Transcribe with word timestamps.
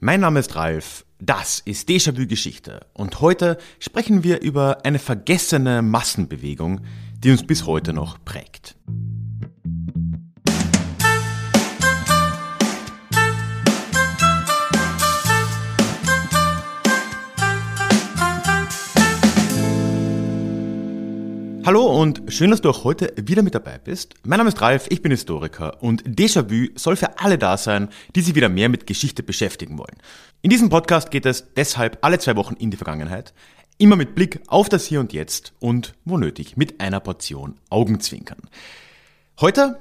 Mein 0.00 0.20
Name 0.20 0.38
ist 0.38 0.54
Ralf, 0.54 1.04
das 1.18 1.58
ist 1.58 1.88
Déjà-vu 1.88 2.28
Geschichte 2.28 2.86
und 2.94 3.20
heute 3.20 3.58
sprechen 3.80 4.22
wir 4.22 4.42
über 4.42 4.84
eine 4.84 5.00
vergessene 5.00 5.82
Massenbewegung, 5.82 6.82
die 7.18 7.32
uns 7.32 7.44
bis 7.44 7.66
heute 7.66 7.92
noch 7.92 8.24
prägt. 8.24 8.76
Hallo 21.68 21.84
und 21.84 22.22
schön, 22.32 22.50
dass 22.50 22.62
du 22.62 22.70
auch 22.70 22.84
heute 22.84 23.12
wieder 23.20 23.42
mit 23.42 23.54
dabei 23.54 23.76
bist. 23.76 24.14
Mein 24.24 24.38
Name 24.38 24.48
ist 24.48 24.62
Ralf, 24.62 24.86
ich 24.88 25.02
bin 25.02 25.12
Historiker 25.12 25.82
und 25.82 26.02
Déjà-vu 26.02 26.68
soll 26.76 26.96
für 26.96 27.18
alle 27.18 27.36
da 27.36 27.58
sein, 27.58 27.90
die 28.16 28.22
sich 28.22 28.34
wieder 28.34 28.48
mehr 28.48 28.70
mit 28.70 28.86
Geschichte 28.86 29.22
beschäftigen 29.22 29.76
wollen. 29.76 29.98
In 30.40 30.48
diesem 30.48 30.70
Podcast 30.70 31.10
geht 31.10 31.26
es 31.26 31.52
deshalb 31.58 31.98
alle 32.00 32.18
zwei 32.20 32.36
Wochen 32.36 32.54
in 32.54 32.70
die 32.70 32.78
Vergangenheit, 32.78 33.34
immer 33.76 33.96
mit 33.96 34.14
Blick 34.14 34.40
auf 34.46 34.70
das 34.70 34.86
Hier 34.86 34.98
und 34.98 35.12
Jetzt 35.12 35.52
und, 35.58 35.92
wo 36.06 36.16
nötig, 36.16 36.56
mit 36.56 36.80
einer 36.80 37.00
Portion 37.00 37.56
Augenzwinkern. 37.68 38.40
Heute 39.38 39.78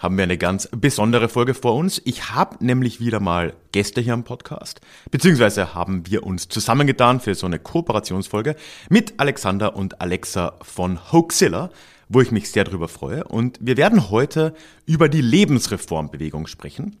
haben 0.00 0.16
wir 0.16 0.24
eine 0.24 0.38
ganz 0.38 0.68
besondere 0.72 1.28
Folge 1.28 1.54
vor 1.54 1.76
uns. 1.76 2.00
Ich 2.04 2.30
habe 2.30 2.64
nämlich 2.64 3.00
wieder 3.00 3.20
mal 3.20 3.52
Gäste 3.70 4.00
hier 4.00 4.14
am 4.14 4.24
Podcast, 4.24 4.80
beziehungsweise 5.10 5.74
haben 5.74 6.06
wir 6.06 6.24
uns 6.24 6.48
zusammengetan 6.48 7.20
für 7.20 7.34
so 7.34 7.46
eine 7.46 7.58
Kooperationsfolge 7.58 8.56
mit 8.88 9.14
Alexander 9.18 9.76
und 9.76 10.00
Alexa 10.00 10.54
von 10.62 11.12
Hoaxilla, 11.12 11.70
wo 12.08 12.22
ich 12.22 12.32
mich 12.32 12.50
sehr 12.50 12.64
darüber 12.64 12.88
freue. 12.88 13.24
Und 13.24 13.58
wir 13.60 13.76
werden 13.76 14.10
heute 14.10 14.54
über 14.86 15.08
die 15.08 15.20
Lebensreformbewegung 15.20 16.46
sprechen. 16.46 16.96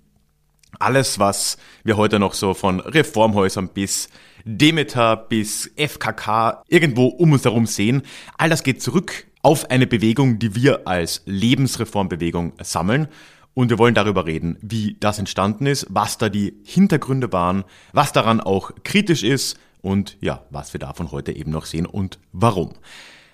Alles, 0.78 1.18
was 1.18 1.56
wir 1.82 1.96
heute 1.96 2.18
noch 2.18 2.34
so 2.34 2.54
von 2.54 2.80
Reformhäusern 2.80 3.70
bis 3.70 4.08
Demeter 4.44 5.16
bis 5.16 5.70
FKK 5.76 6.62
irgendwo 6.68 7.06
um 7.06 7.32
uns 7.32 7.44
herum 7.44 7.66
sehen, 7.66 8.02
all 8.38 8.50
das 8.50 8.62
geht 8.62 8.80
zurück 8.80 9.26
auf 9.42 9.70
eine 9.70 9.86
Bewegung, 9.86 10.38
die 10.38 10.54
wir 10.54 10.86
als 10.86 11.22
Lebensreformbewegung 11.26 12.52
sammeln. 12.62 13.08
Und 13.54 13.70
wir 13.70 13.78
wollen 13.78 13.94
darüber 13.94 14.26
reden, 14.26 14.56
wie 14.62 14.96
das 15.00 15.18
entstanden 15.18 15.66
ist, 15.66 15.86
was 15.90 16.18
da 16.18 16.28
die 16.28 16.54
Hintergründe 16.64 17.32
waren, 17.32 17.64
was 17.92 18.12
daran 18.12 18.40
auch 18.40 18.70
kritisch 18.84 19.24
ist 19.24 19.58
und 19.82 20.16
ja, 20.20 20.44
was 20.50 20.72
wir 20.72 20.78
davon 20.78 21.10
heute 21.10 21.32
eben 21.32 21.50
noch 21.50 21.64
sehen 21.66 21.86
und 21.86 22.18
warum. 22.32 22.74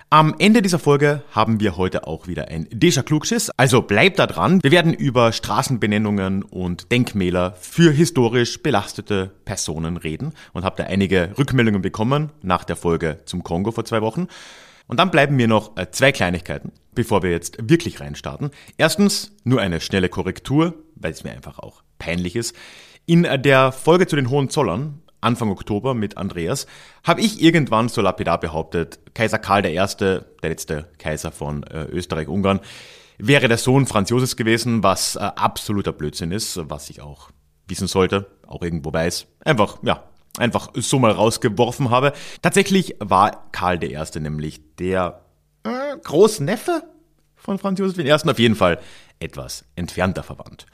Am 0.09 0.37
Ende 0.39 0.63
dieser 0.63 0.79
Folge 0.79 1.25
haben 1.33 1.59
wir 1.59 1.77
heute 1.77 2.07
auch 2.07 2.29
wieder 2.29 2.47
ein 2.47 2.69
Déjà 2.69 3.03
Klugschiss, 3.03 3.51
also 3.57 3.83
bleibt 3.83 4.21
da 4.21 4.29
dran. 4.29 4.63
Wir 4.63 4.71
werden 4.71 4.95
über 4.95 5.33
Straßenbenennungen 5.33 6.45
und 6.45 6.93
Denkmäler 6.93 7.57
für 7.61 7.91
historisch 7.91 8.63
belastete 8.63 9.33
Personen 9.45 9.97
reden 9.97 10.33
und 10.53 10.65
habt 10.65 10.79
da 10.79 10.85
einige 10.85 11.35
Rückmeldungen 11.37 11.83
bekommen 11.83 12.31
nach 12.41 12.63
der 12.63 12.77
Folge 12.77 13.19
zum 13.25 13.43
Kongo 13.43 13.73
vor 13.73 13.85
zwei 13.85 14.01
Wochen. 14.01 14.29
Und 14.89 14.99
dann 14.99 15.11
bleiben 15.11 15.37
mir 15.37 15.49
noch 15.49 15.77
äh, 15.77 15.91
zwei 15.91 16.13
Kleinigkeiten, 16.13 16.73
bevor 16.95 17.23
wir 17.23 17.31
jetzt 17.31 17.57
wirklich 17.61 18.01
reinstarten. 18.01 18.51
Erstens 18.77 19.33
nur 19.45 19.61
eine 19.61 19.81
schnelle 19.81 20.09
Korrektur, 20.09 20.75
weil 20.95 21.13
es 21.13 21.25
mir 21.25 21.33
einfach 21.33 21.59
auch 21.59 21.83
peinlich 21.99 22.37
ist. 22.37 22.55
In 23.05 23.23
der 23.23 23.73
Folge 23.73 24.07
zu 24.07 24.17
den 24.17 24.31
Hohenzollern, 24.31 25.03
Anfang 25.21 25.51
Oktober 25.51 25.95
mit 25.95 26.17
Andreas, 26.17 26.67
habe 27.05 27.21
ich 27.21 27.43
irgendwann 27.43 27.89
so 27.89 28.01
lapidar 28.01 28.39
behauptet, 28.39 29.01
Kaiser 29.15 29.39
Karl 29.39 29.67
I., 29.67 29.75
der 30.01 30.25
letzte 30.43 30.89
Kaiser 30.99 31.33
von 31.33 31.63
äh, 31.65 31.85
Österreich-Ungarn, 31.85 32.61
wäre 33.19 33.49
der 33.49 33.59
Sohn 33.59 33.87
Franz 33.87 34.11
Josefs 34.11 34.37
gewesen, 34.37 34.83
was 34.83 35.17
äh, 35.17 35.21
absoluter 35.21 35.93
Blödsinn 35.93 36.33
ist, 36.33 36.61
was 36.69 36.91
ich 36.91 37.01
auch 37.01 37.31
wissen 37.67 37.89
sollte, 37.89 38.27
auch 38.47 38.63
irgendwo 38.63 38.93
weiß. 38.93 39.27
Einfach, 39.45 39.79
ja, 39.83 40.05
einfach 40.39 40.71
so 40.75 40.99
mal 40.99 41.11
rausgeworfen 41.11 41.91
habe. 41.91 42.13
Tatsächlich 42.43 42.97
war 42.99 43.49
Karl 43.53 43.83
I. 43.83 43.99
nämlich 44.21 44.61
der 44.79 45.23
äh, 45.65 45.97
Großneffe 46.03 46.83
von 47.37 47.59
Franz 47.59 47.79
Josef 47.79 47.99
I. 47.99 48.13
auf 48.13 48.39
jeden 48.39 48.57
Fall 48.57 48.79
etwas 49.21 49.65
entfernter 49.77 50.23
verwandt. 50.23 50.67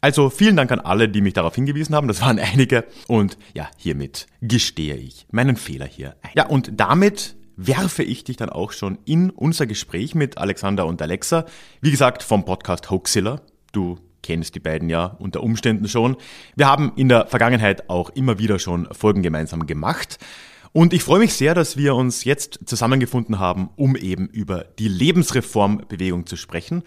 Also 0.00 0.28
vielen 0.28 0.56
Dank 0.56 0.70
an 0.70 0.80
alle, 0.80 1.08
die 1.08 1.22
mich 1.22 1.32
darauf 1.32 1.54
hingewiesen 1.54 1.94
haben. 1.94 2.08
Das 2.08 2.20
waren 2.20 2.38
einige. 2.38 2.84
Und 3.08 3.38
ja, 3.54 3.70
hiermit 3.78 4.26
gestehe 4.42 4.96
ich 4.96 5.26
meinen 5.30 5.56
Fehler 5.56 5.86
hier 5.86 6.14
ein. 6.20 6.30
Ja, 6.34 6.46
und 6.46 6.72
damit 6.74 7.36
werfe 7.56 8.02
ich 8.02 8.24
dich 8.24 8.36
dann 8.36 8.50
auch 8.50 8.72
schon 8.72 8.98
in 9.06 9.30
unser 9.30 9.66
Gespräch 9.66 10.14
mit 10.14 10.36
Alexander 10.36 10.84
und 10.84 11.00
Alexa. 11.00 11.46
Wie 11.80 11.90
gesagt, 11.90 12.22
vom 12.22 12.44
Podcast 12.44 12.90
Hoaxilla. 12.90 13.40
Du 13.72 13.98
kennst 14.24 14.56
die 14.56 14.60
beiden 14.60 14.88
ja 14.88 15.06
unter 15.18 15.42
Umständen 15.42 15.86
schon. 15.86 16.16
Wir 16.56 16.66
haben 16.66 16.92
in 16.96 17.08
der 17.08 17.26
Vergangenheit 17.26 17.88
auch 17.88 18.10
immer 18.10 18.38
wieder 18.40 18.58
schon 18.58 18.88
Folgen 18.92 19.22
gemeinsam 19.22 19.66
gemacht. 19.66 20.18
Und 20.72 20.92
ich 20.92 21.04
freue 21.04 21.20
mich 21.20 21.34
sehr, 21.34 21.54
dass 21.54 21.76
wir 21.76 21.94
uns 21.94 22.24
jetzt 22.24 22.58
zusammengefunden 22.64 23.38
haben, 23.38 23.70
um 23.76 23.94
eben 23.94 24.26
über 24.26 24.64
die 24.78 24.88
Lebensreformbewegung 24.88 26.26
zu 26.26 26.36
sprechen. 26.36 26.82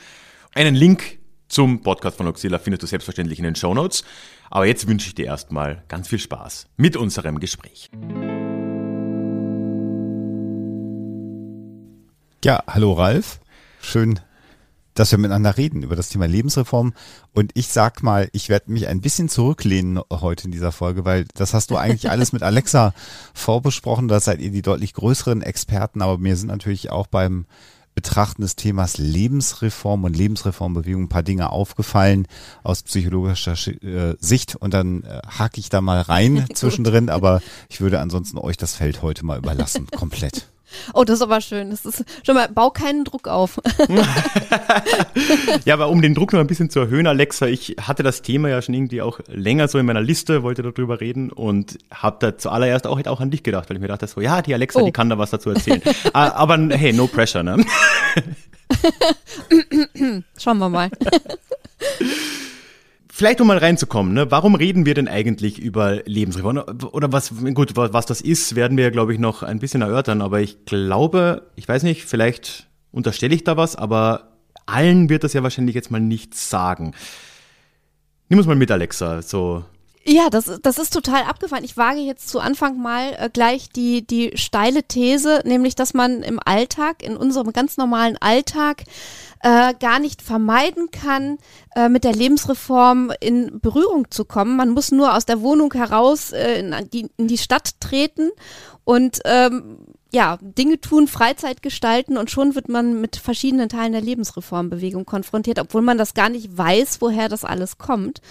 Einen 0.53 0.75
Link 0.75 1.19
zum 1.47 1.81
Podcast 1.81 2.17
von 2.17 2.27
Oxilla 2.27 2.59
findest 2.59 2.83
du 2.83 2.87
selbstverständlich 2.87 3.39
in 3.39 3.45
den 3.45 3.55
Show 3.55 3.73
Notes. 3.73 4.03
Aber 4.49 4.65
jetzt 4.65 4.87
wünsche 4.87 5.07
ich 5.07 5.15
dir 5.15 5.27
erstmal 5.27 5.83
ganz 5.87 6.09
viel 6.09 6.19
Spaß 6.19 6.67
mit 6.75 6.97
unserem 6.97 7.39
Gespräch. 7.39 7.89
Ja, 12.43 12.63
hallo 12.67 12.93
Ralf. 12.93 13.39
Schön, 13.81 14.19
dass 14.99 15.11
wir 15.11 15.19
miteinander 15.19 15.57
reden 15.57 15.83
über 15.83 15.95
das 15.95 16.09
Thema 16.09 16.27
Lebensreform. 16.27 16.93
Und 17.33 17.51
ich 17.53 17.67
sag 17.67 18.03
mal, 18.03 18.29
ich 18.33 18.49
werde 18.49 18.71
mich 18.71 18.87
ein 18.87 19.01
bisschen 19.01 19.29
zurücklehnen 19.29 19.99
heute 20.11 20.45
in 20.45 20.51
dieser 20.51 20.71
Folge, 20.71 21.05
weil 21.05 21.25
das 21.35 21.53
hast 21.53 21.71
du 21.71 21.77
eigentlich 21.77 22.09
alles 22.09 22.33
mit 22.33 22.43
Alexa 22.43 22.93
vorbesprochen. 23.33 24.07
Da 24.07 24.19
seid 24.19 24.41
ihr 24.41 24.51
die 24.51 24.61
deutlich 24.61 24.93
größeren 24.93 25.41
Experten, 25.41 26.01
aber 26.01 26.17
mir 26.17 26.35
sind 26.35 26.47
natürlich 26.47 26.89
auch 26.89 27.07
beim 27.07 27.45
Betrachten 27.93 28.43
des 28.43 28.55
Themas 28.55 28.99
Lebensreform 28.99 30.03
und 30.03 30.15
Lebensreformbewegung 30.15 31.03
ein 31.03 31.09
paar 31.09 31.23
Dinge 31.23 31.51
aufgefallen 31.51 32.27
aus 32.63 32.83
psychologischer 32.83 33.53
äh, 33.53 34.15
Sicht 34.19 34.55
und 34.55 34.73
dann 34.75 35.03
äh, 35.03 35.21
hake 35.39 35.59
ich 35.59 35.69
da 35.69 35.81
mal 35.81 36.01
rein 36.01 36.45
zwischendrin, 36.53 37.09
aber 37.09 37.41
ich 37.69 37.81
würde 37.81 37.99
ansonsten 37.99 38.37
euch 38.37 38.55
das 38.55 38.75
Feld 38.75 39.01
heute 39.01 39.25
mal 39.25 39.39
überlassen, 39.39 39.87
komplett. 39.95 40.47
Oh, 40.93 41.03
das 41.03 41.15
ist 41.15 41.21
aber 41.21 41.41
schön. 41.41 41.69
Das 41.71 41.85
ist 41.85 42.03
schon 42.25 42.35
mal, 42.35 42.47
bau 42.49 42.69
keinen 42.69 43.03
Druck 43.03 43.27
auf. 43.27 43.59
ja, 45.65 45.73
aber 45.73 45.89
um 45.89 46.01
den 46.01 46.13
Druck 46.13 46.33
noch 46.33 46.39
ein 46.39 46.47
bisschen 46.47 46.69
zu 46.69 46.79
erhöhen, 46.79 47.07
Alexa, 47.07 47.47
ich 47.47 47.75
hatte 47.81 48.03
das 48.03 48.21
Thema 48.21 48.49
ja 48.49 48.61
schon 48.61 48.75
irgendwie 48.75 49.01
auch 49.01 49.19
länger 49.27 49.67
so 49.67 49.77
in 49.77 49.85
meiner 49.85 50.01
Liste, 50.01 50.43
wollte 50.43 50.63
darüber 50.63 50.99
reden 51.01 51.31
und 51.31 51.77
habe 51.91 52.17
da 52.19 52.37
zuallererst 52.37 52.87
auch, 52.87 53.03
auch 53.05 53.21
an 53.21 53.31
dich 53.31 53.43
gedacht, 53.43 53.69
weil 53.69 53.77
ich 53.77 53.81
mir 53.81 53.87
dachte 53.87 54.07
so, 54.07 54.21
ja, 54.21 54.41
die 54.41 54.53
Alexa, 54.53 54.81
oh. 54.81 54.85
die 54.85 54.91
kann 54.91 55.09
da 55.09 55.17
was 55.17 55.31
dazu 55.31 55.49
erzählen. 55.49 55.81
Ah, 56.13 56.31
aber 56.31 56.57
hey, 56.69 56.93
no 56.93 57.07
pressure, 57.07 57.43
ne? 57.43 57.57
Schauen 60.37 60.57
wir 60.57 60.69
mal. 60.69 60.89
Vielleicht 63.17 63.41
um 63.41 63.47
mal 63.47 63.57
reinzukommen, 63.57 64.13
ne? 64.13 64.29
warum 64.29 64.53
reden 64.53 64.85
wir 64.85 64.93
denn 64.93 65.07
eigentlich 65.07 65.57
über 65.57 66.03
Lebensreform? 66.05 66.63
Oder 66.91 67.11
was, 67.11 67.33
gut, 67.55 67.75
was 67.75 68.05
das 68.05 68.21
ist, 68.21 68.55
werden 68.55 68.77
wir 68.77 68.91
glaube 68.91 69.11
ich, 69.11 69.17
noch 69.17 69.41
ein 69.41 69.57
bisschen 69.57 69.81
erörtern, 69.81 70.21
aber 70.21 70.39
ich 70.39 70.65
glaube, 70.65 71.49
ich 71.55 71.67
weiß 71.67 71.81
nicht, 71.81 72.05
vielleicht 72.05 72.67
unterstelle 72.91 73.33
ich 73.33 73.43
da 73.43 73.57
was, 73.57 73.75
aber 73.75 74.33
allen 74.67 75.09
wird 75.09 75.23
das 75.23 75.33
ja 75.33 75.41
wahrscheinlich 75.41 75.73
jetzt 75.73 75.89
mal 75.89 75.99
nichts 75.99 76.51
sagen. 76.51 76.93
Nimm 78.29 78.37
uns 78.37 78.47
mal 78.47 78.55
mit, 78.55 78.69
Alexa, 78.69 79.23
so 79.23 79.65
ja, 80.09 80.29
das, 80.29 80.49
das 80.61 80.77
ist 80.77 80.93
total 80.93 81.23
abgefahren. 81.23 81.65
Ich 81.65 81.75
wage 81.75 81.99
jetzt 81.99 82.29
zu 82.29 82.39
Anfang 82.39 82.81
mal 82.81 83.13
äh, 83.19 83.29
gleich 83.29 83.67
die, 83.69 84.07
die 84.07 84.31
steile 84.35 84.83
These, 84.83 85.41
nämlich, 85.43 85.75
dass 85.75 85.93
man 85.93 86.23
im 86.23 86.39
Alltag, 86.45 87.03
in 87.03 87.17
unserem 87.17 87.51
ganz 87.51 87.75
normalen 87.75 88.15
Alltag, 88.21 88.85
äh, 89.41 89.73
gar 89.79 89.99
nicht 89.99 90.21
vermeiden 90.21 90.89
kann, 90.91 91.37
äh, 91.75 91.89
mit 91.89 92.03
der 92.03 92.13
Lebensreform 92.13 93.11
in 93.19 93.59
Berührung 93.59 94.09
zu 94.09 94.25
kommen. 94.25 94.55
Man 94.55 94.71
muss 94.71 94.91
nur 94.91 95.15
aus 95.15 95.25
der 95.25 95.41
Wohnung 95.41 95.73
heraus 95.73 96.31
äh, 96.31 96.59
in, 96.59 96.75
die, 96.91 97.09
in 97.17 97.27
die 97.27 97.37
Stadt 97.37 97.79
treten 97.79 98.31
und 98.83 99.19
ähm, 99.25 99.79
ja, 100.13 100.37
Dinge 100.41 100.79
tun, 100.79 101.07
Freizeit 101.07 101.61
gestalten 101.61 102.17
und 102.17 102.31
schon 102.31 102.55
wird 102.55 102.69
man 102.69 103.01
mit 103.01 103.17
verschiedenen 103.17 103.69
Teilen 103.69 103.91
der 103.91 104.01
Lebensreformbewegung 104.01 105.05
konfrontiert, 105.05 105.59
obwohl 105.59 105.81
man 105.81 105.97
das 105.97 106.13
gar 106.13 106.29
nicht 106.29 106.57
weiß, 106.57 107.01
woher 107.01 107.27
das 107.27 107.43
alles 107.43 107.77
kommt. 107.77 108.21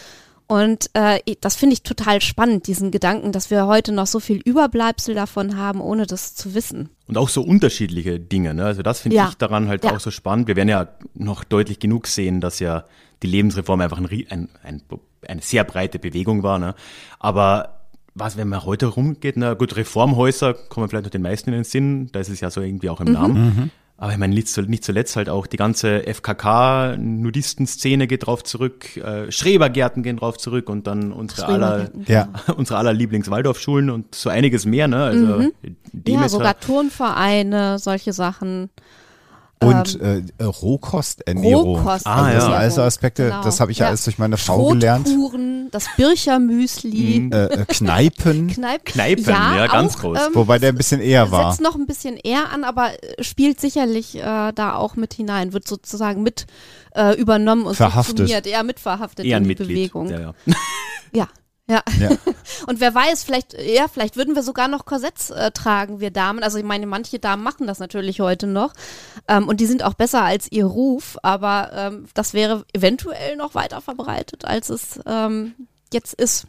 Und 0.49 0.91
äh, 0.95 1.19
das 1.41 1.57
finde 1.57 1.75
ich 1.75 1.83
total 1.83 2.21
spannend, 2.21 2.69
diesen 2.69 2.93
Gedanken, 2.93 3.33
dass 3.33 3.51
wir 3.51 3.67
heute 3.67 3.93
noch 3.93 4.07
so 4.07 4.21
viel 4.21 4.37
Überbleibsel 4.39 5.15
davon 5.15 5.57
haben, 5.57 5.81
ohne 5.81 6.07
das 6.07 6.37
zu 6.37 6.55
wissen. 6.55 6.89
Und 7.09 7.19
auch 7.19 7.29
so 7.29 7.43
unterschiedliche 7.43 8.21
Dinge. 8.21 8.55
Ne? 8.55 8.65
Also 8.65 8.83
das 8.83 9.01
finde 9.01 9.17
ja. 9.17 9.29
ich 9.29 9.35
daran 9.35 9.69
halt 9.69 9.85
ja. 9.85 9.95
auch 9.95 10.01
so 10.01 10.13
spannend. 10.13 10.47
Wir 10.47 10.55
werden 10.55 10.69
ja 10.69 10.89
noch 11.15 11.43
deutlich 11.43 11.81
genug 11.81 12.07
sehen, 12.07 12.41
dass 12.41 12.61
ja 12.61 12.85
die 13.23 13.27
Lebensreform 13.27 13.81
einfach 13.81 13.99
ein, 13.99 14.09
ein, 14.29 14.49
ein, 14.63 14.83
eine 15.27 15.43
sehr 15.43 15.65
breite 15.65 15.99
Bewegung 15.99 16.45
war. 16.45 16.61
Ne? 16.61 16.75
Aber 17.19 17.81
was, 18.15 18.37
wenn 18.37 18.49
man 18.49 18.65
heute 18.65 18.87
rumgeht, 18.87 19.37
na 19.37 19.55
gut, 19.55 19.77
Reformhäuser 19.77 20.55
kommen 20.55 20.89
vielleicht 20.89 21.05
noch 21.05 21.11
den 21.11 21.23
meisten 21.23 21.51
in 21.51 21.57
den 21.57 21.65
Sinn, 21.65 22.11
da 22.13 22.21
ist 22.21 22.29
es 22.29 22.41
ja 22.41 22.51
so 22.51 22.61
irgendwie 22.61 22.89
auch 22.89 23.01
im 23.01 23.09
mhm. 23.09 23.13
Namen. 23.13 23.45
Mhm. 23.45 23.71
Aber 23.99 24.13
ich 24.13 24.19
meine, 24.19 24.35
nicht 24.35 24.85
zuletzt 24.85 25.17
halt 25.17 25.31
auch 25.31 25.47
die 25.47 25.57
ganze 25.57 26.07
FKK-Nudistenszene 26.07 28.07
geht 28.07 28.27
drauf 28.27 28.45
zurück, 28.45 28.95
äh, 28.99 29.33
Schrebergärten 29.33 30.03
gehen 30.03 30.19
drauf 30.19 30.37
zurück 30.37 30.69
und 30.69 30.87
dann 30.87 31.13
unsere 31.13 31.47
aller, 31.47 31.91
ja. 32.07 32.29
unsere 32.57 32.79
aller 32.79 32.93
Lieblings-Waldorfschulen 32.93 33.89
und 33.89 34.15
so 34.15 34.29
einiges 34.29 34.67
mehr, 34.67 34.87
ne? 34.87 35.03
Also 35.03 35.27
mhm. 35.27 35.53
Ja, 36.07 36.29
sogar 36.29 36.61
Turnvereine, 36.61 37.79
solche 37.79 38.13
Sachen. 38.13 38.69
Und 39.59 39.99
ähm, 40.03 40.27
äh, 40.37 40.45
Rohkosternährung. 40.45 41.79
Rohkost 41.79 42.07
ah, 42.07 42.29
ja. 42.29 42.35
Das 42.35 42.45
sind 42.45 42.53
alles 42.53 42.79
Aspekte, 42.79 43.25
genau. 43.25 43.43
das 43.43 43.59
habe 43.59 43.73
ich 43.73 43.79
ja 43.79 43.87
alles 43.87 44.05
durch 44.05 44.19
meine 44.19 44.37
Frau 44.37 44.69
gelernt. 44.69 45.09
das 45.71 45.87
Birchermüsli. 45.97 47.21
Mhm. 47.21 47.33
Äh, 47.33 47.45
äh, 47.47 47.65
Kneipen. 47.67 48.49
Kneip 48.55 48.85
Kneipen, 48.85 49.25
ja, 49.25 49.57
ja 49.57 49.67
ganz 49.67 49.97
auch, 49.97 50.01
groß. 50.01 50.19
Ähm, 50.19 50.35
Wobei 50.35 50.59
der 50.59 50.71
ein 50.71 50.77
bisschen 50.77 51.01
eher 51.01 51.31
war. 51.31 51.53
Setzt 51.53 51.63
noch 51.63 51.75
ein 51.75 51.87
bisschen 51.87 52.19
eher 52.19 52.53
an, 52.53 52.65
aber 52.65 53.03
äh, 53.03 53.25
spielt 53.25 53.59
sicherlich 53.59 54.17
äh, 54.17 54.53
da 54.53 54.75
auch 54.75 54.95
mit 54.95 55.15
hinein, 55.15 55.55
wird 55.55 55.67
sozusagen 55.67 56.23
mit 56.23 56.47
äh, 56.95 57.19
übernommen 57.19 57.65
und 57.65 57.77
verhaftet. 57.77 58.29
Ja, 58.29 58.63
mitverhaftet 58.63 59.25
eher 59.25 59.39
in 59.39 59.45
die 59.45 59.49
Mitglied. 59.49 59.69
Bewegung. 59.69 60.11
Ja, 60.11 60.21
ja. 60.21 60.35
ja. 61.13 61.29
Ja. 61.69 61.83
ja. 61.99 62.11
Und 62.67 62.81
wer 62.81 62.95
weiß, 62.95 63.25
vielleicht, 63.25 63.55
ja, 63.61 63.89
vielleicht 63.89 64.17
würden 64.17 64.35
wir 64.35 64.43
sogar 64.43 64.69
noch 64.69 64.85
Korsetts 64.85 65.31
äh, 65.31 65.51
tragen, 65.51 66.01
wir 66.01 66.11
Damen. 66.11 66.43
Also 66.43 66.59
ich 66.59 66.65
meine, 66.65 66.87
manche 66.87 67.19
Damen 67.19 67.43
machen 67.43 67.67
das 67.67 67.81
natürlich 67.81 68.21
heute 68.21 68.47
noch. 68.47 68.73
Ähm, 69.27 69.49
und 69.49 69.61
die 69.61 69.67
sind 69.67 69.83
auch 69.83 69.95
besser 69.95 70.23
als 70.23 70.51
ihr 70.51 70.65
Ruf, 70.65 71.19
aber 71.23 71.71
ähm, 71.75 72.07
das 72.15 72.35
wäre 72.35 72.65
eventuell 72.73 73.37
noch 73.37 73.55
weiter 73.55 73.81
verbreitet, 73.81 74.45
als 74.45 74.71
es 74.71 75.01
ähm, 75.07 75.55
jetzt 75.93 76.15
ist. 76.15 76.47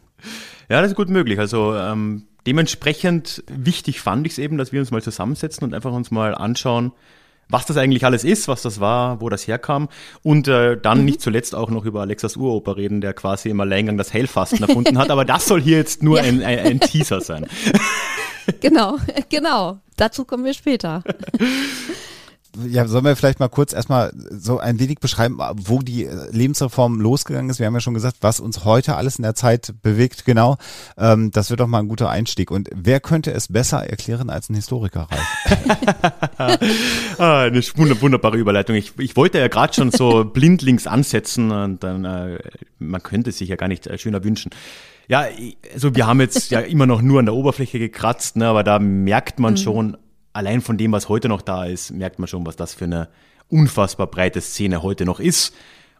Ja, 0.68 0.80
das 0.80 0.92
ist 0.92 0.96
gut 0.96 1.08
möglich. 1.08 1.38
Also 1.40 1.74
ähm, 1.74 2.26
dementsprechend 2.46 3.42
wichtig 3.48 4.00
fand 4.00 4.26
ich 4.26 4.34
es 4.34 4.38
eben, 4.38 4.56
dass 4.56 4.72
wir 4.72 4.80
uns 4.80 4.90
mal 4.90 5.02
zusammensetzen 5.02 5.64
und 5.64 5.74
einfach 5.74 5.92
uns 5.92 6.10
mal 6.10 6.34
anschauen, 6.34 6.92
was 7.48 7.66
das 7.66 7.76
eigentlich 7.76 8.04
alles 8.04 8.24
ist, 8.24 8.48
was 8.48 8.62
das 8.62 8.80
war, 8.80 9.20
wo 9.20 9.28
das 9.28 9.46
herkam 9.46 9.88
und 10.22 10.48
äh, 10.48 10.76
dann 10.76 10.98
mhm. 10.98 11.04
nicht 11.06 11.20
zuletzt 11.20 11.54
auch 11.54 11.70
noch 11.70 11.84
über 11.84 12.02
Alexas 12.02 12.36
Uroper 12.36 12.76
reden, 12.76 13.00
der 13.00 13.14
quasi 13.14 13.48
im 13.48 13.60
Alleingang 13.60 13.96
das 13.96 14.12
Heilfasten 14.12 14.62
erfunden 14.62 14.98
hat, 14.98 15.10
aber 15.10 15.24
das 15.24 15.46
soll 15.46 15.60
hier 15.60 15.78
jetzt 15.78 16.02
nur 16.02 16.18
ja. 16.18 16.24
ein, 16.24 16.42
ein, 16.42 16.58
ein 16.58 16.80
Teaser 16.80 17.20
sein. 17.20 17.46
genau, 18.60 18.98
genau. 19.28 19.78
Dazu 19.96 20.24
kommen 20.24 20.44
wir 20.44 20.54
später. 20.54 21.02
ja, 22.66 22.86
sollen 22.86 23.04
wir 23.04 23.16
vielleicht 23.16 23.40
mal 23.40 23.48
kurz 23.48 23.72
erstmal 23.72 24.12
so 24.30 24.58
ein 24.58 24.80
wenig 24.80 24.98
beschreiben, 24.98 25.38
wo 25.54 25.80
die 25.80 26.08
Lebensreform 26.30 27.00
losgegangen 27.00 27.50
ist? 27.50 27.58
Wir 27.58 27.66
haben 27.66 27.74
ja 27.74 27.80
schon 27.80 27.94
gesagt, 27.94 28.18
was 28.20 28.40
uns 28.40 28.64
heute 28.64 28.96
alles 28.96 29.16
in 29.16 29.22
der 29.22 29.34
Zeit 29.34 29.74
bewegt, 29.82 30.24
genau. 30.24 30.56
Ähm, 30.96 31.30
das 31.30 31.50
wird 31.50 31.60
doch 31.60 31.66
mal 31.66 31.80
ein 31.80 31.88
guter 31.88 32.08
Einstieg. 32.10 32.50
Und 32.50 32.68
wer 32.74 33.00
könnte 33.00 33.32
es 33.32 33.48
besser 33.48 33.88
erklären 33.88 34.30
als 34.30 34.48
ein 34.48 34.54
Historiker, 34.54 35.08
Ralf? 35.10 35.58
ah, 37.18 37.42
eine 37.42 37.62
wunderbare 37.62 38.36
Überleitung. 38.36 38.76
Ich, 38.76 38.92
ich 38.98 39.16
wollte 39.16 39.38
ja 39.38 39.48
gerade 39.48 39.74
schon 39.74 39.90
so 39.90 40.24
blindlings 40.32 40.86
ansetzen 40.86 41.50
und 41.50 41.84
dann, 41.84 42.04
äh, 42.04 42.38
man 42.78 43.02
könnte 43.02 43.32
sich 43.32 43.48
ja 43.48 43.56
gar 43.56 43.68
nicht 43.68 43.86
äh, 43.86 43.98
schöner 43.98 44.24
wünschen. 44.24 44.50
Ja, 45.08 45.26
also 45.72 45.94
wir 45.94 46.06
haben 46.06 46.20
jetzt 46.20 46.50
ja 46.50 46.60
immer 46.60 46.86
noch 46.86 47.00
nur 47.00 47.18
an 47.18 47.26
der 47.26 47.34
Oberfläche 47.34 47.78
gekratzt, 47.78 48.36
ne, 48.36 48.46
aber 48.46 48.62
da 48.62 48.78
merkt 48.78 49.38
man 49.38 49.54
mhm. 49.54 49.58
schon, 49.58 49.96
allein 50.38 50.60
von 50.60 50.78
dem, 50.78 50.92
was 50.92 51.08
heute 51.08 51.28
noch 51.28 51.42
da 51.42 51.64
ist, 51.64 51.90
merkt 51.90 52.20
man 52.20 52.28
schon, 52.28 52.46
was 52.46 52.54
das 52.54 52.72
für 52.72 52.84
eine 52.84 53.08
unfassbar 53.48 54.06
breite 54.06 54.40
Szene 54.40 54.84
heute 54.84 55.04
noch 55.04 55.18
ist. 55.18 55.52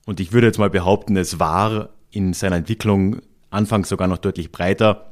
Und 0.07 0.21
ich 0.21 0.33
würde 0.33 0.47
jetzt 0.47 0.59
mal 0.59 0.71
behaupten, 0.71 1.17
es 1.17 1.41
war 1.41 1.89
in 2.13 2.33
seiner 2.33 2.57
Entwicklung 2.57 3.21
anfangs 3.51 3.89
sogar 3.89 4.07
noch 4.07 4.19
deutlich 4.19 4.53
breiter. 4.53 5.11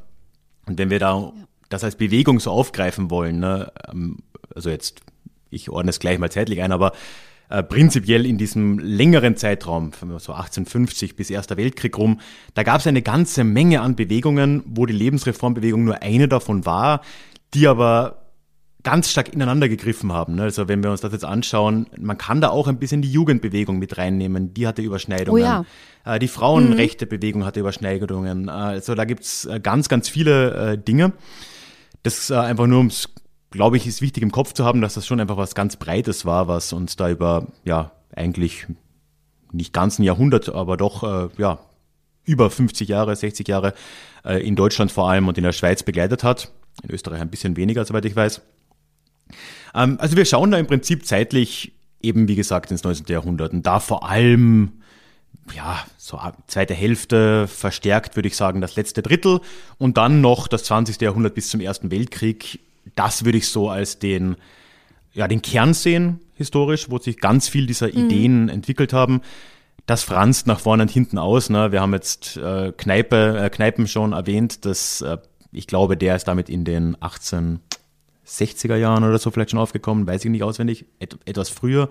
Und 0.66 0.78
wenn 0.78 0.90
wir 0.90 1.00
da 1.00 1.18
ja. 1.18 1.32
das 1.68 1.82
als 1.82 1.96
Bewegung 1.96 2.38
so 2.38 2.52
aufgreifen 2.52 3.10
wollen, 3.10 3.40
ne, 3.40 3.72
ähm, 3.90 4.18
also 4.54 4.70
jetzt, 4.70 5.00
ich 5.50 5.70
ordne 5.70 5.90
es 5.90 5.98
gleich 5.98 6.20
mal 6.20 6.30
zeitlich 6.30 6.62
ein, 6.62 6.70
aber 6.70 6.92
äh, 7.48 7.64
prinzipiell 7.64 8.26
in 8.26 8.38
diesem 8.38 8.78
längeren 8.78 9.36
Zeitraum, 9.36 9.90
so 10.18 10.34
1850 10.34 11.16
bis 11.16 11.30
Erster 11.30 11.56
Weltkrieg 11.56 11.98
rum, 11.98 12.20
da 12.54 12.62
gab 12.62 12.80
es 12.80 12.86
eine 12.86 13.02
ganze 13.02 13.42
Menge 13.42 13.80
an 13.80 13.96
Bewegungen, 13.96 14.62
wo 14.66 14.86
die 14.86 14.94
Lebensreformbewegung 14.94 15.84
nur 15.84 16.00
eine 16.00 16.28
davon 16.28 16.64
war, 16.64 17.00
die 17.54 17.66
aber 17.66 18.25
ganz 18.86 19.10
stark 19.10 19.32
ineinander 19.32 19.68
gegriffen 19.68 20.12
haben. 20.12 20.36
Ne? 20.36 20.44
Also 20.44 20.68
wenn 20.68 20.80
wir 20.80 20.92
uns 20.92 21.00
das 21.00 21.10
jetzt 21.10 21.24
anschauen, 21.24 21.88
man 21.98 22.16
kann 22.16 22.40
da 22.40 22.50
auch 22.50 22.68
ein 22.68 22.78
bisschen 22.78 23.02
die 23.02 23.10
Jugendbewegung 23.10 23.80
mit 23.80 23.98
reinnehmen, 23.98 24.54
die 24.54 24.64
hatte 24.64 24.80
Überschneidungen. 24.80 25.42
Oh 25.42 25.44
ja. 25.44 25.64
Äh, 26.04 26.20
die 26.20 26.28
Frauenrechtebewegung 26.28 27.44
hatte 27.44 27.58
Überschneidungen. 27.58 28.46
Äh, 28.46 28.52
also 28.52 28.94
da 28.94 29.04
gibt's 29.04 29.44
äh, 29.44 29.58
ganz, 29.58 29.88
ganz 29.88 30.08
viele 30.08 30.78
Dinge. 30.78 31.12
Das 32.04 32.30
einfach 32.30 32.68
nur 32.68 32.78
ums, 32.78 33.08
glaube 33.50 33.76
ich, 33.76 33.88
ist 33.88 34.00
wichtig 34.00 34.22
im 34.22 34.30
Kopf 34.30 34.52
zu 34.52 34.64
haben, 34.64 34.80
dass 34.80 34.94
das 34.94 35.04
schon 35.04 35.18
einfach 35.18 35.36
was 35.36 35.56
ganz 35.56 35.74
Breites 35.74 36.24
war, 36.24 36.46
was 36.46 36.72
uns 36.72 36.94
da 36.94 37.10
über, 37.10 37.48
ja, 37.64 37.90
eigentlich 38.14 38.68
nicht 39.50 39.72
ganz 39.72 39.98
ein 39.98 40.04
Jahrhundert, 40.04 40.48
aber 40.48 40.76
doch, 40.76 41.30
ja, 41.36 41.58
über 42.24 42.50
50 42.50 42.88
Jahre, 42.88 43.16
60 43.16 43.48
Jahre 43.48 43.74
in 44.22 44.54
Deutschland 44.54 44.92
vor 44.92 45.10
allem 45.10 45.26
und 45.26 45.36
in 45.36 45.42
der 45.42 45.50
Schweiz 45.50 45.82
begleitet 45.82 46.22
hat. 46.22 46.52
In 46.84 46.92
Österreich 46.92 47.20
ein 47.20 47.30
bisschen 47.30 47.56
weniger, 47.56 47.84
soweit 47.84 48.04
ich 48.04 48.14
weiß. 48.14 48.40
Ähm, 49.74 49.96
also 50.00 50.16
wir 50.16 50.24
schauen 50.24 50.50
da 50.50 50.58
im 50.58 50.66
Prinzip 50.66 51.06
zeitlich 51.06 51.72
eben, 52.02 52.28
wie 52.28 52.36
gesagt, 52.36 52.70
ins 52.70 52.84
19. 52.84 53.06
Jahrhundert 53.08 53.52
und 53.52 53.64
da 53.64 53.80
vor 53.80 54.08
allem 54.08 54.72
ja, 55.54 55.84
so 55.96 56.20
zweite 56.46 56.74
Hälfte 56.74 57.46
verstärkt, 57.46 58.16
würde 58.16 58.28
ich 58.28 58.36
sagen, 58.36 58.60
das 58.60 58.76
letzte 58.76 59.02
Drittel 59.02 59.40
und 59.78 59.96
dann 59.96 60.20
noch 60.20 60.48
das 60.48 60.64
20. 60.64 61.00
Jahrhundert 61.00 61.34
bis 61.34 61.48
zum 61.48 61.60
Ersten 61.60 61.90
Weltkrieg. 61.90 62.60
Das 62.94 63.24
würde 63.24 63.38
ich 63.38 63.48
so 63.48 63.68
als 63.68 63.98
den, 63.98 64.36
ja, 65.12 65.28
den 65.28 65.42
Kern 65.42 65.74
sehen, 65.74 66.20
historisch, 66.34 66.90
wo 66.90 66.98
sich 66.98 67.18
ganz 67.18 67.48
viel 67.48 67.66
dieser 67.66 67.88
mhm. 67.88 68.06
Ideen 68.06 68.48
entwickelt 68.48 68.92
haben. 68.92 69.20
Das 69.86 70.02
franzt 70.02 70.46
nach 70.46 70.58
vorne 70.58 70.82
und 70.82 70.90
hinten 70.90 71.18
aus. 71.18 71.48
Ne? 71.48 71.70
Wir 71.70 71.80
haben 71.80 71.92
jetzt 71.92 72.36
äh, 72.36 72.72
Kneipe, 72.76 73.38
äh, 73.38 73.50
Kneipen 73.50 73.86
schon 73.86 74.12
erwähnt. 74.12 74.64
dass 74.64 75.00
äh, 75.00 75.18
ich 75.52 75.66
glaube, 75.66 75.96
der 75.96 76.16
ist 76.16 76.24
damit 76.24 76.48
in 76.48 76.64
den 76.64 76.96
18 77.00 77.60
60er 78.26 78.76
Jahren 78.76 79.04
oder 79.04 79.18
so 79.18 79.30
vielleicht 79.30 79.50
schon 79.50 79.60
aufgekommen, 79.60 80.06
weiß 80.06 80.24
ich 80.24 80.30
nicht 80.30 80.42
auswendig, 80.42 80.86
et 80.98 81.18
etwas 81.24 81.48
früher. 81.48 81.88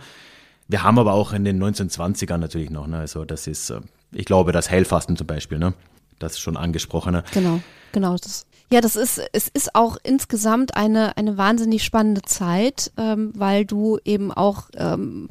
Wir 0.68 0.84
haben 0.84 0.98
aber 0.98 1.14
auch 1.14 1.34
in 1.34 1.46
den 1.46 1.64
1920ern 1.64 2.38
natürlich 2.38 2.70
noch, 2.70 2.88
ne? 2.88 2.98
also 2.98 3.24
das 3.24 3.48
ist, 3.48 3.70
äh, 3.70 3.82
ich 4.12 4.26
glaube, 4.26 4.52
das 4.52 4.70
Heilfasten 4.70 5.16
zum 5.16 5.28
Beispiel, 5.28 5.60
ne? 5.60 5.74
das 6.20 6.40
schon 6.40 6.58
angesprochene. 6.58 7.24
Genau, 7.34 7.60
genau. 7.92 8.16
Das, 8.18 8.46
ja, 8.72 8.82
das 8.82 8.96
ist, 8.96 9.22
es 9.32 9.48
ist 9.48 9.76
auch 9.76 9.98
insgesamt 10.04 10.76
eine, 10.76 11.18
eine 11.18 11.38
wahnsinnig 11.38 11.84
spannende 11.84 12.22
Zeit, 12.24 12.92
ähm, 12.98 13.32
weil 13.36 13.66
du 13.66 14.00
eben 14.06 14.32
auch 14.32 14.70
ähm, 14.76 15.30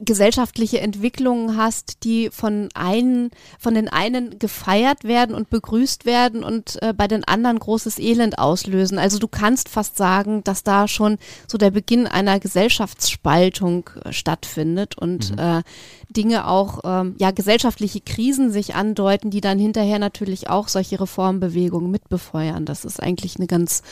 gesellschaftliche 0.00 0.80
Entwicklungen 0.80 1.56
hast, 1.56 2.04
die 2.04 2.30
von 2.30 2.68
einen, 2.74 3.30
von 3.58 3.74
den 3.74 3.88
einen 3.88 4.38
gefeiert 4.38 5.04
werden 5.04 5.34
und 5.34 5.50
begrüßt 5.50 6.04
werden 6.04 6.42
und 6.44 6.80
äh, 6.82 6.92
bei 6.92 7.08
den 7.08 7.24
anderen 7.24 7.58
großes 7.58 7.98
Elend 7.98 8.38
auslösen. 8.38 8.98
Also 8.98 9.18
du 9.18 9.28
kannst 9.28 9.68
fast 9.68 9.96
sagen, 9.96 10.42
dass 10.44 10.62
da 10.62 10.88
schon 10.88 11.18
so 11.46 11.58
der 11.58 11.70
Beginn 11.70 12.06
einer 12.06 12.40
Gesellschaftsspaltung 12.40 13.90
äh, 14.04 14.12
stattfindet 14.12 14.96
und 14.98 15.32
mhm. 15.32 15.38
äh, 15.38 15.62
Dinge 16.08 16.46
auch, 16.46 16.80
ähm, 16.84 17.16
ja, 17.18 17.30
gesellschaftliche 17.30 18.00
Krisen 18.00 18.52
sich 18.52 18.74
andeuten, 18.74 19.30
die 19.30 19.40
dann 19.40 19.58
hinterher 19.58 19.98
natürlich 19.98 20.48
auch 20.48 20.68
solche 20.68 21.00
Reformbewegungen 21.00 21.90
mitbefeuern. 21.90 22.64
Das 22.64 22.84
ist 22.84 23.02
eigentlich 23.02 23.36
eine 23.36 23.46
ganz, 23.46 23.82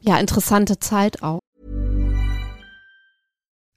ja, 0.00 0.18
interessante 0.18 0.78
Zeit 0.78 1.22
auch. 1.22 1.40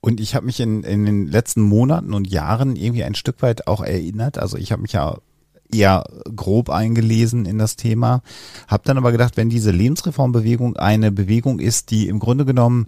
Und 0.00 0.20
ich 0.20 0.34
habe 0.34 0.46
mich 0.46 0.60
in, 0.60 0.82
in 0.82 1.04
den 1.04 1.26
letzten 1.26 1.62
Monaten 1.62 2.14
und 2.14 2.26
Jahren 2.26 2.76
irgendwie 2.76 3.04
ein 3.04 3.14
Stück 3.14 3.42
weit 3.42 3.66
auch 3.66 3.82
erinnert. 3.82 4.38
Also 4.38 4.56
ich 4.56 4.72
habe 4.72 4.82
mich 4.82 4.92
ja 4.92 5.18
eher 5.72 6.04
grob 6.34 6.70
eingelesen 6.70 7.46
in 7.46 7.58
das 7.58 7.76
Thema, 7.76 8.22
habe 8.68 8.82
dann 8.84 8.98
aber 8.98 9.12
gedacht, 9.12 9.36
wenn 9.36 9.50
diese 9.50 9.70
Lebensreformbewegung 9.70 10.76
eine 10.76 11.12
Bewegung 11.12 11.60
ist, 11.60 11.90
die 11.90 12.08
im 12.08 12.18
Grunde 12.18 12.44
genommen 12.44 12.86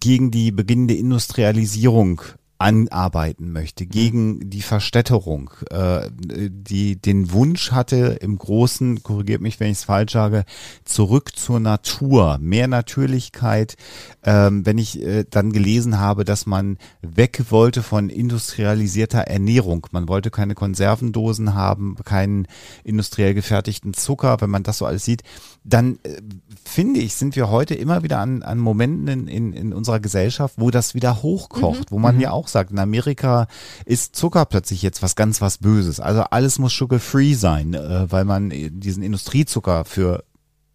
gegen 0.00 0.30
die 0.30 0.50
beginnende 0.50 0.94
Industrialisierung 0.94 2.20
anarbeiten 2.64 3.52
möchte, 3.52 3.84
gegen 3.84 4.48
die 4.48 4.62
Verstädterung, 4.62 5.50
äh, 5.70 6.08
die 6.10 6.96
den 6.96 7.30
Wunsch 7.30 7.72
hatte, 7.72 8.16
im 8.22 8.38
Großen, 8.38 9.02
korrigiert 9.02 9.42
mich, 9.42 9.60
wenn 9.60 9.70
ich 9.70 9.78
es 9.78 9.84
falsch 9.84 10.14
sage, 10.14 10.46
zurück 10.86 11.36
zur 11.36 11.60
Natur, 11.60 12.38
mehr 12.40 12.66
Natürlichkeit. 12.66 13.76
Ähm, 14.22 14.64
wenn 14.64 14.78
ich 14.78 15.02
äh, 15.02 15.26
dann 15.28 15.52
gelesen 15.52 15.98
habe, 15.98 16.24
dass 16.24 16.46
man 16.46 16.78
weg 17.02 17.42
wollte 17.50 17.82
von 17.82 18.08
industrialisierter 18.08 19.20
Ernährung, 19.20 19.86
man 19.90 20.08
wollte 20.08 20.30
keine 20.30 20.54
Konservendosen 20.54 21.54
haben, 21.54 21.96
keinen 22.02 22.48
industriell 22.82 23.34
gefertigten 23.34 23.92
Zucker, 23.92 24.40
wenn 24.40 24.48
man 24.48 24.62
das 24.62 24.78
so 24.78 24.86
alles 24.86 25.04
sieht, 25.04 25.22
dann 25.64 25.98
äh, 26.04 26.22
finde 26.64 27.00
ich, 27.00 27.14
sind 27.14 27.36
wir 27.36 27.50
heute 27.50 27.74
immer 27.74 28.02
wieder 28.02 28.20
an, 28.20 28.42
an 28.42 28.58
Momenten 28.58 29.08
in, 29.08 29.28
in, 29.28 29.52
in 29.52 29.72
unserer 29.74 30.00
Gesellschaft, 30.00 30.54
wo 30.56 30.70
das 30.70 30.94
wieder 30.94 31.22
hochkocht, 31.22 31.90
mhm. 31.90 31.94
wo 31.94 31.98
man 31.98 32.14
mhm. 32.14 32.22
ja 32.22 32.30
auch 32.30 32.48
sagt, 32.54 32.70
in 32.70 32.78
Amerika 32.78 33.46
ist 33.84 34.16
Zucker 34.16 34.46
plötzlich 34.46 34.80
jetzt 34.82 35.02
was 35.02 35.14
ganz 35.14 35.40
was 35.40 35.58
Böses. 35.58 36.00
Also 36.00 36.22
alles 36.22 36.58
muss 36.58 36.72
sugar-free 36.72 37.34
sein, 37.34 37.74
äh, 37.74 38.10
weil 38.10 38.24
man 38.24 38.50
diesen 38.50 39.02
Industriezucker 39.02 39.84
für 39.84 40.24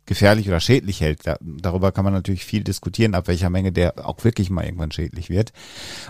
gefährlich 0.10 0.50
oder 0.50 0.60
schädlich 0.60 1.00
hält. 1.00 1.25
Da, 1.25 1.38
darüber 1.39 1.94
kann 1.94 2.04
man 2.04 2.13
natürlich 2.13 2.44
viel 2.44 2.63
diskutieren, 2.63 3.13
ab 3.16 3.28
welcher 3.28 3.50
Menge 3.50 3.72
der 3.72 4.06
auch 4.06 4.22
wirklich 4.24 4.50
mal 4.50 4.66
irgendwann 4.66 4.92
schädlich 4.92 5.30
wird. 5.30 5.54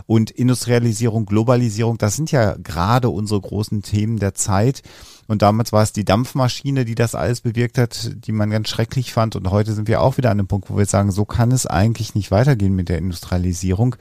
Und 0.08 0.32
Industrialisierung, 0.32 1.25
Globalisierung, 1.25 1.98
das 1.98 2.15
sind 2.15 2.32
ja 2.32 2.56
gerade 2.56 3.10
unsere 3.10 3.41
großen 3.41 3.84
Themen 3.84 4.18
der 4.18 4.34
Zeit. 4.34 4.82
Und 5.27 5.41
damals 5.41 5.74
war 5.74 5.84
es 5.84 5.91
die 5.91 6.06
Dampfmaschine, 6.06 6.86
die 6.86 6.96
das 6.96 7.13
alles 7.13 7.41
bewirkt 7.41 7.77
hat, 7.77 8.12
die 8.25 8.32
man 8.32 8.50
ganz 8.50 8.70
schrecklich 8.70 9.13
fand. 9.13 9.36
Und 9.36 9.51
heute 9.51 9.74
sind 9.74 9.88
wir 9.88 10.01
auch 10.01 10.18
wieder 10.18 10.32
an 10.32 10.38
dem 10.38 10.48
Punkt, 10.48 10.70
wo 10.70 10.77
wir 10.77 10.86
sagen, 10.86 11.12
so 11.12 11.25
kann 11.25 11.51
es 11.51 11.68
eigentlich 11.68 12.15
nicht 12.15 12.32
weitergehen 12.32 12.75
mit 12.75 12.89
der 12.89 12.98
Industrialisierung. 12.98 13.98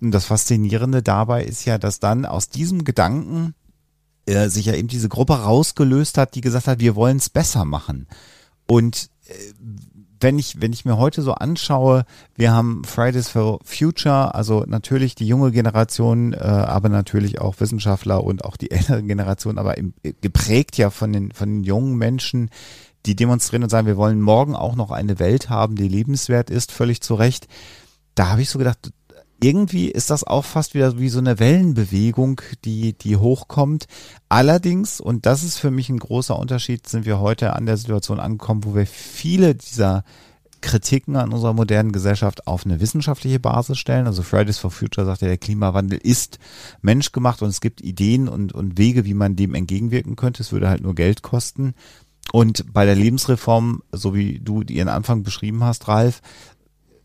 Und 0.00 0.10
das 0.10 0.24
Faszinierende 0.24 1.02
dabei 1.02 1.44
ist 1.44 1.66
ja, 1.66 1.78
dass 1.78 2.00
dann 2.00 2.24
aus 2.24 2.48
diesem 2.48 2.84
Gedanken 2.84 3.54
äh, 4.26 4.48
sich 4.48 4.66
ja 4.66 4.74
eben 4.74 4.88
diese 4.88 5.10
Gruppe 5.10 5.34
rausgelöst 5.34 6.16
hat, 6.16 6.34
die 6.34 6.40
gesagt 6.40 6.66
hat, 6.66 6.80
wir 6.80 6.96
wollen 6.96 7.18
es 7.18 7.28
besser 7.28 7.66
machen. 7.66 8.08
Und 8.66 9.10
wenn 10.20 10.38
ich, 10.38 10.60
wenn 10.60 10.72
ich 10.72 10.84
mir 10.84 10.96
heute 10.96 11.22
so 11.22 11.34
anschaue, 11.34 12.06
wir 12.34 12.52
haben 12.52 12.82
Fridays 12.84 13.28
for 13.28 13.58
Future, 13.62 14.34
also 14.34 14.64
natürlich 14.66 15.14
die 15.14 15.26
junge 15.26 15.52
Generation, 15.52 16.32
äh, 16.32 16.38
aber 16.38 16.88
natürlich 16.88 17.40
auch 17.40 17.60
Wissenschaftler 17.60 18.24
und 18.24 18.44
auch 18.44 18.56
die 18.56 18.70
ältere 18.72 19.02
Generation, 19.02 19.58
aber 19.58 19.76
im, 19.76 19.92
geprägt 20.22 20.78
ja 20.78 20.90
von 20.90 21.12
den, 21.12 21.32
von 21.32 21.48
den 21.50 21.64
jungen 21.64 21.96
Menschen, 21.96 22.50
die 23.04 23.16
demonstrieren 23.16 23.64
und 23.64 23.68
sagen, 23.68 23.86
wir 23.86 23.98
wollen 23.98 24.20
morgen 24.20 24.56
auch 24.56 24.76
noch 24.76 24.90
eine 24.90 25.18
Welt 25.18 25.50
haben, 25.50 25.76
die 25.76 25.88
lebenswert 25.88 26.48
ist, 26.48 26.72
völlig 26.72 27.02
zu 27.02 27.14
Recht. 27.14 27.46
Da 28.14 28.30
habe 28.30 28.40
ich 28.40 28.48
so 28.48 28.58
gedacht, 28.58 28.92
irgendwie 29.44 29.90
ist 29.90 30.08
das 30.08 30.24
auch 30.24 30.44
fast 30.44 30.72
wieder 30.72 30.98
wie 30.98 31.10
so 31.10 31.18
eine 31.18 31.38
Wellenbewegung, 31.38 32.40
die, 32.64 32.94
die 32.94 33.18
hochkommt. 33.18 33.86
Allerdings, 34.30 35.00
und 35.00 35.26
das 35.26 35.44
ist 35.44 35.58
für 35.58 35.70
mich 35.70 35.90
ein 35.90 35.98
großer 35.98 36.38
Unterschied, 36.38 36.88
sind 36.88 37.04
wir 37.04 37.20
heute 37.20 37.52
an 37.52 37.66
der 37.66 37.76
Situation 37.76 38.20
angekommen, 38.20 38.64
wo 38.64 38.74
wir 38.74 38.86
viele 38.86 39.54
dieser 39.54 40.02
Kritiken 40.62 41.16
an 41.16 41.30
unserer 41.30 41.52
modernen 41.52 41.92
Gesellschaft 41.92 42.46
auf 42.46 42.64
eine 42.64 42.80
wissenschaftliche 42.80 43.38
Basis 43.38 43.76
stellen. 43.76 44.06
Also 44.06 44.22
Fridays 44.22 44.56
for 44.56 44.70
Future 44.70 45.04
sagt 45.04 45.20
ja, 45.20 45.28
der 45.28 45.36
Klimawandel 45.36 45.98
ist 46.02 46.38
menschgemacht 46.80 47.42
und 47.42 47.50
es 47.50 47.60
gibt 47.60 47.82
Ideen 47.82 48.28
und, 48.28 48.54
und 48.54 48.78
Wege, 48.78 49.04
wie 49.04 49.12
man 49.12 49.36
dem 49.36 49.54
entgegenwirken 49.54 50.16
könnte. 50.16 50.42
Es 50.42 50.52
würde 50.52 50.70
halt 50.70 50.82
nur 50.82 50.94
Geld 50.94 51.20
kosten. 51.20 51.74
Und 52.32 52.72
bei 52.72 52.86
der 52.86 52.94
Lebensreform, 52.94 53.82
so 53.92 54.14
wie 54.14 54.40
du 54.40 54.62
ihren 54.62 54.88
Anfang 54.88 55.22
beschrieben 55.22 55.62
hast, 55.62 55.86
Ralf, 55.86 56.22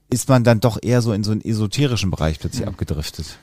ist 0.09 0.29
man 0.29 0.43
dann 0.43 0.59
doch 0.59 0.79
eher 0.81 1.01
so 1.01 1.13
in 1.13 1.23
so 1.23 1.31
einen 1.31 1.41
esoterischen 1.41 2.11
Bereich 2.11 2.39
plötzlich 2.39 2.63
mhm. 2.63 2.69
abgedriftet. 2.69 3.37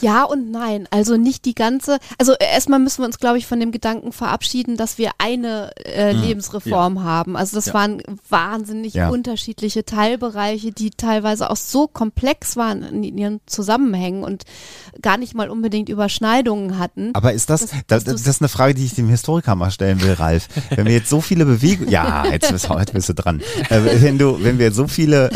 Ja 0.00 0.24
und 0.24 0.50
nein. 0.50 0.86
Also 0.90 1.16
nicht 1.16 1.44
die 1.44 1.54
ganze. 1.54 1.98
Also 2.18 2.34
erstmal 2.34 2.78
müssen 2.78 3.02
wir 3.02 3.06
uns, 3.06 3.18
glaube 3.18 3.38
ich, 3.38 3.46
von 3.46 3.60
dem 3.60 3.72
Gedanken 3.72 4.12
verabschieden, 4.12 4.76
dass 4.76 4.98
wir 4.98 5.12
eine 5.18 5.72
äh, 5.84 6.12
mhm. 6.12 6.22
Lebensreform 6.22 6.96
ja. 6.96 7.02
haben. 7.02 7.36
Also 7.36 7.56
das 7.56 7.66
ja. 7.66 7.74
waren 7.74 8.02
wahnsinnig 8.28 8.94
ja. 8.94 9.08
unterschiedliche 9.08 9.84
Teilbereiche, 9.84 10.72
die 10.72 10.90
teilweise 10.90 11.50
auch 11.50 11.56
so 11.56 11.86
komplex 11.86 12.56
waren 12.56 12.82
in 12.82 13.18
ihren 13.18 13.40
Zusammenhängen 13.46 14.24
und 14.24 14.44
gar 15.02 15.16
nicht 15.16 15.34
mal 15.34 15.50
unbedingt 15.50 15.88
Überschneidungen 15.88 16.78
hatten. 16.78 17.10
Aber 17.14 17.32
ist 17.32 17.50
das, 17.50 17.68
das, 17.86 18.04
das, 18.04 18.04
das 18.04 18.26
ist 18.26 18.42
eine 18.42 18.48
Frage, 18.48 18.74
die 18.74 18.84
ich 18.84 18.94
dem 18.94 19.08
Historiker 19.08 19.54
mal 19.54 19.70
stellen 19.70 20.02
will, 20.02 20.12
Ralf. 20.12 20.48
Wenn 20.70 20.86
wir 20.86 20.92
jetzt 20.92 21.08
so 21.08 21.20
viele 21.20 21.44
Bewegungen, 21.44 21.90
ja, 21.90 22.26
jetzt 22.26 22.50
bist, 22.50 22.68
jetzt 22.68 22.92
bist 22.92 23.08
du 23.08 23.14
dran. 23.14 23.40
Äh, 23.70 24.02
wenn 24.02 24.18
du, 24.18 24.42
wenn 24.42 24.58
wir 24.58 24.66
jetzt 24.66 24.76
so 24.76 24.88
viele, 24.88 25.30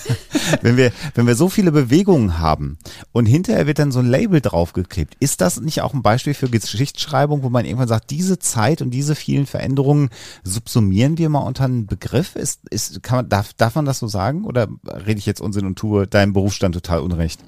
wenn 0.62 0.76
wir, 0.76 0.92
wenn 1.14 1.26
wir 1.26 1.34
so 1.34 1.48
viele 1.48 1.72
Bewegungen 1.72 2.38
haben 2.38 2.78
und 3.12 3.26
hinterher 3.26 3.66
wird 3.66 3.78
dann 3.78 3.89
so 3.90 4.00
ein 4.00 4.06
Label 4.06 4.40
draufgeklebt. 4.40 5.16
Ist 5.20 5.40
das 5.40 5.60
nicht 5.60 5.82
auch 5.82 5.94
ein 5.94 6.02
Beispiel 6.02 6.34
für 6.34 6.48
Geschichtsschreibung, 6.48 7.42
wo 7.42 7.50
man 7.50 7.64
irgendwann 7.64 7.88
sagt, 7.88 8.10
diese 8.10 8.38
Zeit 8.38 8.82
und 8.82 8.90
diese 8.90 9.14
vielen 9.14 9.46
Veränderungen 9.46 10.10
subsumieren 10.44 11.18
wir 11.18 11.28
mal 11.28 11.40
unter 11.40 11.64
einen 11.64 11.86
Begriff? 11.86 12.36
Ist, 12.36 12.68
ist, 12.70 13.02
kann 13.02 13.16
man, 13.18 13.28
darf, 13.28 13.52
darf 13.54 13.74
man 13.74 13.84
das 13.84 13.98
so 13.98 14.06
sagen? 14.06 14.44
Oder 14.44 14.68
rede 14.86 15.18
ich 15.18 15.26
jetzt 15.26 15.40
Unsinn 15.40 15.66
und 15.66 15.78
tue 15.78 16.06
deinem 16.06 16.32
Berufsstand 16.32 16.74
total 16.74 17.00
unrecht? 17.00 17.40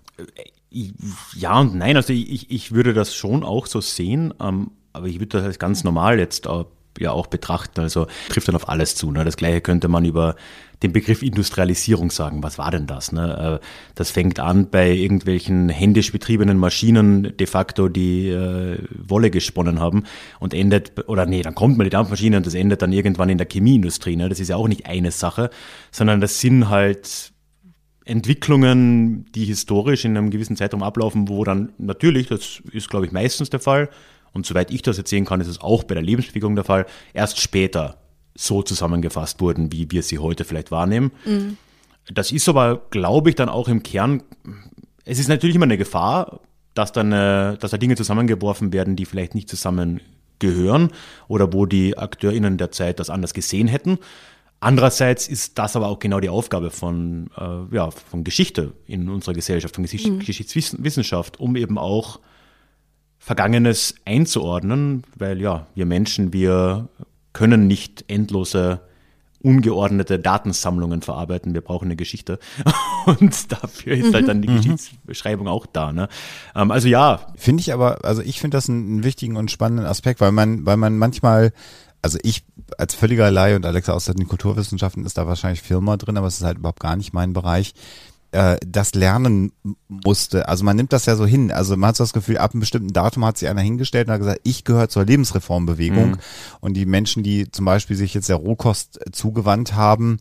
Ja 1.35 1.61
und 1.61 1.75
nein, 1.75 1.97
also 1.97 2.13
ich, 2.13 2.51
ich 2.51 2.73
würde 2.73 2.95
das 2.95 3.15
schon 3.15 3.45
auch 3.45 3.67
so 3.67 3.81
sehen, 3.81 4.33
ähm, 4.41 4.71
aber 4.93 5.07
ich 5.07 5.17
würde 5.21 5.39
das 5.39 5.45
als 5.45 5.59
ganz 5.59 5.85
normal 5.85 6.19
jetzt 6.19 6.47
äh, 6.47 6.65
ja 6.99 7.13
auch 7.13 7.27
betrachten. 7.27 7.81
Also 7.81 8.07
trifft 8.29 8.49
dann 8.49 8.57
auf 8.57 8.69
alles 8.69 8.95
zu. 8.95 9.11
Ne? 9.11 9.25
Das 9.25 9.37
gleiche 9.37 9.61
könnte 9.61 9.89
man 9.89 10.05
über 10.05 10.37
den 10.83 10.93
Begriff 10.93 11.23
Industrialisierung 11.23 12.11
sagen. 12.11 12.43
Was 12.43 12.59
war 12.59 12.71
denn 12.71 12.87
das? 12.87 13.13
Ne? 13.13 13.61
Äh, 13.61 13.67
das 13.95 14.11
fängt 14.11 14.41
an 14.41 14.69
bei 14.71 14.91
irgendwelchen 14.91 15.69
händisch 15.69 16.13
betriebenen 16.13 16.59
Maschinen 16.59 17.37
de 17.37 17.47
facto, 17.47 17.89
die 17.89 18.29
äh, 18.29 18.79
Wolle 18.91 19.31
gesponnen 19.31 19.81
haben 19.81 20.05
und 20.41 20.55
endet, 20.55 21.09
oder 21.09 21.27
nee, 21.27 21.43
dann 21.43 21.55
kommt 21.55 21.79
mal 21.79 21.85
die 21.85 21.91
Dampfmaschine 21.91 22.37
und 22.37 22.47
das 22.47 22.55
endet 22.55 22.83
dann 22.83 22.93
irgendwann 22.93 23.29
in 23.29 23.39
der 23.39 23.47
Chemieindustrie. 23.47 24.17
Ne? 24.17 24.29
Das 24.29 24.41
ist 24.41 24.49
ja 24.49 24.57
auch 24.57 24.69
nicht 24.69 24.87
eine 24.87 25.11
Sache, 25.11 25.51
sondern 25.91 26.21
das 26.21 26.41
sind 26.41 26.69
halt 26.69 27.33
Entwicklungen, 28.05 29.27
die 29.33 29.45
historisch 29.45 30.05
in 30.05 30.17
einem 30.17 30.31
gewissen 30.31 30.57
Zeitraum 30.57 30.83
ablaufen, 30.83 31.29
wo 31.29 31.45
dann 31.45 31.73
natürlich, 31.79 32.27
das 32.27 32.61
ist 32.73 32.91
glaube 32.91 33.07
ich 33.07 33.13
meistens 33.13 33.51
der 33.51 33.61
Fall, 33.61 33.89
und 34.33 34.47
soweit 34.47 34.71
ich 34.71 34.83
das 34.83 34.97
jetzt 34.97 35.11
sehen 35.11 35.25
kann, 35.25 35.41
ist 35.41 35.49
es 35.49 35.61
auch 35.61 35.85
bei 35.85 35.95
der 35.95 36.03
Lebensbewegung 36.03 36.55
der 36.55 36.65
Fall, 36.65 36.87
erst 37.13 37.41
später 37.41 37.99
so 38.35 38.63
zusammengefasst 38.63 39.41
wurden, 39.41 39.73
wie 39.73 39.91
wir 39.91 40.03
sie 40.03 40.19
heute 40.19 40.45
vielleicht 40.45 40.71
wahrnehmen. 40.71 41.13
Mhm. 41.25 41.57
Das 42.13 42.33
ist 42.33 42.49
aber, 42.49 42.83
glaube 42.91 43.31
ich, 43.31 43.37
dann 43.37 43.49
auch 43.49 43.69
im 43.69 43.83
Kern, 43.83 44.23
es 45.05 45.19
ist 45.19 45.29
natürlich 45.29 45.57
immer 45.57 45.65
eine 45.65 45.79
Gefahr, 45.79 46.41
dass 46.75 46.93
dann, 46.93 47.13
äh, 47.13 47.57
dass 47.59 47.71
da 47.71 47.77
Dinge 47.77 47.97
zusammengeworfen 47.97 48.73
werden, 48.73 48.97
die 48.97 49.05
vielleicht 49.05 49.35
nicht 49.35 49.49
zusammengehören 49.49 50.91
oder 51.29 51.53
wo 51.53 51.67
die 51.67 51.99
AkteurInnen 51.99 52.57
der 52.57 52.71
Zeit 52.73 52.99
das 52.99 53.11
anders 53.11 53.35
gesehen 53.35 53.69
hätten. 53.69 53.99
Andererseits 54.61 55.29
ist 55.29 55.59
das 55.59 55.77
aber 55.77 55.89
auch 55.89 55.99
genau 55.99 56.21
die 56.21 56.29
Aufgabe 56.29 56.71
von, 56.71 57.31
äh, 57.37 57.75
ja, 57.75 57.91
von 57.91 58.25
Geschichte 58.25 58.73
in 58.87 59.09
unserer 59.09 59.35
Gesellschaft, 59.35 59.75
von 59.75 59.83
Geschichts 59.83 60.09
mhm. 60.09 60.21
Geschichtswissenschaft, 60.21 61.41
um 61.41 61.57
eben 61.57 61.79
auch 61.79 62.21
Vergangenes 63.25 63.95
einzuordnen, 64.05 65.05
weil 65.17 65.41
ja, 65.41 65.67
wir 65.77 65.87
Menschen, 65.87 66.33
wir 66.33 66.89
können 67.33 67.69
nicht 67.69 68.05
endlose 68.09 68.81
ungeordnete 69.41 70.19
Datensammlungen 70.19 71.03
verarbeiten. 71.03 71.55
Wir 71.55 71.61
brauchen 71.61 71.85
eine 71.85 71.95
Geschichte. 71.95 72.41
Und 73.07 73.53
dafür 73.53 73.97
ist 73.97 74.13
halt 74.13 74.27
dann 74.27 74.43
die 74.43 74.49
mhm. 74.49 74.57
Geschichtsbeschreibung 74.57 75.47
auch 75.47 75.67
da. 75.67 75.93
Ne? 75.93 76.09
Ähm, 76.57 76.73
also 76.73 76.89
ja. 76.89 77.21
Finde 77.37 77.61
ich 77.61 77.73
aber, 77.73 78.05
also 78.05 78.23
ich 78.23 78.41
finde 78.41 78.57
das 78.57 78.69
einen 78.69 79.05
wichtigen 79.05 79.37
und 79.37 79.53
spannenden 79.53 79.87
Aspekt, 79.87 80.21
weil 80.21 80.33
man, 80.33 80.67
weil 80.67 80.77
man 80.77 80.99
manchmal, 80.99 81.53
also 82.03 82.19
ich 82.25 82.43
als 82.77 82.95
völliger 82.95 83.31
Laie 83.31 83.55
und 83.55 83.65
Alexa 83.65 83.93
aus 83.93 84.07
den 84.07 84.27
Kulturwissenschaften 84.27 85.07
ist 85.07 85.17
da 85.17 85.29
wahrscheinlich 85.29 85.63
Firma 85.63 85.97
drin, 85.97 86.17
aber 86.17 86.27
es 86.27 86.39
ist 86.39 86.45
halt 86.45 86.59
überhaupt 86.59 86.81
gar 86.81 86.97
nicht 86.97 87.13
mein 87.13 87.33
Bereich 87.33 87.75
äh, 88.33 88.57
das 88.67 88.95
lernen 88.95 89.53
musste. 89.89 90.49
Also 90.49 90.65
man 90.65 90.77
nimmt 90.77 90.93
das 90.93 91.07
ja 91.07 91.17
so 91.17 91.27
hin. 91.27 91.53
Also 91.53 91.77
man 91.77 91.89
hat 91.89 91.97
so 91.97 92.05
das 92.05 92.13
Gefühl, 92.13 92.39
ab 92.39 92.53
einem 92.53 92.61
bestimmten 92.61 92.93
Datum 92.93 93.25
hat 93.25 93.39
sich 93.39 93.49
einer 93.49 93.61
hingestellt 93.61 94.09
und 94.09 94.15
hat 94.15 94.21
gesagt, 94.21 94.41
ich 94.43 94.65
gehöre 94.65 94.89
zur 94.89 95.05
Lebensreformbewegung. 95.05 96.11
Mhm. 96.11 96.19
Und 96.61 96.75
die 96.75 96.87
Menschen, 96.87 97.23
die 97.23 97.51
zum 97.51 97.65
Beispiel 97.65 97.97
sich 97.97 98.15
jetzt 98.15 98.29
der 98.29 98.37
Rohkost 98.37 99.01
zugewandt 99.13 99.75
haben, 99.75 100.19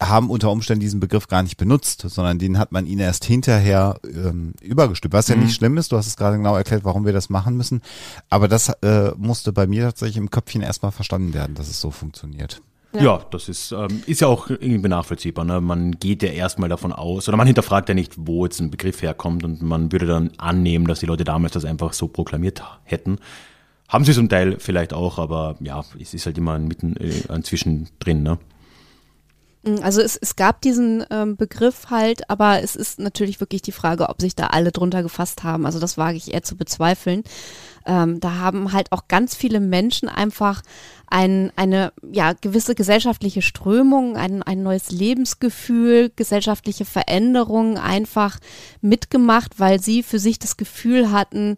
haben 0.00 0.30
unter 0.30 0.50
Umständen 0.50 0.80
diesen 0.80 1.00
Begriff 1.00 1.26
gar 1.26 1.42
nicht 1.42 1.56
benutzt, 1.56 2.04
sondern 2.06 2.38
den 2.38 2.58
hat 2.58 2.70
man 2.70 2.86
ihnen 2.86 3.00
erst 3.00 3.24
hinterher 3.24 3.98
ähm, 4.04 4.54
übergestülpt. 4.62 5.12
Was 5.12 5.28
ja 5.28 5.34
mhm. 5.34 5.44
nicht 5.44 5.56
schlimm 5.56 5.76
ist, 5.76 5.90
du 5.90 5.96
hast 5.96 6.06
es 6.06 6.16
gerade 6.16 6.36
genau 6.36 6.56
erklärt, 6.56 6.84
warum 6.84 7.04
wir 7.04 7.12
das 7.12 7.30
machen 7.30 7.56
müssen. 7.56 7.82
Aber 8.30 8.46
das 8.46 8.68
äh, 8.82 9.10
musste 9.16 9.52
bei 9.52 9.66
mir 9.66 9.82
tatsächlich 9.82 10.18
im 10.18 10.30
Köpfchen 10.30 10.62
erstmal 10.62 10.92
verstanden 10.92 11.34
werden, 11.34 11.56
dass 11.56 11.68
es 11.68 11.80
so 11.80 11.90
funktioniert. 11.90 12.62
Ja. 12.94 13.02
ja, 13.02 13.20
das 13.30 13.48
ist, 13.50 13.72
ähm, 13.72 14.02
ist 14.06 14.22
ja 14.22 14.28
auch 14.28 14.48
irgendwie 14.48 14.88
nachvollziehbar. 14.88 15.44
Ne? 15.44 15.60
Man 15.60 15.92
geht 15.92 16.22
ja 16.22 16.30
erstmal 16.30 16.70
davon 16.70 16.92
aus, 16.92 17.28
oder 17.28 17.36
man 17.36 17.46
hinterfragt 17.46 17.88
ja 17.88 17.94
nicht, 17.94 18.14
wo 18.16 18.44
jetzt 18.46 18.60
ein 18.60 18.70
Begriff 18.70 19.02
herkommt 19.02 19.44
und 19.44 19.60
man 19.60 19.92
würde 19.92 20.06
dann 20.06 20.30
annehmen, 20.38 20.86
dass 20.86 21.00
die 21.00 21.06
Leute 21.06 21.24
damals 21.24 21.52
das 21.52 21.66
einfach 21.66 21.92
so 21.92 22.08
proklamiert 22.08 22.62
hätten. 22.84 23.18
Haben 23.88 24.04
sie 24.04 24.12
zum 24.12 24.28
Teil 24.28 24.56
vielleicht 24.58 24.94
auch, 24.94 25.18
aber 25.18 25.56
ja, 25.60 25.84
es 26.00 26.14
ist 26.14 26.26
halt 26.26 26.38
immer 26.38 26.58
mitten 26.58 26.96
äh, 26.96 27.34
inzwischen 27.34 27.88
drin. 27.98 28.22
Ne? 28.22 28.38
Mm, 29.62 29.76
also 29.82 30.00
es, 30.00 30.16
es 30.16 30.36
gab 30.36 30.60
diesen 30.60 31.04
ähm, 31.10 31.36
Begriff 31.36 31.90
halt, 31.90 32.28
aber 32.30 32.62
es 32.62 32.76
ist 32.76 32.98
natürlich 32.98 33.40
wirklich 33.40 33.62
die 33.62 33.72
Frage, 33.72 34.08
ob 34.08 34.20
sich 34.20 34.34
da 34.34 34.48
alle 34.48 34.72
drunter 34.72 35.02
gefasst 35.02 35.42
haben. 35.44 35.66
Also 35.66 35.80
das 35.80 35.98
wage 35.98 36.16
ich 36.16 36.32
eher 36.32 36.42
zu 36.42 36.56
bezweifeln. 36.56 37.24
Ähm, 37.86 38.20
da 38.20 38.36
haben 38.36 38.72
halt 38.72 38.92
auch 38.92 39.08
ganz 39.08 39.34
viele 39.34 39.60
Menschen 39.60 40.08
einfach 40.08 40.62
ein, 41.06 41.52
eine 41.56 41.92
ja, 42.12 42.34
gewisse 42.34 42.74
gesellschaftliche 42.74 43.40
Strömung, 43.40 44.16
ein, 44.16 44.42
ein 44.42 44.62
neues 44.62 44.90
Lebensgefühl, 44.90 46.12
gesellschaftliche 46.14 46.84
Veränderungen 46.84 47.78
einfach 47.78 48.38
mitgemacht, 48.82 49.58
weil 49.58 49.80
sie 49.80 50.02
für 50.02 50.18
sich 50.18 50.38
das 50.38 50.56
Gefühl 50.58 51.10
hatten, 51.10 51.56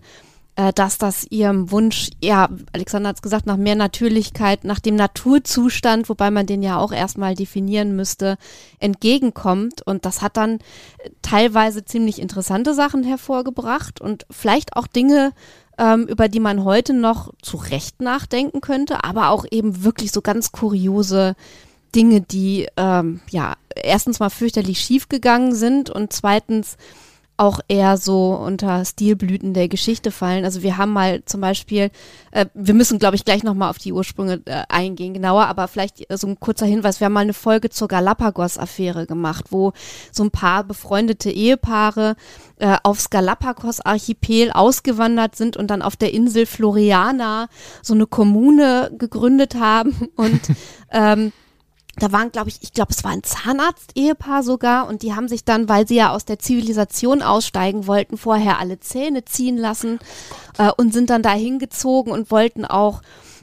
dass 0.74 0.98
das 0.98 1.26
ihrem 1.30 1.70
Wunsch, 1.70 2.10
ja, 2.22 2.48
Alexander 2.72 3.10
hat 3.10 3.16
es 3.16 3.22
gesagt, 3.22 3.46
nach 3.46 3.56
mehr 3.56 3.76
Natürlichkeit, 3.76 4.64
nach 4.64 4.80
dem 4.80 4.96
Naturzustand, 4.96 6.08
wobei 6.08 6.30
man 6.30 6.46
den 6.46 6.62
ja 6.62 6.78
auch 6.78 6.92
erstmal 6.92 7.34
definieren 7.34 7.96
müsste, 7.96 8.36
entgegenkommt. 8.78 9.82
Und 9.86 10.04
das 10.04 10.22
hat 10.22 10.36
dann 10.36 10.58
teilweise 11.22 11.84
ziemlich 11.84 12.20
interessante 12.20 12.74
Sachen 12.74 13.04
hervorgebracht 13.04 14.00
und 14.00 14.26
vielleicht 14.30 14.76
auch 14.76 14.86
Dinge, 14.86 15.32
ähm, 15.78 16.06
über 16.06 16.28
die 16.28 16.40
man 16.40 16.64
heute 16.64 16.92
noch 16.92 17.32
zu 17.40 17.56
Recht 17.56 18.02
nachdenken 18.02 18.60
könnte, 18.60 19.02
aber 19.02 19.30
auch 19.30 19.46
eben 19.50 19.82
wirklich 19.82 20.12
so 20.12 20.20
ganz 20.20 20.52
kuriose 20.52 21.36
Dinge, 21.94 22.20
die 22.20 22.68
ähm, 22.76 23.20
ja 23.30 23.54
erstens 23.74 24.20
mal 24.20 24.30
fürchterlich 24.30 24.80
schiefgegangen 24.80 25.54
sind 25.54 25.90
und 25.90 26.12
zweitens 26.12 26.76
auch 27.40 27.60
eher 27.68 27.96
so 27.96 28.34
unter 28.34 28.84
Stilblüten 28.84 29.54
der 29.54 29.68
Geschichte 29.68 30.10
fallen. 30.10 30.44
Also 30.44 30.62
wir 30.62 30.76
haben 30.76 30.92
mal 30.92 31.24
zum 31.24 31.40
Beispiel, 31.40 31.90
äh, 32.32 32.44
wir 32.52 32.74
müssen, 32.74 32.98
glaube 32.98 33.16
ich, 33.16 33.24
gleich 33.24 33.42
nochmal 33.42 33.70
auf 33.70 33.78
die 33.78 33.94
Ursprünge 33.94 34.42
äh, 34.44 34.64
eingehen, 34.68 35.14
genauer, 35.14 35.46
aber 35.46 35.66
vielleicht 35.66 36.06
so 36.10 36.26
ein 36.26 36.38
kurzer 36.38 36.66
Hinweis. 36.66 37.00
Wir 37.00 37.06
haben 37.06 37.14
mal 37.14 37.20
eine 37.20 37.32
Folge 37.32 37.70
zur 37.70 37.88
Galapagos-Affäre 37.88 39.06
gemacht, 39.06 39.46
wo 39.48 39.72
so 40.12 40.22
ein 40.22 40.30
paar 40.30 40.64
befreundete 40.64 41.30
Ehepaare 41.30 42.14
äh, 42.58 42.76
aufs 42.82 43.08
Galapagos-Archipel 43.08 44.52
ausgewandert 44.52 45.34
sind 45.34 45.56
und 45.56 45.68
dann 45.68 45.80
auf 45.80 45.96
der 45.96 46.12
Insel 46.12 46.44
Floriana 46.44 47.48
so 47.80 47.94
eine 47.94 48.06
Kommune 48.06 48.92
gegründet 48.98 49.54
haben 49.54 50.10
und 50.14 50.42
ähm, 50.92 51.32
da 52.00 52.12
waren, 52.12 52.32
glaube 52.32 52.48
ich, 52.48 52.58
ich 52.62 52.72
glaube, 52.72 52.92
es 52.92 53.04
war 53.04 53.12
ein 53.12 53.22
Zahnarzt-Ehepaar 53.22 54.42
sogar 54.42 54.88
und 54.88 55.02
die 55.02 55.14
haben 55.14 55.28
sich 55.28 55.44
dann, 55.44 55.68
weil 55.68 55.86
sie 55.86 55.96
ja 55.96 56.12
aus 56.12 56.24
der 56.24 56.38
Zivilisation 56.38 57.22
aussteigen 57.22 57.86
wollten, 57.86 58.16
vorher 58.16 58.58
alle 58.58 58.80
Zähne 58.80 59.24
ziehen 59.24 59.56
lassen 59.56 59.98
äh, 60.58 60.70
und 60.76 60.92
sind 60.92 61.10
dann 61.10 61.22
da 61.22 61.32
hingezogen 61.32 62.12
und 62.12 62.30
wollten 62.30 62.64
auch 62.64 63.02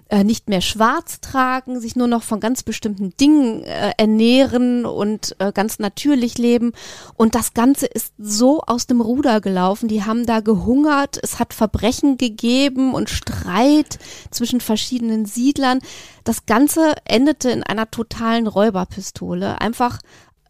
äh, 0.09 0.23
nicht 0.23 0.49
mehr 0.49 0.61
schwarz 0.61 1.19
tragen, 1.21 1.79
sich 1.79 1.95
nur 1.95 2.07
noch 2.07 2.23
von 2.23 2.39
ganz 2.39 2.63
bestimmten 2.63 3.15
Dingen 3.17 3.63
äh, 3.63 3.91
ernähren 3.97 4.85
und 4.85 5.35
äh, 5.39 5.51
ganz 5.51 5.79
natürlich 5.79 6.37
leben. 6.37 6.71
Und 7.15 7.35
das 7.35 7.53
Ganze 7.53 7.85
ist 7.85 8.13
so 8.17 8.61
aus 8.61 8.87
dem 8.87 9.01
Ruder 9.01 9.41
gelaufen. 9.41 9.87
Die 9.87 10.03
haben 10.03 10.25
da 10.25 10.39
gehungert, 10.39 11.19
es 11.21 11.39
hat 11.39 11.53
Verbrechen 11.53 12.17
gegeben 12.17 12.93
und 12.93 13.09
Streit 13.09 13.99
zwischen 14.31 14.61
verschiedenen 14.61 15.25
Siedlern. 15.25 15.79
Das 16.23 16.45
Ganze 16.45 16.95
endete 17.05 17.49
in 17.49 17.63
einer 17.63 17.89
totalen 17.91 18.47
Räuberpistole. 18.47 19.59
Einfach 19.61 19.99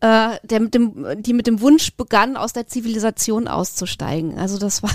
äh, 0.02 0.38
der 0.44 0.60
mit 0.60 0.74
dem, 0.76 1.06
die 1.20 1.34
mit 1.34 1.48
dem 1.48 1.62
Wunsch 1.62 1.96
begann, 1.96 2.38
aus 2.38 2.54
der 2.54 2.68
Zivilisation 2.68 3.48
auszusteigen. 3.48 4.38
Also 4.38 4.60
das 4.60 4.84
war 4.84 4.92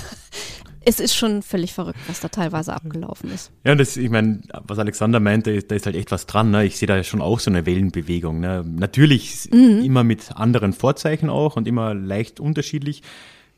es 0.85 1.01
ist 1.01 1.15
schon 1.15 1.43
völlig 1.43 1.73
verrückt, 1.73 1.99
was 2.07 2.21
da 2.21 2.29
teilweise 2.29 2.73
abgelaufen 2.73 3.31
ist. 3.33 3.51
Ja, 3.65 3.73
und 3.73 3.79
das, 3.79 3.97
ich 3.97 4.11
meine, 4.11 4.41
was 4.67 4.79
Alexander 4.79 5.21
meinte, 5.21 5.62
da 5.62 5.75
ist 5.75 5.87
halt 5.87 5.97
echt 5.97 6.11
was 6.11 6.27
dran. 6.27 6.51
Ne? 6.51 6.65
Ich 6.65 6.79
sehe 6.79 6.87
da 6.87 7.03
schon 7.03 7.21
auch 7.21 7.41
so 7.41 7.51
eine 7.51 7.67
Wellenbewegung. 7.67 8.41
Ne? 8.41 8.65
Natürlich 8.67 9.49
mhm. 9.53 9.83
immer 9.85 10.05
mit 10.05 10.37
anderen 10.37 10.73
Vorzeichen 10.73 11.31
auch 11.31 11.57
und 11.57 11.69
immer 11.69 11.95
leicht 11.95 12.41
unterschiedlich. 12.41 13.03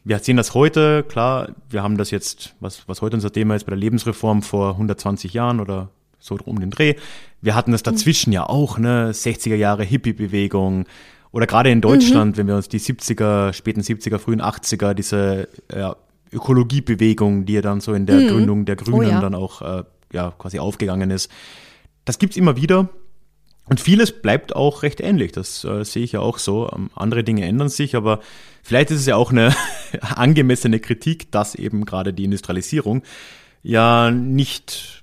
Wir 0.05 0.19
sehen 0.19 0.37
das 0.37 0.55
heute, 0.55 1.03
klar, 1.03 1.49
wir 1.71 1.83
haben 1.83 1.97
das 1.97 2.11
jetzt, 2.11 2.55
was, 2.61 2.87
was 2.89 3.01
heute 3.01 3.17
unser 3.17 3.33
Thema 3.33 3.57
ist, 3.57 3.65
bei 3.65 3.71
der 3.71 3.79
Lebensreform 3.79 4.43
vor 4.43 4.73
120 4.73 5.33
Jahren 5.33 5.61
oder 5.61 5.89
so 6.19 6.39
um 6.45 6.61
den 6.61 6.71
Dreh. 6.71 6.95
Wir 7.41 7.55
hatten 7.55 7.73
das 7.73 7.83
mhm. 7.83 7.93
dazwischen 7.93 8.31
mhm. 8.31 8.35
ja 8.35 8.49
auch, 8.49 8.79
ne? 8.79 9.13
60er 9.13 9.55
Jahre 9.55 9.85
Hippie-Bewegung, 9.85 10.87
oder 11.35 11.49
gerade 11.49 11.69
in 11.69 11.81
Deutschland, 11.81 12.37
mhm. 12.37 12.39
wenn 12.39 12.47
wir 12.47 12.55
uns 12.55 12.69
die 12.69 12.79
70er, 12.79 13.53
späten 13.53 13.81
70er, 13.81 14.19
frühen 14.19 14.41
80er, 14.41 14.95
diese 14.95 15.49
ja, 15.75 15.97
Ökologiebewegung, 16.35 17.47
die 17.47 17.55
ja 17.55 17.63
dann 17.63 17.81
so 17.81 17.95
in 17.95 18.07
der 18.07 18.21
mhm. 18.21 18.29
Gründung 18.29 18.65
der 18.65 18.77
Grünen 18.77 18.99
oh, 18.99 19.03
ja. 19.03 19.21
dann 19.21 19.35
auch 19.35 19.63
äh, 19.63 19.85
ja, 20.13 20.33
quasi 20.39 20.59
aufgegangen 20.59 21.11
ist. 21.11 21.31
Das 22.05 22.19
gibt's 22.19 22.37
immer 22.37 22.57
wieder. 22.57 22.89
Und 23.67 23.81
vieles 23.81 24.13
bleibt 24.13 24.55
auch 24.55 24.83
recht 24.83 25.01
ähnlich. 25.01 25.33
Das 25.33 25.65
äh, 25.65 25.85
sehe 25.85 26.05
ich 26.05 26.13
ja 26.13 26.21
auch 26.21 26.39
so. 26.39 26.71
Ähm, 26.75 26.91
andere 26.95 27.25
Dinge 27.25 27.47
ändern 27.47 27.71
sich, 27.71 27.97
aber 27.97 28.21
vielleicht 28.63 28.91
ist 28.91 29.01
es 29.01 29.07
ja 29.07 29.17
auch 29.17 29.31
eine 29.31 29.55
angemessene 30.01 30.81
Kritik, 30.81 31.33
dass 31.33 31.55
eben 31.55 31.85
gerade 31.87 32.13
die 32.13 32.25
Industrialisierung 32.25 33.03
ja 33.63 34.11
nicht 34.11 35.03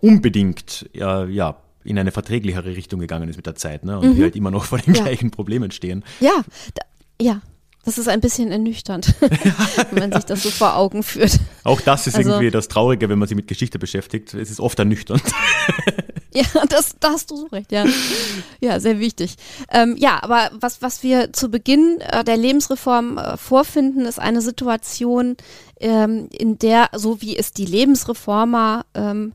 unbedingt 0.00 0.90
ja, 0.92 1.24
ja 1.24 1.56
in 1.84 1.98
eine 1.98 2.12
verträglichere 2.12 2.76
Richtung 2.76 3.00
gegangen 3.00 3.28
ist 3.28 3.36
mit 3.36 3.46
der 3.46 3.54
Zeit, 3.54 3.84
ne? 3.84 3.98
Und 3.98 4.10
mhm. 4.10 4.16
wir 4.16 4.24
halt 4.24 4.36
immer 4.36 4.50
noch 4.50 4.64
vor 4.64 4.78
den 4.78 4.94
ja. 4.94 5.02
gleichen 5.02 5.30
Problemen 5.30 5.70
stehen. 5.70 6.04
Ja, 6.20 6.44
da, 6.74 6.82
ja, 7.20 7.40
das 7.84 7.98
ist 7.98 8.08
ein 8.08 8.20
bisschen 8.20 8.52
ernüchternd, 8.52 9.14
wenn 9.90 10.10
man 10.10 10.12
sich 10.12 10.24
das 10.24 10.42
so 10.42 10.50
vor 10.50 10.76
Augen 10.76 11.02
führt. 11.02 11.38
Auch 11.64 11.80
das 11.80 12.06
ist 12.06 12.16
also, 12.16 12.30
irgendwie 12.30 12.50
das 12.50 12.68
Traurige, 12.68 13.08
wenn 13.08 13.18
man 13.18 13.28
sich 13.28 13.36
mit 13.36 13.48
Geschichte 13.48 13.78
beschäftigt. 13.78 14.34
Es 14.34 14.50
ist 14.50 14.60
oft 14.60 14.78
ernüchternd. 14.78 15.22
ja, 16.34 16.44
das, 16.68 16.94
da 17.00 17.10
hast 17.10 17.30
du 17.30 17.36
so 17.36 17.46
recht, 17.46 17.72
ja. 17.72 17.84
Ja, 18.60 18.78
sehr 18.78 19.00
wichtig. 19.00 19.36
Ähm, 19.70 19.96
ja, 19.98 20.22
aber 20.22 20.50
was, 20.60 20.80
was 20.80 21.02
wir 21.02 21.32
zu 21.32 21.50
Beginn 21.50 22.00
äh, 22.00 22.22
der 22.22 22.36
Lebensreform 22.36 23.18
äh, 23.18 23.36
vorfinden, 23.36 24.06
ist 24.06 24.20
eine 24.20 24.42
Situation, 24.42 25.36
ähm, 25.80 26.28
in 26.30 26.58
der, 26.58 26.88
so 26.94 27.20
wie 27.20 27.36
es 27.36 27.52
die 27.52 27.66
Lebensreformer 27.66 28.84
ähm, 28.94 29.32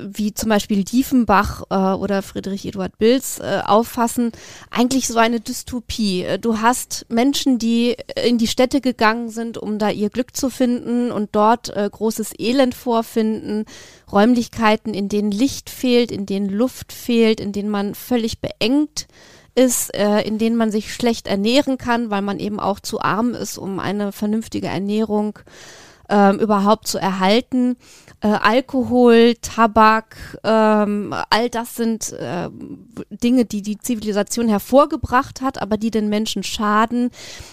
wie 0.00 0.34
zum 0.34 0.50
Beispiel 0.50 0.84
Diefenbach 0.84 1.64
äh, 1.70 1.74
oder 1.74 2.22
Friedrich 2.22 2.66
Eduard 2.66 2.98
Bilz 2.98 3.38
äh, 3.40 3.60
auffassen, 3.64 4.32
eigentlich 4.70 5.08
so 5.08 5.18
eine 5.18 5.40
Dystopie. 5.40 6.22
Äh, 6.22 6.38
du 6.38 6.60
hast 6.60 7.06
Menschen, 7.08 7.58
die 7.58 7.96
in 8.24 8.38
die 8.38 8.46
Städte 8.46 8.80
gegangen 8.80 9.28
sind, 9.28 9.58
um 9.58 9.78
da 9.78 9.90
ihr 9.90 10.10
Glück 10.10 10.36
zu 10.36 10.50
finden 10.50 11.10
und 11.10 11.30
dort 11.32 11.74
äh, 11.76 11.88
großes 11.90 12.32
Elend 12.38 12.74
vorfinden, 12.74 13.64
Räumlichkeiten, 14.10 14.94
in 14.94 15.08
denen 15.08 15.30
Licht 15.30 15.70
fehlt, 15.70 16.10
in 16.10 16.26
denen 16.26 16.48
Luft 16.48 16.92
fehlt, 16.92 17.40
in 17.40 17.52
denen 17.52 17.70
man 17.70 17.94
völlig 17.94 18.40
beengt 18.40 19.06
ist, 19.54 19.94
äh, 19.94 20.20
in 20.20 20.38
denen 20.38 20.56
man 20.56 20.70
sich 20.70 20.94
schlecht 20.94 21.26
ernähren 21.26 21.78
kann, 21.78 22.10
weil 22.10 22.22
man 22.22 22.38
eben 22.38 22.60
auch 22.60 22.78
zu 22.78 23.00
arm 23.00 23.34
ist, 23.34 23.58
um 23.58 23.80
eine 23.80 24.12
vernünftige 24.12 24.68
Ernährung 24.68 25.38
äh, 26.08 26.36
überhaupt 26.36 26.86
zu 26.86 26.98
erhalten 26.98 27.76
äh, 28.26 28.38
Alkohol, 28.42 29.34
Tabak, 29.40 30.16
ähm, 30.42 31.14
all 31.30 31.48
das 31.48 31.76
sind 31.76 32.12
äh, 32.12 32.48
Dinge, 33.10 33.44
die 33.44 33.62
die 33.62 33.78
Zivilisation 33.78 34.48
hervorgebracht 34.48 35.42
hat, 35.42 35.62
aber 35.62 35.76
die 35.76 35.92
den 35.92 36.08
Menschen 36.08 36.42
schaden. 36.42 37.10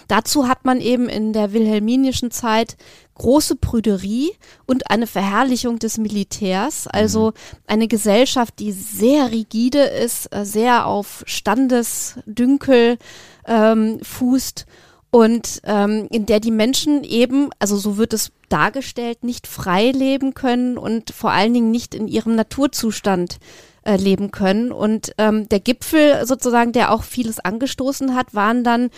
Dazu 0.08 0.48
hat 0.48 0.64
man 0.64 0.80
eben 0.80 1.08
in 1.08 1.32
der 1.32 1.52
wilhelminischen 1.52 2.32
Zeit 2.32 2.76
große 3.14 3.54
Prüderie 3.54 4.32
und 4.66 4.90
eine 4.90 5.06
Verherrlichung 5.06 5.78
des 5.78 5.98
Militärs, 5.98 6.88
also 6.88 7.28
mhm. 7.28 7.58
eine 7.68 7.86
Gesellschaft, 7.86 8.58
die 8.58 8.72
sehr 8.72 9.30
rigide 9.30 9.82
ist, 9.82 10.34
äh, 10.34 10.44
sehr 10.44 10.86
auf 10.86 11.22
Standesdünkel 11.26 12.98
ähm, 13.46 14.00
fußt 14.02 14.66
und 15.14 15.60
ähm, 15.62 16.08
in 16.10 16.26
der 16.26 16.40
die 16.40 16.50
Menschen 16.50 17.04
eben, 17.04 17.50
also 17.60 17.76
so 17.76 17.98
wird 17.98 18.12
es 18.12 18.32
dargestellt, 18.48 19.22
nicht 19.22 19.46
frei 19.46 19.92
leben 19.92 20.34
können 20.34 20.76
und 20.76 21.12
vor 21.12 21.30
allen 21.30 21.54
Dingen 21.54 21.70
nicht 21.70 21.94
in 21.94 22.08
ihrem 22.08 22.34
Naturzustand 22.34 23.38
äh, 23.84 23.94
leben 23.94 24.32
können. 24.32 24.72
Und 24.72 25.12
ähm, 25.18 25.48
der 25.48 25.60
Gipfel 25.60 26.26
sozusagen, 26.26 26.72
der 26.72 26.90
auch 26.90 27.04
vieles 27.04 27.38
angestoßen 27.38 28.16
hat, 28.16 28.34
waren 28.34 28.64
dann 28.64 28.90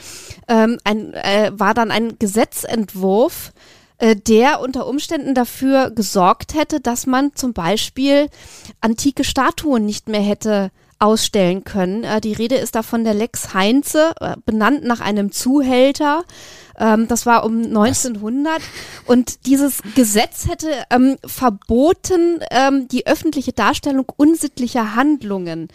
ähm, 0.49 0.79
ein, 0.85 1.13
äh, 1.13 1.51
war 1.53 1.75
dann 1.75 1.91
ein 1.91 2.19
Gesetzentwurf, 2.19 3.53
äh, 3.99 4.17
der 4.17 4.63
unter 4.63 4.87
Umständen 4.87 5.35
dafür 5.35 5.91
gesorgt 5.91 6.55
hätte, 6.55 6.81
dass 6.81 7.07
man 7.07 7.35
zum 7.35 7.53
Beispiel 7.53 8.31
antike 8.81 9.23
Statuen 9.23 9.85
nicht 9.85 10.09
mehr 10.09 10.23
hätte 10.23 10.71
ausstellen 10.99 11.65
können. 11.65 12.05
Äh, 12.05 12.21
die 12.21 12.33
Rede 12.33 12.57
ist 12.57 12.75
da 12.75 12.83
von 12.83 13.05
der 13.05 13.15
Lex 13.15 13.55
Heinze, 13.55 14.13
äh, 14.21 14.37
benannt 14.45 14.85
nach 14.85 15.01
einem 15.01 15.33
Zuhälter, 15.33 16.25
Ähm, 16.79 17.09
das 17.09 17.27
war 17.27 17.45
um 17.45 17.65
1900 17.65 18.61
und 19.07 19.47
dieses 19.47 19.83
Gesetz 19.95 20.49
hätte 20.49 20.69
ähm, 20.91 21.17
verboten 21.25 22.41
ähm, 22.51 22.89
die 22.89 23.07
öffentliche 23.07 23.53
Darstellung 23.53 24.07
unsittlicher 24.17 24.95
Handlungen. 24.95 25.69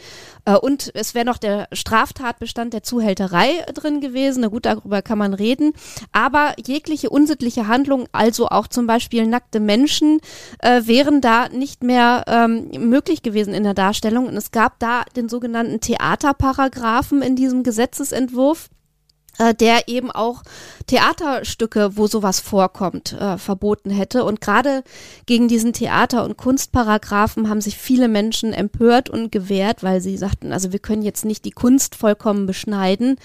Äh, 0.46 0.56
und 0.56 0.92
es 0.94 1.16
wäre 1.16 1.26
noch 1.26 1.38
der 1.38 1.68
Straftatbestand 1.72 2.74
der 2.74 2.84
Zuhälterei 2.84 3.64
drin 3.74 4.02
gewesen. 4.02 4.42
Na 4.42 4.48
gut, 4.48 4.66
darüber 4.66 5.02
kann 5.02 5.18
man 5.18 5.34
reden. 5.34 5.74
Aber 6.12 6.54
jegliche 6.64 7.10
unsittliche 7.10 7.68
Handlung, 7.68 8.08
also 8.12 8.48
auch 8.48 8.68
zum 8.68 8.88
Beispiel 8.88 9.28
nackte 9.28 9.60
Menschen, 9.60 10.20
äh, 10.60 10.82
wären 10.86 11.22
da 11.22 11.50
nicht 11.50 11.84
mehr 11.84 12.24
ähm, 12.28 12.70
möglich 12.90 13.22
gewesen 13.22 13.54
in 13.54 13.64
der 13.64 13.74
Darstellung. 13.74 14.28
Und 14.28 14.36
es 14.36 14.52
gab 14.52 14.80
da 14.80 15.04
den 15.16 15.30
sogenannten 15.30 15.80
Theaterparagraphen 15.80 17.22
in 17.22 17.36
diesem 17.36 17.64
Gesetzesentwurf 17.64 18.70
der 19.54 19.88
eben 19.88 20.12
auch 20.12 20.44
Theaterstücke, 20.88 21.98
wo 21.98 22.08
sowas 22.08 22.40
vorkommt, 22.40 23.14
äh, 23.14 23.38
verboten 23.38 23.90
hätte. 23.90 24.24
Und 24.24 24.42
gerade 24.42 24.84
gegen 25.26 25.48
diesen 25.48 25.74
Theater- 25.74 26.24
und 26.24 26.38
Kunstparagraphen 26.38 27.50
haben 27.50 27.62
sich 27.62 27.78
viele 27.78 28.08
Menschen 28.08 28.54
empört 28.54 29.10
und 29.10 29.32
gewehrt, 29.32 29.84
weil 29.84 30.02
sie 30.02 30.18
sagten, 30.18 30.52
also 30.52 30.72
wir 30.72 30.80
können 30.80 31.02
jetzt 31.02 31.26
nicht 31.26 31.46
die 31.46 31.52
Kunst 31.52 31.96
vollkommen 31.96 32.46
beschneiden. 32.46 33.18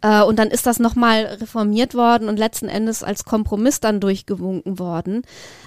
Äh, 0.00 0.22
und 0.22 0.38
dann 0.38 0.48
ist 0.48 0.66
das 0.66 0.78
nochmal 0.78 1.24
reformiert 1.40 1.94
worden 1.94 2.28
und 2.28 2.38
letzten 2.38 2.68
Endes 2.68 3.02
als 3.02 3.24
Kompromiss 3.24 3.80
dann 3.80 4.00
durchgewunken 4.00 4.78
worden. 4.78 5.22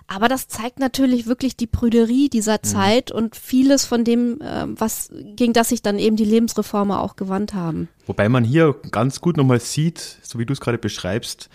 Aber 0.08 0.28
das 0.28 0.48
zeigt 0.48 0.80
natürlich 0.80 1.28
wirklich 1.28 1.56
die 1.56 1.68
Prüderie 1.68 2.30
dieser 2.30 2.60
mhm. 2.63 2.63
Zeit 2.63 3.12
und 3.12 3.36
vieles 3.36 3.86
von 3.86 4.04
dem, 4.04 4.42
äh, 4.42 4.65
was, 4.68 5.12
gegen 5.36 5.54
das 5.54 5.70
sich 5.70 5.82
dann 5.82 6.00
eben 6.00 6.15
die 6.15 6.26
Lebensreformer 6.26 7.02
auch 7.02 7.15
gewandt 7.15 7.54
haben. 7.54 7.89
Wobei 8.06 8.30
man 8.30 8.44
hier 8.44 8.76
ganz 8.92 9.22
gut 9.22 9.38
nochmal 9.38 9.60
sieht, 9.60 10.00
so 10.22 10.39
wie 10.39 10.46
du 10.46 10.54
es 10.54 10.62
gerade 10.62 10.78
beschreibst, 10.78 11.50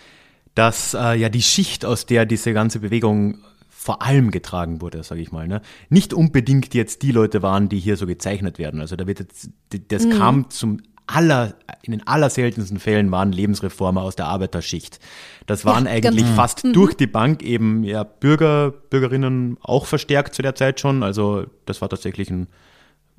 dass 0.53 0.93
äh, 0.93 1.15
ja 1.15 1.29
die 1.29 1.41
Schicht, 1.41 1.85
aus 1.85 2.05
der 2.05 2.25
diese 2.25 2.53
ganze 2.53 2.79
Bewegung 2.79 3.39
vor 3.85 4.01
allem 4.01 4.31
getragen 4.31 4.81
wurde, 4.81 5.03
sage 5.03 5.21
ich 5.21 5.31
mal, 5.31 5.47
ne? 5.47 5.61
nicht 5.89 6.11
unbedingt 6.11 6.73
jetzt 6.73 7.03
die 7.03 7.11
Leute 7.11 7.43
waren, 7.43 7.69
die 7.69 7.77
hier 7.77 7.97
so 7.97 8.07
gezeichnet 8.07 8.57
werden. 8.57 8.81
Also 8.81 8.95
da 8.95 9.05
wird 9.05 9.19
jetzt, 9.19 9.49
das 9.89 10.05
mhm. 10.05 10.11
kam 10.11 10.49
zum 10.49 10.81
aller, 11.07 11.55
in 11.83 11.91
den 11.91 12.07
allerseltensten 12.07 12.79
Fällen 12.79 13.11
waren 13.11 13.31
Lebensreformer 13.31 14.01
aus 14.01 14.15
der 14.15 14.27
Arbeiterschicht. 14.27 14.99
Das 15.45 15.65
waren 15.65 15.85
ja, 15.85 15.91
eigentlich 15.91 16.25
genau. 16.25 16.35
fast 16.35 16.63
mhm. 16.63 16.73
durch 16.73 16.95
die 16.95 17.07
Bank 17.07 17.43
eben 17.43 17.83
ja 17.83 18.03
Bürger, 18.03 18.71
Bürgerinnen 18.71 19.57
auch 19.61 19.85
verstärkt 19.85 20.33
zu 20.33 20.41
der 20.41 20.55
Zeit 20.55 20.79
schon. 20.79 21.03
Also 21.03 21.45
das 21.65 21.81
war 21.81 21.89
tatsächlich 21.89 22.29
ein, 22.29 22.47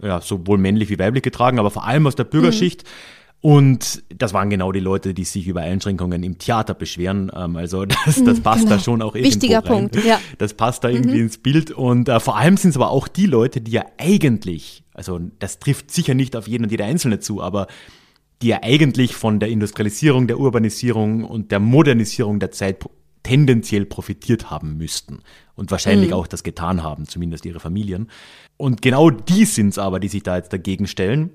ja, 0.03 0.21
sowohl 0.21 0.59
männlich 0.59 0.91
wie 0.91 0.99
weiblich 0.99 1.23
getragen, 1.23 1.59
aber 1.59 1.71
vor 1.71 1.87
allem 1.87 2.07
aus 2.07 2.17
der 2.17 2.25
Bürgerschicht. 2.25 2.83
Mhm. 2.83 2.89
Und 3.47 4.03
das 4.09 4.35
waren 4.35 4.51
genau 4.51 4.73
die 4.73 4.81
Leute, 4.81 5.15
die 5.15 5.23
sich 5.23 5.47
über 5.47 5.61
Einschränkungen 5.61 6.25
im 6.25 6.37
Theater 6.37 6.75
beschweren. 6.75 7.31
Ähm, 7.33 7.55
also 7.55 7.85
das, 8.05 8.25
das 8.25 8.41
passt 8.41 8.65
genau. 8.65 8.75
da 8.75 8.83
schon 8.83 9.03
auch 9.03 9.15
irgendwo 9.15 9.35
Wichtiger 9.35 9.59
rein. 9.59 9.89
Punkt, 9.89 10.05
ja. 10.05 10.19
Das 10.39 10.55
passt 10.55 10.83
da 10.83 10.89
irgendwie 10.89 11.19
mhm. 11.19 11.27
ins 11.27 11.39
Bild. 11.39 11.71
Und 11.71 12.09
äh, 12.09 12.19
vor 12.19 12.37
allem 12.37 12.57
sind 12.57 12.71
es 12.71 12.77
aber 12.77 12.91
auch 12.91 13.07
die 13.07 13.27
Leute, 13.27 13.61
die 13.61 13.71
ja 13.71 13.85
eigentlich, 13.99 14.83
also 14.95 15.21
das 15.39 15.61
trifft 15.61 15.93
sicher 15.93 16.15
nicht 16.15 16.35
auf 16.35 16.49
jeden 16.49 16.65
und 16.65 16.73
jede 16.73 16.83
Einzelne 16.83 17.21
zu, 17.21 17.41
aber 17.41 17.69
die 18.43 18.49
ja 18.49 18.65
eigentlich 18.65 19.15
von 19.15 19.39
der 19.39 19.49
Industrialisierung, 19.49 20.27
der 20.27 20.41
Urbanisierung 20.41 21.23
und 21.23 21.53
der 21.53 21.61
Modernisierung 21.61 22.41
der 22.41 22.51
Zeit 22.51 22.85
tendenziell 23.23 23.87
profitiert 23.87 24.51
haben 24.51 24.77
müssten 24.77 25.21
und 25.55 25.71
wahrscheinlich 25.71 26.09
mhm. 26.09 26.17
auch 26.17 26.27
das 26.27 26.43
getan 26.43 26.83
haben, 26.83 27.07
zumindest 27.07 27.47
ihre 27.47 27.61
Familien. 27.61 28.11
Und 28.57 28.83
genau 28.83 29.11
die 29.11 29.45
sind 29.45 29.69
es 29.69 29.79
aber, 29.79 30.01
die 30.01 30.09
sich 30.09 30.25
da 30.25 30.37
jetzt 30.37 30.53
dagegen 30.53 30.89
stellen 30.89 31.31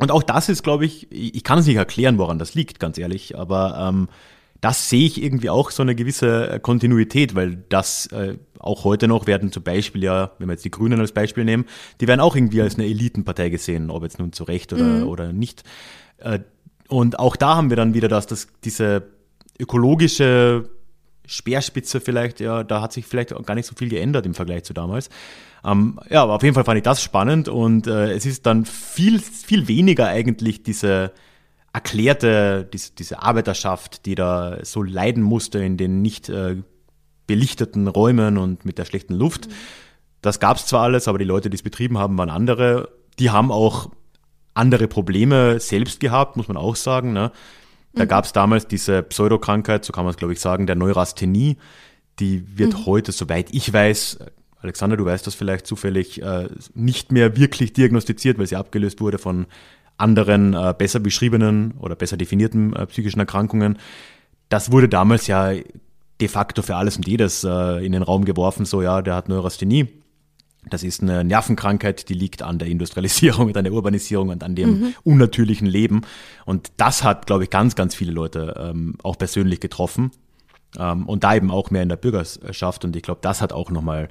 und 0.00 0.10
auch 0.10 0.22
das 0.22 0.48
ist, 0.48 0.62
glaube 0.62 0.84
ich, 0.84 1.10
ich 1.10 1.44
kann 1.44 1.58
es 1.58 1.66
nicht 1.66 1.76
erklären, 1.76 2.18
woran 2.18 2.38
das 2.38 2.54
liegt, 2.54 2.80
ganz 2.80 2.98
ehrlich, 2.98 3.38
aber 3.38 3.88
ähm, 3.88 4.08
das 4.60 4.88
sehe 4.88 5.06
ich 5.06 5.22
irgendwie 5.22 5.50
auch 5.50 5.70
so 5.70 5.82
eine 5.82 5.94
gewisse 5.94 6.50
äh, 6.50 6.60
Kontinuität, 6.60 7.34
weil 7.34 7.56
das 7.68 8.06
äh, 8.08 8.36
auch 8.58 8.84
heute 8.84 9.08
noch 9.08 9.26
werden 9.26 9.52
zum 9.52 9.62
Beispiel 9.62 10.02
ja, 10.02 10.32
wenn 10.38 10.48
wir 10.48 10.52
jetzt 10.54 10.64
die 10.64 10.70
Grünen 10.70 11.00
als 11.00 11.12
Beispiel 11.12 11.44
nehmen, 11.44 11.64
die 12.00 12.08
werden 12.08 12.20
auch 12.20 12.36
irgendwie 12.36 12.60
als 12.60 12.74
eine 12.74 12.86
Elitenpartei 12.86 13.48
gesehen, 13.48 13.90
ob 13.90 14.02
jetzt 14.02 14.18
nun 14.18 14.32
zu 14.32 14.44
Recht 14.44 14.72
oder, 14.72 14.84
mhm. 14.84 15.06
oder 15.06 15.32
nicht. 15.32 15.64
Äh, 16.18 16.40
und 16.88 17.18
auch 17.18 17.36
da 17.36 17.56
haben 17.56 17.70
wir 17.70 17.76
dann 17.76 17.94
wieder 17.94 18.08
das, 18.08 18.26
dass 18.26 18.48
diese 18.64 19.04
ökologische 19.58 20.68
Speerspitze 21.30 22.00
vielleicht, 22.00 22.40
ja, 22.40 22.64
da 22.64 22.82
hat 22.82 22.92
sich 22.92 23.06
vielleicht 23.06 23.30
gar 23.46 23.54
nicht 23.54 23.66
so 23.66 23.74
viel 23.76 23.88
geändert 23.88 24.26
im 24.26 24.34
Vergleich 24.34 24.64
zu 24.64 24.74
damals. 24.74 25.08
Ähm, 25.64 26.00
ja, 26.08 26.22
aber 26.22 26.34
auf 26.34 26.42
jeden 26.42 26.54
Fall 26.54 26.64
fand 26.64 26.78
ich 26.78 26.82
das 26.82 27.02
spannend 27.02 27.48
und 27.48 27.86
äh, 27.86 28.12
es 28.12 28.26
ist 28.26 28.46
dann 28.46 28.64
viel, 28.64 29.20
viel 29.20 29.68
weniger 29.68 30.06
eigentlich 30.06 30.62
diese 30.62 31.12
erklärte, 31.72 32.68
diese, 32.72 32.92
diese 32.92 33.22
Arbeiterschaft, 33.22 34.06
die 34.06 34.14
da 34.14 34.58
so 34.64 34.82
leiden 34.82 35.22
musste 35.22 35.60
in 35.60 35.76
den 35.76 36.02
nicht 36.02 36.28
äh, 36.28 36.56
belichteten 37.26 37.86
Räumen 37.86 38.38
und 38.38 38.64
mit 38.64 38.78
der 38.78 38.84
schlechten 38.84 39.14
Luft. 39.14 39.46
Mhm. 39.46 39.52
Das 40.22 40.40
gab 40.40 40.56
es 40.56 40.66
zwar 40.66 40.82
alles, 40.82 41.08
aber 41.08 41.18
die 41.18 41.24
Leute, 41.24 41.48
die 41.48 41.54
es 41.54 41.62
betrieben 41.62 41.96
haben, 41.96 42.18
waren 42.18 42.30
andere. 42.30 42.90
Die 43.18 43.30
haben 43.30 43.52
auch 43.52 43.90
andere 44.52 44.88
Probleme 44.88 45.60
selbst 45.60 46.00
gehabt, 46.00 46.36
muss 46.36 46.48
man 46.48 46.56
auch 46.56 46.76
sagen. 46.76 47.12
Ne? 47.12 47.30
Da 47.94 48.04
mhm. 48.04 48.08
gab 48.08 48.24
es 48.24 48.32
damals 48.32 48.66
diese 48.66 49.02
Pseudokrankheit, 49.02 49.84
so 49.84 49.92
kann 49.92 50.04
man 50.04 50.10
es 50.10 50.16
glaube 50.16 50.32
ich 50.32 50.40
sagen, 50.40 50.66
der 50.66 50.76
Neurasthenie. 50.76 51.56
Die 52.18 52.58
wird 52.58 52.74
mhm. 52.74 52.86
heute, 52.86 53.12
soweit 53.12 53.52
ich 53.52 53.72
weiß, 53.72 54.18
Alexander, 54.62 54.96
du 54.96 55.04
weißt 55.04 55.26
das 55.26 55.34
vielleicht 55.34 55.66
zufällig, 55.66 56.22
äh, 56.22 56.48
nicht 56.74 57.12
mehr 57.12 57.36
wirklich 57.36 57.72
diagnostiziert, 57.72 58.38
weil 58.38 58.46
sie 58.46 58.56
abgelöst 58.56 59.00
wurde 59.00 59.18
von 59.18 59.46
anderen 59.96 60.54
äh, 60.54 60.74
besser 60.76 61.00
beschriebenen 61.00 61.72
oder 61.78 61.96
besser 61.96 62.16
definierten 62.16 62.74
äh, 62.74 62.86
psychischen 62.86 63.20
Erkrankungen. 63.20 63.78
Das 64.48 64.72
wurde 64.72 64.88
damals 64.88 65.26
ja 65.26 65.52
de 66.20 66.28
facto 66.28 66.62
für 66.62 66.76
alles 66.76 66.96
und 66.96 67.08
jedes 67.08 67.44
äh, 67.44 67.84
in 67.84 67.92
den 67.92 68.02
Raum 68.02 68.24
geworfen, 68.24 68.66
so 68.66 68.82
ja, 68.82 69.02
der 69.02 69.14
hat 69.14 69.28
Neurasthenie. 69.28 69.88
Das 70.68 70.82
ist 70.82 71.02
eine 71.02 71.24
Nervenkrankheit, 71.24 72.08
die 72.08 72.14
liegt 72.14 72.42
an 72.42 72.58
der 72.58 72.68
Industrialisierung 72.68 73.46
und 73.46 73.56
an 73.56 73.64
der 73.64 73.72
Urbanisierung 73.72 74.28
und 74.28 74.44
an 74.44 74.54
dem 74.54 74.80
mhm. 74.80 74.94
unnatürlichen 75.04 75.66
Leben. 75.66 76.02
Und 76.44 76.72
das 76.76 77.02
hat, 77.02 77.26
glaube 77.26 77.44
ich, 77.44 77.50
ganz, 77.50 77.74
ganz 77.74 77.94
viele 77.94 78.12
Leute 78.12 78.54
ähm, 78.58 78.96
auch 79.02 79.16
persönlich 79.16 79.60
getroffen. 79.60 80.10
Ähm, 80.78 81.08
und 81.08 81.24
da 81.24 81.34
eben 81.34 81.50
auch 81.50 81.70
mehr 81.70 81.82
in 81.82 81.88
der 81.88 81.96
Bürgerschaft. 81.96 82.84
Und 82.84 82.94
ich 82.94 83.02
glaube, 83.02 83.20
das 83.22 83.40
hat 83.40 83.52
auch 83.52 83.70
nochmal 83.70 84.08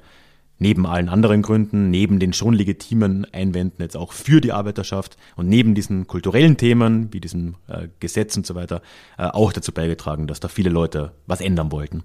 neben 0.58 0.86
allen 0.86 1.08
anderen 1.08 1.42
Gründen, 1.42 1.90
neben 1.90 2.20
den 2.20 2.32
schon 2.32 2.52
legitimen 2.52 3.26
Einwänden 3.32 3.82
jetzt 3.82 3.96
auch 3.96 4.12
für 4.12 4.40
die 4.40 4.52
Arbeiterschaft 4.52 5.16
und 5.36 5.48
neben 5.48 5.74
diesen 5.74 6.06
kulturellen 6.06 6.56
Themen 6.58 7.12
wie 7.12 7.20
diesem 7.20 7.54
äh, 7.66 7.88
Gesetz 7.98 8.36
und 8.36 8.46
so 8.46 8.54
weiter 8.54 8.82
äh, 9.16 9.24
auch 9.24 9.52
dazu 9.52 9.72
beigetragen, 9.72 10.26
dass 10.26 10.38
da 10.38 10.48
viele 10.48 10.70
Leute 10.70 11.12
was 11.26 11.40
ändern 11.40 11.72
wollten. 11.72 12.02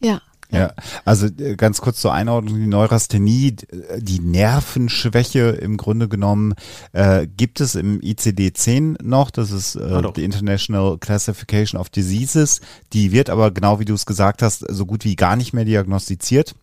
Ja. 0.00 0.20
Ja, 0.52 0.74
also 1.04 1.26
äh, 1.26 1.56
ganz 1.56 1.80
kurz 1.80 2.00
zur 2.00 2.12
Einordnung, 2.12 2.56
die 2.56 2.66
Neurasthenie, 2.66 3.56
die 3.98 4.20
Nervenschwäche 4.20 5.48
im 5.48 5.78
Grunde 5.78 6.08
genommen 6.08 6.54
äh, 6.92 7.26
gibt 7.26 7.60
es 7.60 7.74
im 7.74 8.00
ICD-10 8.00 9.02
noch, 9.02 9.30
das 9.30 9.50
ist 9.50 9.76
äh, 9.76 9.80
ah, 9.80 10.12
die 10.12 10.24
International 10.24 10.98
Classification 10.98 11.80
of 11.80 11.88
Diseases, 11.88 12.60
die 12.92 13.12
wird 13.12 13.30
aber 13.30 13.50
genau 13.50 13.80
wie 13.80 13.86
du 13.86 13.94
es 13.94 14.04
gesagt 14.04 14.42
hast, 14.42 14.64
so 14.68 14.84
gut 14.84 15.04
wie 15.04 15.16
gar 15.16 15.36
nicht 15.36 15.54
mehr 15.54 15.64
diagnostiziert 15.64 16.54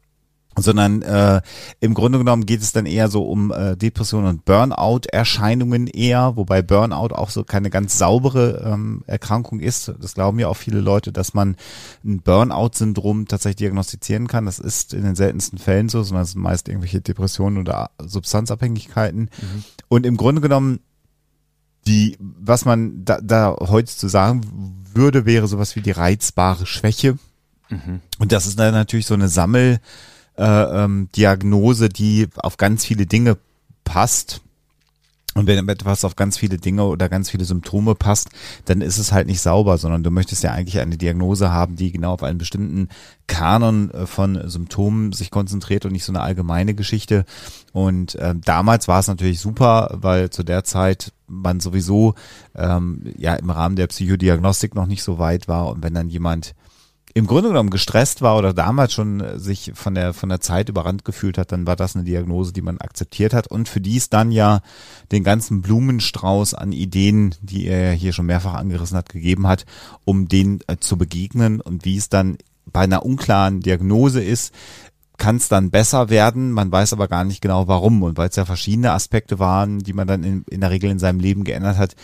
sondern 0.58 1.02
äh, 1.02 1.42
im 1.80 1.94
Grunde 1.94 2.18
genommen 2.18 2.46
geht 2.46 2.62
es 2.62 2.72
dann 2.72 2.86
eher 2.86 3.10
so 3.10 3.24
um 3.24 3.52
äh, 3.52 3.78
Depression 3.78 4.26
und 4.26 4.46
Burnout-Erscheinungen 4.46 5.88
eher, 5.88 6.36
wobei 6.36 6.62
Burnout 6.62 7.14
auch 7.16 7.30
so 7.30 7.44
keine 7.44 7.70
ganz 7.70 7.98
saubere 7.98 8.64
ähm, 8.66 9.04
Erkrankung 9.08 9.60
ist. 9.60 9.94
Das 10.02 10.16
glauben 10.16 10.40
ja 10.40 10.48
auch 10.48 10.58
viele 10.58 10.82
Leute, 10.82 11.12
dass 11.12 11.34
man 11.34 11.56
ein 12.04 12.22
Burnout-Syndrom 12.22 13.28
tatsächlich 13.28 13.58
diagnostizieren 13.58 14.28
kann. 14.28 14.46
Das 14.46 14.60
ist 14.60 14.94
in 14.94 15.04
den 15.04 15.16
seltensten 15.16 15.60
Fällen 15.60 15.90
so, 15.90 16.04
sondern 16.04 16.24
es 16.24 16.32
sind 16.32 16.42
meist 16.42 16.68
irgendwelche 16.68 17.02
Depressionen 17.02 17.60
oder 17.60 17.92
Substanzabhängigkeiten. 18.00 19.22
Mhm. 19.22 19.64
Und 19.88 20.06
im 20.06 20.18
Grunde 20.18 20.42
genommen 20.42 20.80
die, 21.88 22.18
was 22.20 22.66
man 22.66 23.06
da, 23.06 23.20
da 23.22 23.56
heute 23.60 23.96
zu 23.96 24.08
sagen 24.10 24.42
würde, 24.94 25.26
wäre 25.26 25.48
sowas 25.48 25.76
wie 25.76 25.82
die 25.82 25.92
reizbare 25.92 26.66
Schwäche. 26.66 27.18
Mhm. 27.70 28.02
Und 28.20 28.32
das 28.32 28.48
ist 28.48 28.60
dann 28.60 28.74
natürlich 28.74 29.06
so 29.06 29.14
eine 29.14 29.30
Sammel 29.30 29.80
äh, 30.40 30.84
ähm, 30.84 31.10
Diagnose, 31.16 31.90
die 31.90 32.28
auf 32.38 32.58
ganz 32.58 32.86
viele 32.86 33.06
Dinge 33.06 33.38
passt. 33.84 34.42
Und 35.36 35.46
wenn 35.46 35.70
etwas 35.70 36.06
auf 36.06 36.16
ganz 36.16 36.38
viele 36.38 36.58
Dinge 36.58 36.86
oder 36.86 37.08
ganz 37.08 37.30
viele 37.30 37.46
Symptome 37.46 37.94
passt, 37.94 38.30
dann 38.66 38.82
ist 38.82 38.98
es 38.98 39.12
halt 39.12 39.28
nicht 39.28 39.42
sauber, 39.42 39.78
sondern 39.78 40.04
du 40.04 40.10
möchtest 40.10 40.44
ja 40.44 40.52
eigentlich 40.52 40.80
eine 40.80 40.98
Diagnose 40.98 41.52
haben, 41.52 41.76
die 41.76 41.92
genau 41.92 42.14
auf 42.14 42.24
einen 42.24 42.40
bestimmten 42.40 42.90
Kanon 43.28 43.92
äh, 43.92 44.08
von 44.08 44.50
Symptomen 44.50 45.12
sich 45.12 45.30
konzentriert 45.30 45.86
und 45.86 45.92
nicht 45.92 46.04
so 46.04 46.12
eine 46.12 46.22
allgemeine 46.22 46.74
Geschichte. 46.74 47.26
Und 47.74 48.16
äh, 48.16 48.34
damals 48.44 48.88
war 48.88 49.00
es 49.00 49.08
natürlich 49.08 49.40
super, 49.40 49.92
weil 50.02 50.30
zu 50.30 50.44
der 50.44 50.64
Zeit 50.64 51.14
man 51.28 51.60
sowieso 51.60 52.16
ähm, 52.56 53.04
ja 53.18 53.36
im 53.36 53.50
Rahmen 53.50 53.76
der 53.76 53.88
Psychodiagnostik 53.88 54.74
noch 54.74 54.88
nicht 54.88 55.04
so 55.04 55.20
weit 55.20 55.48
war. 55.48 55.68
Und 55.68 55.84
wenn 55.84 55.94
dann 55.94 56.10
jemand 56.10 56.56
im 57.14 57.28
Grunde 57.28 57.50
genommen 57.50 57.70
gestresst 57.70 58.22
war 58.22 58.38
oder 58.38 58.54
damals 58.54 58.94
schon 58.94 59.20
äh, 59.20 59.40
sich 59.40 59.72
von 59.76 59.96
der, 59.96 60.14
von 60.14 60.30
der 60.30 60.42
Zeit 60.42 60.70
überrannt 60.70 61.06
gefühlt 61.06 61.38
hat, 61.38 61.52
dann 61.52 61.66
war 61.66 61.76
das 61.76 61.96
eine 61.96 62.06
Diagnose, 62.06 62.54
die 62.54 62.62
man 62.62 62.80
akzeptiert 62.80 63.34
hat. 63.34 63.48
Und 63.48 63.68
für 63.68 63.82
die 63.82 63.98
es 63.98 64.10
dann 64.10 64.32
ja 64.32 64.62
den 65.12 65.24
ganzen 65.24 65.62
Blumenstrauß 65.62 66.54
an 66.54 66.72
Ideen, 66.72 67.36
die 67.42 67.68
er 67.68 67.94
hier 67.94 68.14
schon 68.14 68.28
mehrfach 68.28 68.54
angerissen 68.54 68.98
hat, 68.98 69.10
gegeben 69.10 69.48
hat, 69.48 69.66
um 70.06 70.28
denen 70.28 70.60
äh, 70.68 70.78
zu 70.80 70.98
begegnen. 70.98 71.62
Und 71.62 71.86
wie 71.86 71.98
es 71.98 72.10
dann 72.10 72.38
bei 72.66 72.82
einer 72.82 73.06
unklaren 73.06 73.62
Diagnose 73.62 74.24
ist, 74.24 74.54
kann 75.18 75.36
es 75.36 75.50
dann 75.50 75.70
besser 75.70 76.10
werden, 76.10 76.52
man 76.52 76.72
weiß 76.72 76.94
aber 76.94 77.08
gar 77.08 77.26
nicht 77.26 77.42
genau 77.42 77.68
warum. 77.68 78.04
Und 78.04 78.18
weil 78.18 78.30
es 78.30 78.36
ja 78.36 78.46
verschiedene 78.46 78.94
Aspekte 78.94 79.38
waren, 79.38 79.80
die 79.80 79.94
man 79.94 80.08
dann 80.08 80.24
in, 80.24 80.44
in 80.50 80.62
der 80.62 80.72
Regel 80.72 80.90
in 80.90 81.00
seinem 81.00 81.20
Leben 81.20 81.44
geändert 81.44 81.78
hat, 81.78 81.96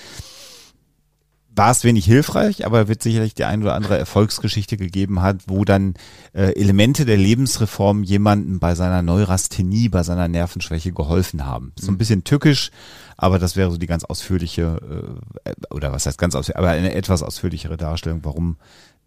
war 1.56 1.72
es 1.72 1.84
wenig 1.84 2.06
hilfreich, 2.06 2.65
aber 2.65 2.88
wird 2.88 3.02
sicherlich 3.02 3.34
die 3.34 3.46
ein 3.46 3.62
oder 3.62 3.76
andere 3.76 3.98
Erfolgsgeschichte 3.98 4.78
gegeben 4.78 5.22
hat, 5.22 5.44
wo 5.48 5.63
dann 5.63 5.94
äh, 6.34 6.54
Elemente 6.60 7.06
der 7.06 7.18
Lebensreform 7.18 8.04
jemandem 8.04 8.60
bei 8.60 8.76
seiner 8.76 9.02
Neurasthenie, 9.02 9.89
bei 9.89 10.04
seiner 10.04 10.28
Nervenschwäche 10.28 10.91
geholfen 10.91 11.46
haben. 11.46 11.72
So 11.80 11.88
ein 11.88 11.94
mhm. 11.94 11.98
bisschen 11.98 12.24
tückisch, 12.24 12.72
aber 13.15 13.39
das 13.39 13.56
wäre 13.56 13.72
so 13.72 13.78
die 13.78 13.88
ganz 13.88 14.04
ausführliche, 14.04 15.15
äh, 15.46 15.52
oder 15.74 15.94
was 15.94 16.06
heißt 16.06 16.18
ganz 16.18 16.36
ausführlich, 16.36 16.58
aber 16.58 16.70
eine 16.70 16.94
etwas 16.94 17.24
ausführlichere 17.24 17.78
Darstellung, 17.78 18.20
warum 18.24 18.58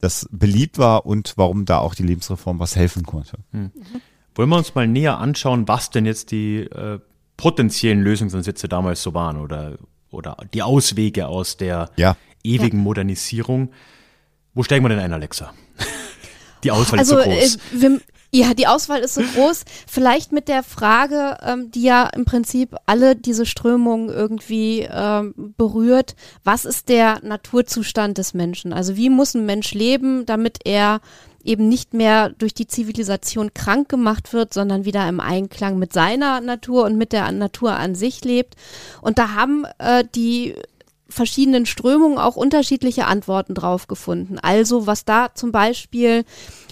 das 0.01 0.29
beliebt 0.31 0.79
war 0.79 1.05
und 1.07 1.35
warum 1.37 1.65
da 1.65 1.79
auch 1.79 1.95
die 1.95 2.05
Lebensreform 2.05 2.61
was 2.61 2.77
helfen 2.77 3.05
konnte. 3.05 3.39
Mhm. 3.53 3.73
Wollen 4.35 4.49
wir 4.49 4.57
uns 4.57 4.75
mal 4.75 4.87
näher 4.87 5.19
anschauen, 5.19 5.69
was 5.69 5.91
denn 5.91 6.07
jetzt 6.07 6.31
die 6.31 6.61
äh, 6.61 7.01
potenziellen 7.37 8.01
Lösungsansätze 8.01 8.69
damals 8.69 9.03
so 9.03 9.13
waren 9.13 9.37
oder, 9.39 9.77
oder 10.11 10.37
die 10.55 10.63
Auswege 10.63 11.27
aus 11.27 11.57
der 11.57 11.91
ja 11.97 12.17
ewigen 12.45 12.79
ja. 12.79 12.83
Modernisierung. 12.85 13.71
Wo 14.55 14.63
steigen 14.63 14.85
wir 14.85 14.89
denn 14.89 14.99
ein, 14.99 15.13
Alexa? 15.13 15.53
Die 16.65 16.71
Auswahl 16.71 16.99
also, 16.99 17.19
ist 17.19 17.25
so 17.25 17.31
groß. 17.31 17.55
Äh, 17.55 17.59
wir, 17.81 18.01
ja, 18.31 18.53
die 18.53 18.67
Auswahl 18.67 19.01
ist 19.01 19.15
so 19.15 19.23
groß. 19.23 19.65
Vielleicht 19.87 20.33
mit 20.33 20.49
der 20.49 20.63
Frage, 20.63 21.39
ähm, 21.43 21.71
die 21.71 21.83
ja 21.83 22.09
im 22.09 22.27
Prinzip 22.27 22.77
alle 22.85 23.17
diese 23.17 23.47
Strömungen 23.47 24.11
irgendwie 24.11 24.87
ähm, 24.91 25.55
berührt. 25.57 26.15
Was 26.45 26.67
ist 26.67 26.91
der 26.91 27.21
Naturzustand 27.23 28.19
des 28.19 28.35
Menschen? 28.35 28.75
Also 28.75 28.97
wie 28.97 29.09
muss 29.09 29.35
ein 29.35 29.47
Mensch 29.47 29.73
leben, 29.73 30.27
damit 30.27 30.59
er 30.65 31.01
eben 31.43 31.69
nicht 31.69 31.95
mehr 31.95 32.29
durch 32.29 32.53
die 32.53 32.67
Zivilisation 32.67 33.55
krank 33.55 33.89
gemacht 33.89 34.35
wird, 34.35 34.53
sondern 34.53 34.85
wieder 34.85 35.09
im 35.09 35.21
Einklang 35.21 35.79
mit 35.79 35.95
seiner 35.95 36.43
Natur 36.43 36.85
und 36.85 36.99
mit 36.99 37.13
der 37.13 37.33
Natur 37.33 37.77
an 37.77 37.95
sich 37.95 38.23
lebt. 38.25 38.57
Und 39.01 39.19
da 39.19 39.33
haben 39.33 39.65
äh, 39.79 40.05
die 40.15 40.55
verschiedenen 41.09 41.67
Strömungen 41.67 42.19
auch 42.19 42.37
unterschiedliche 42.37 43.07
Antworten 43.07 43.55
drauf 43.55 43.87
gefunden. 43.87 44.39
Also 44.39 44.87
was 44.87 45.05
da 45.05 45.35
zum 45.35 45.53
Beispiel 45.53 46.25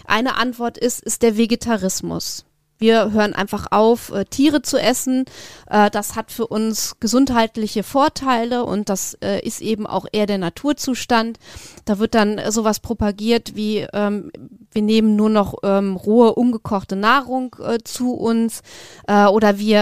eine 0.07 0.37
Antwort 0.37 0.79
ist, 0.79 1.03
ist 1.03 1.23
der 1.23 1.37
Vegetarismus. 1.37 2.45
Wir 2.79 3.13
hören 3.13 3.35
einfach 3.35 3.69
auf, 3.71 4.13
äh, 4.13 4.25
Tiere 4.25 4.63
zu 4.63 4.79
essen. 4.79 5.25
Äh, 5.69 5.91
das 5.91 6.15
hat 6.15 6.31
für 6.31 6.47
uns 6.47 6.97
gesundheitliche 7.01 7.83
Vorteile 7.83 8.65
und 8.65 8.89
das 8.89 9.15
äh, 9.23 9.41
ist 9.41 9.63
eben 9.63 9.87
auch 9.87 10.07
eher 10.13 10.27
der 10.27 10.39
Naturzustand. 10.39 11.39
Da 11.85 11.99
wird 11.99 12.15
dann 12.15 12.39
äh, 12.39 12.53
sowas 12.53 12.81
propagiert 12.81 13.57
wie, 13.57 13.87
ähm, 13.93 14.31
wir 14.73 14.83
nehmen 14.83 15.17
nur 15.17 15.31
noch 15.31 15.55
ähm, 15.63 15.97
rohe, 15.97 16.35
ungekochte 16.35 16.97
Nahrung 16.97 17.57
äh, 17.65 17.79
zu 17.83 18.13
uns 18.13 18.63
äh, 19.07 19.27
oder 19.27 19.59
wir 19.59 19.77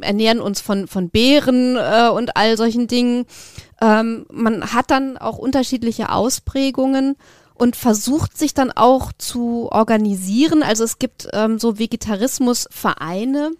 ernähren 0.00 0.40
uns 0.40 0.60
von, 0.60 0.86
von 0.86 1.10
Beeren 1.10 1.76
und 1.76 2.36
all 2.36 2.56
solchen 2.56 2.86
Dingen. 2.86 3.26
Ähm, 3.80 4.26
man 4.30 4.72
hat 4.72 4.90
dann 4.90 5.18
auch 5.18 5.38
unterschiedliche 5.38 6.10
Ausprägungen 6.10 7.16
und 7.62 7.76
versucht 7.76 8.36
sich 8.36 8.54
dann 8.54 8.72
auch 8.72 9.12
zu 9.18 9.68
organisieren. 9.70 10.64
Also 10.64 10.82
es 10.82 10.98
gibt 10.98 11.28
ähm, 11.32 11.60
so 11.60 11.78
Vegetarismusvereine, 11.78 13.52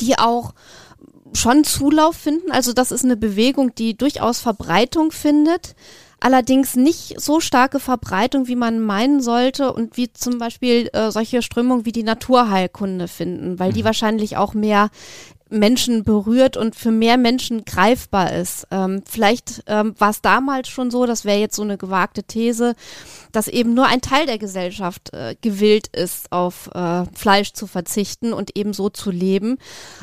die 0.00 0.16
auch 0.16 0.54
schon 1.32 1.64
Zulauf 1.64 2.14
finden. 2.14 2.52
Also 2.52 2.72
das 2.72 2.92
ist 2.92 3.04
eine 3.04 3.16
Bewegung, 3.16 3.74
die 3.74 3.96
durchaus 3.96 4.38
Verbreitung 4.38 5.10
findet. 5.10 5.74
Allerdings 6.20 6.76
nicht 6.76 7.20
so 7.20 7.40
starke 7.40 7.80
Verbreitung, 7.80 8.46
wie 8.46 8.54
man 8.54 8.78
meinen 8.78 9.20
sollte 9.20 9.72
und 9.72 9.96
wie 9.96 10.12
zum 10.12 10.38
Beispiel 10.38 10.88
äh, 10.92 11.10
solche 11.10 11.42
Strömungen 11.42 11.84
wie 11.84 11.90
die 11.90 12.04
Naturheilkunde 12.04 13.08
finden, 13.08 13.58
weil 13.58 13.72
die 13.72 13.80
mhm. 13.80 13.86
wahrscheinlich 13.86 14.36
auch 14.36 14.54
mehr 14.54 14.90
Menschen 15.48 16.02
berührt 16.02 16.56
und 16.56 16.74
für 16.74 16.90
mehr 16.90 17.16
Menschen 17.16 17.64
greifbar 17.64 18.32
ist. 18.32 18.66
Ähm, 18.70 19.02
vielleicht 19.08 19.62
ähm, 19.66 19.94
war 19.98 20.10
es 20.10 20.20
damals 20.20 20.68
schon 20.68 20.90
so, 20.90 21.06
das 21.06 21.24
wäre 21.24 21.38
jetzt 21.38 21.56
so 21.56 21.62
eine 21.62 21.78
gewagte 21.78 22.24
These, 22.24 22.74
dass 23.32 23.46
eben 23.46 23.74
nur 23.74 23.86
ein 23.86 24.00
Teil 24.00 24.26
der 24.26 24.38
Gesellschaft 24.38 25.12
äh, 25.12 25.36
gewillt 25.40 25.88
ist, 25.88 26.32
auf 26.32 26.68
äh, 26.74 27.04
Fleisch 27.14 27.52
zu 27.52 27.66
verzichten 27.66 28.32
und 28.32 28.56
eben 28.56 28.72
so 28.72 28.88
zu 28.88 29.10
leben. 29.10 29.58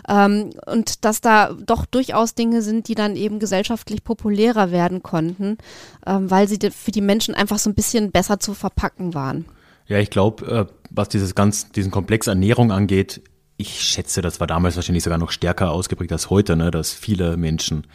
Ähm, 0.08 0.52
und 0.66 1.04
dass 1.04 1.20
da 1.20 1.54
doch 1.54 1.86
durchaus 1.86 2.36
Dinge 2.36 2.62
sind, 2.62 2.88
die 2.88 2.96
dann 2.96 3.16
eben 3.16 3.40
gesellschaftlich 3.40 4.04
populärer 4.04 4.72
werden 4.72 5.04
konnten, 5.04 5.58
ähm, 6.06 6.32
weil 6.32 6.48
sie 6.48 6.60
für 6.72 6.92
die 6.92 7.02
Menschen 7.02 7.36
einfach 7.36 7.60
so 7.60 7.70
ein 7.70 7.76
bisschen 7.76 8.12
besser 8.12 8.40
zu 8.40 8.54
verpacken 8.54 9.14
waren. 9.14 9.46
Ja, 9.88 10.00
ich 10.00 10.10
glaube, 10.10 10.70
äh, 10.70 10.74
was 10.90 11.10
dieses 11.10 11.36
ganz, 11.36 11.72
diesen 11.72 11.92
Komplex 11.92 12.28
Ernährung 12.28 12.72
angeht, 12.72 13.22
ich 13.64 13.82
schätze, 13.82 14.22
das 14.22 14.40
war 14.40 14.48
damals 14.48 14.76
wahrscheinlich 14.76 15.04
sogar 15.04 15.18
noch 15.18 15.32
stärker 15.32 15.72
ausgeprägt 15.72 16.12
als 16.12 16.30
heute, 16.30 16.56
ne, 16.56 16.70
dass 16.70 16.94
viele 16.94 17.38
Menschen 17.38 17.88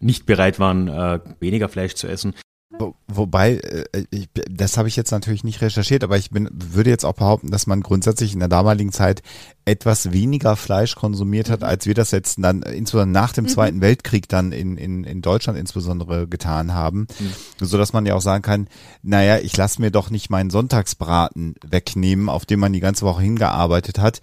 nicht 0.00 0.26
bereit 0.26 0.58
waren, 0.58 0.88
äh, 0.88 1.20
weniger 1.40 1.68
Fleisch 1.68 1.94
zu 1.94 2.08
essen. 2.08 2.34
Wo, 2.78 2.94
wobei, 3.06 3.56
äh, 3.58 4.04
ich, 4.10 4.28
das 4.50 4.78
habe 4.78 4.88
ich 4.88 4.96
jetzt 4.96 5.10
natürlich 5.10 5.44
nicht 5.44 5.60
recherchiert, 5.60 6.02
aber 6.02 6.16
ich 6.16 6.30
bin, 6.30 6.48
würde 6.52 6.90
jetzt 6.90 7.04
auch 7.04 7.12
behaupten, 7.12 7.50
dass 7.50 7.66
man 7.66 7.82
grundsätzlich 7.82 8.32
in 8.32 8.38
der 8.40 8.48
damaligen 8.48 8.92
Zeit 8.92 9.22
etwas 9.64 10.10
weniger 10.10 10.56
Fleisch 10.56 10.96
konsumiert 10.96 11.50
hat, 11.50 11.60
mhm. 11.60 11.66
als 11.66 11.86
wir 11.86 11.94
das 11.94 12.10
jetzt 12.10 12.38
dann, 12.40 12.62
insbesondere 12.62 13.12
nach 13.12 13.32
dem 13.32 13.44
mhm. 13.44 13.48
Zweiten 13.48 13.80
Weltkrieg 13.82 14.28
dann 14.28 14.52
in, 14.52 14.76
in, 14.76 15.04
in 15.04 15.22
Deutschland 15.22 15.58
insbesondere 15.58 16.26
getan 16.26 16.72
haben. 16.72 17.06
Mhm. 17.20 17.66
So 17.66 17.78
dass 17.78 17.92
man 17.92 18.06
ja 18.06 18.14
auch 18.14 18.22
sagen 18.22 18.42
kann, 18.42 18.68
naja, 19.02 19.38
ich 19.38 19.56
lasse 19.56 19.80
mir 19.80 19.90
doch 19.90 20.10
nicht 20.10 20.30
meinen 20.30 20.50
Sonntagsbraten 20.50 21.54
wegnehmen, 21.64 22.28
auf 22.28 22.46
dem 22.46 22.58
man 22.58 22.72
die 22.72 22.80
ganze 22.80 23.04
Woche 23.04 23.22
hingearbeitet 23.22 23.98
hat 23.98 24.20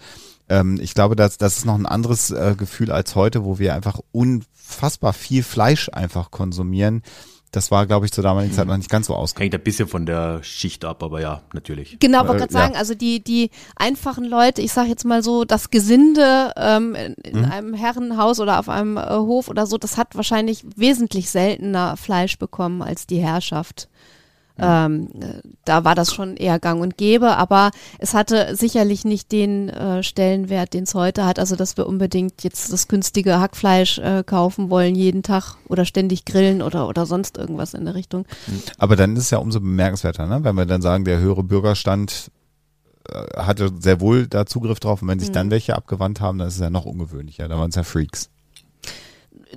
ähm, 0.50 0.80
ich 0.82 0.94
glaube, 0.94 1.16
das, 1.16 1.38
das 1.38 1.58
ist 1.58 1.66
noch 1.66 1.76
ein 1.76 1.86
anderes 1.86 2.32
äh, 2.32 2.56
Gefühl 2.58 2.92
als 2.92 3.16
heute, 3.16 3.46
wo 3.46 3.60
wir 3.60 3.74
einfach 3.74 4.00
unfassbar 4.12 5.14
viel 5.14 5.44
Fleisch 5.44 5.90
einfach 5.90 6.32
konsumieren. 6.32 7.04
Das 7.52 7.72
war, 7.72 7.88
glaube 7.88 8.06
ich, 8.06 8.12
zur 8.12 8.24
damaligen 8.24 8.54
Zeit 8.54 8.68
noch 8.68 8.78
nicht 8.78 8.92
ganz 8.92 9.08
so 9.08 9.16
ausgeprägt. 9.16 9.54
Hängt 9.54 9.62
ein 9.62 9.64
bisschen 9.64 9.88
von 9.88 10.06
der 10.06 10.44
Schicht 10.44 10.86
ab, 10.86 11.02
aber 11.02 11.20
ja, 11.20 11.42
natürlich. 11.54 11.98
Genau, 12.00 12.28
wollte 12.28 12.42
gerade 12.42 12.52
äh, 12.52 12.54
sagen, 12.54 12.76
also 12.76 12.94
die, 12.94 13.24
die 13.24 13.50
einfachen 13.76 14.24
Leute, 14.24 14.62
ich 14.62 14.72
sage 14.72 14.90
jetzt 14.90 15.04
mal 15.04 15.24
so, 15.24 15.46
das 15.46 15.72
Gesinde 15.72 16.54
ähm, 16.56 16.94
in, 16.94 17.14
in 17.24 17.40
mhm. 17.40 17.52
einem 17.52 17.74
Herrenhaus 17.74 18.40
oder 18.40 18.60
auf 18.60 18.70
einem 18.70 18.98
äh, 18.98 19.02
Hof 19.02 19.48
oder 19.50 19.66
so, 19.66 19.80
das 19.80 19.98
hat 19.98 20.16
wahrscheinlich 20.16 20.64
wesentlich 20.76 21.32
seltener 21.32 21.98
Fleisch 21.98 22.38
bekommen 22.38 22.84
als 22.84 23.08
die 23.08 23.20
Herrschaft. 23.20 23.89
Ähm, 24.62 25.10
da 25.66 25.84
war 25.84 25.96
das 25.96 26.14
schon 26.14 26.36
eher 26.38 26.60
gang 26.60 26.82
und 26.82 26.98
gäbe, 26.98 27.38
aber 27.38 27.72
es 27.98 28.14
hatte 28.14 28.56
sicherlich 28.56 29.06
nicht 29.06 29.32
den 29.32 29.70
äh, 29.70 30.04
Stellenwert, 30.04 30.74
den 30.74 30.84
es 30.84 30.94
heute 30.94 31.26
hat. 31.26 31.40
Also, 31.40 31.56
dass 31.56 31.78
wir 31.78 31.88
unbedingt 31.88 32.44
jetzt 32.44 32.72
das 32.72 32.88
günstige 32.88 33.40
Hackfleisch 33.40 34.00
äh, 34.00 34.24
kaufen 34.26 34.70
wollen 34.70 34.96
jeden 34.96 35.24
Tag 35.24 35.56
oder 35.68 35.86
ständig 35.86 36.26
grillen 36.26 36.62
oder, 36.62 36.88
oder 36.88 37.06
sonst 37.06 37.38
irgendwas 37.38 37.74
in 37.74 37.86
der 37.86 37.96
Richtung. 37.96 38.26
Aber 38.78 38.96
dann 38.96 39.16
ist 39.16 39.24
es 39.24 39.30
ja 39.30 39.38
umso 39.38 39.60
bemerkenswerter, 39.60 40.28
ne? 40.28 40.44
wenn 40.44 40.56
wir 40.56 40.66
dann 40.66 40.82
sagen, 40.82 41.06
der 41.06 41.20
höhere 41.20 41.44
Bürgerstand 41.44 42.32
äh, 43.10 43.42
hatte 43.42 43.72
sehr 43.80 44.02
wohl 44.02 44.28
da 44.28 44.46
Zugriff 44.46 44.80
drauf 44.80 45.02
und 45.02 45.08
wenn 45.08 45.20
sich 45.20 45.30
mhm. 45.30 45.34
dann 45.34 45.52
welche 45.52 45.76
abgewandt 45.76 46.22
haben, 46.22 46.38
dann 46.38 46.48
ist 46.48 46.56
es 46.56 46.62
ja 46.62 46.70
noch 46.70 46.86
ungewöhnlicher. 46.86 47.48
Da 47.48 47.58
waren 47.58 47.70
es 47.70 47.76
ja 47.76 47.84
Freaks 47.84 48.30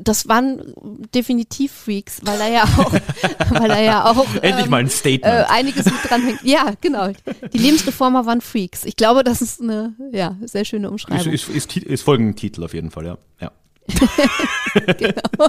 das 0.01 0.29
waren 0.29 0.75
definitiv 1.15 1.73
Freaks, 1.73 2.21
weil 2.25 2.41
er 2.41 2.49
ja 2.49 2.65
auch, 2.65 2.93
weil 3.51 3.71
er 3.71 3.83
ja 3.83 4.05
auch 4.11 4.27
endlich 4.41 4.65
ähm, 4.65 4.71
mal 4.71 4.81
ein 4.81 4.89
Statement, 4.89 5.25
äh, 5.25 5.45
einiges 5.49 5.85
mit 5.85 5.95
dran 6.09 6.23
hängt. 6.23 6.43
Ja, 6.43 6.73
genau. 6.81 7.11
Die 7.53 7.59
Lebensreformer 7.59 8.27
waren 8.27 8.41
Freaks. 8.41 8.85
Ich 8.85 8.97
glaube, 8.97 9.25
das 9.25 9.43
ist 9.43 9.61
eine 9.61 9.95
ja 10.13 10.37
sehr 10.43 10.65
schöne 10.65 10.91
Umschreibung. 10.91 11.33
Ist, 11.33 11.49
ist, 11.49 11.75
ist, 11.75 11.77
ist 11.77 12.03
Folgentitel 12.03 12.65
auf 12.65 12.75
jeden 12.75 12.91
Fall, 12.91 13.07
ja. 13.07 13.19
Ja. 13.41 13.53
genau. 14.99 15.49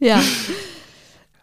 ja. 0.00 0.20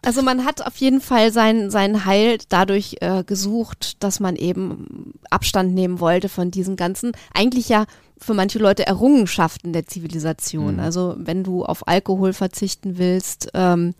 Also 0.06 0.22
man 0.22 0.44
hat 0.44 0.64
auf 0.64 0.76
jeden 0.76 1.00
Fall 1.00 1.32
sein, 1.32 1.68
sein 1.68 2.04
Heil 2.04 2.38
dadurch 2.48 2.98
äh, 3.00 3.24
gesucht, 3.24 4.04
dass 4.04 4.20
man 4.20 4.36
eben 4.36 5.14
Abstand 5.30 5.74
nehmen 5.74 5.98
wollte 5.98 6.28
von 6.28 6.52
diesen 6.52 6.76
ganzen, 6.76 7.10
eigentlich 7.34 7.68
ja 7.68 7.86
für 8.16 8.32
manche 8.32 8.60
Leute 8.60 8.86
Errungenschaften 8.86 9.72
der 9.72 9.86
Zivilisation. 9.86 10.74
Mhm. 10.74 10.80
Also 10.80 11.16
wenn 11.18 11.42
du 11.42 11.64
auf 11.64 11.88
Alkohol 11.88 12.34
verzichten 12.34 12.98
willst 12.98 13.48
ähm, 13.54 13.94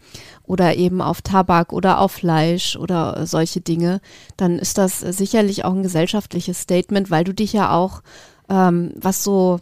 oder 0.44 0.76
eben 0.76 1.02
auf 1.02 1.22
Tabak 1.22 1.72
oder 1.72 2.00
auf 2.00 2.12
Fleisch 2.12 2.76
oder 2.76 3.16
äh, 3.16 3.26
solche 3.26 3.60
Dinge, 3.60 4.00
dann 4.36 4.60
ist 4.60 4.78
das 4.78 5.00
sicherlich 5.00 5.64
auch 5.64 5.72
ein 5.72 5.82
gesellschaftliches 5.82 6.60
Statement, 6.60 7.10
weil 7.10 7.24
du 7.24 7.34
dich 7.34 7.52
ja 7.52 7.72
auch, 7.72 8.02
ähm, 8.48 8.92
was 8.94 9.24
so 9.24 9.58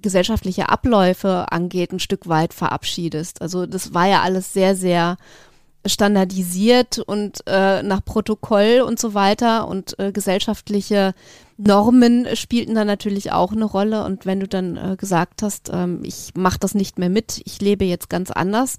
gesellschaftliche 0.00 0.68
Abläufe 0.70 1.46
angeht, 1.50 1.92
ein 1.92 2.00
Stück 2.00 2.28
weit 2.28 2.54
verabschiedest. 2.54 3.42
Also 3.42 3.66
das 3.66 3.92
war 3.92 4.06
ja 4.06 4.22
alles 4.22 4.54
sehr, 4.54 4.74
sehr 4.74 5.18
standardisiert 5.88 6.98
und 6.98 7.42
äh, 7.46 7.82
nach 7.82 8.04
Protokoll 8.04 8.82
und 8.86 8.98
so 8.98 9.14
weiter 9.14 9.68
und 9.68 9.98
äh, 9.98 10.12
gesellschaftliche 10.12 11.14
Normen 11.58 12.26
spielten 12.36 12.74
da 12.74 12.84
natürlich 12.84 13.32
auch 13.32 13.52
eine 13.52 13.64
Rolle. 13.64 14.04
Und 14.04 14.26
wenn 14.26 14.40
du 14.40 14.48
dann 14.48 14.76
äh, 14.76 14.96
gesagt 14.96 15.42
hast, 15.42 15.70
ähm, 15.72 16.00
ich 16.04 16.32
mache 16.34 16.58
das 16.58 16.74
nicht 16.74 16.98
mehr 16.98 17.08
mit, 17.08 17.40
ich 17.44 17.60
lebe 17.60 17.84
jetzt 17.84 18.10
ganz 18.10 18.30
anders, 18.30 18.76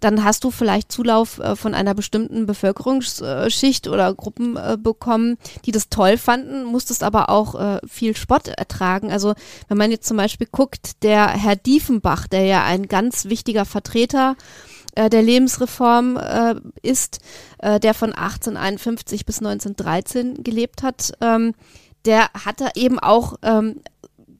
dann 0.00 0.24
hast 0.24 0.42
du 0.42 0.50
vielleicht 0.50 0.90
Zulauf 0.90 1.38
äh, 1.38 1.54
von 1.54 1.74
einer 1.74 1.94
bestimmten 1.94 2.46
Bevölkerungsschicht 2.46 3.86
oder 3.86 4.12
Gruppen 4.12 4.56
äh, 4.56 4.76
bekommen, 4.80 5.38
die 5.64 5.72
das 5.72 5.88
toll 5.88 6.18
fanden, 6.18 6.64
musstest 6.64 7.04
aber 7.04 7.30
auch 7.30 7.54
äh, 7.54 7.78
viel 7.86 8.16
Spott 8.16 8.48
ertragen. 8.48 9.12
Also 9.12 9.34
wenn 9.68 9.78
man 9.78 9.92
jetzt 9.92 10.08
zum 10.08 10.16
Beispiel 10.16 10.48
guckt, 10.50 11.04
der 11.04 11.28
Herr 11.28 11.56
Diefenbach, 11.56 12.26
der 12.26 12.44
ja 12.44 12.64
ein 12.64 12.88
ganz 12.88 13.26
wichtiger 13.26 13.64
Vertreter 13.64 14.34
äh, 14.38 14.75
der 14.96 15.22
Lebensreform 15.22 16.16
äh, 16.16 16.54
ist, 16.82 17.20
äh, 17.58 17.78
der 17.78 17.94
von 17.94 18.12
1851 18.12 19.26
bis 19.26 19.38
1913 19.38 20.42
gelebt 20.42 20.82
hat, 20.82 21.12
ähm, 21.20 21.54
der 22.04 22.30
hatte 22.32 22.70
eben 22.76 22.98
auch 22.98 23.36
ähm, 23.42 23.80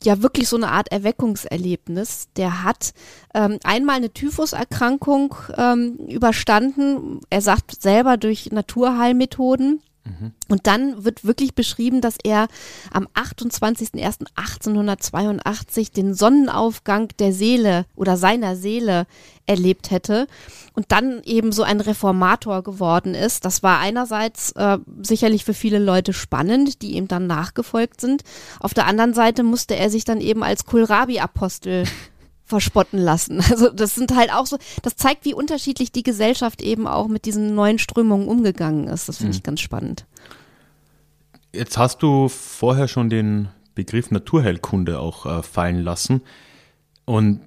ja 0.02 0.22
wirklich 0.22 0.48
so 0.48 0.56
eine 0.56 0.68
Art 0.68 0.90
Erweckungserlebnis. 0.92 2.28
Der 2.36 2.62
hat 2.62 2.92
ähm, 3.34 3.58
einmal 3.64 3.96
eine 3.96 4.12
Typhuserkrankung 4.12 5.34
ähm, 5.56 5.96
überstanden. 6.08 7.20
Er 7.30 7.40
sagt 7.40 7.80
selber 7.82 8.16
durch 8.16 8.50
Naturheilmethoden. 8.52 9.82
Und 10.48 10.66
dann 10.66 11.04
wird 11.04 11.24
wirklich 11.24 11.54
beschrieben, 11.54 12.00
dass 12.00 12.16
er 12.22 12.48
am 12.92 13.08
28.01.1882 13.14 15.92
den 15.92 16.14
Sonnenaufgang 16.14 17.08
der 17.18 17.32
Seele 17.32 17.86
oder 17.96 18.16
seiner 18.16 18.56
Seele 18.56 19.06
erlebt 19.46 19.90
hätte 19.90 20.26
und 20.74 20.92
dann 20.92 21.22
eben 21.24 21.52
so 21.52 21.62
ein 21.62 21.80
Reformator 21.80 22.62
geworden 22.62 23.14
ist. 23.14 23.44
Das 23.44 23.62
war 23.62 23.78
einerseits 23.78 24.52
äh, 24.52 24.78
sicherlich 25.02 25.44
für 25.44 25.54
viele 25.54 25.78
Leute 25.78 26.12
spannend, 26.12 26.82
die 26.82 26.92
ihm 26.92 27.08
dann 27.08 27.26
nachgefolgt 27.26 28.00
sind. 28.00 28.22
Auf 28.60 28.74
der 28.74 28.86
anderen 28.86 29.14
Seite 29.14 29.42
musste 29.42 29.76
er 29.76 29.90
sich 29.90 30.04
dann 30.04 30.20
eben 30.20 30.42
als 30.42 30.66
Kohlrabi-Apostel 30.66 31.84
verspotten 32.46 32.98
lassen. 32.98 33.42
Also 33.56 33.70
das 33.70 33.94
sind 33.94 34.14
halt 34.14 34.32
auch 34.32 34.46
so, 34.46 34.58
das 34.82 34.96
zeigt, 34.96 35.24
wie 35.24 35.34
unterschiedlich 35.34 35.90
die 35.92 36.02
Gesellschaft 36.02 36.60
eben 36.62 36.86
auch 36.86 37.08
mit 37.08 37.24
diesen 37.24 37.54
neuen 37.54 37.78
Strömungen 37.78 38.28
umgegangen 38.28 38.86
ist. 38.88 39.08
Das 39.08 39.18
finde 39.18 39.32
ich 39.32 39.40
mhm. 39.40 39.44
ganz 39.44 39.60
spannend. 39.60 40.06
Jetzt 41.52 41.78
hast 41.78 42.02
du 42.02 42.28
vorher 42.28 42.86
schon 42.86 43.08
den 43.08 43.48
Begriff 43.74 44.10
Naturheilkunde 44.10 44.98
auch 44.98 45.26
äh, 45.26 45.42
fallen 45.42 45.80
lassen. 45.80 46.22
Und 47.06 47.40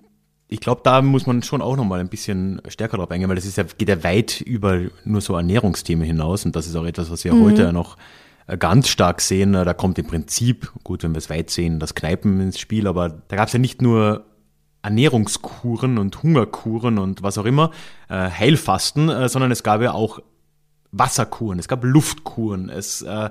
ich 0.47 0.59
glaube, 0.59 0.81
da 0.83 1.01
muss 1.01 1.27
man 1.27 1.43
schon 1.43 1.61
auch 1.61 1.77
nochmal 1.77 1.99
ein 1.99 2.09
bisschen 2.09 2.61
stärker 2.67 2.97
drauf 2.97 3.11
eingehen, 3.11 3.29
weil 3.29 3.35
das 3.35 3.45
ist 3.45 3.57
ja, 3.57 3.63
geht 3.63 3.89
ja 3.89 4.03
weit 4.03 4.41
über 4.41 4.79
nur 5.05 5.21
so 5.21 5.35
Ernährungsthemen 5.35 6.05
hinaus 6.05 6.43
und 6.45 6.55
das 6.55 6.65
ist 6.65 6.75
auch 6.75 6.85
etwas, 6.85 7.11
was 7.11 7.23
wir 7.23 7.33
mhm. 7.33 7.43
heute 7.43 7.61
ja 7.63 7.71
noch 7.71 7.97
äh, 8.47 8.57
ganz 8.57 8.87
stark 8.87 9.21
sehen. 9.21 9.53
Da 9.53 9.73
kommt 9.75 9.99
im 9.99 10.07
Prinzip, 10.07 10.71
gut, 10.83 11.03
wenn 11.03 11.13
wir 11.13 11.19
es 11.19 11.29
weit 11.29 11.51
sehen, 11.51 11.79
das 11.79 11.93
Kneipen 11.93 12.39
ins 12.41 12.59
Spiel, 12.59 12.87
aber 12.87 13.09
da 13.27 13.35
gab 13.35 13.47
es 13.47 13.53
ja 13.53 13.59
nicht 13.59 13.81
nur 13.81 14.25
Ernährungskuren 14.81 15.97
und 15.97 16.23
Hungerkuren 16.23 16.97
und 16.97 17.21
was 17.23 17.37
auch 17.37 17.45
immer, 17.45 17.71
äh, 18.09 18.29
Heilfasten, 18.29 19.09
äh, 19.09 19.29
sondern 19.29 19.51
es 19.51 19.63
gab 19.63 19.81
ja 19.81 19.93
auch 19.93 20.19
Wasserkuren, 20.91 21.59
es 21.59 21.67
gab 21.67 21.83
Luftkuren, 21.83 22.69
es 22.69 23.01
äh, 23.01 23.29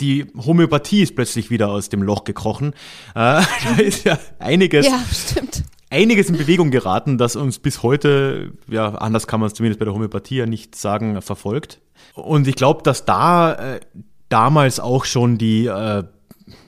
die 0.00 0.26
Homöopathie 0.36 1.02
ist 1.02 1.14
plötzlich 1.14 1.50
wieder 1.50 1.68
aus 1.68 1.88
dem 1.88 2.02
Loch 2.02 2.24
gekrochen. 2.24 2.72
Äh, 3.14 3.14
da 3.14 3.76
ist 3.78 4.04
ja 4.04 4.18
einiges, 4.38 4.86
ja, 4.86 5.00
stimmt. 5.12 5.64
einiges 5.90 6.28
in 6.28 6.36
Bewegung 6.36 6.70
geraten, 6.70 7.18
das 7.18 7.36
uns 7.36 7.58
bis 7.58 7.82
heute, 7.82 8.52
ja, 8.68 8.94
anders 8.94 9.26
kann 9.26 9.40
man 9.40 9.48
es 9.48 9.54
zumindest 9.54 9.78
bei 9.78 9.84
der 9.84 9.94
Homöopathie 9.94 10.36
ja 10.36 10.46
nicht 10.46 10.74
sagen, 10.74 11.20
verfolgt. 11.22 11.80
Und 12.14 12.48
ich 12.48 12.56
glaube, 12.56 12.82
dass 12.82 13.04
da 13.04 13.52
äh, 13.54 13.80
damals 14.28 14.80
auch 14.80 15.04
schon 15.04 15.38
die, 15.38 15.66
äh, 15.66 16.04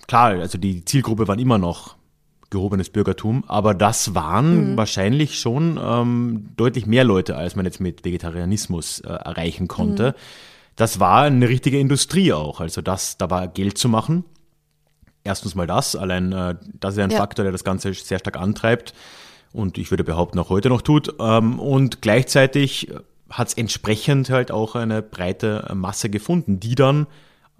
klar, 0.07 0.31
also 0.31 0.59
die 0.59 0.85
Zielgruppe 0.85 1.29
waren 1.29 1.39
immer 1.39 1.59
noch 1.59 1.97
gehobenes 2.51 2.91
Bürgertum, 2.91 3.45
aber 3.47 3.75
das 3.75 4.15
waren 4.15 4.73
mhm. 4.73 4.77
wahrscheinlich 4.77 5.39
schon 5.39 5.79
ähm, 5.83 6.49
deutlich 6.57 6.87
mehr 6.87 7.05
Leute, 7.05 7.37
als 7.37 7.57
man 7.57 7.65
jetzt 7.65 7.81
mit 7.81 8.05
Vegetarianismus 8.05 9.01
äh, 9.01 9.09
erreichen 9.09 9.69
konnte. 9.69 10.11
Mhm. 10.11 10.15
Das 10.77 11.01
war 11.01 11.23
eine 11.23 11.49
richtige 11.49 11.79
Industrie 11.79 12.33
auch, 12.33 12.61
also 12.61 12.83
das, 12.83 13.17
da 13.17 13.31
war 13.31 13.49
Geld 13.49 13.79
zu 13.79 13.89
machen. 13.89 14.25
Erstens 15.25 15.55
mal 15.55 15.67
das, 15.67 15.97
allein 15.97 16.33
äh, 16.33 16.55
das 16.79 16.95
ist 16.95 17.01
ein 17.01 17.11
ja. 17.11 17.19
Faktor, 17.19 17.45
der 17.45 17.53
das 17.53 17.65
Ganze 17.65 17.93
sehr 17.95 18.19
stark 18.19 18.37
antreibt 18.37 18.95
und 19.53 19.79
ich 19.79 19.91
würde 19.91 20.05
behaupten 20.05 20.39
auch 20.39 20.51
heute 20.51 20.69
noch 20.69 20.83
tut. 20.83 21.15
Ähm, 21.19 21.59
und 21.59 22.03
gleichzeitig 22.03 22.93
hat 23.31 23.49
es 23.49 23.55
entsprechend 23.55 24.31
halt 24.31 24.51
auch 24.51 24.75
eine 24.75 25.03
breite 25.03 25.71
Masse 25.75 26.11
gefunden, 26.11 26.61
die 26.61 26.75
dann 26.75 27.07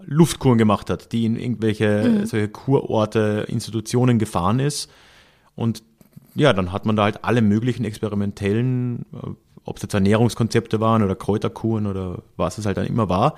Luftkuren 0.03 0.57
gemacht 0.57 0.89
hat, 0.89 1.11
die 1.11 1.25
in 1.25 1.37
irgendwelche 1.37 2.03
mhm. 2.03 2.25
solche 2.25 2.49
Kurorte, 2.49 3.45
Institutionen 3.47 4.19
gefahren 4.19 4.59
ist. 4.59 4.89
Und 5.55 5.83
ja, 6.35 6.53
dann 6.53 6.71
hat 6.71 6.85
man 6.85 6.95
da 6.95 7.03
halt 7.03 7.23
alle 7.23 7.41
möglichen 7.41 7.83
experimentellen, 7.83 9.05
äh, 9.13 9.29
ob 9.65 9.77
es 9.77 9.83
jetzt 9.83 9.93
Ernährungskonzepte 9.93 10.79
waren 10.79 11.03
oder 11.03 11.15
Kräuterkuren 11.15 11.87
oder 11.87 12.23
was 12.37 12.57
es 12.57 12.65
halt 12.65 12.77
dann 12.77 12.85
immer 12.85 13.09
war, 13.09 13.35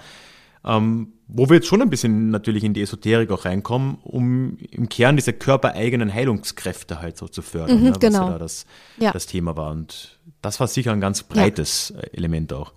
ähm, 0.65 1.13
wo 1.27 1.47
wir 1.49 1.55
jetzt 1.55 1.67
schon 1.67 1.81
ein 1.81 1.89
bisschen 1.89 2.29
natürlich 2.29 2.63
in 2.63 2.73
die 2.73 2.81
Esoterik 2.81 3.31
auch 3.31 3.45
reinkommen, 3.45 3.97
um 4.03 4.57
im 4.71 4.89
Kern 4.89 5.15
diese 5.15 5.31
körpereigenen 5.31 6.13
Heilungskräfte 6.13 7.01
halt 7.01 7.17
so 7.17 7.27
zu 7.27 7.41
fördern, 7.41 7.77
mhm, 7.77 7.83
ne, 7.85 7.91
was 7.91 7.99
genau. 7.99 8.25
ja 8.25 8.31
da 8.33 8.39
das, 8.39 8.65
ja. 8.97 9.11
das 9.11 9.25
Thema 9.25 9.55
war. 9.55 9.71
Und 9.71 10.19
das 10.41 10.59
war 10.59 10.67
sicher 10.67 10.91
ein 10.91 11.01
ganz 11.01 11.23
breites 11.23 11.93
ja. 11.95 12.01
Element 12.11 12.51
auch 12.51 12.73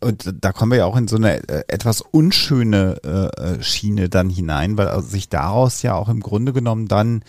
und 0.00 0.34
da 0.40 0.52
kommen 0.52 0.72
wir 0.72 0.78
ja 0.78 0.84
auch 0.86 0.96
in 0.96 1.08
so 1.08 1.16
eine 1.16 1.46
äh, 1.48 1.64
etwas 1.68 2.00
unschöne 2.00 2.96
äh, 3.04 3.42
äh, 3.42 3.62
Schiene 3.62 4.08
dann 4.08 4.30
hinein, 4.30 4.78
weil 4.78 5.02
sich 5.02 5.28
daraus 5.28 5.82
ja 5.82 5.94
auch 5.94 6.08
im 6.08 6.20
Grunde 6.20 6.52
genommen 6.52 6.88
dann 6.88 7.22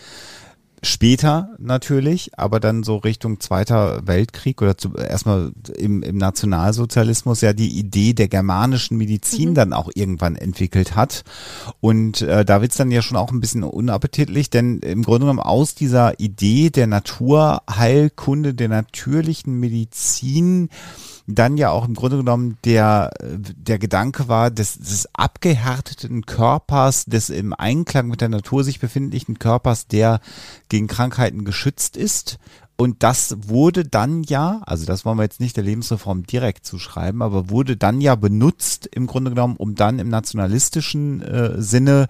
später 0.84 1.50
natürlich, 1.58 2.36
aber 2.36 2.58
dann 2.58 2.82
so 2.82 2.96
Richtung 2.96 3.38
Zweiter 3.38 4.04
Weltkrieg 4.04 4.60
oder 4.60 4.76
zu, 4.76 4.94
erstmal 4.94 5.52
im, 5.76 6.02
im 6.02 6.16
Nationalsozialismus 6.16 7.40
ja 7.40 7.52
die 7.52 7.78
Idee 7.78 8.14
der 8.14 8.26
germanischen 8.26 8.98
Medizin 8.98 9.50
mhm. 9.50 9.54
dann 9.54 9.72
auch 9.72 9.90
irgendwann 9.94 10.34
entwickelt 10.34 10.96
hat. 10.96 11.22
Und 11.80 12.22
äh, 12.22 12.44
da 12.44 12.62
wird's 12.62 12.76
dann 12.76 12.90
ja 12.90 13.00
schon 13.00 13.16
auch 13.16 13.30
ein 13.30 13.40
bisschen 13.40 13.62
unappetitlich, 13.62 14.50
denn 14.50 14.80
im 14.80 15.02
Grunde 15.02 15.20
genommen 15.20 15.38
aus 15.38 15.76
dieser 15.76 16.18
Idee 16.18 16.70
der 16.70 16.88
Naturheilkunde, 16.88 18.54
der 18.54 18.68
natürlichen 18.68 19.60
Medizin, 19.60 20.68
dann 21.26 21.56
ja 21.56 21.70
auch 21.70 21.86
im 21.86 21.94
Grunde 21.94 22.18
genommen 22.18 22.58
der, 22.64 23.10
der 23.22 23.78
Gedanke 23.78 24.28
war, 24.28 24.50
des, 24.50 24.78
des 24.78 25.08
abgehärteten 25.12 26.26
Körpers, 26.26 27.04
des 27.04 27.30
im 27.30 27.52
Einklang 27.52 28.08
mit 28.08 28.20
der 28.20 28.28
Natur 28.28 28.64
sich 28.64 28.80
befindlichen 28.80 29.38
Körpers, 29.38 29.86
der 29.86 30.20
gegen 30.68 30.86
Krankheiten 30.86 31.44
geschützt 31.44 31.96
ist. 31.96 32.38
Und 32.76 33.04
das 33.04 33.36
wurde 33.46 33.84
dann 33.84 34.24
ja, 34.24 34.60
also 34.64 34.86
das 34.86 35.04
wollen 35.04 35.18
wir 35.18 35.22
jetzt 35.22 35.40
nicht 35.40 35.56
der 35.56 35.62
Lebensreform 35.62 36.24
direkt 36.26 36.66
zuschreiben, 36.66 37.22
aber 37.22 37.48
wurde 37.48 37.76
dann 37.76 38.00
ja 38.00 38.16
benutzt 38.16 38.88
im 38.90 39.06
Grunde 39.06 39.30
genommen, 39.30 39.56
um 39.56 39.76
dann 39.76 40.00
im 40.00 40.08
nationalistischen 40.08 41.22
äh, 41.22 41.62
Sinne 41.62 42.08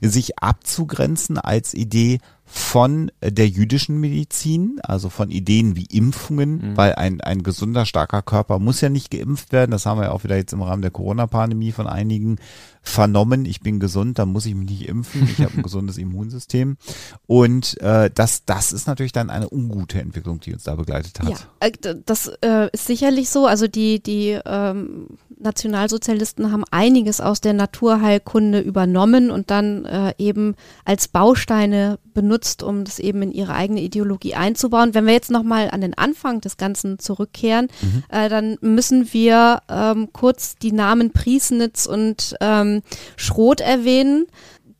sich 0.00 0.38
abzugrenzen 0.38 1.38
als 1.38 1.72
Idee, 1.72 2.18
von 2.50 3.12
der 3.22 3.46
jüdischen 3.46 4.00
Medizin, 4.00 4.80
also 4.82 5.10
von 5.10 5.30
Ideen 5.30 5.76
wie 5.76 5.84
Impfungen, 5.84 6.70
mhm. 6.70 6.76
weil 6.76 6.94
ein, 6.94 7.20
ein 7.20 7.42
gesunder, 7.42 7.84
starker 7.84 8.22
Körper 8.22 8.58
muss 8.58 8.80
ja 8.80 8.88
nicht 8.88 9.10
geimpft 9.10 9.52
werden. 9.52 9.70
Das 9.70 9.84
haben 9.84 10.00
wir 10.00 10.06
ja 10.06 10.12
auch 10.12 10.24
wieder 10.24 10.36
jetzt 10.36 10.54
im 10.54 10.62
Rahmen 10.62 10.80
der 10.80 10.90
Corona-Pandemie 10.90 11.72
von 11.72 11.86
einigen 11.86 12.38
vernommen. 12.82 13.44
Ich 13.44 13.60
bin 13.60 13.80
gesund, 13.80 14.18
dann 14.18 14.30
muss 14.30 14.46
ich 14.46 14.54
mich 14.54 14.70
nicht 14.70 14.88
impfen. 14.88 15.28
Ich 15.30 15.44
habe 15.44 15.58
ein 15.58 15.62
gesundes 15.68 15.98
Immunsystem. 15.98 16.78
Und 17.26 17.80
äh, 17.82 18.10
das, 18.12 18.44
das 18.46 18.72
ist 18.72 18.86
natürlich 18.86 19.12
dann 19.12 19.28
eine 19.28 19.50
ungute 19.50 20.00
Entwicklung, 20.00 20.40
die 20.40 20.54
uns 20.54 20.64
da 20.64 20.74
begleitet 20.74 21.20
hat. 21.20 21.28
Ja, 21.28 21.36
äh, 21.60 21.96
das 22.06 22.28
äh, 22.40 22.70
ist 22.72 22.86
sicherlich 22.86 23.28
so. 23.28 23.46
Also 23.46 23.68
die, 23.68 24.02
die 24.02 24.38
ähm, 24.44 25.08
Nationalsozialisten 25.40 26.50
haben 26.52 26.64
einiges 26.70 27.20
aus 27.20 27.40
der 27.40 27.52
Naturheilkunde 27.52 28.60
übernommen 28.60 29.30
und 29.30 29.50
dann 29.50 29.84
äh, 29.84 30.14
eben 30.18 30.54
als 30.84 31.08
Bausteine 31.08 31.98
benutzt, 32.14 32.62
um 32.62 32.84
das 32.84 32.98
eben 32.98 33.22
in 33.22 33.32
ihre 33.32 33.54
eigene 33.54 33.80
Ideologie 33.80 34.34
einzubauen. 34.34 34.94
Wenn 34.94 35.06
wir 35.06 35.12
jetzt 35.12 35.30
nochmal 35.30 35.70
an 35.70 35.80
den 35.80 35.96
Anfang 35.96 36.40
des 36.40 36.56
Ganzen 36.56 36.98
zurückkehren, 36.98 37.68
mhm. 37.80 38.02
äh, 38.08 38.28
dann 38.28 38.58
müssen 38.60 39.12
wir 39.12 39.62
ähm, 39.68 40.08
kurz 40.12 40.56
die 40.56 40.72
Namen 40.72 41.12
Priesnitz 41.12 41.86
und 41.86 42.34
ähm, 42.40 42.82
Schroth 43.16 43.60
erwähnen, 43.60 44.26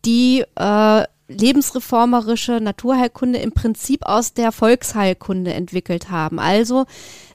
die 0.05 0.45
äh, 0.57 1.05
lebensreformerische 1.29 2.61
Naturheilkunde 2.61 3.39
im 3.39 3.53
Prinzip 3.53 4.05
aus 4.07 4.33
der 4.33 4.51
Volksheilkunde 4.51 5.53
entwickelt 5.53 6.11
haben. 6.11 6.39
Also 6.39 6.87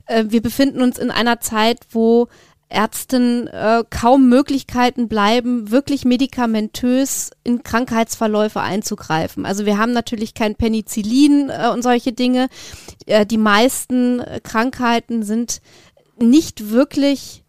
äh, 0.08 0.26
wir 0.28 0.42
befinden 0.42 0.82
uns 0.82 0.98
in 0.98 1.12
einer 1.12 1.40
Zeit, 1.40 1.80
wo 1.92 2.28
Ärzten 2.74 3.48
äh, 3.48 3.84
kaum 3.90 4.28
Möglichkeiten 4.28 5.08
bleiben, 5.08 5.72
wirklich 5.72 6.06
medikamentös 6.06 7.32
in 7.44 7.64
Krankheitsverläufe 7.64 8.60
einzugreifen. 8.60 9.46
Also 9.46 9.66
wir 9.66 9.78
haben 9.78 9.94
natürlich 9.94 10.34
kein 10.34 10.56
Penicillin 10.56 11.50
äh, 11.50 11.70
und 11.72 11.84
solche 11.84 12.14
Dinge. 12.14 12.50
Äh, 13.06 13.26
die 13.26 13.38
meisten 13.38 14.22
Krankheiten 14.44 15.24
sind 15.24 15.62
nicht 16.18 16.72
wirklich 16.72 17.44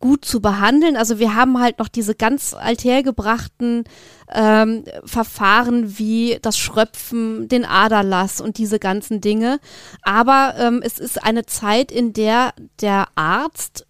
gut 0.00 0.24
zu 0.24 0.40
behandeln. 0.40 0.96
Also 0.96 1.18
wir 1.18 1.34
haben 1.34 1.58
halt 1.60 1.78
noch 1.78 1.88
diese 1.88 2.14
ganz 2.14 2.54
althergebrachten 2.54 3.84
ähm, 4.32 4.84
Verfahren 5.04 5.98
wie 5.98 6.38
das 6.42 6.58
Schröpfen, 6.58 7.48
den 7.48 7.64
Aderlass 7.64 8.40
und 8.40 8.58
diese 8.58 8.78
ganzen 8.78 9.20
Dinge. 9.20 9.58
Aber 10.02 10.54
ähm, 10.58 10.82
es 10.84 10.98
ist 10.98 11.22
eine 11.22 11.46
Zeit, 11.46 11.90
in 11.90 12.12
der 12.12 12.52
der 12.80 13.08
Arzt 13.14 13.85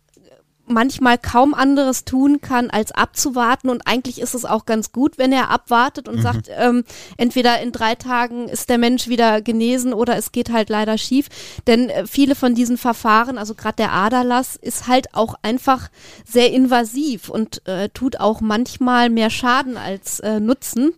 manchmal 0.67 1.19
kaum 1.19 1.55
anderes 1.55 2.05
tun 2.05 2.41
kann, 2.41 2.71
als 2.71 2.93
abzuwarten. 2.93 3.71
Und 3.71 3.87
eigentlich 3.87 4.21
ist 4.21 4.35
es 4.35 4.45
auch 4.45 4.67
ganz 4.67 4.93
gut, 4.93 5.19
wenn 5.19 5.33
er 5.33 5.51
abwartet 5.51 6.09
und 6.09 6.17
mhm. 6.17 6.23
sagt, 6.23 6.49
ähm, 6.57 6.85
entweder 7.17 7.61
in 7.61 7.73
drei 7.73 7.95
Tagen 7.95 8.49
ist 8.49 8.69
der 8.69 8.79
Mensch 8.79 9.09
wieder 9.09 9.41
genesen 9.41 9.93
oder 9.93 10.17
es 10.17 10.33
geht 10.33 10.51
halt 10.51 10.69
leider 10.69 10.99
schief. 10.99 11.29
Denn 11.67 11.89
äh, 11.89 12.07
viele 12.07 12.35
von 12.35 12.55
diesen 12.55 12.79
Verfahren, 12.79 13.39
also 13.39 13.55
gerade 13.55 13.77
der 13.77 13.93
Aderlass, 13.93 14.57
ist 14.57 14.87
halt 14.87 15.15
auch 15.15 15.35
einfach 15.43 15.89
sehr 16.25 16.53
invasiv 16.53 17.29
und 17.29 17.67
äh, 17.67 17.89
tut 17.91 18.21
auch 18.21 18.41
manchmal 18.41 19.11
mehr 19.11 19.31
Schaden 19.31 19.77
als 19.77 20.21
äh, 20.21 20.41
Nutzen. 20.41 20.93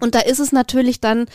Und 0.00 0.14
da 0.14 0.20
ist 0.20 0.40
es 0.40 0.52
natürlich 0.52 1.00
dann 1.00 1.26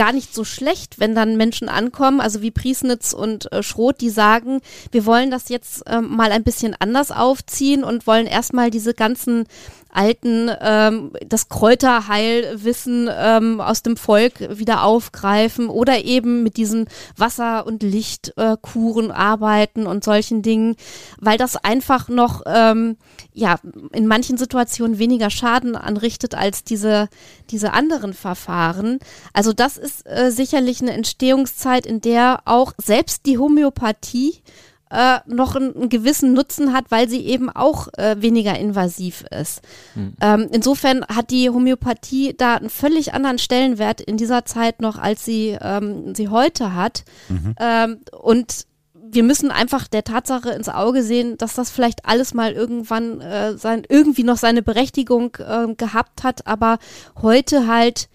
gar 0.00 0.14
nicht 0.14 0.34
so 0.34 0.44
schlecht, 0.44 0.98
wenn 0.98 1.14
dann 1.14 1.36
Menschen 1.36 1.68
ankommen, 1.68 2.22
also 2.22 2.40
wie 2.40 2.50
Priesnitz 2.50 3.12
und 3.12 3.52
äh, 3.52 3.62
Schroth, 3.62 4.00
die 4.00 4.08
sagen, 4.08 4.62
wir 4.92 5.04
wollen 5.04 5.30
das 5.30 5.50
jetzt 5.50 5.82
ähm, 5.86 6.16
mal 6.16 6.32
ein 6.32 6.42
bisschen 6.42 6.74
anders 6.78 7.10
aufziehen 7.10 7.84
und 7.84 8.06
wollen 8.06 8.26
erstmal 8.26 8.70
diese 8.70 8.94
ganzen 8.94 9.44
alten, 9.92 10.50
ähm, 10.60 11.12
das 11.26 11.48
Kräuterheilwissen 11.48 13.08
ähm, 13.12 13.60
aus 13.60 13.82
dem 13.82 13.96
Volk 13.96 14.58
wieder 14.58 14.84
aufgreifen 14.84 15.68
oder 15.68 16.04
eben 16.04 16.42
mit 16.42 16.56
diesen 16.56 16.86
Wasser- 17.16 17.66
und 17.66 17.82
Lichtkuren 17.82 19.10
äh, 19.10 19.12
arbeiten 19.12 19.86
und 19.86 20.04
solchen 20.04 20.42
Dingen, 20.42 20.76
weil 21.20 21.38
das 21.38 21.56
einfach 21.56 22.08
noch 22.08 22.42
ähm, 22.46 22.96
ja 23.32 23.56
in 23.92 24.06
manchen 24.06 24.36
Situationen 24.36 24.98
weniger 24.98 25.30
Schaden 25.30 25.76
anrichtet 25.76 26.34
als 26.34 26.64
diese 26.64 27.08
diese 27.50 27.72
anderen 27.72 28.14
Verfahren. 28.14 28.98
Also 29.32 29.52
das 29.52 29.76
ist 29.76 30.06
äh, 30.06 30.30
sicherlich 30.30 30.80
eine 30.80 30.92
Entstehungszeit, 30.92 31.86
in 31.86 32.00
der 32.00 32.42
auch 32.44 32.72
selbst 32.78 33.26
die 33.26 33.38
Homöopathie 33.38 34.42
äh, 34.90 35.20
noch 35.26 35.54
einen, 35.54 35.74
einen, 35.74 35.88
gewissen 35.88 36.32
Nutzen 36.32 36.72
hat, 36.72 36.90
weil 36.90 37.08
sie 37.08 37.24
eben 37.24 37.48
auch 37.48 37.88
äh, 37.96 38.16
weniger 38.18 38.58
invasiv 38.58 39.24
ist. 39.30 39.62
Mhm. 39.94 40.14
Ähm, 40.20 40.48
insofern 40.52 41.04
hat 41.06 41.30
die 41.30 41.48
Homöopathie 41.48 42.34
da 42.36 42.56
einen 42.56 42.70
völlig 42.70 43.14
anderen 43.14 43.38
Stellenwert 43.38 44.00
in 44.00 44.16
dieser 44.16 44.44
Zeit 44.44 44.80
noch, 44.80 44.98
als 44.98 45.24
sie, 45.24 45.56
ähm, 45.60 46.14
sie 46.14 46.28
heute 46.28 46.74
hat. 46.74 47.04
Mhm. 47.28 47.54
Ähm, 47.58 47.98
und 48.20 48.66
wir 49.12 49.22
müssen 49.22 49.50
einfach 49.50 49.86
der 49.88 50.04
Tatsache 50.04 50.50
ins 50.50 50.68
Auge 50.68 51.02
sehen, 51.02 51.38
dass 51.38 51.54
das 51.54 51.70
vielleicht 51.70 52.06
alles 52.06 52.34
mal 52.34 52.52
irgendwann 52.52 53.20
äh, 53.20 53.56
sein, 53.56 53.82
irgendwie 53.88 54.24
noch 54.24 54.36
seine 54.36 54.62
Berechtigung 54.62 55.36
äh, 55.38 55.72
gehabt 55.74 56.22
hat, 56.22 56.46
aber 56.46 56.78
heute 57.20 57.66
halt 57.66 58.08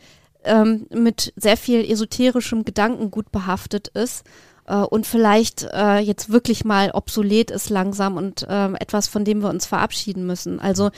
ähm, 0.43 0.87
mit 0.93 1.33
sehr 1.35 1.57
viel 1.57 1.89
esoterischem 1.89 2.65
Gedanken 2.65 3.11
gut 3.11 3.31
behaftet 3.31 3.87
ist 3.89 4.23
äh, 4.67 4.77
und 4.77 5.05
vielleicht 5.05 5.67
äh, 5.73 5.99
jetzt 5.99 6.29
wirklich 6.29 6.65
mal 6.65 6.91
obsolet 6.91 7.51
ist 7.51 7.69
langsam 7.69 8.17
und 8.17 8.43
äh, 8.43 8.73
etwas, 8.73 9.07
von 9.07 9.25
dem 9.25 9.41
wir 9.41 9.49
uns 9.49 9.65
verabschieden 9.65 10.25
müssen. 10.25 10.59
Also 10.59 10.91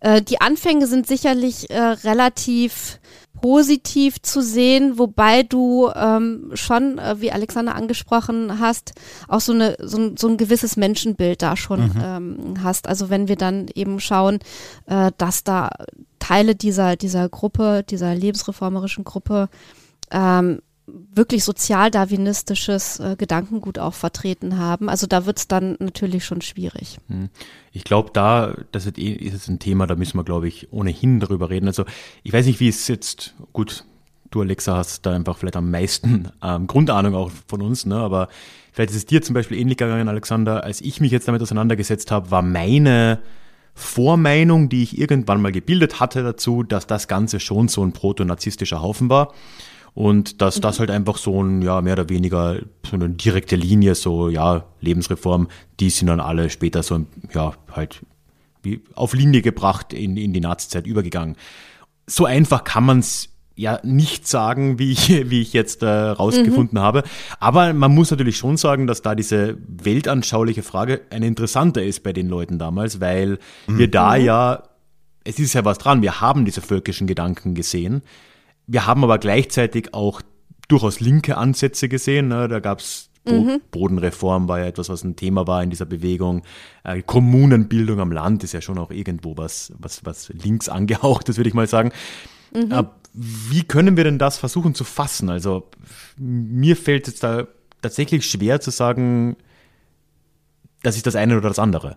äh, 0.00 0.22
die 0.22 0.40
Anfänge 0.40 0.86
sind 0.86 1.06
sicherlich 1.06 1.70
äh, 1.70 1.80
relativ 1.80 3.00
positiv 3.40 4.20
zu 4.22 4.42
sehen, 4.42 4.98
wobei 4.98 5.42
du 5.42 5.90
ähm, 5.94 6.50
schon, 6.54 6.98
äh, 6.98 7.20
wie 7.20 7.32
Alexander 7.32 7.74
angesprochen 7.74 8.58
hast, 8.58 8.92
auch 9.28 9.40
so, 9.40 9.52
eine, 9.52 9.76
so, 9.80 9.98
ein, 9.98 10.16
so 10.16 10.28
ein 10.28 10.36
gewisses 10.36 10.76
Menschenbild 10.76 11.42
da 11.42 11.56
schon 11.56 11.86
mhm. 11.86 12.02
ähm, 12.02 12.54
hast. 12.62 12.88
Also 12.88 13.10
wenn 13.10 13.28
wir 13.28 13.36
dann 13.36 13.68
eben 13.74 14.00
schauen, 14.00 14.40
äh, 14.86 15.12
dass 15.18 15.44
da 15.44 15.70
Teile 16.18 16.54
dieser, 16.54 16.96
dieser 16.96 17.28
Gruppe, 17.28 17.84
dieser 17.88 18.14
lebensreformerischen 18.14 19.04
Gruppe 19.04 19.48
ähm, 20.10 20.60
wirklich 21.12 21.44
sozialdarwinistisches 21.44 23.00
äh, 23.00 23.16
Gedankengut 23.16 23.78
auch 23.78 23.94
vertreten 23.94 24.58
haben. 24.58 24.88
Also 24.88 25.06
da 25.06 25.26
wird 25.26 25.38
es 25.38 25.48
dann 25.48 25.76
natürlich 25.78 26.24
schon 26.24 26.40
schwierig. 26.40 26.98
Hm. 27.08 27.28
Ich 27.72 27.84
glaube, 27.84 28.10
da, 28.12 28.54
das 28.72 28.86
ist, 28.86 28.98
eh, 28.98 29.12
ist 29.12 29.48
ein 29.48 29.58
Thema, 29.58 29.86
da 29.86 29.96
müssen 29.96 30.18
wir, 30.18 30.24
glaube 30.24 30.48
ich, 30.48 30.72
ohnehin 30.72 31.20
darüber 31.20 31.50
reden. 31.50 31.66
Also 31.66 31.84
ich 32.22 32.32
weiß 32.32 32.46
nicht, 32.46 32.60
wie 32.60 32.68
es 32.68 32.88
jetzt, 32.88 33.34
gut, 33.52 33.84
du 34.30 34.40
Alexa 34.40 34.76
hast 34.76 35.06
da 35.06 35.14
einfach 35.14 35.38
vielleicht 35.38 35.56
am 35.56 35.70
meisten 35.70 36.30
ähm, 36.42 36.66
Grundahnung 36.66 37.14
auch 37.14 37.30
von 37.46 37.62
uns, 37.62 37.86
ne? 37.86 37.96
aber 37.96 38.28
vielleicht 38.72 38.90
ist 38.90 38.96
es 38.96 39.06
dir 39.06 39.22
zum 39.22 39.34
Beispiel 39.34 39.58
ähnlich 39.58 39.78
gegangen, 39.78 40.08
Alexander, 40.08 40.64
als 40.64 40.80
ich 40.80 41.00
mich 41.00 41.12
jetzt 41.12 41.28
damit 41.28 41.42
auseinandergesetzt 41.42 42.10
habe, 42.10 42.30
war 42.30 42.42
meine 42.42 43.20
Vormeinung, 43.74 44.68
die 44.68 44.82
ich 44.82 44.98
irgendwann 44.98 45.40
mal 45.40 45.52
gebildet 45.52 46.00
hatte 46.00 46.22
dazu, 46.22 46.62
dass 46.64 46.86
das 46.86 47.06
Ganze 47.06 47.38
schon 47.38 47.68
so 47.68 47.84
ein 47.84 47.92
proto-narzisstischer 47.92 48.82
Haufen 48.82 49.08
war. 49.08 49.32
Und 49.94 50.40
dass 50.40 50.58
mhm. 50.58 50.62
das 50.62 50.80
halt 50.80 50.90
einfach 50.90 51.16
so 51.16 51.42
ein, 51.42 51.62
ja, 51.62 51.80
mehr 51.80 51.94
oder 51.94 52.08
weniger 52.08 52.60
so 52.88 52.94
eine 52.96 53.10
direkte 53.10 53.56
Linie, 53.56 53.94
so, 53.94 54.28
ja, 54.28 54.64
Lebensreform, 54.80 55.48
die 55.80 55.90
sind 55.90 56.08
dann 56.08 56.20
alle 56.20 56.50
später 56.50 56.82
so, 56.82 57.04
ja, 57.32 57.52
halt 57.72 58.04
wie 58.62 58.80
auf 58.94 59.14
Linie 59.14 59.42
gebracht 59.42 59.92
in, 59.92 60.16
in 60.16 60.32
die 60.32 60.40
Nazizeit 60.40 60.86
übergegangen. 60.86 61.36
So 62.06 62.26
einfach 62.26 62.64
kann 62.64 62.84
man 62.84 63.00
es 63.00 63.30
ja 63.54 63.80
nicht 63.82 64.26
sagen, 64.26 64.78
wie 64.78 64.92
ich, 64.92 65.08
wie 65.30 65.42
ich 65.42 65.52
jetzt 65.52 65.82
äh, 65.82 65.88
rausgefunden 65.88 66.78
mhm. 66.78 66.82
habe. 66.82 67.02
Aber 67.40 67.72
man 67.72 67.94
muss 67.94 68.10
natürlich 68.10 68.36
schon 68.36 68.56
sagen, 68.56 68.86
dass 68.86 69.02
da 69.02 69.14
diese 69.14 69.58
weltanschauliche 69.66 70.62
Frage 70.62 71.02
eine 71.10 71.26
interessante 71.26 71.82
ist 71.82 72.02
bei 72.02 72.12
den 72.12 72.28
Leuten 72.28 72.58
damals, 72.58 73.00
weil 73.00 73.38
mhm. 73.66 73.78
wir 73.78 73.90
da 73.90 74.16
mhm. 74.16 74.24
ja, 74.24 74.62
es 75.24 75.38
ist 75.38 75.52
ja 75.52 75.64
was 75.64 75.78
dran, 75.78 76.00
wir 76.00 76.20
haben 76.20 76.44
diese 76.44 76.62
völkischen 76.62 77.06
Gedanken 77.06 77.54
gesehen. 77.54 78.02
Wir 78.68 78.86
haben 78.86 79.02
aber 79.02 79.18
gleichzeitig 79.18 79.94
auch 79.94 80.22
durchaus 80.68 81.00
linke 81.00 81.36
Ansätze 81.36 81.88
gesehen. 81.88 82.28
Ne? 82.28 82.46
Da 82.46 82.60
gab 82.60 82.80
es 82.80 83.08
Bo 83.24 83.32
mhm. 83.32 83.60
Bodenreform 83.70 84.48
war 84.48 84.60
ja 84.60 84.66
etwas, 84.66 84.88
was 84.88 85.04
ein 85.04 85.16
Thema 85.16 85.46
war 85.46 85.62
in 85.62 85.70
dieser 85.70 85.86
Bewegung. 85.86 86.42
Äh, 86.84 87.02
Kommunenbildung 87.02 88.00
am 88.00 88.12
Land 88.12 88.44
ist 88.44 88.52
ja 88.52 88.60
schon 88.60 88.78
auch 88.78 88.90
irgendwo 88.90 89.36
was, 89.36 89.72
was, 89.78 90.04
was 90.04 90.28
links 90.30 90.68
angehaucht, 90.68 91.28
das 91.28 91.36
würde 91.36 91.48
ich 91.48 91.54
mal 91.54 91.66
sagen. 91.66 91.92
Mhm. 92.54 92.72
Äh, 92.72 92.84
wie 93.12 93.64
können 93.64 93.96
wir 93.96 94.04
denn 94.04 94.18
das 94.18 94.38
versuchen 94.38 94.74
zu 94.74 94.84
fassen? 94.84 95.28
Also 95.30 95.68
mir 96.16 96.76
fällt 96.76 97.08
es 97.08 97.16
da 97.16 97.48
tatsächlich 97.82 98.28
schwer 98.30 98.60
zu 98.60 98.70
sagen, 98.70 99.36
das 100.82 100.96
ist 100.96 101.06
das 101.06 101.16
eine 101.16 101.36
oder 101.36 101.48
das 101.48 101.58
andere. 101.58 101.96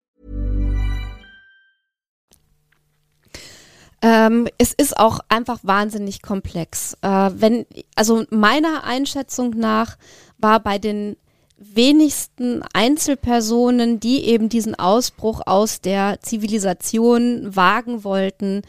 Ähm, 4.01 4.47
es 4.57 4.73
ist 4.73 4.97
auch 4.97 5.19
einfach 5.29 5.59
wahnsinnig 5.63 6.21
komplex. 6.21 6.97
Äh, 7.01 7.29
wenn, 7.35 7.65
also 7.95 8.25
meiner 8.29 8.83
Einschätzung 8.83 9.51
nach 9.51 9.97
war 10.39 10.59
bei 10.59 10.79
den 10.79 11.17
wenigsten 11.57 12.63
Einzelpersonen, 12.73 13.99
die 13.99 14.25
eben 14.25 14.49
diesen 14.49 14.73
Ausbruch 14.73 15.41
aus 15.45 15.81
der 15.81 16.19
Zivilisation 16.21 17.55
wagen 17.55 18.03
wollten, 18.03 18.63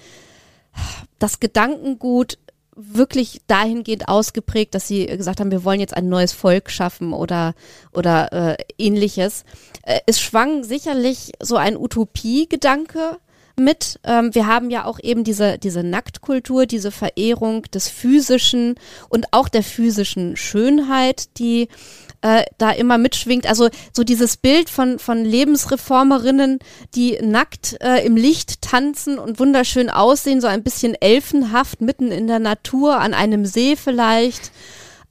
das 1.19 1.41
Gedankengut 1.41 2.39
wirklich 2.75 3.41
dahingehend 3.47 4.09
ausgeprägt, 4.09 4.75
dass 4.75 4.89
sie 4.89 5.07
gesagt 5.07 5.41
haben, 5.41 5.51
wir 5.51 5.65
wollen 5.65 5.81
jetzt 5.81 5.97
ein 5.97 6.09
neues 6.09 6.33
Volk 6.33 6.71
schaffen 6.71 7.13
oder, 7.13 7.55
oder 7.93 8.33
äh, 8.33 8.57
ähnliches. 8.79 9.45
Äh, 9.83 10.01
es 10.07 10.21
schwang 10.21 10.65
sicherlich 10.65 11.33
so 11.41 11.57
ein 11.57 11.77
Utopie-Gedanke 11.77 13.19
mit. 13.59 14.01
Ähm, 14.05 14.35
wir 14.35 14.47
haben 14.47 14.71
ja 14.71 14.85
auch 14.85 14.99
eben 15.01 15.25
diese, 15.25 15.59
diese 15.59 15.83
Nacktkultur, 15.83 16.67
diese 16.67 16.91
Verehrung 16.91 17.63
des 17.73 17.89
Physischen 17.89 18.75
und 19.09 19.27
auch 19.33 19.49
der 19.49 19.63
physischen 19.63 20.37
Schönheit, 20.37 21.39
die 21.39 21.69
äh, 22.23 22.45
da 22.59 22.71
immer 22.71 22.99
mitschwingt. 22.99 23.47
Also 23.47 23.69
so 23.93 24.05
dieses 24.05 24.37
Bild 24.37 24.71
von, 24.71 24.99
von 24.99 25.25
Lebensreformerinnen, 25.25 26.59
die 26.95 27.19
nackt 27.23 27.77
äh, 27.83 28.05
im 28.05 28.17
Licht 28.17 28.63
tanzen 28.63 29.19
und 29.19 29.39
wunderschön 29.39 29.91
aussehen, 29.91 30.41
so 30.41 30.47
ein 30.47 30.63
bisschen 30.63 30.95
elfenhaft 30.95 31.81
mitten 31.81 32.13
in 32.13 32.27
der 32.27 32.39
Natur, 32.39 32.99
an 32.99 33.15
einem 33.15 33.47
See 33.47 33.77
vielleicht. 33.77 34.53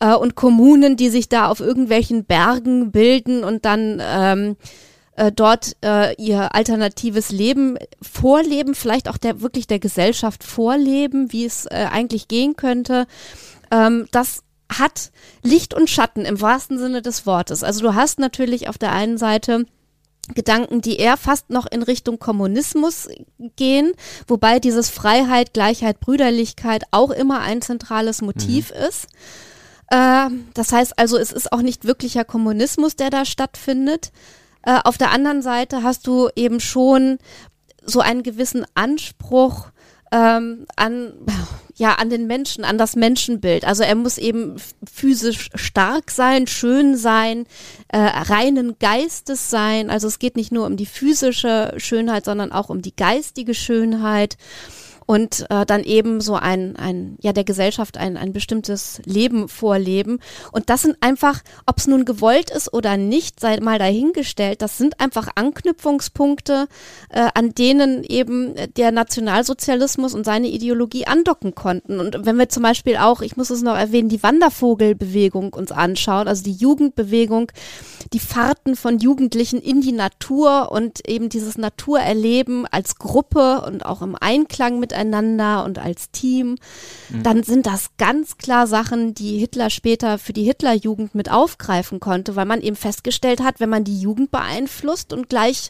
äh, 0.01 0.13
und 0.13 0.35
Kommunen, 0.35 0.97
die 0.97 1.09
sich 1.09 1.29
da 1.29 1.47
auf 1.47 1.61
irgendwelchen 1.61 2.25
Bergen 2.25 2.91
bilden 2.91 3.43
und 3.43 3.63
dann 3.63 4.01
ähm, 4.03 4.57
äh, 5.21 5.31
dort 5.31 5.77
äh, 5.83 6.15
ihr 6.15 6.55
alternatives 6.55 7.31
Leben 7.31 7.77
vorleben, 8.01 8.73
vielleicht 8.73 9.07
auch 9.07 9.17
der 9.17 9.41
wirklich 9.41 9.67
der 9.67 9.77
Gesellschaft 9.77 10.43
vorleben, 10.43 11.31
wie 11.31 11.45
es 11.45 11.67
äh, 11.67 11.87
eigentlich 11.91 12.27
gehen 12.27 12.55
könnte. 12.55 13.05
Ähm, 13.69 14.07
das 14.11 14.41
hat 14.71 15.11
Licht 15.43 15.75
und 15.75 15.91
Schatten 15.91 16.25
im 16.25 16.41
wahrsten 16.41 16.79
Sinne 16.79 17.03
des 17.03 17.27
Wortes. 17.27 17.63
Also 17.63 17.81
du 17.81 17.93
hast 17.93 18.17
natürlich 18.17 18.67
auf 18.67 18.79
der 18.79 18.93
einen 18.93 19.19
Seite 19.19 19.65
Gedanken, 20.33 20.81
die 20.81 20.97
eher 20.97 21.17
fast 21.17 21.51
noch 21.51 21.67
in 21.67 21.83
Richtung 21.83 22.17
Kommunismus 22.17 23.07
gehen, 23.57 23.91
wobei 24.27 24.59
dieses 24.59 24.89
Freiheit, 24.89 25.53
Gleichheit, 25.53 25.99
Brüderlichkeit 25.99 26.83
auch 26.89 27.11
immer 27.11 27.41
ein 27.41 27.61
zentrales 27.61 28.23
Motiv 28.23 28.71
mhm. 28.71 28.87
ist. 28.87 29.07
Äh, 29.91 30.29
das 30.55 30.71
heißt 30.71 30.97
also, 30.97 31.17
es 31.17 31.31
ist 31.31 31.51
auch 31.51 31.61
nicht 31.61 31.85
wirklicher 31.85 32.25
Kommunismus, 32.25 32.95
der 32.95 33.11
da 33.11 33.23
stattfindet. 33.23 34.11
Äh, 34.63 34.79
auf 34.83 34.97
der 34.97 35.11
anderen 35.11 35.41
Seite 35.41 35.83
hast 35.83 36.07
du 36.07 36.29
eben 36.35 36.59
schon 36.59 37.17
so 37.83 37.99
einen 37.99 38.23
gewissen 38.23 38.65
Anspruch 38.75 39.67
ähm, 40.11 40.65
an, 40.75 41.13
ja, 41.75 41.95
an 41.95 42.09
den 42.09 42.27
Menschen, 42.27 42.63
an 42.63 42.77
das 42.77 42.95
Menschenbild. 42.95 43.65
Also 43.65 43.83
er 43.83 43.95
muss 43.95 44.17
eben 44.17 44.57
physisch 44.91 45.49
stark 45.55 46.11
sein, 46.11 46.47
schön 46.47 46.95
sein, 46.95 47.45
äh, 47.87 47.97
reinen 47.97 48.77
Geistes 48.77 49.49
sein. 49.49 49.89
Also 49.89 50.07
es 50.07 50.19
geht 50.19 50.35
nicht 50.35 50.51
nur 50.51 50.65
um 50.65 50.77
die 50.77 50.85
physische 50.85 51.73
Schönheit, 51.77 52.25
sondern 52.25 52.51
auch 52.51 52.69
um 52.69 52.81
die 52.81 52.95
geistige 52.95 53.53
Schönheit 53.53 54.37
und 55.05 55.45
äh, 55.49 55.65
dann 55.65 55.83
eben 55.83 56.21
so 56.21 56.35
ein, 56.35 56.75
ein, 56.75 57.17
ja, 57.21 57.33
der 57.33 57.43
Gesellschaft 57.43 57.97
ein, 57.97 58.17
ein 58.17 58.33
bestimmtes 58.33 59.01
Leben 59.05 59.47
vorleben. 59.47 60.19
Und 60.51 60.69
das 60.69 60.83
sind 60.83 60.97
einfach, 61.01 61.41
ob 61.65 61.77
es 61.77 61.87
nun 61.87 62.05
gewollt 62.05 62.49
ist 62.49 62.73
oder 62.73 62.97
nicht, 62.97 63.39
sei 63.39 63.59
mal 63.59 63.79
dahingestellt, 63.79 64.61
das 64.61 64.77
sind 64.77 64.99
einfach 64.99 65.29
Anknüpfungspunkte, 65.35 66.67
äh, 67.09 67.27
an 67.33 67.53
denen 67.55 68.03
eben 68.03 68.53
der 68.77 68.91
Nationalsozialismus 68.91 70.13
und 70.13 70.25
seine 70.25 70.47
Ideologie 70.47 71.07
andocken 71.07 71.55
konnten. 71.55 71.99
Und 71.99 72.25
wenn 72.25 72.37
wir 72.37 72.49
zum 72.49 72.63
Beispiel 72.63 72.97
auch, 72.97 73.21
ich 73.21 73.37
muss 73.37 73.49
es 73.49 73.61
noch 73.61 73.75
erwähnen, 73.75 74.09
die 74.09 74.23
Wandervogelbewegung 74.23 75.53
uns 75.53 75.71
anschauen, 75.71 76.27
also 76.27 76.43
die 76.43 76.53
Jugendbewegung, 76.53 77.51
die 78.13 78.19
Fahrten 78.19 78.75
von 78.75 78.99
Jugendlichen 78.99 79.61
in 79.61 79.81
die 79.81 79.93
Natur 79.93 80.71
und 80.71 81.07
eben 81.07 81.29
dieses 81.29 81.57
Naturerleben 81.57 82.67
als 82.67 82.95
Gruppe 82.95 83.61
und 83.65 83.85
auch 83.85 84.01
im 84.01 84.15
Einklang 84.19 84.79
miteinander 84.79 84.90
miteinander 84.91 85.63
und 85.63 85.79
als 85.79 86.11
Team, 86.11 86.57
mhm. 87.09 87.23
dann 87.23 87.43
sind 87.43 87.65
das 87.65 87.91
ganz 87.97 88.37
klar 88.37 88.67
Sachen, 88.67 89.13
die 89.13 89.37
Hitler 89.37 89.69
später 89.69 90.17
für 90.17 90.33
die 90.33 90.43
Hitlerjugend 90.43 91.15
mit 91.15 91.31
aufgreifen 91.31 91.99
konnte, 91.99 92.35
weil 92.35 92.45
man 92.45 92.61
eben 92.61 92.75
festgestellt 92.75 93.41
hat, 93.41 93.59
wenn 93.59 93.69
man 93.69 93.83
die 93.83 93.99
Jugend 93.99 94.31
beeinflusst 94.31 95.13
und 95.13 95.29
gleich 95.29 95.69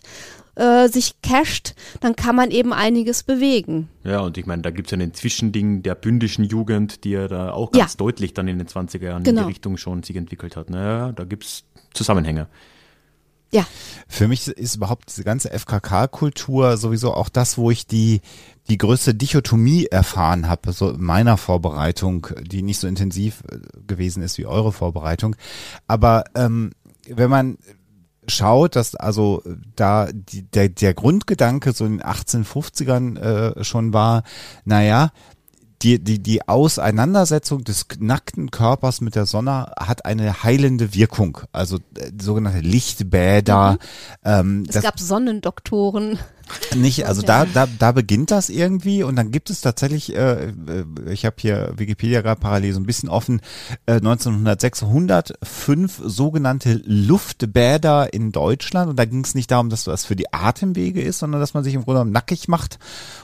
äh, 0.56 0.88
sich 0.90 1.22
casht, 1.22 1.76
dann 2.02 2.16
kann 2.16 2.36
man 2.36 2.52
eben 2.52 2.74
einiges 2.74 3.24
bewegen. 3.24 3.90
Ja, 4.04 4.22
und 4.22 4.38
ich 4.38 4.46
meine, 4.46 4.62
da 4.62 4.70
gibt 4.72 4.88
es 4.88 4.92
ja 4.92 4.98
ein 4.98 5.14
Zwischending 5.14 5.84
der 5.84 5.96
bündischen 5.96 6.44
Jugend, 6.44 7.04
die 7.04 7.12
ja 7.12 7.28
da 7.28 7.52
auch 7.52 7.72
ganz 7.72 7.94
ja. 7.94 7.98
deutlich 7.98 8.34
dann 8.34 8.48
in 8.48 8.58
den 8.58 8.68
20er 8.68 9.04
Jahren 9.04 9.04
genau. 9.04 9.18
in 9.18 9.24
die 9.24 9.32
genau. 9.32 9.48
Richtung 9.48 9.78
schon 9.78 10.04
sich 10.04 10.16
entwickelt 10.16 10.56
hat. 10.56 10.70
Naja, 10.70 11.12
da 11.14 11.24
gibt 11.24 11.46
es 11.46 11.64
Zusammenhänge. 11.94 12.48
Ja. 13.54 13.66
Für 14.08 14.28
mich 14.28 14.48
ist 14.48 14.76
überhaupt 14.76 15.10
diese 15.10 15.24
ganze 15.24 15.50
FKK-Kultur 15.52 16.78
sowieso 16.78 17.14
auch 17.14 17.30
das, 17.30 17.58
wo 17.58 17.70
ich 17.70 17.86
die, 17.86 18.22
die 18.70 18.78
größte 18.78 19.14
Dichotomie 19.14 19.88
erfahren 19.88 20.48
habe, 20.48 20.72
so 20.72 20.92
in 20.92 21.04
meiner 21.04 21.38
Vorbereitung, 21.38 22.28
die 22.42 22.62
nicht 22.62 22.80
so 22.80 22.88
intensiv 22.88 23.44
äh, 23.50 23.58
gewesen 23.88 24.24
ist 24.24 24.38
wie 24.38 24.46
eure 24.46 24.72
Vorbereitung. 24.72 25.36
Aber 25.88 26.24
ähm, 26.36 26.72
wenn 27.08 27.30
man 27.30 27.58
schaut, 28.28 28.76
dass 28.76 28.96
also 28.96 29.44
da 29.76 30.08
die, 30.12 30.44
der, 30.44 30.70
der 30.70 30.94
Grundgedanke 30.94 31.74
so 31.74 31.86
in 31.86 31.98
den 31.98 32.04
1850ern 32.04 33.18
äh, 33.18 33.64
schon 33.64 33.94
war, 33.94 34.24
naja, 34.64 35.12
die, 35.84 36.00
die, 36.00 36.20
die 36.20 36.48
Auseinandersetzung 36.48 37.64
des 37.64 37.86
nackten 38.00 38.52
Körpers 38.52 39.02
mit 39.02 39.16
der 39.16 39.26
Sonne 39.26 39.72
hat 39.80 40.06
eine 40.06 40.44
heilende 40.44 40.94
Wirkung. 40.94 41.40
Also 41.52 41.78
äh, 41.98 42.12
sogenannte 42.20 42.60
Lichtbäder. 42.60 43.74
Mhm. 43.74 43.78
Ähm, 44.24 44.64
es 44.68 44.82
gab 44.82 45.00
Sonnendoktoren. 45.00 46.20
Nicht, 46.76 47.06
also 47.06 47.22
da, 47.22 47.46
da, 47.46 47.68
da 47.68 47.92
beginnt 47.92 48.32
das 48.32 48.50
irgendwie 48.50 49.04
und 49.04 49.16
dann 49.16 49.32
gibt 49.32 49.50
es 49.50 49.62
tatsächlich, 49.62 50.16
äh, 50.16 50.48
äh 50.48 50.52
ich 51.12 51.26
habe 51.26 51.36
hier 51.40 51.74
Wikipedia 51.78 52.22
gerade 52.22 52.40
parallel 52.40 52.74
so 52.74 52.80
ein 52.80 52.86
bisschen 52.86 53.10
offen, 53.10 53.42
äh, 53.86 53.96
1906 53.96 54.84
105 54.84 56.02
sogenannte 56.06 56.82
Luftbäder 56.86 58.14
in 58.14 58.32
Deutschland 58.32 58.90
und 58.90 58.98
da 58.98 59.06
ging 59.06 59.24
es 59.24 59.36
nicht 59.36 59.52
darum, 59.52 59.70
dass 59.70 59.84
das 59.84 60.06
für 60.06 60.16
die 60.16 60.34
Atemwege 60.34 61.02
ist, 61.02 61.20
sondern 61.20 61.42
dass 61.42 61.54
man 61.54 61.64
sich 61.64 61.74
im 61.74 61.84
Grunde 61.84 62.00
genommen 62.00 62.12
nackig 62.12 62.48
macht 62.48 62.80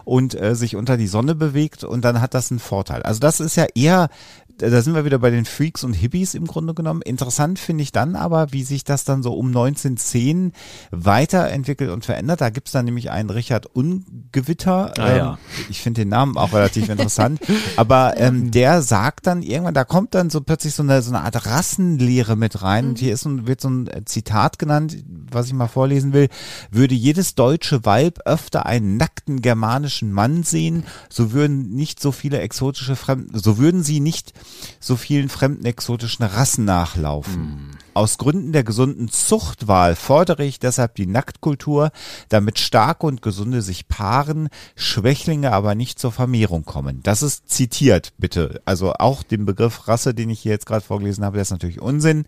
und 0.05 0.39
äh, 0.39 0.55
sich 0.55 0.75
unter 0.75 0.97
die 0.97 1.07
Sonne 1.07 1.35
bewegt 1.35 1.83
und 1.83 2.03
dann 2.03 2.21
hat 2.21 2.33
das 2.33 2.51
einen 2.51 2.59
Vorteil. 2.59 3.03
Also 3.03 3.19
das 3.19 3.39
ist 3.39 3.55
ja 3.55 3.65
eher 3.75 4.09
da 4.57 4.81
sind 4.81 4.95
wir 4.95 5.05
wieder 5.05 5.19
bei 5.19 5.29
den 5.29 5.45
Freaks 5.45 5.83
und 5.83 5.93
Hippies 5.93 6.33
im 6.33 6.47
Grunde 6.47 6.73
genommen. 6.73 7.01
Interessant 7.01 7.59
finde 7.59 7.83
ich 7.83 7.91
dann 7.91 8.15
aber, 8.15 8.51
wie 8.51 8.63
sich 8.63 8.83
das 8.83 9.03
dann 9.03 9.23
so 9.23 9.33
um 9.33 9.47
1910 9.47 10.53
weiterentwickelt 10.91 11.91
und 11.91 12.05
verändert. 12.05 12.41
Da 12.41 12.49
gibt 12.49 12.67
es 12.67 12.73
dann 12.73 12.85
nämlich 12.85 13.11
einen 13.11 13.29
Richard 13.29 13.67
Ungewitter. 13.67 14.93
Ah, 14.97 15.09
ähm, 15.09 15.17
ja. 15.17 15.37
Ich 15.69 15.81
finde 15.81 16.01
den 16.01 16.09
Namen 16.09 16.37
auch 16.37 16.53
relativ 16.53 16.89
interessant. 16.89 17.39
Aber 17.77 18.17
ähm, 18.17 18.51
der 18.51 18.81
sagt 18.81 19.27
dann 19.27 19.41
irgendwann, 19.41 19.73
da 19.73 19.83
kommt 19.83 20.15
dann 20.15 20.29
so 20.29 20.41
plötzlich 20.41 20.73
so 20.73 20.83
eine, 20.83 21.01
so 21.01 21.13
eine 21.13 21.23
Art 21.23 21.45
Rassenlehre 21.45 22.35
mit 22.35 22.61
rein. 22.63 22.85
Mhm. 22.85 22.89
Und 22.91 22.99
hier 22.99 23.13
ist 23.13 23.25
ein, 23.25 23.47
wird 23.47 23.61
so 23.61 23.69
ein 23.69 23.89
Zitat 24.05 24.59
genannt, 24.59 24.97
was 25.31 25.47
ich 25.47 25.53
mal 25.53 25.67
vorlesen 25.67 26.13
will. 26.13 26.29
Würde 26.71 26.95
jedes 26.95 27.35
deutsche 27.35 27.85
Weib 27.85 28.19
öfter 28.25 28.65
einen 28.65 28.97
nackten 28.97 29.41
germanischen 29.41 30.11
Mann 30.11 30.43
sehen, 30.43 30.83
so 31.09 31.31
würden 31.31 31.75
nicht 31.75 31.99
so 31.99 32.11
viele 32.11 32.39
exotische 32.39 32.95
Fremden, 32.95 33.37
so 33.37 33.57
würden 33.57 33.83
sie 33.83 33.99
nicht 33.99 34.33
so 34.79 34.95
vielen 34.95 35.29
fremden 35.29 35.65
exotischen 35.65 36.25
Rassen 36.25 36.65
nachlaufen. 36.65 37.41
Mm. 37.41 37.77
Aus 37.93 38.17
Gründen 38.17 38.51
der 38.51 38.63
gesunden 38.63 39.09
Zuchtwahl 39.09 39.95
fordere 39.95 40.45
ich 40.45 40.59
deshalb 40.59 40.95
die 40.95 41.07
Nacktkultur, 41.07 41.91
damit 42.29 42.59
starke 42.59 43.07
und 43.07 43.21
gesunde 43.21 43.61
sich 43.61 43.87
paaren, 43.87 44.49
Schwächlinge 44.75 45.51
aber 45.51 45.73
nicht 45.73 45.97
zur 45.97 46.11
Vermehrung 46.11 46.63
kommen. 46.63 47.01
Das 47.01 47.23
ist 47.23 47.49
zitiert, 47.49 48.13
bitte. 48.17 48.61
Also 48.65 48.93
auch 48.93 49.23
den 49.23 49.45
Begriff 49.45 49.87
Rasse, 49.87 50.13
den 50.13 50.29
ich 50.29 50.41
hier 50.41 50.51
jetzt 50.51 50.67
gerade 50.67 50.85
vorgelesen 50.85 51.25
habe, 51.25 51.37
der 51.37 51.41
ist 51.41 51.51
natürlich 51.51 51.81
Unsinn. 51.81 52.25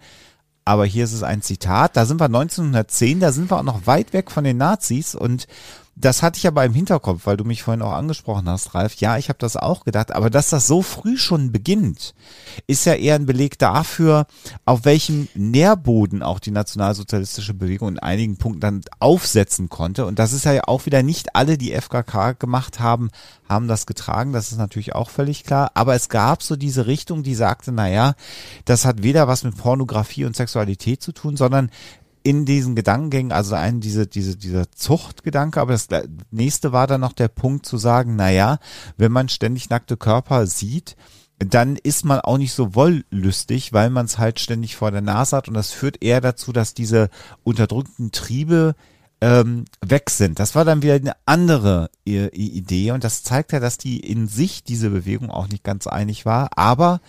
Aber 0.66 0.86
hier 0.86 1.04
ist 1.04 1.14
es 1.14 1.24
ein 1.24 1.42
Zitat. 1.42 1.98
Da 1.98 2.06
sind 2.06 2.20
wir 2.20 2.26
1910, 2.26 3.20
da 3.20 3.32
sind 3.32 3.50
wir 3.50 3.58
auch 3.58 3.64
noch 3.64 3.88
weit 3.88 4.14
weg 4.14 4.30
von 4.32 4.44
den 4.44 4.58
Nazis 4.58 5.16
und 5.16 5.48
das 6.00 6.24
hatte 6.24 6.38
ich 6.38 6.48
aber 6.48 6.64
im 6.64 6.74
Hinterkopf, 6.74 7.26
weil 7.26 7.36
du 7.36 7.44
mich 7.44 7.64
vorhin 7.64 7.82
auch 7.82 7.92
angesprochen 7.92 8.48
hast, 8.48 8.74
Ralf. 8.74 8.96
Ja, 8.96 9.18
ich 9.18 9.28
habe 9.28 9.40
das 9.40 9.58
auch 9.58 9.84
gedacht, 9.84 10.14
aber 10.14 10.30
dass 10.30 10.50
das 10.50 10.66
so 10.66 10.82
früh 10.82 11.18
schon 11.18 11.52
beginnt, 11.52 12.14
ist 12.68 12.86
ja 12.86 12.94
eher 12.94 13.16
ein 13.16 13.26
Beleg 13.26 13.60
dafür, 13.60 14.26
auf 14.66 14.86
welchem 14.86 15.28
Nährboden 15.36 16.24
auch 16.24 16.40
die 16.40 16.52
nationalsozialistische 16.52 17.54
Bewegung 17.54 17.90
in 17.90 18.00
einigen 18.00 18.38
Punkten 18.38 18.62
dann 18.62 18.82
aufsetzen 19.00 19.68
konnte. 19.68 20.06
Und 20.06 20.20
das 20.20 20.32
ist 20.32 20.46
ja 20.46 20.62
auch 20.66 20.86
wieder 20.86 21.04
nicht 21.04 21.36
alle, 21.36 21.58
die 21.58 21.74
FKK 21.74 22.34
gemacht 22.34 22.80
haben, 22.80 23.10
haben 23.50 23.68
das 23.68 23.86
getragen. 23.86 24.32
Das 24.32 24.52
ist 24.52 24.58
natürlich 24.58 24.96
auch 24.96 25.10
völlig 25.10 25.44
klar. 25.44 25.72
Aber 25.74 25.96
es 25.96 26.08
gab 26.08 26.44
so 26.44 26.56
diese 26.56 26.88
Richtung, 26.88 27.24
die 27.24 27.36
sagte, 27.36 27.74
naja, 27.74 28.14
das 28.64 28.86
hat 28.86 29.04
weder 29.04 29.28
was 29.28 29.44
mit 29.44 29.58
Pornografie 29.58 30.24
und 30.24 30.36
Sexualität 30.36 31.02
zu 31.02 31.12
tun, 31.12 31.36
sondern 31.36 31.72
in 32.24 32.46
diesen 32.46 32.76
Gedankengängen, 32.76 33.32
also 33.32 33.56
ein, 33.56 33.80
diese, 33.80 34.08
diese, 34.08 34.36
dieser 34.36 34.72
Zuchtgedanke, 34.72 35.62
aber 35.62 35.72
das 35.72 35.88
nächste 36.32 36.72
war 36.72 36.88
dann 36.88 37.02
noch 37.02 37.14
der 37.14 37.28
Punkt 37.28 37.66
zu 37.66 37.78
sagen, 37.78 38.16
na 38.16 38.30
ja, 38.30 38.60
wenn 38.98 39.12
man 39.12 39.30
ständig 39.30 39.70
nackte 39.70 39.98
Körper 39.98 40.46
sieht, 40.48 40.96
dann 41.40 41.78
ist 41.78 42.04
man 42.04 42.20
auch 42.20 42.38
nicht 42.38 42.54
so 42.54 42.76
wollüstig, 42.76 43.72
weil 43.72 43.90
man 43.90 44.06
es 44.06 44.18
halt 44.18 44.40
ständig 44.40 44.76
vor 44.76 44.92
der 44.92 45.02
Nase 45.02 45.38
hat 45.38 45.48
und 45.48 45.54
das 45.54 45.72
führt 45.72 46.04
eher 46.04 46.20
dazu, 46.20 46.52
dass 46.52 46.74
diese 46.74 47.10
unterdrückten 47.44 48.12
Triebe 48.12 48.76
ähm, 49.22 49.66
weg 49.82 50.10
sind. 50.10 50.40
Das 50.40 50.56
war 50.56 50.66
dann 50.66 50.82
wieder 50.82 50.96
eine 50.96 51.16
andere 51.26 51.90
Idee 52.04 52.92
und 52.92 53.04
das 53.04 53.24
zeigt 53.24 53.54
ja, 53.54 53.60
dass 53.60 53.78
die 53.78 54.00
in 54.00 54.28
sich 54.28 54.64
diese 54.64 54.90
Bewegung 54.90 55.30
auch 55.30 55.48
nicht 55.48 55.64
ganz 55.64 55.88
einig 55.88 56.26
war, 56.26 56.50
aber 56.58 57.00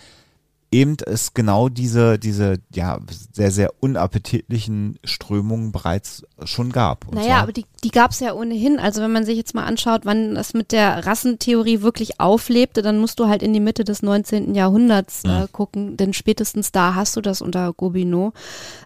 eben 0.73 0.97
es 1.05 1.35
genau 1.35 1.69
diese, 1.69 2.19
diese, 2.19 2.59
ja, 2.73 3.01
sehr, 3.33 3.51
sehr 3.51 3.73
unappetitlichen 3.81 4.99
Strömungen 5.03 5.73
bereits 5.73 6.23
schon 6.45 6.71
gab. 6.71 7.13
Naja, 7.13 7.39
aber 7.39 7.53
die, 7.53 7.67
die 7.83 7.91
gab 7.91 8.13
es 8.13 8.21
ja 8.21 8.35
ohnehin. 8.35 8.79
Also 8.79 9.03
wenn 9.03 9.11
man 9.11 9.25
sich 9.25 9.37
jetzt 9.37 9.55
mal 9.55 9.65
anschaut, 9.65 10.03
wann 10.05 10.37
das 10.37 10.55
mit 10.55 10.71
der 10.71 11.07
Rassentheorie 11.07 11.83
wirklich 11.83 12.21
auflebte, 12.21 12.83
dann 12.83 12.99
musst 12.99 13.19
du 13.19 13.27
halt 13.27 13.43
in 13.43 13.53
die 13.53 13.61
Mitte 13.61 13.83
des 13.83 14.03
19. 14.03 14.55
Jahrhunderts 14.55 15.25
äh, 15.25 15.49
gucken, 15.51 15.97
denn 15.97 16.13
spätestens 16.13 16.71
da 16.71 16.95
hast 16.95 17.17
du 17.17 17.21
das 17.21 17.43
unter 17.43 17.73
Gobineau 17.73 18.33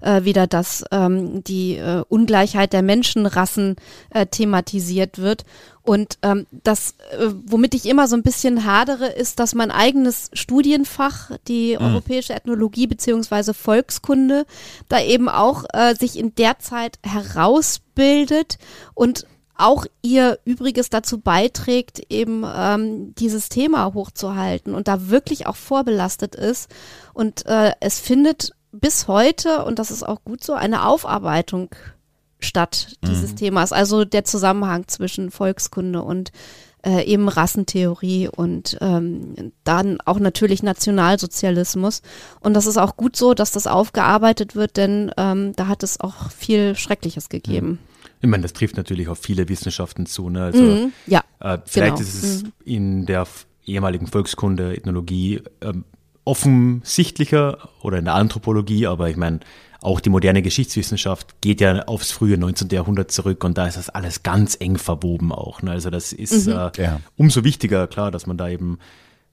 äh, 0.00 0.24
wieder, 0.24 0.46
dass 0.46 0.84
ähm, 0.90 1.44
die 1.44 1.76
äh, 1.76 2.02
Ungleichheit 2.08 2.72
der 2.72 2.82
Menschenrassen 2.82 3.76
äh, 4.08 4.26
thematisiert 4.26 5.18
wird. 5.18 5.44
Und 5.84 6.16
ähm, 6.22 6.46
das, 6.50 6.94
äh, 7.10 7.28
womit 7.44 7.74
ich 7.74 7.84
immer 7.84 8.08
so 8.08 8.16
ein 8.16 8.22
bisschen 8.22 8.64
hadere, 8.64 9.06
ist, 9.06 9.38
dass 9.38 9.54
mein 9.54 9.70
eigenes 9.70 10.30
Studienfach, 10.32 11.32
die 11.46 11.76
mhm. 11.78 11.84
europäische 11.84 12.32
Ethnologie 12.32 12.86
beziehungsweise 12.86 13.52
Volkskunde, 13.52 14.46
da 14.88 15.02
eben 15.02 15.28
auch 15.28 15.64
äh, 15.74 15.94
sich 15.94 16.18
in 16.18 16.34
der 16.36 16.58
Zeit 16.58 16.98
herausbildet 17.02 18.58
und 18.94 19.26
auch 19.56 19.84
ihr 20.00 20.38
Übriges 20.46 20.88
dazu 20.88 21.20
beiträgt, 21.20 22.00
eben 22.08 22.44
ähm, 22.46 23.14
dieses 23.16 23.50
Thema 23.50 23.92
hochzuhalten 23.92 24.74
und 24.74 24.88
da 24.88 25.10
wirklich 25.10 25.46
auch 25.46 25.56
vorbelastet 25.56 26.34
ist. 26.34 26.70
Und 27.12 27.44
äh, 27.44 27.72
es 27.80 28.00
findet 28.00 28.52
bis 28.72 29.06
heute, 29.06 29.64
und 29.66 29.78
das 29.78 29.90
ist 29.90 30.02
auch 30.02 30.24
gut 30.24 30.42
so, 30.42 30.54
eine 30.54 30.86
Aufarbeitung 30.86 31.68
statt 32.44 32.96
dieses 33.06 33.32
mhm. 33.32 33.36
Themas. 33.36 33.72
Also 33.72 34.04
der 34.04 34.24
Zusammenhang 34.24 34.86
zwischen 34.88 35.30
Volkskunde 35.30 36.02
und 36.02 36.32
äh, 36.84 37.04
eben 37.04 37.28
Rassentheorie 37.28 38.28
und 38.28 38.76
ähm, 38.80 39.52
dann 39.64 39.98
auch 40.04 40.18
natürlich 40.18 40.62
Nationalsozialismus. 40.62 42.02
Und 42.40 42.54
das 42.54 42.66
ist 42.66 42.76
auch 42.76 42.96
gut 42.96 43.16
so, 43.16 43.34
dass 43.34 43.52
das 43.52 43.66
aufgearbeitet 43.66 44.54
wird, 44.54 44.76
denn 44.76 45.10
ähm, 45.16 45.54
da 45.56 45.66
hat 45.66 45.82
es 45.82 46.00
auch 46.00 46.30
viel 46.30 46.76
Schreckliches 46.76 47.28
gegeben. 47.28 47.68
Mhm. 47.68 47.78
Ich 48.20 48.28
meine, 48.28 48.42
das 48.42 48.54
trifft 48.54 48.76
natürlich 48.76 49.08
auf 49.08 49.18
viele 49.18 49.48
Wissenschaften 49.48 50.06
zu. 50.06 50.30
Ne? 50.30 50.44
Also, 50.44 50.62
mhm, 50.62 50.92
ja. 51.06 51.22
Äh, 51.40 51.58
vielleicht 51.66 51.96
genau. 51.96 52.08
ist 52.08 52.24
es 52.24 52.42
mhm. 52.42 52.52
in 52.64 53.06
der 53.06 53.26
ehemaligen 53.66 54.06
Volkskunde, 54.06 54.74
Ethnologie 54.76 55.42
ähm, 55.60 55.84
offensichtlicher 56.24 57.68
oder 57.82 57.98
in 57.98 58.06
der 58.06 58.14
Anthropologie, 58.14 58.86
aber 58.86 59.10
ich 59.10 59.16
meine, 59.16 59.40
auch 59.84 60.00
die 60.00 60.10
moderne 60.10 60.42
Geschichtswissenschaft 60.42 61.40
geht 61.40 61.60
ja 61.60 61.82
aufs 61.84 62.10
frühe 62.10 62.38
19. 62.38 62.68
Jahrhundert 62.70 63.10
zurück 63.10 63.44
und 63.44 63.58
da 63.58 63.66
ist 63.66 63.76
das 63.76 63.90
alles 63.90 64.22
ganz 64.22 64.56
eng 64.58 64.78
verwoben 64.78 65.30
auch. 65.30 65.62
Ne? 65.62 65.72
Also 65.72 65.90
das 65.90 66.12
ist 66.12 66.46
mhm. 66.46 66.52
äh, 66.52 66.70
ja. 66.78 67.00
umso 67.16 67.44
wichtiger, 67.44 67.86
klar, 67.86 68.10
dass 68.10 68.26
man 68.26 68.38
da 68.38 68.48
eben 68.48 68.78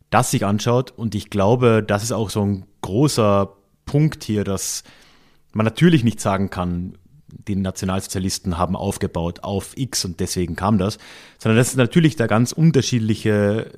das 0.09 0.31
sich 0.31 0.45
anschaut. 0.45 0.91
Und 0.91 1.15
ich 1.15 1.29
glaube, 1.29 1.83
das 1.85 2.03
ist 2.03 2.11
auch 2.11 2.29
so 2.29 2.45
ein 2.45 2.65
großer 2.81 3.53
Punkt 3.85 4.23
hier, 4.23 4.43
dass 4.43 4.83
man 5.53 5.65
natürlich 5.65 6.03
nicht 6.03 6.19
sagen 6.19 6.49
kann, 6.49 6.97
die 7.27 7.55
Nationalsozialisten 7.55 8.57
haben 8.57 8.75
aufgebaut 8.75 9.43
auf 9.43 9.77
X 9.77 10.03
und 10.03 10.19
deswegen 10.19 10.57
kam 10.57 10.77
das, 10.77 10.97
sondern 11.39 11.57
dass 11.57 11.69
es 11.69 11.77
natürlich 11.77 12.17
da 12.17 12.27
ganz 12.27 12.51
unterschiedliche 12.51 13.71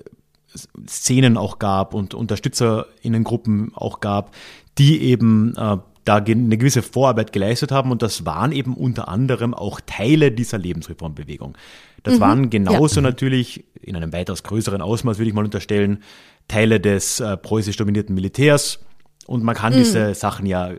Szenen 0.88 1.38
auch 1.38 1.60
gab 1.60 1.94
und 1.94 2.16
Unterstützerinnengruppen 2.16 3.74
auch 3.76 4.00
gab, 4.00 4.36
die 4.80 5.02
eben 5.04 5.56
äh, 5.56 5.78
da 6.06 6.18
eine 6.18 6.58
gewisse 6.58 6.82
Vorarbeit 6.82 7.32
geleistet 7.32 7.72
haben 7.72 7.92
und 7.92 8.02
das 8.02 8.26
waren 8.26 8.52
eben 8.52 8.76
unter 8.76 9.08
anderem 9.08 9.54
auch 9.54 9.80
Teile 9.86 10.32
dieser 10.32 10.58
Lebensreformbewegung. 10.58 11.58
Das 12.04 12.16
mhm, 12.16 12.20
waren 12.20 12.50
genauso 12.50 12.98
ja. 12.98 13.04
natürlich 13.04 13.66
in 13.82 13.96
einem 13.96 14.12
weitaus 14.12 14.44
größeren 14.44 14.82
Ausmaß, 14.82 15.18
würde 15.18 15.30
ich 15.30 15.36
mal 15.36 15.46
unterstellen, 15.46 16.04
Teile 16.48 16.80
des 16.80 17.20
äh, 17.20 17.38
preußisch 17.38 17.78
dominierten 17.78 18.14
Militärs 18.14 18.80
und 19.28 19.44
man 19.44 19.56
kann 19.56 19.74
mhm. 19.74 19.78
diese 19.78 20.14
Sachen 20.14 20.46
ja 20.46 20.72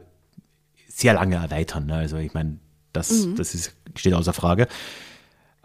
sehr 0.89 1.15
lange 1.15 1.37
erweitern. 1.37 1.87
Ne? 1.87 1.95
Also 1.95 2.19
ich 2.19 2.35
meine, 2.35 2.59
das, 2.93 3.27
mhm. 3.27 3.37
das 3.37 3.55
ist, 3.55 3.75
steht 3.97 4.15
außer 4.15 4.33
Frage. 4.33 4.69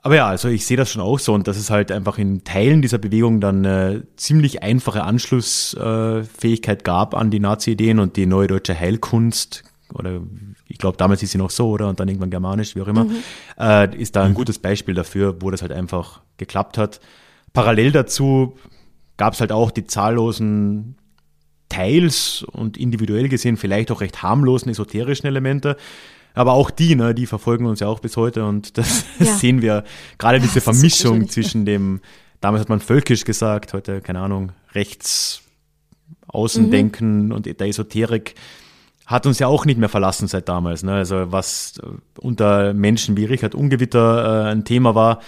Aber 0.01 0.15
ja, 0.15 0.27
also 0.27 0.47
ich 0.47 0.65
sehe 0.65 0.77
das 0.77 0.91
schon 0.91 1.01
auch 1.01 1.19
so 1.19 1.33
und 1.33 1.47
dass 1.47 1.57
es 1.57 1.69
halt 1.69 1.91
einfach 1.91 2.17
in 2.17 2.43
Teilen 2.43 2.81
dieser 2.81 2.97
Bewegung 2.97 3.41
dann 3.41 3.65
eine 3.65 4.07
ziemlich 4.15 4.63
einfache 4.63 5.03
Anschlussfähigkeit 5.03 6.83
gab 6.83 7.15
an 7.15 7.31
die 7.31 7.39
Nazi-Ideen 7.39 7.99
und 7.99 8.15
die 8.15 8.25
neue 8.25 8.47
deutsche 8.47 8.79
Heilkunst 8.79 9.63
oder 9.93 10.21
ich 10.67 10.77
glaube 10.77 10.97
damals 10.97 11.23
ist 11.23 11.31
sie 11.31 11.37
noch 11.37 11.49
so 11.49 11.69
oder 11.69 11.89
und 11.89 11.99
dann 11.99 12.07
irgendwann 12.07 12.29
germanisch, 12.29 12.75
wie 12.75 12.81
auch 12.81 12.87
immer, 12.87 13.05
mhm. 13.05 13.17
äh, 13.59 13.95
ist 13.97 14.15
da 14.15 14.23
ein 14.23 14.31
mhm. 14.31 14.35
gutes 14.35 14.59
Beispiel 14.59 14.93
dafür, 14.93 15.41
wo 15.41 15.51
das 15.51 15.61
halt 15.61 15.71
einfach 15.71 16.21
geklappt 16.37 16.77
hat. 16.77 16.99
Parallel 17.53 17.91
dazu 17.91 18.57
gab 19.17 19.33
es 19.33 19.41
halt 19.41 19.51
auch 19.51 19.71
die 19.71 19.85
zahllosen 19.85 20.95
teils 21.67 22.43
und 22.43 22.77
individuell 22.77 23.29
gesehen 23.29 23.57
vielleicht 23.57 23.91
auch 23.91 24.01
recht 24.01 24.23
harmlosen 24.23 24.71
esoterischen 24.71 25.27
Elemente, 25.27 25.75
aber 26.33 26.53
auch 26.53 26.69
die, 26.71 26.95
ne, 26.95 27.13
die 27.13 27.25
verfolgen 27.25 27.65
uns 27.65 27.79
ja 27.79 27.87
auch 27.87 27.99
bis 27.99 28.17
heute 28.17 28.45
und 28.45 28.77
das 28.77 29.05
ja. 29.19 29.25
sehen 29.25 29.61
wir 29.61 29.83
gerade 30.17 30.39
diese 30.39 30.61
Vermischung 30.61 31.29
zwischen 31.29 31.65
dem, 31.65 32.01
damals 32.41 32.61
hat 32.61 32.69
man 32.69 32.79
völkisch 32.79 33.25
gesagt, 33.25 33.73
heute, 33.73 34.01
keine 34.01 34.19
Ahnung, 34.19 34.51
rechts 34.73 35.41
Außendenken 36.27 37.25
mhm. 37.25 37.31
und 37.31 37.45
der 37.45 37.67
Esoterik 37.67 38.35
hat 39.09 39.25
uns 39.25 39.39
ja 39.39 39.47
auch 39.47 39.65
nicht 39.65 39.79
mehr 39.79 39.89
verlassen 39.89 40.27
seit 40.27 40.47
damals. 40.47 40.83
Ne? 40.83 40.93
Also 40.93 41.31
was 41.31 41.81
unter 42.19 42.75
Menschen 42.75 43.17
wie 43.17 43.25
Richard 43.25 43.55
Ungewitter 43.55 44.45
äh, 44.45 44.51
ein 44.51 44.65
Thema 44.65 44.93
war, 44.93 45.19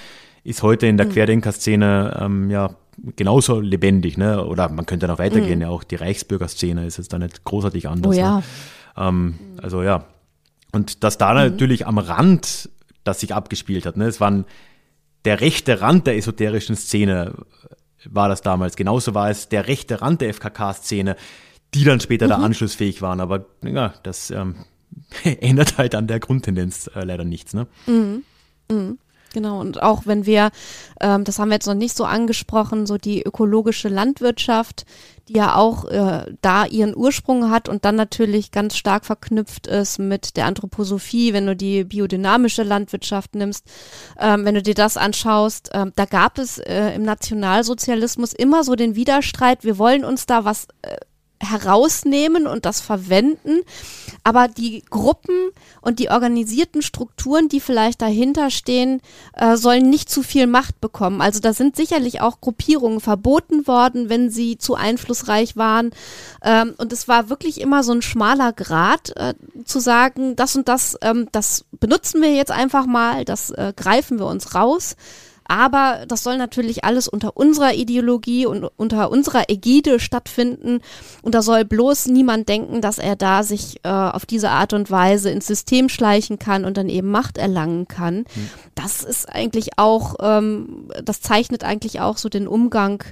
ist 0.44 0.62
heute 0.62 0.86
in 0.86 0.98
der 0.98 1.08
mhm. 1.08 1.12
Querdenker-Szene 1.14 2.20
ähm, 2.22 2.52
ja 2.52 2.76
genauso 3.16 3.60
lebendig. 3.60 4.18
Ne? 4.18 4.46
Oder 4.46 4.70
man 4.70 4.86
könnte 4.86 5.08
noch 5.08 5.18
weitergehen, 5.18 5.56
mhm. 5.56 5.62
ja 5.64 5.70
auch 5.70 5.84
die 5.84 5.96
Reichsbürgerszene 5.96 6.86
ist 6.86 6.98
jetzt 6.98 7.12
da 7.12 7.18
nicht 7.18 7.44
großartig 7.44 7.90
anders. 7.90 8.16
Oh 8.16 8.20
ja. 8.20 8.38
Ne? 8.38 8.44
Ähm, 8.98 9.36
also 9.62 9.82
ja, 9.82 10.06
und 10.72 11.04
dass 11.04 11.18
da 11.18 11.30
mhm. 11.34 11.52
natürlich 11.52 11.88
am 11.88 11.98
Rand 11.98 12.70
das 13.04 13.20
sich 13.20 13.34
abgespielt 13.34 13.86
hat. 13.86 13.98
Ne? 13.98 14.06
Es 14.06 14.20
waren 14.22 14.46
der 15.26 15.42
rechte 15.42 15.82
Rand 15.82 16.08
der 16.08 16.18
esoterischen 16.18 16.76
Szene 16.76 17.34
war 18.06 18.30
das 18.30 18.42
damals. 18.42 18.76
Genauso 18.76 19.14
war 19.14 19.30
es 19.30 19.50
der 19.50 19.68
rechte 19.68 20.02
Rand 20.02 20.22
der 20.22 20.34
FKK-Szene, 20.34 21.16
die 21.74 21.84
dann 21.84 22.00
später 22.00 22.26
mhm. 22.26 22.30
da 22.30 22.36
anschlussfähig 22.38 23.02
waren. 23.02 23.20
Aber 23.20 23.46
ja, 23.64 23.94
das 24.04 24.32
ähm, 24.32 24.56
ändert 25.24 25.78
halt 25.78 25.96
an 25.96 26.08
der 26.08 26.20
Grundtendenz 26.20 26.90
äh, 26.96 27.04
leider 27.04 27.24
nichts. 27.24 27.54
Ne? 27.54 27.68
Mhm. 27.86 28.24
Mhm. 28.70 28.98
Genau, 29.34 29.62
und 29.62 29.82
auch 29.82 30.06
wenn 30.06 30.26
wir, 30.26 30.52
ähm, 31.00 31.24
das 31.24 31.40
haben 31.40 31.50
wir 31.50 31.56
jetzt 31.56 31.68
noch 31.68 31.74
nicht 31.74 31.96
so 31.96 32.04
angesprochen, 32.04 32.86
so 32.86 32.98
die 32.98 33.24
ökologische 33.24 33.88
Landwirtschaft, 33.88 34.86
die 35.30 35.34
ja 35.34 35.56
auch 35.56 35.86
äh, 35.86 36.26
da 36.42 36.66
ihren 36.66 36.96
Ursprung 36.96 37.50
hat 37.50 37.70
und 37.70 37.86
dann 37.86 37.96
natürlich 37.96 38.52
ganz 38.52 38.76
stark 38.76 39.06
verknüpft 39.06 39.68
ist 39.68 40.00
mit 40.00 40.36
der 40.36 40.48
Anthroposophie, 40.48 41.32
wenn 41.32 41.46
du 41.46 41.56
die 41.56 41.86
biodynamische 41.86 42.64
Landwirtschaft 42.64 43.36
nimmst, 43.36 43.66
ähm, 44.20 44.44
wenn 44.44 44.56
du 44.56 44.62
dir 44.62 44.76
das 44.76 44.98
anschaust, 44.98 45.70
ähm, 45.74 45.94
da 45.96 46.04
gab 46.04 46.38
es 46.38 46.58
äh, 46.58 46.94
im 46.94 47.04
Nationalsozialismus 47.04 48.34
immer 48.34 48.66
so 48.66 48.76
den 48.76 48.96
Widerstreit, 48.96 49.64
wir 49.64 49.78
wollen 49.78 50.04
uns 50.04 50.26
da 50.26 50.44
was 50.44 50.68
äh, 50.82 50.98
herausnehmen 51.42 52.48
und 52.48 52.66
das 52.66 52.82
verwenden. 52.82 53.62
Aber 54.24 54.48
die 54.48 54.84
Gruppen 54.90 55.36
und 55.82 56.00
die 56.00 56.10
organisierten 56.10 56.82
Strukturen, 56.82 57.50
die 57.50 57.60
vielleicht 57.60 58.02
dahinter 58.02 58.52
stehen, 58.52 59.02
äh, 59.34 59.58
sollen 59.58 59.90
nicht 59.90 60.10
zu 60.10 60.24
viel 60.24 60.48
Macht 60.48 60.80
bekommen. 60.80 61.22
Also 61.22 61.40
da 61.40 61.54
sind 61.54 61.76
sicherlich 61.76 62.22
auch 62.22 62.40
Gruppierungen 62.40 63.00
verboten 63.00 63.68
worden, 63.68 64.10
wenn 64.10 64.30
sie 64.30 64.58
zu 64.58 64.76
einflussreich 64.76 65.58
waren. 65.58 65.92
Ähm, 66.44 66.76
und 66.78 66.94
es 66.94 67.08
war 67.08 67.30
wirklich 67.30 67.60
immer 67.60 67.84
so 67.84 67.94
ein 67.94 68.02
schmaler 68.02 68.54
Grad 68.54 69.16
äh, 69.18 69.34
zu 69.66 69.80
sagen, 69.80 70.36
das 70.36 70.56
und 70.56 70.68
das, 70.68 70.98
ähm, 71.02 71.28
das 71.32 71.66
benutzen 71.80 72.22
wir 72.22 72.34
jetzt 72.34 72.52
einfach 72.52 72.86
mal, 72.86 73.26
das 73.26 73.50
äh, 73.52 73.74
greifen 73.76 74.20
wir 74.20 74.28
uns 74.28 74.54
raus. 74.54 74.96
Aber 75.46 76.06
das 76.08 76.24
soll 76.24 76.38
natürlich 76.38 76.84
alles 76.84 77.08
unter 77.08 77.36
unserer 77.36 77.74
Ideologie 77.74 78.46
und 78.46 78.64
unter 78.78 79.12
unserer 79.12 79.50
Ägide 79.50 80.00
stattfinden. 80.00 80.80
Und 81.22 81.36
da 81.36 81.42
soll 81.42 81.66
bloß 81.66 82.08
niemand 82.08 82.48
denken, 82.48 82.82
dass 82.82 83.00
er 83.00 83.16
da 83.16 83.44
sich 83.44 83.80
äh, 83.84 83.90
auf 83.90 84.26
diese 84.26 84.50
Art 84.50 84.74
und 84.74 84.92
Weise 84.92 85.30
ins 85.30 85.48
System 85.48 85.90
schleichen 85.90 86.40
kann 86.40 86.64
und 86.64 86.78
dann 86.78 86.90
eben 86.90 87.12
Macht 87.12 87.38
erlangen 87.38 87.88
kann. 87.88 88.20
Mhm. 88.20 88.50
Das 88.76 89.04
ist 89.04 89.28
eigentlich 89.28 89.78
auch, 89.78 90.16
ähm, 90.22 90.88
das 91.04 91.22
zeichnet 91.22 91.64
eigentlich 91.64 92.00
auch 92.00 92.18
so 92.18 92.30
den 92.30 92.48
Umgang 92.48 93.04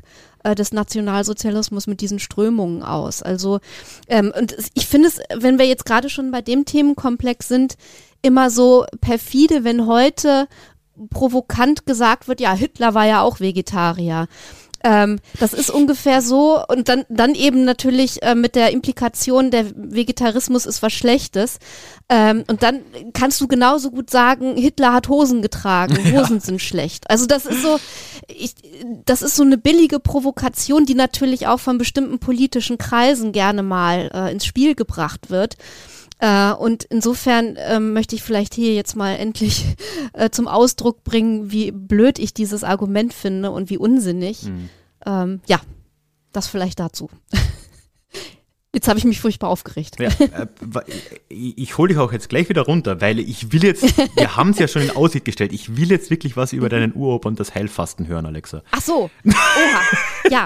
äh, 0.43 0.55
des 0.55 0.71
Nationalsozialismus 0.71 1.87
mit 1.87 1.99
diesen 1.99 2.19
Strömungen 2.19 2.83
aus. 2.83 3.21
Also 3.21 3.59
ähm, 4.07 4.31
und 4.37 4.55
ich 4.73 4.87
finde 4.87 5.09
es, 5.09 5.19
wenn 5.35 5.59
wir 5.59 5.65
jetzt 5.65 5.85
gerade 5.85 6.09
schon 6.09 6.31
bei 6.31 6.41
dem 6.41 6.63
Themenkomplex 6.63 7.47
sind, 7.47 7.75
immer 8.21 8.49
so 8.49 8.85
perfide, 9.01 9.63
wenn 9.63 9.85
heute 9.85 10.47
provokant 11.09 11.85
gesagt 11.85 12.27
wird, 12.27 12.41
ja, 12.41 12.53
Hitler 12.53 12.93
war 12.93 13.05
ja 13.05 13.21
auch 13.21 13.39
Vegetarier. 13.39 14.27
Ähm, 14.81 15.19
das 15.39 15.53
ist 15.53 15.69
ungefähr 15.69 16.21
so 16.21 16.63
und 16.65 16.87
dann, 16.87 17.03
dann 17.09 17.35
eben 17.35 17.65
natürlich 17.65 18.23
äh, 18.23 18.33
mit 18.33 18.55
der 18.55 18.71
Implikation, 18.71 19.51
der 19.51 19.65
Vegetarismus 19.75 20.65
ist 20.65 20.81
was 20.81 20.93
Schlechtes. 20.93 21.59
Ähm, 22.07 22.45
und 22.47 22.63
dann 22.63 22.81
kannst 23.13 23.41
du 23.41 23.47
genauso 23.47 23.91
gut 23.91 24.09
sagen, 24.09 24.55
Hitler 24.55 24.93
hat 24.93 25.09
Hosen 25.09 25.41
getragen, 25.41 25.97
Hosen 26.13 26.37
ja. 26.37 26.41
sind 26.41 26.61
schlecht. 26.61 27.09
Also 27.09 27.25
das 27.25 27.45
ist 27.45 27.61
so, 27.61 27.77
ich, 28.27 28.55
das 29.05 29.21
ist 29.21 29.35
so 29.35 29.43
eine 29.43 29.57
billige 29.57 29.99
Provokation, 29.99 30.85
die 30.85 30.95
natürlich 30.95 31.47
auch 31.47 31.59
von 31.59 31.77
bestimmten 31.77 32.19
politischen 32.19 32.77
Kreisen 32.77 33.33
gerne 33.33 33.63
mal 33.63 34.09
äh, 34.13 34.31
ins 34.31 34.45
Spiel 34.45 34.75
gebracht 34.75 35.29
wird. 35.29 35.57
Äh, 36.19 36.51
und 36.53 36.83
insofern 36.83 37.55
ähm, 37.57 37.93
möchte 37.93 38.15
ich 38.15 38.23
vielleicht 38.23 38.53
hier 38.53 38.73
jetzt 38.73 38.95
mal 38.95 39.15
endlich 39.15 39.65
äh, 40.13 40.29
zum 40.29 40.47
Ausdruck 40.47 41.03
bringen, 41.03 41.51
wie 41.51 41.71
blöd 41.71 42.19
ich 42.19 42.33
dieses 42.33 42.63
Argument 42.63 43.13
finde 43.13 43.51
und 43.51 43.69
wie 43.69 43.77
unsinnig. 43.77 44.43
Mhm. 44.43 44.69
Ähm, 45.05 45.41
ja, 45.47 45.59
das 46.31 46.47
vielleicht 46.47 46.79
dazu. 46.79 47.09
Jetzt 48.71 48.87
habe 48.87 48.99
ich 48.99 49.05
mich 49.05 49.19
furchtbar 49.19 49.49
aufgeregt. 49.49 49.95
Ja, 49.99 50.09
äh, 50.09 50.47
ich 51.29 51.77
hole 51.79 51.89
dich 51.89 51.97
auch 51.97 52.11
jetzt 52.11 52.29
gleich 52.29 52.49
wieder 52.49 52.61
runter, 52.61 53.01
weil 53.01 53.17
ich 53.17 53.51
will 53.51 53.63
jetzt, 53.63 53.97
wir 54.15 54.35
haben 54.35 54.51
es 54.51 54.59
ja 54.59 54.67
schon 54.67 54.83
in 54.83 54.91
Aussicht 54.91 55.25
gestellt, 55.25 55.53
ich 55.53 55.75
will 55.75 55.89
jetzt 55.89 56.11
wirklich 56.11 56.37
was 56.37 56.53
über 56.53 56.69
deinen 56.69 56.93
Uropa 56.93 57.29
und 57.29 57.39
das 57.39 57.55
Heilfasten 57.55 58.07
hören, 58.07 58.27
Alexa. 58.27 58.61
Ach 58.69 58.81
so, 58.81 59.09
oha, 59.25 59.81
ja. 60.29 60.45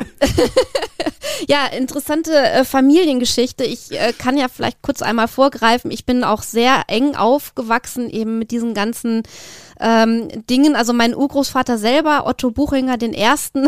ja, 1.50 1.66
interessante 1.68 2.34
äh, 2.34 2.64
Familiengeschichte. 2.64 3.66
Ich 3.66 3.92
äh, 3.92 4.14
kann 4.18 4.38
ja 4.38 4.48
vielleicht 4.48 4.82
kurz 4.82 5.02
einmal 5.02 5.28
vorgreifen. 5.28 5.92
Ich 5.92 6.06
bin 6.06 6.24
auch 6.24 6.44
sehr 6.44 6.84
eng 6.88 7.16
aufgewachsen 7.16 8.10
eben 8.10 8.40
mit 8.40 8.52
diesen 8.52 8.74
ganzen 8.74 9.24
ähm, 9.82 10.30
Dingen. 10.50 10.78
Also 10.78 10.94
mein 10.94 11.14
Urgroßvater 11.14 11.78
selber, 11.78 12.26
Otto 12.26 12.52
Buchinger, 12.52 12.98
den 12.98 13.14
ersten, 13.14 13.68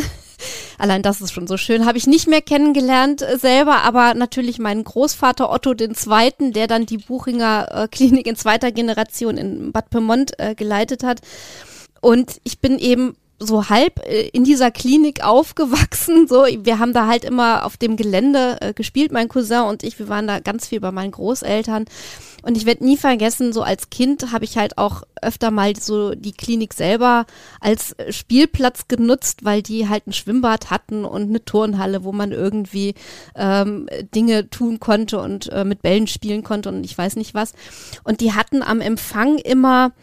allein 0.77 1.01
das 1.01 1.21
ist 1.21 1.33
schon 1.33 1.47
so 1.47 1.57
schön, 1.57 1.85
habe 1.85 1.97
ich 1.97 2.07
nicht 2.07 2.27
mehr 2.27 2.41
kennengelernt 2.41 3.21
äh, 3.21 3.37
selber, 3.37 3.83
aber 3.83 4.13
natürlich 4.13 4.59
meinen 4.59 4.83
Großvater 4.83 5.51
Otto 5.51 5.73
Zweiten, 5.73 6.53
der 6.53 6.67
dann 6.67 6.85
die 6.85 6.97
Buchinger 6.97 7.67
äh, 7.71 7.87
Klinik 7.87 8.27
in 8.27 8.35
zweiter 8.35 8.71
Generation 8.71 9.37
in 9.37 9.71
Bad 9.71 9.89
Pyrmont 9.89 10.39
äh, 10.39 10.55
geleitet 10.55 11.03
hat. 11.03 11.21
Und 12.01 12.39
ich 12.43 12.59
bin 12.59 12.77
eben 12.77 13.15
so 13.39 13.69
halb 13.69 13.99
äh, 14.07 14.29
in 14.29 14.43
dieser 14.43 14.71
Klinik 14.71 15.23
aufgewachsen. 15.23 16.27
So, 16.27 16.45
wir 16.45 16.79
haben 16.79 16.93
da 16.93 17.07
halt 17.07 17.23
immer 17.23 17.65
auf 17.65 17.77
dem 17.77 17.95
Gelände 17.95 18.57
äh, 18.61 18.73
gespielt, 18.73 19.11
mein 19.11 19.27
Cousin 19.27 19.61
und 19.61 19.83
ich. 19.83 19.99
Wir 19.99 20.09
waren 20.09 20.27
da 20.27 20.39
ganz 20.39 20.67
viel 20.67 20.79
bei 20.79 20.91
meinen 20.91 21.11
Großeltern. 21.11 21.85
Und 22.45 22.55
ich 22.55 22.67
werde 22.67 22.85
nie 22.85 22.95
vergessen, 22.95 23.53
so 23.53 23.63
als 23.63 23.89
Kind 23.89 24.31
habe 24.31 24.45
ich 24.45 24.55
halt 24.55 24.77
auch 24.77 25.01
öfter 25.19 25.49
mal 25.49 25.75
so 25.75 26.13
die 26.13 26.31
Klinik 26.31 26.75
selber 26.75 27.25
als 27.59 27.95
Spielplatz 28.09 28.87
genutzt, 28.87 29.43
weil 29.43 29.63
die 29.63 29.89
halt 29.89 30.05
ein 30.05 30.13
Schwimmbad 30.13 30.69
hatten 30.69 31.05
und 31.05 31.23
eine 31.23 31.43
Turnhalle, 31.43 32.03
wo 32.03 32.11
man 32.11 32.31
irgendwie 32.31 32.93
ähm, 33.35 33.87
Dinge 34.13 34.47
tun 34.51 34.79
konnte 34.79 35.19
und 35.19 35.51
äh, 35.51 35.65
mit 35.65 35.81
Bällen 35.81 36.05
spielen 36.05 36.43
konnte 36.43 36.69
und 36.69 36.83
ich 36.83 36.95
weiß 36.95 37.15
nicht 37.15 37.33
was. 37.33 37.53
Und 38.03 38.21
die 38.21 38.33
hatten 38.33 38.61
am 38.61 38.79
Empfang 38.79 39.39
immer 39.39 39.93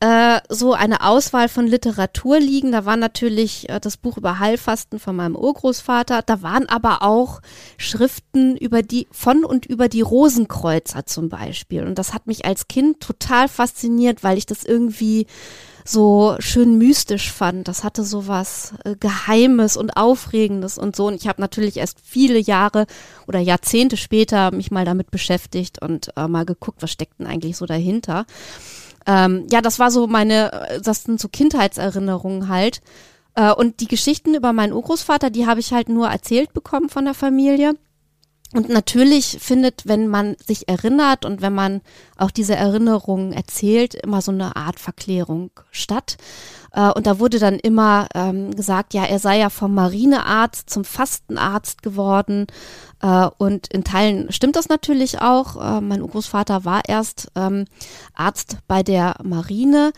äh, 0.00 0.40
so 0.50 0.74
eine 0.74 1.02
Auswahl 1.02 1.48
von 1.48 1.66
Literatur 1.66 2.38
liegen. 2.38 2.72
Da 2.72 2.84
war 2.84 2.96
natürlich 2.96 3.68
äh, 3.68 3.80
das 3.80 3.96
Buch 3.96 4.18
über 4.18 4.38
Heilfasten 4.38 4.98
von 4.98 5.16
meinem 5.16 5.36
Urgroßvater. 5.36 6.22
Da 6.22 6.42
waren 6.42 6.68
aber 6.68 7.02
auch 7.02 7.40
Schriften 7.78 8.56
über 8.56 8.82
die, 8.82 9.08
von 9.10 9.44
und 9.44 9.64
über 9.64 9.88
die 9.88 10.02
Rosenkreuzer 10.02 11.06
zum 11.06 11.30
Beispiel. 11.30 11.84
Und 11.84 11.98
das 11.98 12.12
hat 12.12 12.26
mich 12.26 12.44
als 12.44 12.68
Kind 12.68 13.00
total 13.00 13.48
fasziniert, 13.48 14.22
weil 14.22 14.36
ich 14.36 14.44
das 14.44 14.64
irgendwie 14.64 15.26
so 15.88 16.36
schön 16.40 16.78
mystisch 16.78 17.32
fand. 17.32 17.68
Das 17.68 17.84
hatte 17.84 18.04
so 18.04 18.26
was 18.26 18.74
äh, 18.84 18.96
Geheimes 18.98 19.76
und 19.76 19.96
Aufregendes 19.96 20.78
und 20.78 20.94
so. 20.94 21.06
Und 21.06 21.14
ich 21.14 21.28
habe 21.28 21.40
natürlich 21.40 21.76
erst 21.78 22.00
viele 22.02 22.38
Jahre 22.38 22.86
oder 23.26 23.38
Jahrzehnte 23.38 23.96
später 23.96 24.50
mich 24.50 24.70
mal 24.70 24.84
damit 24.84 25.10
beschäftigt 25.10 25.80
und 25.80 26.10
äh, 26.16 26.28
mal 26.28 26.44
geguckt, 26.44 26.82
was 26.82 26.90
steckt 26.90 27.18
denn 27.18 27.26
eigentlich 27.26 27.56
so 27.56 27.66
dahinter. 27.66 28.26
Ähm, 29.06 29.46
ja, 29.50 29.60
das 29.60 29.78
war 29.78 29.90
so 29.90 30.06
meine, 30.06 30.52
äh, 30.52 30.80
das 30.80 31.04
sind 31.04 31.20
so 31.20 31.28
Kindheitserinnerungen 31.28 32.48
halt. 32.48 32.80
Äh, 33.34 33.52
und 33.52 33.80
die 33.80 33.88
Geschichten 33.88 34.34
über 34.34 34.52
meinen 34.52 34.72
Urgroßvater, 34.72 35.30
die 35.30 35.46
habe 35.46 35.60
ich 35.60 35.72
halt 35.72 35.88
nur 35.88 36.08
erzählt 36.08 36.52
bekommen 36.52 36.88
von 36.88 37.04
der 37.04 37.14
Familie. 37.14 37.74
Und 38.56 38.70
natürlich 38.70 39.36
findet, 39.38 39.86
wenn 39.86 40.08
man 40.08 40.34
sich 40.42 40.66
erinnert 40.66 41.26
und 41.26 41.42
wenn 41.42 41.52
man 41.52 41.82
auch 42.16 42.30
diese 42.30 42.56
Erinnerungen 42.56 43.34
erzählt, 43.34 43.94
immer 43.94 44.22
so 44.22 44.32
eine 44.32 44.56
Art 44.56 44.80
Verklärung 44.80 45.50
statt. 45.70 46.16
Äh, 46.72 46.90
und 46.92 47.06
da 47.06 47.18
wurde 47.18 47.38
dann 47.38 47.58
immer 47.58 48.06
ähm, 48.14 48.56
gesagt, 48.56 48.94
ja, 48.94 49.04
er 49.04 49.18
sei 49.18 49.40
ja 49.40 49.50
vom 49.50 49.74
Marinearzt 49.74 50.70
zum 50.70 50.84
Fastenarzt 50.84 51.82
geworden. 51.82 52.46
Äh, 53.02 53.28
und 53.36 53.66
in 53.68 53.84
Teilen 53.84 54.32
stimmt 54.32 54.56
das 54.56 54.70
natürlich 54.70 55.20
auch. 55.20 55.56
Äh, 55.56 55.82
mein 55.82 56.00
Großvater 56.00 56.64
war 56.64 56.80
erst 56.88 57.30
ähm, 57.36 57.66
Arzt 58.14 58.56
bei 58.68 58.82
der 58.82 59.16
Marine 59.22 59.92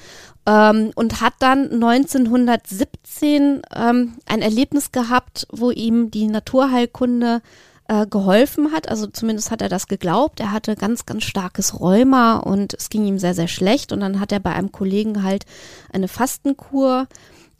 ähm, 0.46 0.90
und 0.96 1.20
hat 1.20 1.34
dann 1.38 1.74
1917 1.74 3.62
ähm, 3.72 4.14
ein 4.26 4.42
Erlebnis 4.42 4.90
gehabt, 4.90 5.46
wo 5.52 5.70
ihm 5.70 6.10
die 6.10 6.26
Naturheilkunde 6.26 7.40
äh, 7.88 8.06
geholfen 8.06 8.72
hat. 8.72 8.88
Also 8.88 9.06
zumindest 9.06 9.50
hat 9.50 9.62
er 9.62 9.68
das 9.68 9.88
geglaubt. 9.88 10.40
Er 10.40 10.52
hatte 10.52 10.76
ganz, 10.76 11.06
ganz 11.06 11.24
starkes 11.24 11.80
Rheuma 11.80 12.36
und 12.36 12.74
es 12.74 12.90
ging 12.90 13.06
ihm 13.06 13.18
sehr, 13.18 13.34
sehr 13.34 13.48
schlecht. 13.48 13.92
Und 13.92 14.00
dann 14.00 14.20
hat 14.20 14.30
er 14.30 14.40
bei 14.40 14.52
einem 14.52 14.72
Kollegen 14.72 15.22
halt 15.22 15.44
eine 15.92 16.08
Fastenkur 16.08 17.06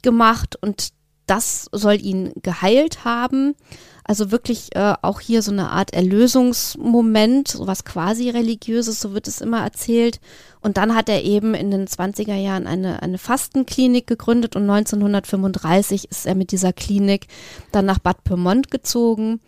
gemacht 0.01 0.55
und 0.61 0.89
das 1.25 1.67
soll 1.71 2.01
ihn 2.01 2.31
geheilt 2.41 3.05
haben. 3.05 3.55
Also 4.03 4.31
wirklich 4.31 4.75
äh, 4.75 4.95
auch 5.03 5.19
hier 5.19 5.43
so 5.43 5.51
eine 5.51 5.69
Art 5.69 5.93
Erlösungsmoment, 5.93 7.47
sowas 7.47 7.85
quasi 7.85 8.31
religiöses, 8.31 8.99
so 8.99 9.13
wird 9.13 9.27
es 9.27 9.39
immer 9.39 9.61
erzählt. 9.61 10.19
Und 10.61 10.77
dann 10.77 10.95
hat 10.95 11.09
er 11.09 11.23
eben 11.23 11.53
in 11.53 11.69
den 11.69 11.85
20er 11.87 12.33
Jahren 12.33 12.65
eine, 12.65 13.03
eine 13.03 13.19
Fastenklinik 13.19 14.07
gegründet 14.07 14.55
und 14.55 14.63
1935 14.67 16.09
ist 16.09 16.25
er 16.25 16.33
mit 16.33 16.51
dieser 16.51 16.73
Klinik 16.73 17.27
dann 17.71 17.85
nach 17.85 17.99
Bad 17.99 18.23
Pyrmont 18.23 18.71
gezogen. 18.71 19.41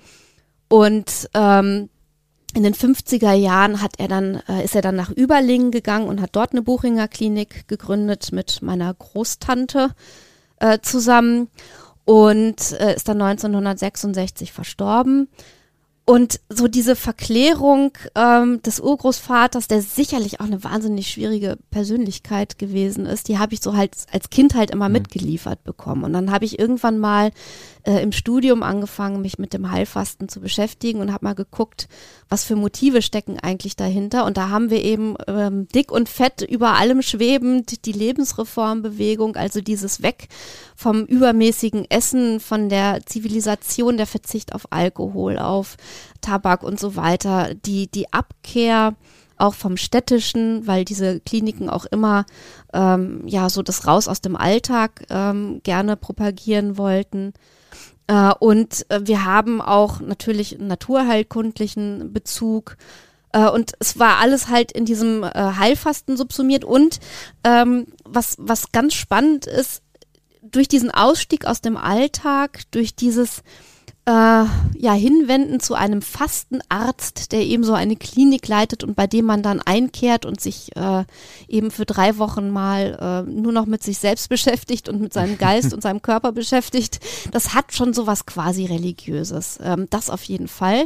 Und 0.72 1.30
ähm, 1.34 1.90
in 2.54 2.64
den 2.64 2.74
50er 2.74 3.34
Jahren 3.34 3.82
hat 3.82 3.96
er 3.98 4.08
dann, 4.08 4.42
äh, 4.48 4.64
ist 4.64 4.74
er 4.74 4.82
dann 4.82 4.96
nach 4.96 5.10
Überlingen 5.10 5.70
gegangen 5.72 6.08
und 6.08 6.22
hat 6.22 6.30
dort 6.32 6.54
eine 6.54 6.62
Buchinger 6.62 7.10
Klinik 7.10 7.68
gegründet 7.68 8.32
mit 8.32 8.62
meiner 8.62 8.94
Großtante 8.94 9.90
äh, 10.62 10.80
zusammen 10.82 11.50
und 12.06 12.72
äh, 12.80 12.96
ist 12.96 13.10
dann 13.10 13.22
1966 13.22 14.54
verstorben. 14.54 15.28
Und 16.06 16.40
so 16.50 16.68
diese 16.68 16.96
Verklärung 16.96 17.92
ähm, 18.16 18.62
des 18.64 18.80
Urgroßvaters, 18.80 19.68
der 19.68 19.82
sicherlich 19.82 20.40
auch 20.40 20.46
eine 20.46 20.64
wahnsinnig 20.64 21.10
schwierige 21.10 21.58
Persönlichkeit 21.70 22.58
gewesen 22.58 23.06
ist, 23.06 23.28
die 23.28 23.40
habe 23.40 23.54
ich 23.54 23.62
so 23.62 23.76
halt 23.76 23.96
als 24.12 24.30
Kind 24.30 24.56
halt 24.56 24.72
immer 24.72 24.88
mhm. 24.88 24.94
mitgeliefert 24.94 25.64
bekommen. 25.64 26.06
Und 26.06 26.14
dann 26.14 26.32
habe 26.32 26.46
ich 26.46 26.60
irgendwann 26.60 26.98
mal 26.98 27.32
äh, 27.84 28.02
im 28.02 28.12
Studium 28.12 28.64
angefangen, 28.64 29.22
mich 29.22 29.40
mit 29.40 29.54
dem 29.54 29.72
Heilfasten 29.72 30.30
zu 30.30 30.40
beschäftigen 30.40 31.00
und 31.00 31.12
habe 31.12 31.26
mal 31.26 31.36
geguckt, 31.36 31.88
was 32.30 32.44
für 32.44 32.56
Motive 32.56 33.02
stecken 33.02 33.40
eigentlich 33.40 33.76
dahinter. 33.76 34.26
Und 34.26 34.38
da 34.38 34.50
haben 34.50 34.70
wir 34.70 34.84
eben 34.84 35.16
ähm, 35.28 35.68
dick 35.70 35.92
und 35.92 36.10
fett 36.10 36.42
über 36.42 36.74
allem 36.74 37.02
schwebend 37.02 37.86
die 37.86 37.92
Lebensreformbewegung, 37.92 39.36
also 39.36 39.62
dieses 39.62 40.02
Weg 40.02 40.28
vom 40.76 41.06
übermäßigen 41.06 41.86
Essen, 41.90 42.40
von 42.40 42.70
der 42.70 43.06
Zivilisation, 43.06 43.98
der 43.98 44.08
Verzicht 44.08 44.54
auf 44.54 44.68
Alkohol, 44.72 45.38
auf 45.40 45.78
Tabak 46.22 46.64
und 46.64 46.80
so 46.80 46.96
weiter, 46.96 47.54
die, 47.54 47.90
die 47.90 48.12
Abkehr 48.14 48.96
auch 49.42 49.56
vom 49.56 49.76
städtischen, 49.76 50.68
weil 50.68 50.86
diese 50.86 51.20
Kliniken 51.20 51.70
auch 51.70 51.86
immer 51.86 52.26
ähm, 52.74 53.24
ja 53.26 53.50
so 53.50 53.64
das 53.64 53.88
Raus 53.88 54.08
aus 54.08 54.22
dem 54.22 54.36
Alltag 54.36 55.06
ähm, 55.10 55.62
gerne 55.64 55.98
propagieren 55.98 56.78
wollten. 56.78 57.34
Äh, 58.12 58.34
und 58.40 58.86
äh, 58.90 59.00
wir 59.04 59.24
haben 59.24 59.62
auch 59.62 60.02
natürlich 60.02 60.60
einen 60.60 60.68
naturheilkundlichen 60.68 62.12
Bezug. 62.12 62.76
Äh, 63.32 63.48
und 63.48 63.72
es 63.80 63.98
war 63.98 64.18
alles 64.18 64.50
halt 64.50 64.74
in 64.74 64.84
diesem 64.84 65.24
Heilfasten 65.24 66.18
subsumiert. 66.18 66.66
Und 66.66 67.00
ähm, 67.46 67.88
was, 68.04 68.36
was 68.38 68.74
ganz 68.74 68.96
spannend 68.96 69.46
ist, 69.46 69.82
durch 70.42 70.68
diesen 70.68 70.92
Ausstieg 70.92 71.46
aus 71.46 71.62
dem 71.62 71.78
Alltag, 71.78 72.64
durch 72.72 72.96
dieses 72.96 73.44
äh, 74.06 74.12
ja, 74.12 74.94
hinwenden 74.94 75.60
zu 75.60 75.76
einem 75.76 76.02
Fastenarzt, 76.02 77.32
der 77.32 77.42
eben 77.42 77.64
so 77.64 77.74
eine 77.74 77.96
Klinik 77.96 78.48
leitet 78.48 78.84
und 78.84 78.96
bei 78.96 79.06
dem 79.06 79.26
man 79.26 79.44
dann 79.44 79.62
einkehrt 79.62 80.26
und 80.26 80.42
sich 80.42 80.76
äh, 80.76 81.04
eben 81.48 81.70
für 81.70 81.86
drei 81.86 82.18
Wochen 82.18 82.50
mal 82.50 83.26
äh, 83.28 83.32
nur 83.32 83.52
noch 83.52 83.68
mit 83.68 83.84
sich 83.84 84.00
selbst 84.00 84.30
beschäftigt 84.30 84.90
und 84.90 85.02
mit 85.02 85.14
seinem 85.14 85.38
Geist 85.38 85.72
und 85.72 85.84
seinem 85.84 86.02
Körper 86.02 86.32
beschäftigt. 86.32 87.00
Das 87.32 87.54
hat 87.54 87.74
schon 87.74 87.94
so 87.94 88.08
was 88.08 88.26
quasi 88.26 88.66
religiöses. 88.66 89.60
Ähm, 89.64 89.86
das 89.92 90.10
auf 90.10 90.24
jeden 90.24 90.48
Fall. 90.48 90.86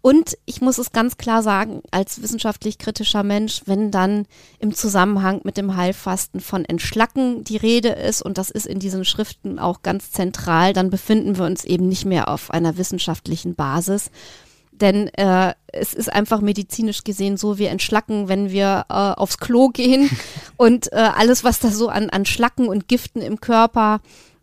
Und 0.00 0.36
ich 0.44 0.60
muss 0.60 0.78
es 0.78 0.90
ganz 0.90 1.18
klar 1.18 1.44
sagen, 1.44 1.82
als 1.92 2.20
wissenschaftlich 2.20 2.78
kritischer 2.78 3.22
Mensch, 3.22 3.62
wenn 3.66 3.92
dann 3.92 4.26
im 4.58 4.74
Zusammenhang 4.74 5.40
mit 5.44 5.56
dem 5.56 5.76
Heilfasten 5.76 6.40
von 6.40 6.64
Entschlacken 6.64 7.44
die 7.44 7.58
Rede 7.58 7.90
ist 7.90 8.22
und 8.22 8.38
das 8.38 8.50
ist 8.50 8.66
in 8.66 8.80
diesen 8.80 9.04
Schriften 9.04 9.60
auch 9.60 9.82
ganz 9.82 10.10
zentral, 10.10 10.72
dann 10.72 10.90
befinden 10.90 11.38
wir 11.38 11.44
uns 11.44 11.64
eben 11.64 11.88
nicht 11.88 12.06
mehr 12.06 12.26
auf 12.26 12.50
einer 12.56 12.76
wissenschaftlichen 12.76 13.54
Basis. 13.54 14.10
Denn 14.72 15.08
äh, 15.14 15.54
es 15.68 15.94
ist 15.94 16.12
einfach 16.12 16.40
medizinisch 16.40 17.04
gesehen 17.04 17.36
so, 17.36 17.58
wir 17.58 17.70
entschlacken, 17.70 18.28
wenn 18.28 18.50
wir 18.50 18.84
äh, 18.88 18.92
aufs 18.92 19.38
Klo 19.38 19.68
gehen 19.68 20.10
und 20.56 20.92
äh, 20.92 20.96
alles, 20.96 21.44
was 21.44 21.60
da 21.60 21.70
so 21.70 21.88
an, 21.88 22.10
an 22.10 22.26
Schlacken 22.26 22.68
und 22.68 22.88
Giften 22.88 23.22
im 23.22 23.40
Körper 23.40 24.00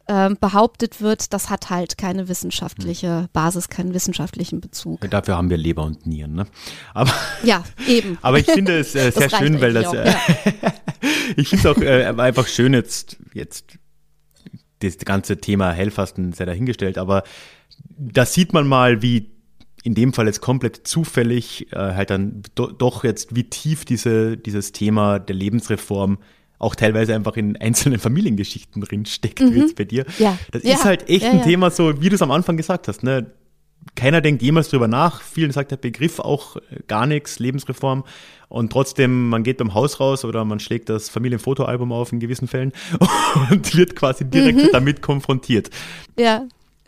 äh, 0.07 0.29
behauptet 0.39 1.01
wird, 1.01 1.33
das 1.33 1.49
hat 1.49 1.69
halt 1.69 1.97
keine 1.97 2.27
wissenschaftliche 2.27 3.29
Basis, 3.31 3.69
keinen 3.69 3.93
wissenschaftlichen 3.93 4.59
Bezug. 4.59 5.09
Dafür 5.09 5.37
haben 5.37 5.49
wir 5.49 5.57
Leber 5.57 5.83
und 5.83 6.05
Nieren, 6.05 6.33
ne? 6.33 6.47
Aber, 6.93 7.13
ja, 7.43 7.63
eben. 7.87 8.17
Aber 8.21 8.39
ich 8.39 8.45
finde 8.45 8.79
es 8.79 8.95
äh, 8.95 9.11
sehr 9.11 9.29
schön, 9.29 9.61
weil 9.61 9.73
das, 9.73 9.93
äh, 9.93 10.07
ja. 10.07 10.15
ich 11.37 11.47
finde 11.47 11.69
es 11.69 11.77
auch 11.77 11.81
äh, 11.81 12.05
einfach 12.21 12.47
schön 12.47 12.73
jetzt, 12.73 13.17
jetzt 13.33 13.77
das 14.79 14.97
ganze 14.97 15.37
Thema 15.37 15.71
Hellfasten 15.71 16.33
sehr 16.33 16.45
dahingestellt, 16.45 16.97
aber 16.97 17.23
da 17.97 18.25
sieht 18.25 18.53
man 18.53 18.67
mal, 18.67 19.01
wie 19.01 19.31
in 19.83 19.95
dem 19.95 20.13
Fall 20.13 20.27
jetzt 20.27 20.41
komplett 20.41 20.87
zufällig 20.87 21.71
äh, 21.73 21.75
halt 21.75 22.09
dann 22.09 22.41
do, 22.55 22.67
doch 22.67 23.03
jetzt, 23.03 23.35
wie 23.35 23.43
tief 23.43 23.85
diese, 23.85 24.37
dieses 24.37 24.71
Thema 24.71 25.19
der 25.19 25.35
Lebensreform 25.35 26.19
auch 26.57 26.75
teilweise 26.75 27.13
einfach 27.13 27.35
in 27.35 27.57
einzelnen 27.57 27.99
Familiengeschichten 27.99 28.81
drinsteckt, 28.81 29.41
mhm. 29.41 29.53
wie 29.53 29.59
jetzt 29.59 29.75
bei 29.75 29.83
dir. 29.83 30.05
Ja. 30.17 30.37
Das 30.51 30.63
ja. 30.63 30.75
ist 30.75 30.85
halt 30.85 31.09
echt 31.09 31.25
ja, 31.25 31.31
ein 31.31 31.43
Thema, 31.43 31.69
so 31.69 32.01
wie 32.01 32.09
du 32.09 32.15
es 32.15 32.21
am 32.21 32.31
Anfang 32.31 32.55
gesagt 32.55 32.87
hast. 32.87 33.03
Ne? 33.03 33.31
Keiner 33.95 34.21
denkt 34.21 34.41
jemals 34.41 34.69
drüber 34.69 34.87
nach. 34.87 35.21
Vielen 35.21 35.51
sagt 35.51 35.71
der 35.71 35.77
Begriff 35.77 36.19
auch 36.19 36.55
äh, 36.55 36.61
gar 36.87 37.05
nichts, 37.05 37.39
Lebensreform. 37.39 38.05
Und 38.47 38.71
trotzdem, 38.71 39.29
man 39.29 39.43
geht 39.43 39.57
beim 39.57 39.73
Haus 39.73 39.99
raus 39.99 40.23
oder 40.23 40.45
man 40.45 40.61
schlägt 40.61 40.87
das 40.87 41.09
Familienfotoalbum 41.09 41.91
auf 41.91 42.13
in 42.13 42.21
gewissen 42.21 42.47
Fällen 42.47 42.71
und 43.49 43.75
wird 43.75 43.97
quasi 43.97 44.23
direkt 44.23 44.59
mhm. 44.59 44.69
damit 44.71 45.01
konfrontiert. 45.01 45.69
Ja. 46.17 46.45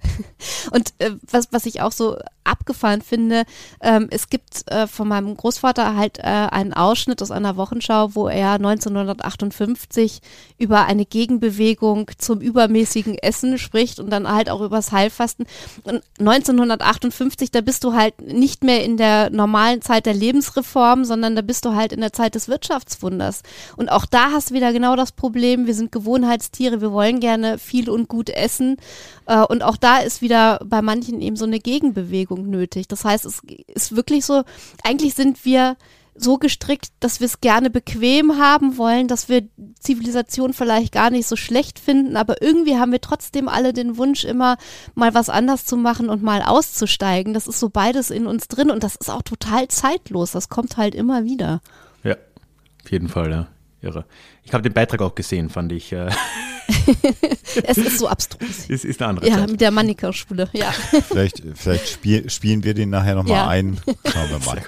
Und 0.71 0.93
äh, 0.99 1.11
was, 1.29 1.47
was 1.51 1.65
ich 1.65 1.81
auch 1.81 1.91
so 1.91 2.17
abgefahren 2.43 3.01
finde, 3.01 3.43
ähm, 3.81 4.07
es 4.11 4.29
gibt 4.29 4.71
äh, 4.71 4.87
von 4.87 5.07
meinem 5.07 5.35
Großvater 5.35 5.95
halt 5.95 6.19
äh, 6.19 6.23
einen 6.23 6.73
Ausschnitt 6.73 7.21
aus 7.21 7.31
einer 7.31 7.57
Wochenschau, 7.57 8.15
wo 8.15 8.27
er 8.27 8.53
1958 8.53 10.21
über 10.57 10.85
eine 10.85 11.05
Gegenbewegung 11.05 12.11
zum 12.17 12.39
übermäßigen 12.39 13.17
Essen 13.17 13.57
spricht 13.57 13.99
und 13.99 14.09
dann 14.11 14.31
halt 14.31 14.49
auch 14.49 14.61
übers 14.61 14.91
Heilfasten. 14.91 15.45
Und 15.83 16.03
1958, 16.19 17.51
da 17.51 17.61
bist 17.61 17.83
du 17.83 17.93
halt 17.93 18.21
nicht 18.21 18.63
mehr 18.63 18.83
in 18.83 18.97
der 18.97 19.29
normalen 19.31 19.81
Zeit 19.81 20.05
der 20.05 20.13
Lebensreform, 20.13 21.03
sondern 21.03 21.35
da 21.35 21.41
bist 21.41 21.65
du 21.65 21.73
halt 21.73 21.91
in 21.91 22.01
der 22.01 22.13
Zeit 22.13 22.35
des 22.35 22.47
Wirtschaftswunders. 22.47 23.41
Und 23.75 23.89
auch 23.89 24.05
da 24.05 24.31
hast 24.31 24.51
du 24.51 24.53
wieder 24.53 24.71
genau 24.71 24.95
das 24.95 25.11
Problem, 25.11 25.65
wir 25.65 25.73
sind 25.73 25.91
Gewohnheitstiere, 25.91 26.81
wir 26.81 26.91
wollen 26.91 27.19
gerne 27.19 27.57
viel 27.57 27.89
und 27.89 28.07
gut 28.07 28.29
essen. 28.29 28.77
Äh, 29.25 29.41
und 29.41 29.63
auch 29.63 29.77
da 29.77 29.94
ist 29.99 30.21
wieder 30.21 30.59
bei 30.65 30.81
manchen 30.81 31.21
eben 31.21 31.35
so 31.35 31.45
eine 31.45 31.59
Gegenbewegung 31.59 32.49
nötig. 32.49 32.87
Das 32.87 33.05
heißt, 33.05 33.25
es 33.25 33.41
ist 33.67 33.95
wirklich 33.95 34.25
so, 34.25 34.43
eigentlich 34.83 35.13
sind 35.13 35.45
wir 35.45 35.77
so 36.17 36.37
gestrickt, 36.37 36.87
dass 37.01 37.19
wir 37.19 37.25
es 37.25 37.41
gerne 37.41 37.69
bequem 37.69 38.37
haben 38.37 38.77
wollen, 38.77 39.07
dass 39.07 39.27
wir 39.27 39.43
Zivilisation 39.79 40.53
vielleicht 40.53 40.93
gar 40.93 41.09
nicht 41.09 41.27
so 41.27 41.35
schlecht 41.35 41.77
finden, 41.77 42.15
aber 42.15 42.41
irgendwie 42.41 42.77
haben 42.77 42.93
wir 42.93 43.01
trotzdem 43.01 43.49
alle 43.49 43.73
den 43.73 43.97
Wunsch, 43.97 44.23
immer 44.23 44.55
mal 44.93 45.13
was 45.13 45.29
anders 45.29 45.65
zu 45.65 45.75
machen 45.75 46.09
und 46.09 46.23
mal 46.23 46.41
auszusteigen. 46.41 47.33
Das 47.33 47.47
ist 47.47 47.59
so 47.59 47.69
beides 47.69 48.11
in 48.11 48.27
uns 48.27 48.47
drin 48.47 48.71
und 48.71 48.83
das 48.83 48.95
ist 48.95 49.09
auch 49.09 49.23
total 49.23 49.67
zeitlos. 49.67 50.31
Das 50.31 50.47
kommt 50.47 50.77
halt 50.77 50.95
immer 50.95 51.25
wieder. 51.25 51.61
Ja, 52.03 52.15
auf 52.83 52.91
jeden 52.91 53.09
Fall, 53.09 53.29
ja. 53.31 53.47
Irre. 53.85 54.05
Ich 54.43 54.53
habe 54.53 54.63
den 54.63 54.73
Beitrag 54.73 55.01
auch 55.01 55.15
gesehen, 55.15 55.49
fand 55.49 55.71
ich. 55.71 55.91
Äh 55.91 56.09
es 57.63 57.77
ist 57.77 57.99
so 57.99 58.07
abstrus. 58.07 58.65
Es 58.69 58.83
ist 58.83 59.01
eine 59.01 59.09
andere 59.09 59.27
Ja, 59.27 59.37
Zeit. 59.37 59.51
mit 59.51 59.61
der 59.61 59.71
Manika-Schule, 59.71 60.49
ja. 60.53 60.71
Vielleicht, 60.71 61.43
vielleicht 61.55 61.87
spiel, 61.89 62.29
spielen 62.29 62.63
wir 62.63 62.73
den 62.73 62.89
nachher 62.89 63.15
nochmal 63.15 63.35
ja. 63.35 63.47
ein. 63.47 63.79
Schauen 64.05 64.29
wir 64.29 64.39
mal. 64.45 64.61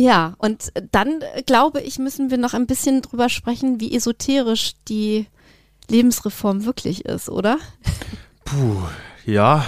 Ja, 0.00 0.34
und 0.38 0.72
dann 0.90 1.20
glaube 1.46 1.80
ich, 1.80 1.98
müssen 1.98 2.30
wir 2.30 2.38
noch 2.38 2.54
ein 2.54 2.66
bisschen 2.66 3.02
drüber 3.02 3.28
sprechen, 3.28 3.80
wie 3.80 3.94
esoterisch 3.94 4.72
die 4.88 5.26
Lebensreform 5.88 6.64
wirklich 6.64 7.04
ist, 7.04 7.28
oder? 7.28 7.58
Puh, 8.44 8.82
ja. 9.26 9.64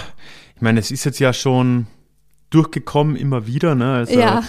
Ich 0.55 0.61
meine, 0.61 0.79
es 0.79 0.91
ist 0.91 1.03
jetzt 1.05 1.19
ja 1.19 1.33
schon 1.33 1.87
durchgekommen 2.49 3.15
immer 3.15 3.47
wieder, 3.47 3.75
ne? 3.75 3.93
Also, 3.93 4.19
ja. 4.19 4.43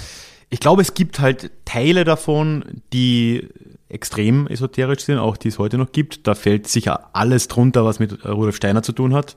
Ich 0.48 0.60
glaube, 0.60 0.82
es 0.82 0.94
gibt 0.94 1.18
halt 1.20 1.50
Teile 1.64 2.04
davon, 2.04 2.82
die 2.92 3.48
extrem 3.88 4.46
esoterisch 4.46 5.04
sind, 5.04 5.18
auch 5.18 5.36
die 5.36 5.48
es 5.48 5.58
heute 5.58 5.78
noch 5.78 5.92
gibt. 5.92 6.26
Da 6.26 6.34
fällt 6.34 6.68
sicher 6.68 7.10
alles 7.12 7.48
drunter, 7.48 7.84
was 7.84 7.98
mit 7.98 8.24
Rudolf 8.24 8.56
Steiner 8.56 8.82
zu 8.82 8.92
tun 8.92 9.14
hat. 9.14 9.36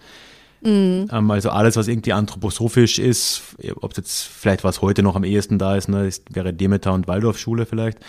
Mhm. 0.61 1.07
Ähm, 1.11 1.31
also 1.31 1.49
alles, 1.49 1.77
was 1.77 1.87
irgendwie 1.87 2.13
anthroposophisch 2.13 2.99
ist, 2.99 3.55
ob 3.81 3.91
es 3.91 3.97
jetzt 3.97 4.23
vielleicht 4.23 4.63
was 4.63 4.81
heute 4.81 5.03
noch 5.03 5.15
am 5.15 5.23
ehesten 5.23 5.57
da 5.57 5.75
ist, 5.75 5.87
ne, 5.87 6.07
ist 6.07 6.35
wäre 6.35 6.53
Demeter 6.53 6.93
und 6.93 7.07
Waldorfschule 7.07 7.65
vielleicht. 7.65 7.99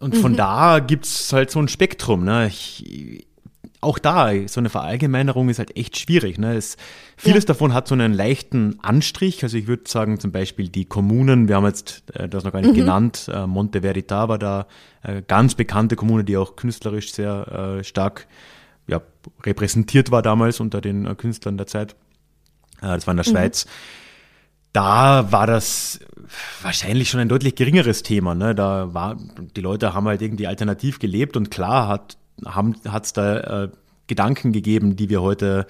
Und 0.00 0.16
von 0.16 0.32
mhm. 0.32 0.36
da 0.36 0.78
es 0.78 1.32
halt 1.32 1.50
so 1.50 1.60
ein 1.60 1.68
Spektrum. 1.68 2.24
Ne? 2.24 2.48
Ich, 2.48 3.26
auch 3.80 3.98
da, 3.98 4.30
so 4.48 4.60
eine 4.60 4.70
Verallgemeinerung 4.70 5.48
ist 5.48 5.58
halt 5.58 5.76
echt 5.76 5.98
schwierig. 5.98 6.38
Ne? 6.38 6.54
Es, 6.56 6.76
vieles 7.16 7.44
ja. 7.44 7.48
davon 7.48 7.72
hat 7.72 7.86
so 7.86 7.94
einen 7.94 8.12
leichten 8.12 8.78
Anstrich. 8.82 9.42
Also 9.44 9.56
ich 9.56 9.68
würde 9.68 9.84
sagen, 9.86 10.18
zum 10.18 10.32
Beispiel 10.32 10.68
die 10.68 10.84
Kommunen, 10.84 11.48
wir 11.48 11.56
haben 11.56 11.66
jetzt 11.66 12.02
äh, 12.14 12.28
das 12.28 12.42
noch 12.42 12.52
gar 12.52 12.60
nicht 12.60 12.72
mhm. 12.72 12.78
genannt, 12.78 13.30
äh, 13.32 13.46
Monte 13.46 13.82
Verita 13.82 14.28
war 14.28 14.38
da 14.38 14.66
äh, 15.02 15.22
ganz 15.26 15.54
bekannte 15.54 15.94
Kommune, 15.94 16.24
die 16.24 16.36
auch 16.36 16.56
künstlerisch 16.56 17.12
sehr 17.12 17.78
äh, 17.78 17.84
stark 17.84 18.26
ja, 18.88 19.00
repräsentiert 19.44 20.10
war 20.10 20.22
damals 20.22 20.60
unter 20.60 20.80
den 20.80 21.06
äh, 21.06 21.14
Künstlern 21.14 21.56
der 21.56 21.66
Zeit. 21.66 21.94
Das 22.80 23.06
war 23.06 23.12
in 23.12 23.18
der 23.18 23.26
mhm. 23.26 23.30
Schweiz. 23.30 23.66
Da 24.72 25.32
war 25.32 25.46
das 25.46 26.00
wahrscheinlich 26.62 27.10
schon 27.10 27.20
ein 27.20 27.28
deutlich 27.28 27.54
geringeres 27.54 28.02
Thema. 28.02 28.34
Ne? 28.34 28.54
Da 28.54 28.92
war, 28.94 29.16
die 29.56 29.60
Leute 29.60 29.94
haben 29.94 30.06
halt 30.06 30.22
irgendwie 30.22 30.46
alternativ 30.46 30.98
gelebt 30.98 31.36
und 31.36 31.50
klar 31.50 31.88
hat 31.88 32.16
hat 32.46 33.04
es 33.04 33.12
da 33.12 33.64
äh, 33.64 33.68
Gedanken 34.06 34.52
gegeben, 34.52 34.96
die 34.96 35.08
wir 35.08 35.22
heute 35.22 35.66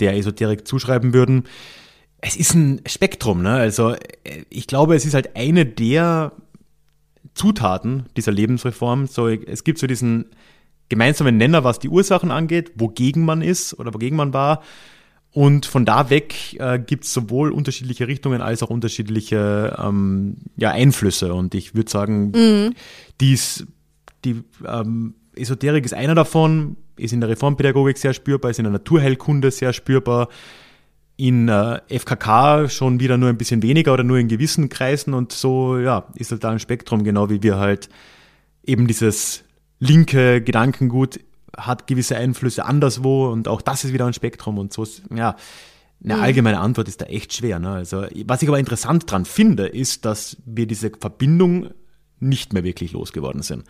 der 0.00 0.16
Esoterik 0.16 0.66
zuschreiben 0.66 1.12
würden. 1.12 1.44
Es 2.20 2.36
ist 2.36 2.54
ein 2.54 2.80
Spektrum, 2.86 3.42
ne? 3.42 3.52
Also 3.52 3.92
äh, 3.92 4.44
ich 4.50 4.66
glaube, 4.66 4.94
es 4.94 5.04
ist 5.04 5.14
halt 5.14 5.36
eine 5.36 5.66
der 5.66 6.32
Zutaten 7.34 8.06
dieser 8.16 8.32
Lebensreform. 8.32 9.06
So, 9.06 9.28
es 9.28 9.64
gibt 9.64 9.78
so 9.78 9.86
diesen 9.86 10.26
gemeinsamen 10.88 11.36
Nenner, 11.36 11.64
was 11.64 11.78
die 11.78 11.88
Ursachen 11.88 12.30
angeht, 12.30 12.72
wogegen 12.76 13.24
man 13.24 13.42
ist 13.42 13.78
oder 13.78 13.94
wogegen 13.94 14.16
man 14.16 14.32
war. 14.32 14.62
Und 15.30 15.66
von 15.66 15.84
da 15.84 16.10
weg 16.10 16.58
äh, 16.58 16.78
gibt 16.78 17.04
es 17.04 17.12
sowohl 17.12 17.52
unterschiedliche 17.52 18.08
Richtungen 18.08 18.40
als 18.40 18.62
auch 18.62 18.70
unterschiedliche 18.70 19.76
ähm, 19.78 20.38
ja, 20.56 20.70
Einflüsse. 20.70 21.34
Und 21.34 21.54
ich 21.54 21.74
würde 21.74 21.90
sagen, 21.90 22.30
mhm. 22.30 22.74
dies, 23.20 23.66
die 24.24 24.42
ähm, 24.66 25.14
Esoterik 25.38 25.84
ist 25.84 25.94
einer 25.94 26.14
davon, 26.14 26.76
ist 26.96 27.12
in 27.12 27.20
der 27.20 27.30
Reformpädagogik 27.30 27.98
sehr 27.98 28.14
spürbar, 28.14 28.50
ist 28.50 28.58
in 28.58 28.64
der 28.64 28.72
Naturheilkunde 28.72 29.50
sehr 29.50 29.72
spürbar, 29.72 30.28
in 31.16 31.48
äh, 31.48 31.80
FKK 31.88 32.68
schon 32.68 33.00
wieder 33.00 33.16
nur 33.16 33.28
ein 33.28 33.38
bisschen 33.38 33.62
weniger 33.62 33.92
oder 33.92 34.04
nur 34.04 34.18
in 34.18 34.28
gewissen 34.28 34.68
Kreisen 34.68 35.14
und 35.14 35.32
so, 35.32 35.78
ja, 35.78 36.06
ist 36.14 36.30
halt 36.30 36.44
da 36.44 36.50
ein 36.50 36.60
Spektrum, 36.60 37.02
genau 37.02 37.28
wie 37.28 37.42
wir 37.42 37.58
halt 37.58 37.88
eben 38.64 38.86
dieses 38.86 39.44
linke 39.80 40.40
Gedankengut 40.42 41.20
hat 41.56 41.86
gewisse 41.88 42.16
Einflüsse 42.16 42.64
anderswo 42.64 43.30
und 43.30 43.48
auch 43.48 43.62
das 43.62 43.84
ist 43.84 43.92
wieder 43.92 44.06
ein 44.06 44.12
Spektrum 44.12 44.58
und 44.58 44.72
so, 44.72 44.86
ja, 45.14 45.34
eine 46.04 46.16
mhm. 46.16 46.22
allgemeine 46.22 46.60
Antwort 46.60 46.86
ist 46.86 47.00
da 47.00 47.06
echt 47.06 47.32
schwer. 47.32 47.58
Ne? 47.58 47.70
Also, 47.70 48.04
was 48.26 48.42
ich 48.42 48.48
aber 48.48 48.60
interessant 48.60 49.10
dran 49.10 49.24
finde, 49.24 49.66
ist, 49.66 50.04
dass 50.04 50.36
wir 50.46 50.66
diese 50.66 50.90
Verbindung 50.90 51.70
nicht 52.20 52.52
mehr 52.52 52.62
wirklich 52.62 52.92
losgeworden 52.92 53.42
sind 53.42 53.64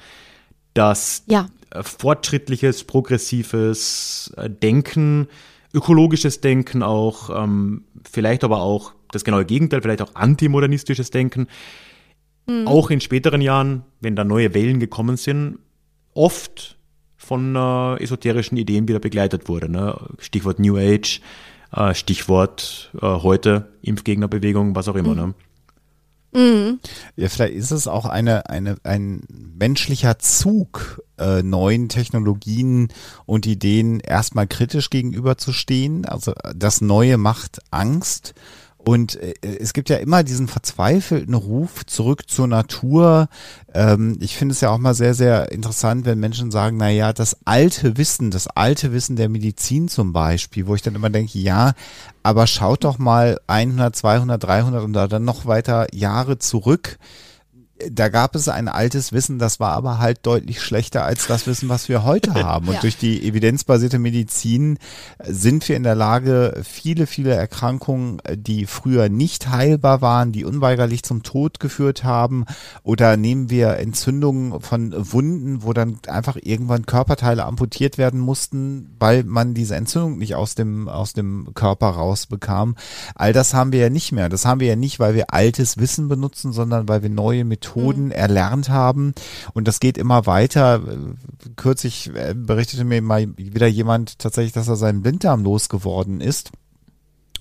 dass 0.78 1.24
ja. 1.26 1.48
Äh, 1.70 1.82
fortschrittliches, 1.82 2.84
progressives 2.84 4.32
äh, 4.36 4.48
Denken, 4.48 5.26
ökologisches 5.74 6.40
Denken 6.40 6.84
auch, 6.84 7.30
ähm, 7.30 7.84
vielleicht 8.08 8.44
aber 8.44 8.60
auch 8.60 8.92
das 9.10 9.24
genaue 9.24 9.44
Gegenteil, 9.44 9.82
vielleicht 9.82 10.02
auch 10.02 10.14
antimodernistisches 10.14 11.10
Denken, 11.10 11.48
mhm. 12.46 12.68
auch 12.68 12.90
in 12.90 13.00
späteren 13.00 13.40
Jahren, 13.40 13.82
wenn 14.00 14.14
da 14.14 14.22
neue 14.22 14.54
Wellen 14.54 14.78
gekommen 14.78 15.16
sind, 15.16 15.58
oft 16.14 16.78
von 17.16 17.56
äh, 17.56 18.02
esoterischen 18.02 18.56
Ideen 18.56 18.86
wieder 18.86 19.00
begleitet 19.00 19.48
wurde. 19.48 19.68
Ne? 19.68 19.98
Stichwort 20.18 20.60
New 20.60 20.76
Age, 20.76 21.20
äh, 21.72 21.92
Stichwort 21.92 22.92
äh, 23.02 23.06
heute 23.06 23.68
Impfgegnerbewegung, 23.82 24.76
was 24.76 24.88
auch 24.88 24.96
immer. 24.96 25.10
Mhm. 25.10 25.16
Ne? 25.16 25.34
Mhm. 26.32 26.80
Ja, 27.16 27.28
vielleicht 27.28 27.54
ist 27.54 27.70
es 27.70 27.86
auch 27.86 28.04
eine, 28.04 28.50
eine, 28.50 28.76
ein 28.84 29.22
menschlicher 29.58 30.18
Zug, 30.18 31.02
äh, 31.18 31.42
neuen 31.42 31.88
Technologien 31.88 32.88
und 33.26 33.46
Ideen 33.46 34.00
erstmal 34.00 34.46
kritisch 34.46 34.90
gegenüberzustehen. 34.90 36.04
Also 36.04 36.32
das 36.54 36.80
Neue 36.80 37.16
macht 37.16 37.60
Angst 37.70 38.34
und 38.88 39.16
äh, 39.16 39.34
es 39.42 39.74
gibt 39.74 39.90
ja 39.90 39.98
immer 39.98 40.22
diesen 40.22 40.48
verzweifelten 40.48 41.34
Ruf 41.34 41.84
zurück 41.84 42.26
zur 42.26 42.46
Natur. 42.46 43.28
Ähm, 43.74 44.16
ich 44.18 44.34
finde 44.34 44.54
es 44.54 44.62
ja 44.62 44.70
auch 44.70 44.78
mal 44.78 44.94
sehr, 44.94 45.12
sehr 45.12 45.52
interessant, 45.52 46.06
wenn 46.06 46.18
Menschen 46.18 46.50
sagen, 46.50 46.78
na 46.78 46.88
ja, 46.88 47.12
das 47.12 47.36
alte 47.44 47.98
Wissen, 47.98 48.30
das 48.30 48.46
alte 48.46 48.90
Wissen 48.90 49.16
der 49.16 49.28
Medizin 49.28 49.88
zum 49.88 50.14
Beispiel, 50.14 50.66
wo 50.66 50.74
ich 50.74 50.80
dann 50.80 50.94
immer 50.94 51.10
denke, 51.10 51.38
ja, 51.38 51.74
aber 52.22 52.46
schaut 52.46 52.84
doch 52.84 52.96
mal 52.96 53.38
100, 53.46 53.94
200, 53.94 54.42
300 54.42 54.82
und 54.82 54.94
dann 54.94 55.22
noch 55.22 55.44
weiter 55.44 55.94
Jahre 55.94 56.38
zurück 56.38 56.98
da 57.90 58.08
gab 58.08 58.34
es 58.34 58.48
ein 58.48 58.66
altes 58.68 59.12
Wissen, 59.12 59.38
das 59.38 59.60
war 59.60 59.72
aber 59.72 59.98
halt 59.98 60.18
deutlich 60.24 60.60
schlechter 60.60 61.04
als 61.04 61.26
das 61.28 61.46
Wissen, 61.46 61.68
was 61.68 61.88
wir 61.88 62.02
heute 62.04 62.34
haben. 62.42 62.66
Und 62.68 62.74
Ja. 62.74 62.80
durch 62.80 62.96
die 62.96 63.24
evidenzbasierte 63.26 63.98
Medizin 63.98 64.78
sind 65.24 65.68
wir 65.68 65.76
in 65.76 65.84
der 65.84 65.94
Lage, 65.94 66.60
viele, 66.64 67.06
viele 67.06 67.34
Erkrankungen, 67.34 68.18
die 68.34 68.66
früher 68.66 69.08
nicht 69.08 69.48
heilbar 69.50 70.00
waren, 70.00 70.32
die 70.32 70.44
unweigerlich 70.44 71.02
zum 71.04 71.22
Tod 71.22 71.60
geführt 71.60 72.02
haben, 72.02 72.44
oder 72.82 73.16
nehmen 73.16 73.48
wir 73.50 73.76
Entzündungen 73.76 74.60
von 74.60 74.92
Wunden, 75.12 75.62
wo 75.62 75.72
dann 75.72 75.98
einfach 76.08 76.36
irgendwann 76.40 76.84
Körperteile 76.86 77.44
amputiert 77.44 77.96
werden 77.98 78.18
mussten, 78.18 78.96
weil 78.98 79.22
man 79.24 79.54
diese 79.54 79.76
Entzündung 79.76 80.18
nicht 80.18 80.34
aus 80.34 80.54
dem, 80.54 80.88
aus 80.88 81.12
dem 81.12 81.50
Körper 81.54 81.90
rausbekam. 81.90 82.74
All 83.14 83.32
das 83.32 83.54
haben 83.54 83.70
wir 83.72 83.80
ja 83.80 83.90
nicht 83.90 84.10
mehr. 84.12 84.28
Das 84.28 84.44
haben 84.44 84.60
wir 84.60 84.68
ja 84.68 84.76
nicht, 84.76 84.98
weil 84.98 85.14
wir 85.14 85.32
altes 85.32 85.76
Wissen 85.78 86.08
benutzen, 86.08 86.52
sondern 86.52 86.88
weil 86.88 87.02
wir 87.02 87.10
neue 87.10 87.44
Methoden 87.44 87.67
erlernt 88.10 88.68
haben. 88.68 89.14
Und 89.54 89.68
das 89.68 89.80
geht 89.80 89.98
immer 89.98 90.26
weiter. 90.26 90.82
Kürzlich 91.56 92.10
äh, 92.14 92.34
berichtete 92.34 92.84
mir 92.84 93.00
mal 93.02 93.26
wieder 93.36 93.66
jemand 93.66 94.18
tatsächlich, 94.18 94.52
dass 94.52 94.68
er 94.68 94.76
seinen 94.76 95.02
Blinddarm 95.02 95.42
losgeworden 95.42 96.20
ist. 96.20 96.50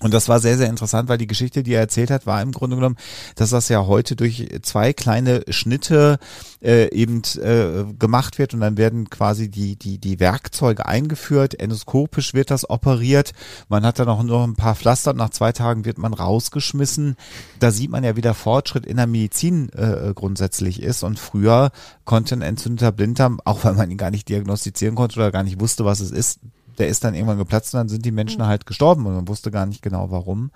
Und 0.00 0.14
das 0.14 0.28
war 0.28 0.38
sehr, 0.38 0.56
sehr 0.56 0.68
interessant, 0.68 1.08
weil 1.08 1.18
die 1.18 1.26
Geschichte, 1.26 1.62
die 1.62 1.72
er 1.72 1.80
erzählt 1.80 2.10
hat, 2.10 2.26
war 2.26 2.40
im 2.40 2.52
Grunde 2.52 2.76
genommen, 2.76 2.96
dass 3.34 3.50
das 3.50 3.68
ja 3.68 3.86
heute 3.86 4.14
durch 4.14 4.48
zwei 4.62 4.92
kleine 4.92 5.42
Schnitte 5.48 6.18
äh, 6.62 6.88
eben 6.94 7.22
äh, 7.40 7.84
gemacht 7.98 8.38
wird 8.38 8.54
und 8.54 8.60
dann 8.60 8.76
werden 8.76 9.10
quasi 9.10 9.50
die, 9.50 9.76
die, 9.76 9.98
die 9.98 10.20
Werkzeuge 10.20 10.86
eingeführt, 10.86 11.58
endoskopisch 11.58 12.32
wird 12.32 12.50
das 12.50 12.68
operiert, 12.70 13.32
man 13.68 13.84
hat 13.84 13.98
dann 13.98 14.08
auch 14.08 14.22
nur 14.22 14.44
ein 14.44 14.54
paar 14.54 14.76
Pflaster 14.76 15.10
und 15.10 15.16
nach 15.16 15.30
zwei 15.30 15.52
Tagen 15.52 15.84
wird 15.84 15.98
man 15.98 16.14
rausgeschmissen. 16.14 17.16
Da 17.58 17.70
sieht 17.70 17.90
man 17.90 18.04
ja, 18.04 18.16
wie 18.16 18.20
der 18.20 18.34
Fortschritt 18.34 18.86
in 18.86 18.96
der 18.96 19.06
Medizin 19.06 19.68
äh, 19.70 20.12
grundsätzlich 20.14 20.82
ist 20.82 21.02
und 21.02 21.18
früher 21.18 21.70
konnte 22.04 22.36
ein 22.36 22.42
entzündeter 22.42 22.92
Blinddarm, 22.92 23.40
auch 23.44 23.64
weil 23.64 23.74
man 23.74 23.90
ihn 23.90 23.98
gar 23.98 24.10
nicht 24.10 24.28
diagnostizieren 24.28 24.94
konnte 24.94 25.18
oder 25.18 25.32
gar 25.32 25.42
nicht 25.42 25.60
wusste, 25.60 25.84
was 25.84 26.00
es 26.00 26.10
ist, 26.10 26.40
der 26.78 26.88
ist 26.88 27.04
dann 27.04 27.14
irgendwann 27.14 27.38
geplatzt 27.38 27.74
und 27.74 27.78
dann 27.78 27.88
sind 27.88 28.04
die 28.04 28.12
Menschen 28.12 28.46
halt 28.46 28.66
gestorben 28.66 29.06
und 29.06 29.14
man 29.14 29.28
wusste 29.28 29.50
gar 29.50 29.66
nicht 29.66 29.82
genau 29.82 30.10
warum. 30.10 30.50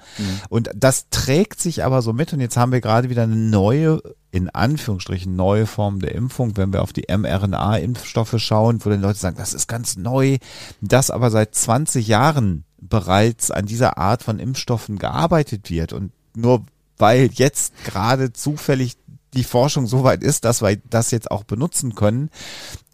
Und 0.49 0.71
das 0.75 1.09
trägt 1.11 1.61
sich 1.61 1.85
aber 1.85 2.03
so 2.03 2.13
mit 2.13 2.33
und 2.33 2.41
jetzt 2.41 2.57
haben 2.57 2.73
wir 2.73 2.81
gerade 2.81 3.11
wieder 3.11 3.25
eine 3.25 3.37
neue, 3.37 4.01
in 4.31 4.49
Anführungsstrichen 4.49 5.35
neue 5.35 5.67
Form 5.67 6.01
der 6.01 6.15
Impfung, 6.15 6.57
wenn 6.57 6.73
wir 6.73 6.83
auf 6.83 6.93
die 6.93 7.07
mRNA-Impfstoffe 7.09 8.35
schauen, 8.39 8.85
wo 8.85 8.91
dann 8.91 9.03
Leute 9.03 9.19
sagen, 9.19 9.37
das 9.37 9.55
ist 9.55 9.67
ganz 9.67 9.97
neu, 9.97 10.39
dass 10.81 11.11
aber 11.11 11.31
seit 11.31 11.55
20 11.55 12.07
Jahren 12.07 12.65
bereits 12.81 13.51
an 13.51 13.67
dieser 13.67 13.99
Art 13.99 14.23
von 14.23 14.39
Impfstoffen 14.39 14.99
gearbeitet 14.99 15.71
wird. 15.71 15.93
Und 15.93 16.13
nur 16.35 16.65
weil 16.99 17.31
jetzt 17.33 17.75
gerade 17.85 18.33
zufällig 18.33 18.97
die 19.35 19.45
Forschung 19.45 19.87
so 19.87 20.05
weit 20.05 20.23
ist, 20.23 20.45
dass 20.45 20.63
wir 20.63 20.77
das 20.91 21.11
jetzt 21.11 21.31
auch 21.31 21.45
benutzen 21.45 21.95
können, 21.95 22.31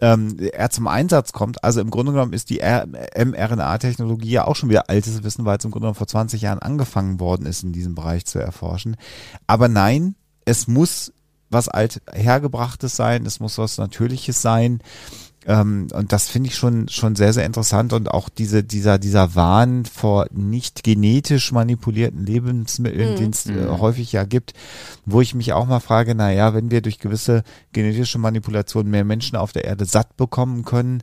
ähm, 0.00 0.36
er 0.52 0.70
zum 0.70 0.86
Einsatz 0.86 1.32
kommt. 1.32 1.64
Also 1.64 1.80
im 1.80 1.90
Grunde 1.90 2.12
genommen 2.12 2.32
ist 2.32 2.50
die 2.50 2.60
mRNA-Technologie 2.60 4.30
ja 4.30 4.46
auch 4.46 4.56
schon 4.56 4.68
wieder 4.68 4.88
altes 4.88 5.22
Wissen, 5.24 5.44
weil 5.44 5.58
es 5.58 5.64
im 5.64 5.70
Grunde 5.70 5.84
genommen 5.84 5.96
vor 5.96 6.06
20 6.06 6.42
Jahren 6.42 6.60
angefangen 6.60 7.20
worden 7.20 7.46
ist, 7.46 7.64
in 7.64 7.72
diesem 7.72 7.94
Bereich 7.94 8.24
zu 8.26 8.38
erforschen. 8.38 8.96
Aber 9.46 9.68
nein, 9.68 10.14
es 10.44 10.68
muss 10.68 11.12
was 11.50 11.68
alt 11.68 12.02
hergebrachtes 12.12 12.94
sein, 12.94 13.24
es 13.26 13.40
muss 13.40 13.58
was 13.58 13.78
Natürliches 13.78 14.42
sein. 14.42 14.80
Ähm, 15.48 15.88
und 15.94 16.12
das 16.12 16.28
finde 16.28 16.50
ich 16.50 16.56
schon, 16.56 16.88
schon 16.88 17.16
sehr, 17.16 17.32
sehr 17.32 17.46
interessant. 17.46 17.94
Und 17.94 18.10
auch 18.10 18.28
diese, 18.28 18.62
dieser, 18.62 18.98
dieser 18.98 19.34
Wahn 19.34 19.86
vor 19.86 20.26
nicht 20.30 20.84
genetisch 20.84 21.52
manipulierten 21.52 22.24
Lebensmitteln, 22.24 23.16
den 23.16 23.30
es 23.30 23.46
äh, 23.46 23.66
häufig 23.66 24.12
ja 24.12 24.24
gibt, 24.24 24.52
wo 25.06 25.22
ich 25.22 25.34
mich 25.34 25.54
auch 25.54 25.66
mal 25.66 25.80
frage, 25.80 26.14
na 26.14 26.30
ja, 26.30 26.52
wenn 26.52 26.70
wir 26.70 26.82
durch 26.82 26.98
gewisse 26.98 27.44
genetische 27.72 28.18
Manipulationen 28.18 28.90
mehr 28.90 29.06
Menschen 29.06 29.36
auf 29.36 29.52
der 29.52 29.64
Erde 29.64 29.86
satt 29.86 30.18
bekommen 30.18 30.66
können, 30.66 31.02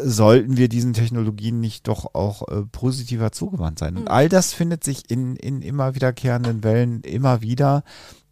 sollten 0.00 0.58
wir 0.58 0.68
diesen 0.68 0.92
Technologien 0.92 1.58
nicht 1.58 1.88
doch 1.88 2.14
auch 2.14 2.46
äh, 2.48 2.62
positiver 2.70 3.32
zugewandt 3.32 3.78
sein. 3.78 3.96
Und 3.96 4.08
all 4.08 4.28
das 4.28 4.52
findet 4.52 4.84
sich 4.84 5.10
in, 5.10 5.36
in 5.36 5.62
immer 5.62 5.94
wiederkehrenden 5.94 6.62
Wellen 6.62 7.00
immer 7.00 7.40
wieder. 7.40 7.82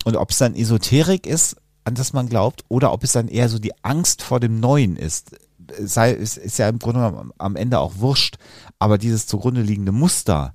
Und 0.04 0.16
ob 0.16 0.30
es 0.30 0.38
dann 0.38 0.54
Esoterik 0.54 1.26
ist, 1.26 1.56
an 1.86 1.94
das 1.94 2.12
man 2.12 2.28
glaubt, 2.28 2.64
oder 2.68 2.92
ob 2.92 3.04
es 3.04 3.12
dann 3.12 3.28
eher 3.28 3.48
so 3.48 3.58
die 3.58 3.72
Angst 3.84 4.22
vor 4.22 4.40
dem 4.40 4.58
Neuen 4.60 4.96
ist, 4.96 5.36
sei, 5.78 6.12
ist, 6.12 6.36
ist 6.36 6.58
ja 6.58 6.68
im 6.68 6.78
Grunde 6.78 7.00
genommen 7.00 7.30
am- 7.38 7.56
Ende 7.56 7.78
auch 7.78 7.94
wurscht. 7.98 8.36
Aber 8.78 8.98
dieses 8.98 9.26
zugrunde 9.26 9.62
liegende 9.62 9.92
Muster 9.92 10.52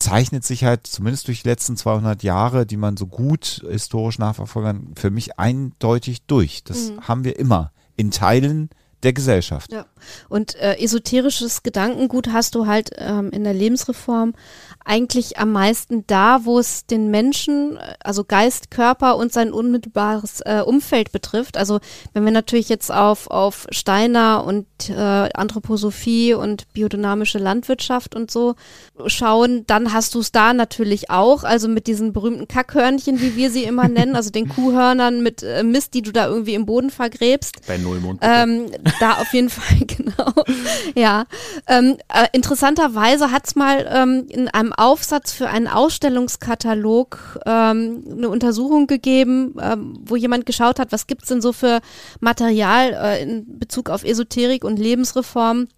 zeichnet 0.00 0.44
sich 0.44 0.64
halt 0.64 0.86
zumindest 0.86 1.26
durch 1.28 1.42
die 1.42 1.48
letzten 1.48 1.76
200 1.76 2.22
Jahre, 2.22 2.66
die 2.66 2.76
man 2.76 2.96
so 2.96 3.06
gut 3.06 3.64
historisch 3.68 4.18
nachverfolgern, 4.18 4.94
für 4.96 5.10
mich 5.10 5.38
eindeutig 5.38 6.22
durch. 6.26 6.62
Das 6.64 6.92
haben 7.02 7.24
wir 7.24 7.38
immer 7.38 7.72
in 7.96 8.10
Teilen 8.10 8.70
der 9.02 9.12
Gesellschaft. 9.12 9.72
Ja. 9.72 9.86
Und 10.28 10.56
äh, 10.56 10.76
esoterisches 10.78 11.62
Gedankengut 11.62 12.28
hast 12.32 12.54
du 12.56 12.66
halt 12.66 12.90
ähm, 12.96 13.30
in 13.30 13.44
der 13.44 13.54
Lebensreform 13.54 14.34
eigentlich 14.88 15.38
am 15.38 15.52
meisten 15.52 16.06
da, 16.06 16.44
wo 16.44 16.58
es 16.58 16.86
den 16.86 17.10
Menschen, 17.10 17.78
also 18.02 18.24
Geist, 18.24 18.70
Körper 18.70 19.16
und 19.16 19.32
sein 19.34 19.52
unmittelbares 19.52 20.40
äh, 20.40 20.62
Umfeld 20.64 21.12
betrifft. 21.12 21.58
Also 21.58 21.80
wenn 22.14 22.24
wir 22.24 22.32
natürlich 22.32 22.70
jetzt 22.70 22.90
auf, 22.90 23.30
auf 23.30 23.66
Steiner 23.70 24.44
und 24.46 24.66
äh, 24.88 24.94
Anthroposophie 24.94 26.32
und 26.32 26.72
biodynamische 26.72 27.38
Landwirtschaft 27.38 28.16
und 28.16 28.30
so 28.30 28.54
schauen, 29.06 29.64
dann 29.66 29.92
hast 29.92 30.14
du 30.14 30.20
es 30.20 30.32
da 30.32 30.54
natürlich 30.54 31.10
auch. 31.10 31.44
Also 31.44 31.68
mit 31.68 31.86
diesen 31.86 32.14
berühmten 32.14 32.48
Kackhörnchen, 32.48 33.20
wie 33.20 33.36
wir 33.36 33.50
sie 33.50 33.64
immer 33.64 33.88
nennen, 33.88 34.16
also 34.16 34.30
den 34.30 34.48
Kuhhörnern 34.48 35.22
mit 35.22 35.42
äh, 35.42 35.64
Mist, 35.64 35.92
die 35.92 36.02
du 36.02 36.12
da 36.12 36.28
irgendwie 36.28 36.54
im 36.54 36.64
Boden 36.64 36.88
vergräbst. 36.88 37.66
Bei 37.66 37.76
Nullmond. 37.76 38.20
Ähm, 38.22 38.70
da 39.00 39.18
auf 39.18 39.34
jeden 39.34 39.50
Fall, 39.50 39.86
genau. 39.86 40.32
Ja. 40.94 41.26
Ähm, 41.66 41.98
äh, 42.08 42.26
interessanterweise 42.32 43.30
hat's 43.30 43.54
mal 43.54 43.86
ähm, 43.92 44.26
in 44.30 44.48
einem 44.48 44.72
Aufsatz 44.78 45.32
für 45.32 45.48
einen 45.48 45.68
Ausstellungskatalog 45.68 47.40
ähm, 47.46 48.04
eine 48.10 48.28
Untersuchung 48.28 48.86
gegeben, 48.86 49.54
ähm, 49.60 49.98
wo 50.04 50.16
jemand 50.16 50.46
geschaut 50.46 50.78
hat, 50.78 50.92
was 50.92 51.06
gibt's 51.06 51.28
denn 51.28 51.42
so 51.42 51.52
für 51.52 51.80
Material 52.20 52.92
äh, 52.92 53.22
in 53.22 53.58
Bezug 53.58 53.90
auf 53.90 54.04
Esoterik 54.04 54.64
und 54.64 54.78
Lebensreform 54.78 55.68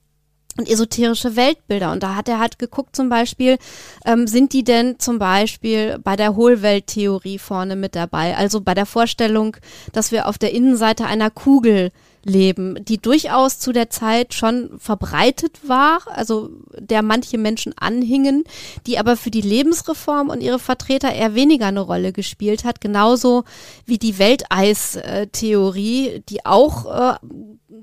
und 0.58 0.68
esoterische 0.68 1.36
Weltbilder. 1.36 1.92
Und 1.92 2.02
da 2.02 2.16
hat 2.16 2.28
er 2.28 2.38
halt 2.38 2.58
geguckt 2.58 2.94
zum 2.94 3.08
Beispiel, 3.08 3.58
ähm, 4.04 4.26
sind 4.26 4.52
die 4.52 4.64
denn 4.64 4.98
zum 4.98 5.18
Beispiel 5.18 5.98
bei 6.02 6.16
der 6.16 6.36
Hohlwelttheorie 6.36 7.38
vorne 7.38 7.76
mit 7.76 7.94
dabei? 7.94 8.36
Also 8.36 8.60
bei 8.60 8.74
der 8.74 8.86
Vorstellung, 8.86 9.56
dass 9.92 10.12
wir 10.12 10.28
auf 10.28 10.38
der 10.38 10.52
Innenseite 10.52 11.06
einer 11.06 11.30
Kugel 11.30 11.92
leben, 12.24 12.84
die 12.84 12.98
durchaus 12.98 13.58
zu 13.58 13.72
der 13.72 13.90
Zeit 13.90 14.34
schon 14.34 14.78
verbreitet 14.78 15.60
war, 15.66 16.00
also 16.06 16.50
der 16.78 17.02
manche 17.02 17.38
Menschen 17.38 17.74
anhingen, 17.78 18.44
die 18.86 18.98
aber 18.98 19.16
für 19.16 19.30
die 19.30 19.40
Lebensreform 19.40 20.28
und 20.28 20.42
ihre 20.42 20.58
Vertreter 20.58 21.12
eher 21.12 21.34
weniger 21.34 21.66
eine 21.66 21.80
Rolle 21.80 22.12
gespielt 22.12 22.64
hat, 22.64 22.80
genauso 22.80 23.44
wie 23.86 23.98
die 23.98 24.18
Welteis-Theorie, 24.18 26.22
die 26.28 26.44
auch 26.44 26.86
äh, 26.86 27.14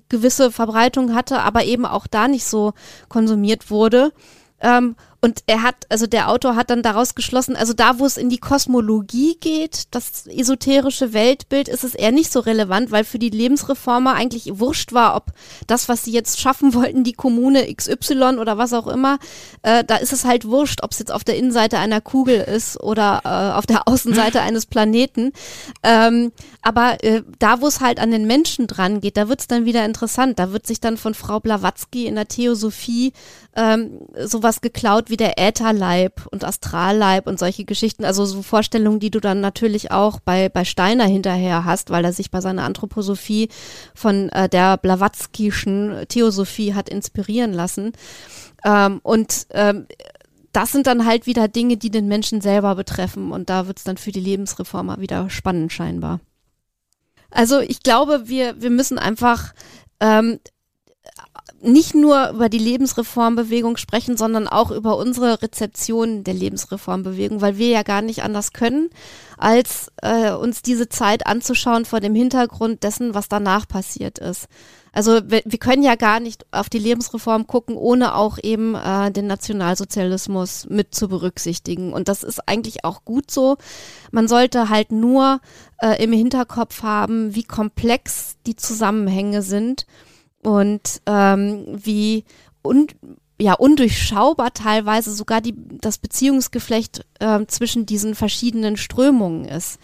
gewisse 0.09 0.51
Verbreitung 0.51 1.15
hatte, 1.15 1.41
aber 1.41 1.63
eben 1.63 1.85
auch 1.85 2.07
da 2.07 2.27
nicht 2.27 2.45
so 2.45 2.73
konsumiert 3.09 3.71
wurde. 3.71 4.11
Ähm, 4.59 4.95
und 5.27 5.43
er 5.45 5.61
hat, 5.61 5.75
also 5.89 6.07
der 6.07 6.29
Autor 6.29 6.55
hat 6.55 6.69
dann 6.69 6.81
daraus 6.81 7.13
geschlossen, 7.13 7.57
also 7.57 7.73
da, 7.73 7.99
wo 7.99 8.05
es 8.05 8.15
in 8.15 8.29
die 8.29 8.37
Kosmologie 8.37 9.35
geht, 9.41 9.83
das 9.91 10.25
esoterische 10.25 11.11
Weltbild, 11.11 11.67
ist 11.67 11.83
es 11.83 11.95
eher 11.95 12.13
nicht 12.13 12.31
so 12.31 12.39
relevant, 12.39 12.91
weil 12.91 13.03
für 13.03 13.19
die 13.19 13.29
Lebensreformer 13.29 14.13
eigentlich 14.13 14.57
wurscht 14.57 14.93
war, 14.93 15.17
ob 15.17 15.33
das, 15.67 15.89
was 15.89 16.05
sie 16.05 16.13
jetzt 16.13 16.39
schaffen 16.39 16.73
wollten, 16.73 17.03
die 17.03 17.11
Kommune 17.11 17.67
XY 17.75 18.37
oder 18.39 18.57
was 18.57 18.71
auch 18.71 18.87
immer, 18.87 19.19
äh, 19.63 19.83
da 19.83 19.97
ist 19.97 20.13
es 20.13 20.23
halt 20.23 20.45
wurscht, 20.45 20.81
ob 20.81 20.93
es 20.93 20.99
jetzt 20.99 21.11
auf 21.11 21.25
der 21.25 21.35
Innenseite 21.35 21.77
einer 21.77 21.99
Kugel 21.99 22.39
ist 22.39 22.79
oder 22.79 23.21
äh, 23.25 23.57
auf 23.57 23.65
der 23.65 23.85
Außenseite 23.85 24.39
eines 24.39 24.65
Planeten. 24.65 25.33
Ähm, 25.83 26.31
aber 26.61 27.03
äh, 27.03 27.23
da, 27.37 27.59
wo 27.59 27.67
es 27.67 27.81
halt 27.81 27.99
an 27.99 28.11
den 28.11 28.27
Menschen 28.27 28.65
dran 28.65 29.01
geht, 29.01 29.17
da 29.17 29.27
wird 29.27 29.41
es 29.41 29.47
dann 29.47 29.65
wieder 29.65 29.83
interessant. 29.83 30.39
Da 30.39 30.53
wird 30.53 30.65
sich 30.65 30.79
dann 30.79 30.95
von 30.95 31.13
Frau 31.13 31.41
Blavatsky 31.41 32.05
in 32.05 32.15
der 32.15 32.29
Theosophie 32.29 33.11
ähm, 33.57 34.01
sowas 34.23 34.61
geklaut 34.61 35.09
wie 35.09 35.17
der 35.17 35.39
Ätherleib 35.39 36.27
und 36.31 36.43
Astralleib 36.43 37.25
und 37.25 37.39
solche 37.39 37.65
Geschichten. 37.65 38.05
Also 38.05 38.23
so 38.25 38.43
Vorstellungen, 38.43 38.99
die 38.99 39.09
du 39.09 39.19
dann 39.19 39.41
natürlich 39.41 39.91
auch 39.91 40.19
bei, 40.19 40.47
bei 40.47 40.63
Steiner 40.63 41.05
hinterher 41.05 41.65
hast, 41.65 41.89
weil 41.89 42.05
er 42.05 42.13
sich 42.13 42.29
bei 42.29 42.39
seiner 42.39 42.63
Anthroposophie 42.63 43.49
von 43.95 44.29
äh, 44.29 44.47
der 44.47 44.77
Blavatskischen 44.77 46.05
Theosophie 46.07 46.75
hat 46.75 46.87
inspirieren 46.87 47.51
lassen. 47.51 47.93
Ähm, 48.63 48.99
und 49.01 49.47
ähm, 49.51 49.87
das 50.51 50.71
sind 50.71 50.85
dann 50.85 51.07
halt 51.07 51.25
wieder 51.25 51.47
Dinge, 51.47 51.77
die 51.77 51.89
den 51.89 52.07
Menschen 52.07 52.41
selber 52.41 52.75
betreffen. 52.75 53.31
Und 53.31 53.49
da 53.49 53.65
wird 53.65 53.79
es 53.79 53.83
dann 53.83 53.97
für 53.97 54.11
die 54.11 54.19
Lebensreformer 54.19 55.01
wieder 55.01 55.31
spannend 55.31 55.73
scheinbar. 55.73 56.19
Also 57.31 57.59
ich 57.59 57.81
glaube, 57.81 58.27
wir, 58.27 58.61
wir 58.61 58.69
müssen 58.69 58.99
einfach 58.99 59.53
ähm, 59.99 60.39
nicht 61.61 61.95
nur 61.95 62.29
über 62.29 62.49
die 62.49 62.59
Lebensreformbewegung 62.59 63.77
sprechen, 63.77 64.17
sondern 64.17 64.47
auch 64.47 64.71
über 64.71 64.97
unsere 64.97 65.41
Rezeption 65.41 66.23
der 66.23 66.33
Lebensreformbewegung, 66.33 67.41
weil 67.41 67.57
wir 67.57 67.69
ja 67.69 67.83
gar 67.83 68.01
nicht 68.01 68.23
anders 68.23 68.53
können, 68.53 68.89
als 69.37 69.91
äh, 70.01 70.31
uns 70.31 70.61
diese 70.61 70.89
Zeit 70.89 71.25
anzuschauen 71.25 71.85
vor 71.85 71.99
dem 71.99 72.15
Hintergrund 72.15 72.83
dessen, 72.83 73.13
was 73.13 73.27
danach 73.27 73.67
passiert 73.67 74.19
ist. 74.19 74.47
Also 74.93 75.19
wir, 75.29 75.43
wir 75.45 75.59
können 75.59 75.83
ja 75.83 75.95
gar 75.95 76.19
nicht 76.19 76.45
auf 76.51 76.69
die 76.69 76.79
Lebensreform 76.79 77.45
gucken, 77.45 77.75
ohne 77.75 78.15
auch 78.15 78.39
eben 78.41 78.73
äh, 78.73 79.11
den 79.11 79.27
Nationalsozialismus 79.27 80.67
mit 80.69 80.95
zu 80.95 81.07
berücksichtigen. 81.07 81.93
Und 81.93 82.07
das 82.07 82.23
ist 82.23 82.47
eigentlich 82.47 82.83
auch 82.83 83.05
gut 83.05 83.29
so. 83.29 83.57
Man 84.11 84.27
sollte 84.27 84.69
halt 84.69 84.91
nur 84.91 85.39
äh, 85.81 86.03
im 86.03 86.13
Hinterkopf 86.13 86.81
haben, 86.81 87.35
wie 87.35 87.43
komplex 87.43 88.37
die 88.47 88.55
Zusammenhänge 88.55 89.43
sind 89.43 89.85
und 90.47 91.01
ähm, 91.05 91.65
wie 91.67 92.23
un 92.63 92.87
ja, 93.39 93.53
undurchschaubar 93.53 94.53
teilweise 94.53 95.11
sogar 95.11 95.41
die, 95.41 95.53
das 95.57 95.97
Beziehungsgeflecht 95.97 97.05
äh, 97.19 97.45
zwischen 97.47 97.85
diesen 97.85 98.15
verschiedenen 98.15 98.77
Strömungen 98.77 99.43
ist. 99.43 99.77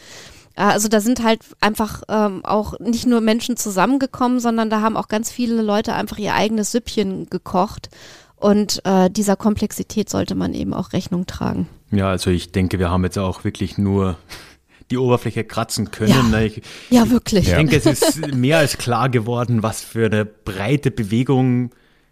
Äh, 0.55 0.61
also 0.61 0.88
da 0.88 1.01
sind 1.01 1.22
halt 1.22 1.41
einfach 1.59 2.01
ähm, 2.07 2.45
auch 2.45 2.80
nicht 2.80 3.05
nur 3.05 3.20
Menschen 3.20 3.57
zusammengekommen, 3.57 4.39
sondern 4.39 4.70
da 4.70 4.80
haben 4.80 4.95
auch 4.95 5.09
ganz 5.09 5.30
viele 5.30 5.61
Leute 5.61 5.93
einfach 5.93 6.18
ihr 6.18 6.34
eigenes 6.34 6.72
Süppchen 6.72 7.30
gekocht. 7.30 7.89
Und 8.38 8.82
äh, 8.86 9.09
dieser 9.09 9.36
Komplexität 9.36 10.09
sollte 10.09 10.34
man 10.34 10.53
eben 10.53 10.74
auch 10.74 10.93
Rechnung 10.93 11.26
tragen. 11.26 11.68
Ja, 11.91 12.09
also 12.09 12.32
ich 12.32 12.53
denke, 12.53 12.80
wir 12.80 12.89
haben 12.89 13.03
jetzt 13.03 13.20
auch 13.20 13.43
wirklich 13.43 13.78
nur 13.78 14.18
die 14.93 14.97
Oberfläche 14.97 15.43
kratzen 15.43 15.91
können. 15.91 16.31
Ja, 16.31 16.39
ich, 16.41 16.61
ja 16.89 17.09
wirklich. 17.09 17.47
Ich 17.47 17.53
denke, 17.53 17.75
es 17.75 17.85
ist 17.85 18.27
mehr 18.35 18.59
als 18.59 18.77
klar 18.77 19.09
geworden, 19.09 19.63
was 19.63 19.81
für 19.81 20.05
eine 20.05 20.25
breite 20.25 20.91
Bewegung 20.91 21.71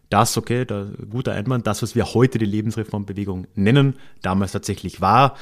das, 0.10 0.38
okay, 0.38 0.66
da, 0.66 0.88
guter 1.10 1.32
Einwand, 1.32 1.68
das, 1.68 1.82
was 1.82 1.96
wir 1.96 2.14
heute 2.14 2.38
die 2.38 2.46
Lebensreformbewegung 2.46 3.48
nennen, 3.56 3.96
damals 4.22 4.52
tatsächlich 4.52 5.00
war. 5.00 5.36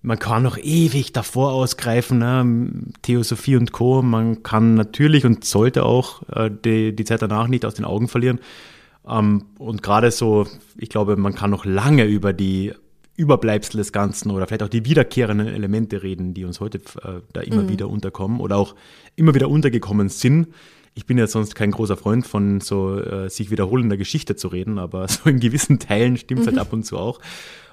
Man 0.00 0.18
kann 0.18 0.44
noch 0.44 0.56
ewig 0.56 1.12
davor 1.12 1.52
ausgreifen, 1.52 2.18
ne? 2.18 2.70
Theosophie 3.02 3.56
und 3.56 3.72
Co. 3.72 4.00
Man 4.00 4.42
kann 4.42 4.74
natürlich 4.74 5.26
und 5.26 5.44
sollte 5.44 5.84
auch 5.84 6.22
äh, 6.30 6.50
die, 6.50 6.94
die 6.94 7.04
Zeit 7.04 7.20
danach 7.20 7.48
nicht 7.48 7.64
aus 7.64 7.74
den 7.74 7.84
Augen 7.84 8.08
verlieren. 8.08 8.38
Ähm, 9.06 9.46
und 9.58 9.82
gerade 9.82 10.10
so, 10.10 10.46
ich 10.76 10.88
glaube, 10.88 11.16
man 11.16 11.34
kann 11.34 11.50
noch 11.50 11.64
lange 11.64 12.04
über 12.04 12.32
die 12.32 12.72
Überbleibsel 13.18 13.78
des 13.78 13.92
Ganzen 13.92 14.30
oder 14.30 14.46
vielleicht 14.46 14.62
auch 14.62 14.68
die 14.68 14.84
wiederkehrenden 14.84 15.48
Elemente 15.48 16.02
reden, 16.02 16.34
die 16.34 16.44
uns 16.44 16.60
heute 16.60 16.78
äh, 17.02 17.20
da 17.32 17.40
immer 17.40 17.64
mhm. 17.64 17.68
wieder 17.68 17.88
unterkommen 17.88 18.40
oder 18.40 18.56
auch 18.56 18.76
immer 19.16 19.34
wieder 19.34 19.50
untergekommen 19.50 20.08
sind. 20.08 20.48
Ich 20.94 21.04
bin 21.04 21.18
ja 21.18 21.26
sonst 21.26 21.54
kein 21.54 21.72
großer 21.72 21.96
Freund 21.96 22.26
von 22.26 22.60
so 22.60 22.98
äh, 22.98 23.28
sich 23.28 23.50
wiederholender 23.50 23.96
Geschichte 23.96 24.36
zu 24.36 24.48
reden, 24.48 24.78
aber 24.78 25.08
so 25.08 25.28
in 25.28 25.40
gewissen 25.40 25.80
Teilen 25.80 26.16
stimmt 26.16 26.40
es 26.40 26.46
halt 26.46 26.54
mhm. 26.54 26.60
halt 26.60 26.68
ab 26.68 26.72
und 26.72 26.84
zu 26.84 26.96
auch. 26.96 27.20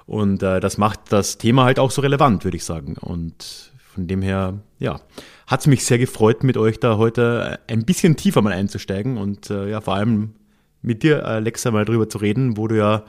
Und 0.07 0.41
äh, 0.41 0.59
das 0.59 0.79
macht 0.79 0.99
das 1.09 1.37
Thema 1.37 1.65
halt 1.65 1.79
auch 1.79 1.91
so 1.91 2.01
relevant, 2.01 2.43
würde 2.43 2.57
ich 2.57 2.63
sagen. 2.63 2.95
Und 2.99 3.71
von 3.93 4.07
dem 4.07 4.23
her, 4.23 4.59
ja, 4.79 4.99
hat 5.45 5.59
es 5.61 5.67
mich 5.67 5.85
sehr 5.85 5.99
gefreut, 5.99 6.43
mit 6.43 6.57
euch 6.57 6.79
da 6.79 6.97
heute 6.97 7.59
ein 7.67 7.85
bisschen 7.85 8.17
tiefer 8.17 8.41
mal 8.41 8.51
einzusteigen 8.51 9.17
und 9.17 9.51
äh, 9.51 9.69
ja, 9.69 9.79
vor 9.79 9.93
allem 9.95 10.33
mit 10.81 11.03
dir, 11.03 11.25
Alexa, 11.25 11.71
mal 11.71 11.85
drüber 11.85 12.09
zu 12.09 12.17
reden, 12.17 12.57
wo 12.57 12.67
du 12.67 12.77
ja 12.77 13.03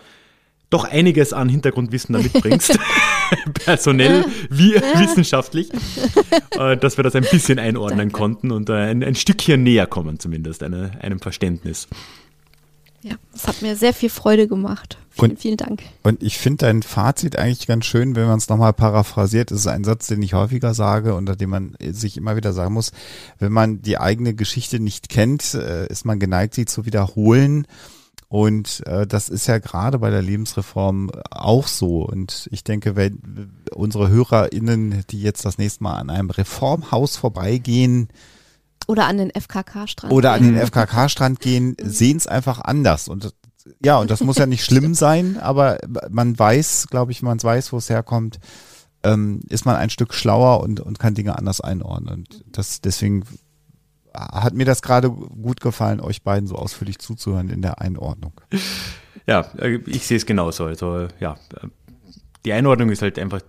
doch 0.71 0.85
einiges 0.85 1.33
an 1.33 1.49
Hintergrundwissen 1.49 2.15
da 2.15 2.21
mitbringst, 2.21 2.79
personell 3.65 4.25
wie 4.51 4.75
wissenschaftlich, 4.75 5.71
äh, 6.59 6.77
dass 6.77 6.97
wir 6.97 7.05
das 7.05 7.15
ein 7.15 7.25
bisschen 7.31 7.59
einordnen 7.59 7.99
Danke. 7.99 8.15
konnten 8.15 8.51
und 8.51 8.69
ein, 8.71 9.03
ein 9.03 9.15
Stückchen 9.15 9.63
näher 9.63 9.87
kommen, 9.87 10.19
zumindest 10.19 10.63
eine, 10.63 10.93
einem 11.01 11.21
Verständnis. 11.21 11.89
Ja, 13.03 13.15
das 13.33 13.47
hat 13.47 13.63
mir 13.63 13.77
sehr 13.77 13.95
viel 13.95 14.11
Freude 14.11 14.49
gemacht. 14.49 14.99
Vielen, 15.11 15.31
und, 15.31 15.41
vielen 15.41 15.57
Dank. 15.57 15.83
Und 16.03 16.25
ich 16.25 16.39
finde 16.39 16.67
dein 16.67 16.83
Fazit 16.83 17.39
eigentlich 17.39 17.69
ganz 17.69 17.87
schön, 17.87 18.17
wenn 18.17 18.27
man 18.27 18.39
es 18.39 18.49
nochmal 18.49 18.73
paraphrasiert. 18.73 19.53
Das 19.53 19.61
ist 19.61 19.67
ein 19.69 19.85
Satz, 19.85 20.09
den 20.09 20.21
ich 20.23 20.35
häufiger 20.35 20.75
sage, 20.75 21.15
unter 21.15 21.37
dem 21.37 21.51
man 21.51 21.77
sich 21.81 22.17
immer 22.17 22.35
wieder 22.35 22.53
sagen 22.53 22.75
muss, 22.75 22.91
wenn 23.39 23.53
man 23.53 23.81
die 23.81 23.99
eigene 23.99 24.35
Geschichte 24.35 24.81
nicht 24.81 25.09
kennt, 25.09 25.55
äh, 25.55 25.87
ist 25.87 26.05
man 26.05 26.19
geneigt, 26.19 26.55
sie 26.55 26.65
zu 26.65 26.85
wiederholen. 26.85 27.69
Und 28.29 28.85
äh, 28.87 29.07
das 29.07 29.29
ist 29.29 29.47
ja 29.47 29.59
gerade 29.59 29.99
bei 30.01 30.11
der 30.11 30.23
Lebensreform 30.23 31.11
auch 31.31 31.69
so. 31.69 32.05
Und 32.05 32.49
ich 32.51 32.65
denke, 32.65 32.97
wenn 32.97 33.53
unsere 33.73 34.09
HörerInnen, 34.09 35.05
die 35.11 35.23
jetzt 35.23 35.45
das 35.45 35.59
nächste 35.59 35.85
Mal 35.85 35.95
an 35.95 36.11
einem 36.11 36.31
Reformhaus 36.31 37.17
vorbeigehen, 37.17 38.09
oder 38.89 39.07
an 39.07 39.19
den 39.19 39.31
FKK-Strand. 39.31 40.13
Oder 40.13 40.33
an 40.33 40.43
den 40.43 40.57
FKK-Strand 40.57 41.41
gehen, 41.41 41.77
sehen 41.83 42.19
es 42.19 42.29
einfach 42.29 42.61
anders. 42.61 43.09
Und 43.09 43.35
ja, 43.85 43.99
und 43.99 44.11
das 44.11 44.21
muss 44.21 44.39
ja 44.39 44.47
nicht 44.47 44.65
schlimm 44.65 44.95
sein, 44.95 45.39
aber 45.39 45.79
man 46.09 46.39
weiß, 46.39 46.87
glaube 46.89 47.11
ich, 47.13 47.23
man 47.23 47.43
weiß, 47.43 47.73
wo 47.73 47.79
es 47.79 47.91
herkommt, 47.91 48.39
ähm, 49.03 49.41
ist 49.49 49.67
man 49.67 49.77
ein 49.77 49.91
Stück 49.91 50.15
schlauer 50.15 50.61
und, 50.61 50.81
und 50.81 50.99
kann 50.99 51.15
Dinge 51.15 51.37
anders 51.37 51.61
einordnen. 51.61 52.15
Und 52.15 52.45
das 52.47 52.81
deswegen 52.81 53.25
hat 54.17 54.55
mir 54.55 54.65
das 54.65 54.83
gerade 54.83 55.11
gut 55.11 55.61
gefallen, 55.61 56.01
euch 56.01 56.23
beiden 56.23 56.47
so 56.47 56.57
ausführlich 56.57 56.99
zuzuhören 56.99 57.51
in 57.51 57.63
der 57.63 57.81
Einordnung. 57.81 58.33
Ja, 59.27 59.41
äh, 59.59 59.81
ich 59.87 60.07
sehe 60.07 60.17
es 60.17 60.27
genauso. 60.27 60.65
Also 60.65 61.09
ja, 61.21 61.37
die 62.45 62.53
Einordnung 62.53 62.91
ist 62.91 63.03
halt 63.03 63.19
einfach 63.19 63.41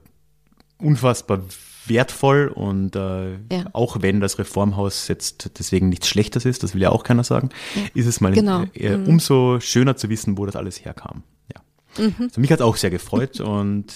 unfassbar 0.79 1.41
wertvoll 1.85 2.51
und 2.53 2.95
äh, 2.95 3.33
ja. 3.33 3.65
auch 3.73 4.01
wenn 4.01 4.19
das 4.19 4.39
Reformhaus 4.39 5.07
jetzt 5.07 5.51
deswegen 5.57 5.89
nichts 5.89 6.07
Schlechtes 6.09 6.45
ist, 6.45 6.63
das 6.63 6.73
will 6.73 6.81
ja 6.81 6.89
auch 6.89 7.03
keiner 7.03 7.23
sagen, 7.23 7.49
ja. 7.75 7.81
ist 7.93 8.07
es 8.07 8.19
mal 8.19 8.33
genau. 8.33 8.63
äh, 8.73 8.97
mhm. 8.97 9.07
umso 9.07 9.59
schöner 9.61 9.95
zu 9.95 10.09
wissen, 10.09 10.37
wo 10.37 10.45
das 10.45 10.55
alles 10.55 10.83
herkam. 10.83 11.23
Ja. 11.53 12.03
Mhm. 12.03 12.15
Also 12.19 12.41
mich 12.41 12.51
hat 12.51 12.59
es 12.59 12.65
auch 12.65 12.75
sehr 12.75 12.89
gefreut 12.89 13.39
und 13.39 13.93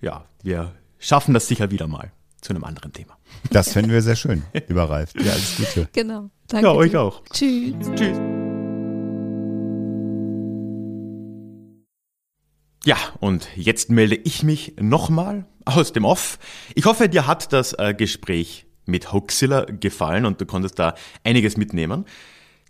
ja, 0.00 0.24
wir 0.42 0.72
schaffen 0.98 1.34
das 1.34 1.48
sicher 1.48 1.70
wieder 1.70 1.86
mal 1.86 2.10
zu 2.44 2.52
einem 2.52 2.64
anderen 2.64 2.92
Thema. 2.92 3.16
Das 3.50 3.72
fänden 3.72 3.90
wir 3.90 4.02
sehr 4.02 4.16
schön, 4.16 4.42
lieber 4.68 4.88
Ralf. 4.88 5.12
Ja, 5.14 5.32
alles 5.32 5.56
Gute. 5.56 5.88
Genau. 5.92 6.30
Danke. 6.48 6.66
Ja, 6.66 6.72
euch 6.74 6.90
dir. 6.90 7.00
auch. 7.00 7.22
Tschüss. 7.32 7.74
Tschüss. 7.96 8.18
Ja, 12.84 12.96
und 13.20 13.48
jetzt 13.56 13.88
melde 13.88 14.16
ich 14.16 14.42
mich 14.42 14.74
nochmal 14.78 15.46
aus 15.64 15.92
dem 15.92 16.04
Off. 16.04 16.38
Ich 16.74 16.84
hoffe, 16.84 17.08
dir 17.08 17.26
hat 17.26 17.52
das 17.54 17.72
äh, 17.78 17.94
Gespräch 17.94 18.66
mit 18.84 19.10
Hoaxilla 19.10 19.64
gefallen 19.64 20.26
und 20.26 20.38
du 20.38 20.44
konntest 20.44 20.78
da 20.78 20.94
einiges 21.24 21.56
mitnehmen. 21.56 22.04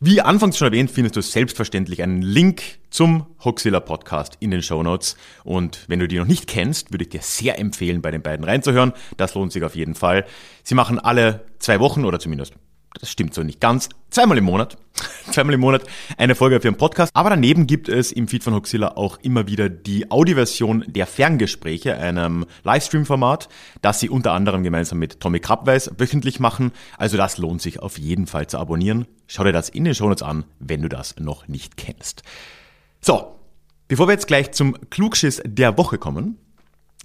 Wie 0.01 0.21
anfangs 0.21 0.59
schon 0.59 0.67
erwähnt, 0.67 0.91
findest 0.91 1.15
du 1.15 1.23
selbstverständlich 1.23 2.03
einen 2.03 2.21
Link 2.21 2.63
zum 2.91 3.27
Hoaxilla 3.45 3.79
Podcast 3.79 4.37
in 4.41 4.51
den 4.51 4.61
Show 4.61 4.83
Notes. 4.83 5.17
Und 5.45 5.85
wenn 5.87 6.01
du 6.01 6.09
die 6.09 6.19
noch 6.19 6.27
nicht 6.27 6.49
kennst, 6.49 6.93
würde 6.93 7.05
ich 7.05 7.11
dir 7.11 7.23
sehr 7.23 7.59
empfehlen, 7.61 8.03
bei 8.03 8.11
den 8.11 8.21
beiden 8.21 8.45
reinzuhören. 8.45 8.93
Das 9.17 9.35
lohnt 9.35 9.53
sich 9.53 9.63
auf 9.63 9.77
jeden 9.77 9.95
Fall. 9.95 10.27
Sie 10.65 10.75
machen 10.75 10.99
alle 10.99 11.45
zwei 11.61 11.79
Wochen 11.79 12.05
oder 12.05 12.19
zumindest 12.19 12.55
das 13.01 13.11
stimmt 13.11 13.35
so 13.35 13.43
nicht 13.43 13.61
ganz, 13.61 13.89
zweimal 14.11 14.39
im 14.39 14.45
Monat, 14.45 14.77
zweimal 15.31 15.55
im 15.55 15.61
Monat 15.61 15.83
eine 16.17 16.35
Folge 16.35 16.61
für 16.61 16.69
einen 16.69 16.77
Podcast. 16.77 17.11
Aber 17.15 17.31
daneben 17.31 17.67
gibt 17.67 17.89
es 17.89 18.13
im 18.13 18.29
Feed 18.29 18.45
von 18.45 18.55
Hoxilla 18.55 18.97
auch 18.97 19.19
immer 19.23 19.47
wieder 19.47 19.69
die 19.69 20.11
Audioversion 20.11 20.85
der 20.87 21.07
Ferngespräche, 21.07 21.97
einem 21.97 22.47
Livestream-Format, 22.63 23.49
das 23.83 24.01
sie 24.01 24.09
unter 24.09 24.33
anderem 24.33 24.63
gemeinsam 24.63 24.99
mit 24.99 25.21
Tommy 25.21 25.41
Krabweis 25.41 25.91
wöchentlich 25.99 26.41
machen. 26.41 26.73
Also 26.97 27.17
das 27.17 27.39
lohnt 27.39 27.63
sich 27.63 27.81
auf 27.81 27.99
jeden 27.99 28.27
Fall 28.27 28.47
zu 28.47 28.59
abonnieren. 28.59 29.07
Schau 29.27 29.45
dir 29.45 29.53
das 29.53 29.69
in 29.69 29.85
den 29.85 29.95
Shownotes 29.95 30.23
an, 30.23 30.45
wenn 30.59 30.83
du 30.83 30.89
das 30.89 31.17
noch 31.19 31.49
nicht 31.49 31.77
kennst. 31.77 32.23
So, 33.01 33.39
bevor 33.89 34.07
wir 34.09 34.13
jetzt 34.13 34.29
gleich 34.29 34.53
zum 34.53 34.77
Klugschiss 34.91 35.43
der 35.45 35.77
Woche 35.77 35.99
kommen, 35.99 36.39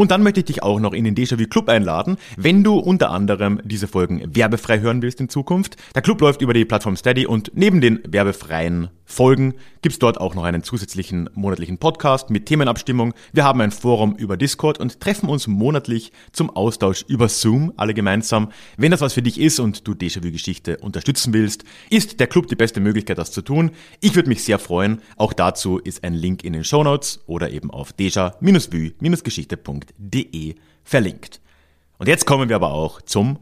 Und 0.00 0.10
dann 0.10 0.22
möchte 0.22 0.40
ich 0.40 0.46
dich 0.46 0.62
auch 0.62 0.80
noch 0.80 0.94
in 0.94 1.04
den 1.04 1.14
Déjà-vu 1.14 1.46
Club 1.46 1.68
einladen, 1.68 2.16
wenn 2.38 2.64
du 2.64 2.78
unter 2.78 3.10
anderem 3.10 3.60
diese 3.64 3.86
Folgen 3.86 4.22
werbefrei 4.34 4.80
hören 4.80 5.02
willst 5.02 5.20
in 5.20 5.28
Zukunft. 5.28 5.76
Der 5.94 6.00
Club 6.00 6.22
läuft 6.22 6.40
über 6.40 6.54
die 6.54 6.64
Plattform 6.64 6.96
Steady 6.96 7.26
und 7.26 7.50
neben 7.54 7.82
den 7.82 8.00
werbefreien 8.08 8.88
folgen, 9.10 9.54
gibt's 9.82 9.98
dort 9.98 10.18
auch 10.20 10.34
noch 10.34 10.44
einen 10.44 10.62
zusätzlichen 10.62 11.28
monatlichen 11.34 11.78
Podcast 11.78 12.28
mit 12.30 12.46
Themenabstimmung. 12.46 13.12
Wir 13.32 13.44
haben 13.44 13.60
ein 13.60 13.72
Forum 13.72 14.14
über 14.16 14.36
Discord 14.36 14.78
und 14.78 15.00
treffen 15.00 15.28
uns 15.28 15.46
monatlich 15.46 16.12
zum 16.32 16.50
Austausch 16.50 17.04
über 17.08 17.28
Zoom, 17.28 17.72
alle 17.76 17.94
gemeinsam. 17.94 18.50
Wenn 18.76 18.92
das 18.92 19.00
was 19.00 19.14
für 19.14 19.22
dich 19.22 19.40
ist 19.40 19.60
und 19.60 19.86
du 19.86 19.92
Déjà-vu-Geschichte 19.92 20.78
unterstützen 20.78 21.32
willst, 21.32 21.62
ist 21.90 22.18
der 22.20 22.26
Club 22.26 22.46
die 22.46 22.56
beste 22.56 22.80
Möglichkeit, 22.80 23.16
das 23.18 23.32
zu 23.32 23.42
tun. 23.42 23.70
Ich 24.00 24.14
würde 24.14 24.28
mich 24.28 24.44
sehr 24.44 24.58
freuen. 24.58 25.00
Auch 25.16 25.32
dazu 25.32 25.78
ist 25.78 26.04
ein 26.04 26.12
Link 26.14 26.44
in 26.44 26.52
den 26.52 26.64
Show 26.64 26.84
Notes 26.84 27.20
oder 27.26 27.50
eben 27.50 27.70
auf 27.70 27.92
deja-vu-geschichte.de 27.92 30.54
verlinkt. 30.84 31.40
Und 31.98 32.08
jetzt 32.08 32.26
kommen 32.26 32.48
wir 32.48 32.56
aber 32.56 32.72
auch 32.72 33.02
zum 33.02 33.38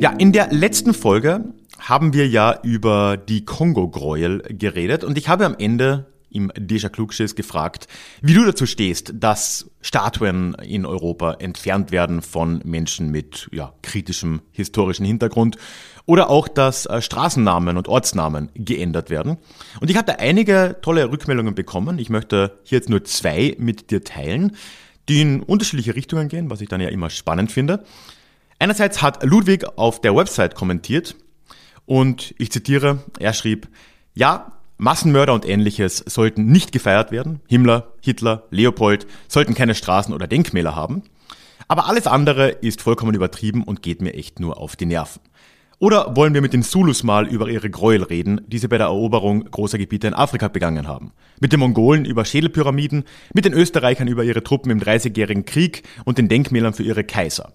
ja, 0.00 0.10
in 0.18 0.32
der 0.32 0.52
letzten 0.52 0.92
Folge 0.92 1.44
haben 1.84 2.14
wir 2.14 2.26
ja 2.26 2.58
über 2.62 3.16
die 3.16 3.44
Kongo-Gräuel 3.44 4.42
geredet 4.48 5.04
und 5.04 5.18
ich 5.18 5.28
habe 5.28 5.44
am 5.44 5.54
Ende 5.58 6.06
im 6.30 6.50
Deja 6.56 6.88
Klugschiss 6.88 7.36
gefragt, 7.36 7.86
wie 8.20 8.34
du 8.34 8.44
dazu 8.44 8.66
stehst, 8.66 9.12
dass 9.14 9.70
Statuen 9.82 10.54
in 10.54 10.84
Europa 10.84 11.34
entfernt 11.34 11.92
werden 11.92 12.22
von 12.22 12.60
Menschen 12.64 13.10
mit 13.10 13.48
ja, 13.52 13.72
kritischem 13.82 14.42
historischen 14.50 15.04
Hintergrund 15.04 15.58
oder 16.06 16.30
auch, 16.30 16.48
dass 16.48 16.86
äh, 16.86 17.00
Straßennamen 17.00 17.76
und 17.76 17.86
Ortsnamen 17.86 18.50
geändert 18.54 19.10
werden. 19.10 19.36
Und 19.80 19.90
ich 19.90 19.96
da 19.96 20.14
einige 20.18 20.78
tolle 20.82 21.10
Rückmeldungen 21.10 21.54
bekommen. 21.54 21.98
Ich 21.98 22.10
möchte 22.10 22.58
hier 22.64 22.78
jetzt 22.78 22.90
nur 22.90 23.04
zwei 23.04 23.54
mit 23.58 23.90
dir 23.90 24.02
teilen, 24.02 24.56
die 25.08 25.20
in 25.20 25.40
unterschiedliche 25.40 25.94
Richtungen 25.94 26.28
gehen, 26.28 26.50
was 26.50 26.60
ich 26.60 26.68
dann 26.68 26.80
ja 26.80 26.88
immer 26.88 27.10
spannend 27.10 27.52
finde. 27.52 27.84
Einerseits 28.58 29.02
hat 29.02 29.22
Ludwig 29.22 29.64
auf 29.76 30.00
der 30.00 30.16
Website 30.16 30.54
kommentiert 30.54 31.14
und 31.86 32.34
ich 32.38 32.50
zitiere, 32.50 33.04
er 33.18 33.32
schrieb, 33.32 33.68
ja, 34.14 34.52
Massenmörder 34.76 35.34
und 35.34 35.48
ähnliches 35.48 35.98
sollten 35.98 36.46
nicht 36.46 36.72
gefeiert 36.72 37.12
werden. 37.12 37.40
Himmler, 37.48 37.92
Hitler, 38.00 38.44
Leopold 38.50 39.06
sollten 39.28 39.54
keine 39.54 39.74
Straßen 39.74 40.12
oder 40.12 40.26
Denkmäler 40.26 40.74
haben. 40.74 41.02
Aber 41.68 41.86
alles 41.86 42.06
andere 42.06 42.48
ist 42.48 42.82
vollkommen 42.82 43.14
übertrieben 43.14 43.62
und 43.62 43.82
geht 43.82 44.02
mir 44.02 44.14
echt 44.14 44.40
nur 44.40 44.58
auf 44.58 44.76
die 44.76 44.86
Nerven. 44.86 45.20
Oder 45.78 46.16
wollen 46.16 46.34
wir 46.34 46.40
mit 46.40 46.52
den 46.52 46.62
Zulus 46.62 47.02
mal 47.02 47.26
über 47.26 47.48
ihre 47.48 47.68
Gräuel 47.68 48.02
reden, 48.02 48.40
die 48.46 48.58
sie 48.58 48.68
bei 48.68 48.78
der 48.78 48.86
Eroberung 48.86 49.44
großer 49.44 49.78
Gebiete 49.78 50.06
in 50.06 50.14
Afrika 50.14 50.48
begangen 50.48 50.88
haben? 50.88 51.12
Mit 51.40 51.52
den 51.52 51.60
Mongolen 51.60 52.04
über 52.04 52.24
Schädelpyramiden, 52.24 53.04
mit 53.32 53.44
den 53.44 53.52
Österreichern 53.52 54.08
über 54.08 54.24
ihre 54.24 54.42
Truppen 54.42 54.70
im 54.70 54.80
Dreißigjährigen 54.80 55.44
Krieg 55.44 55.82
und 56.04 56.18
den 56.18 56.28
Denkmälern 56.28 56.74
für 56.74 56.84
ihre 56.84 57.04
Kaiser. 57.04 57.52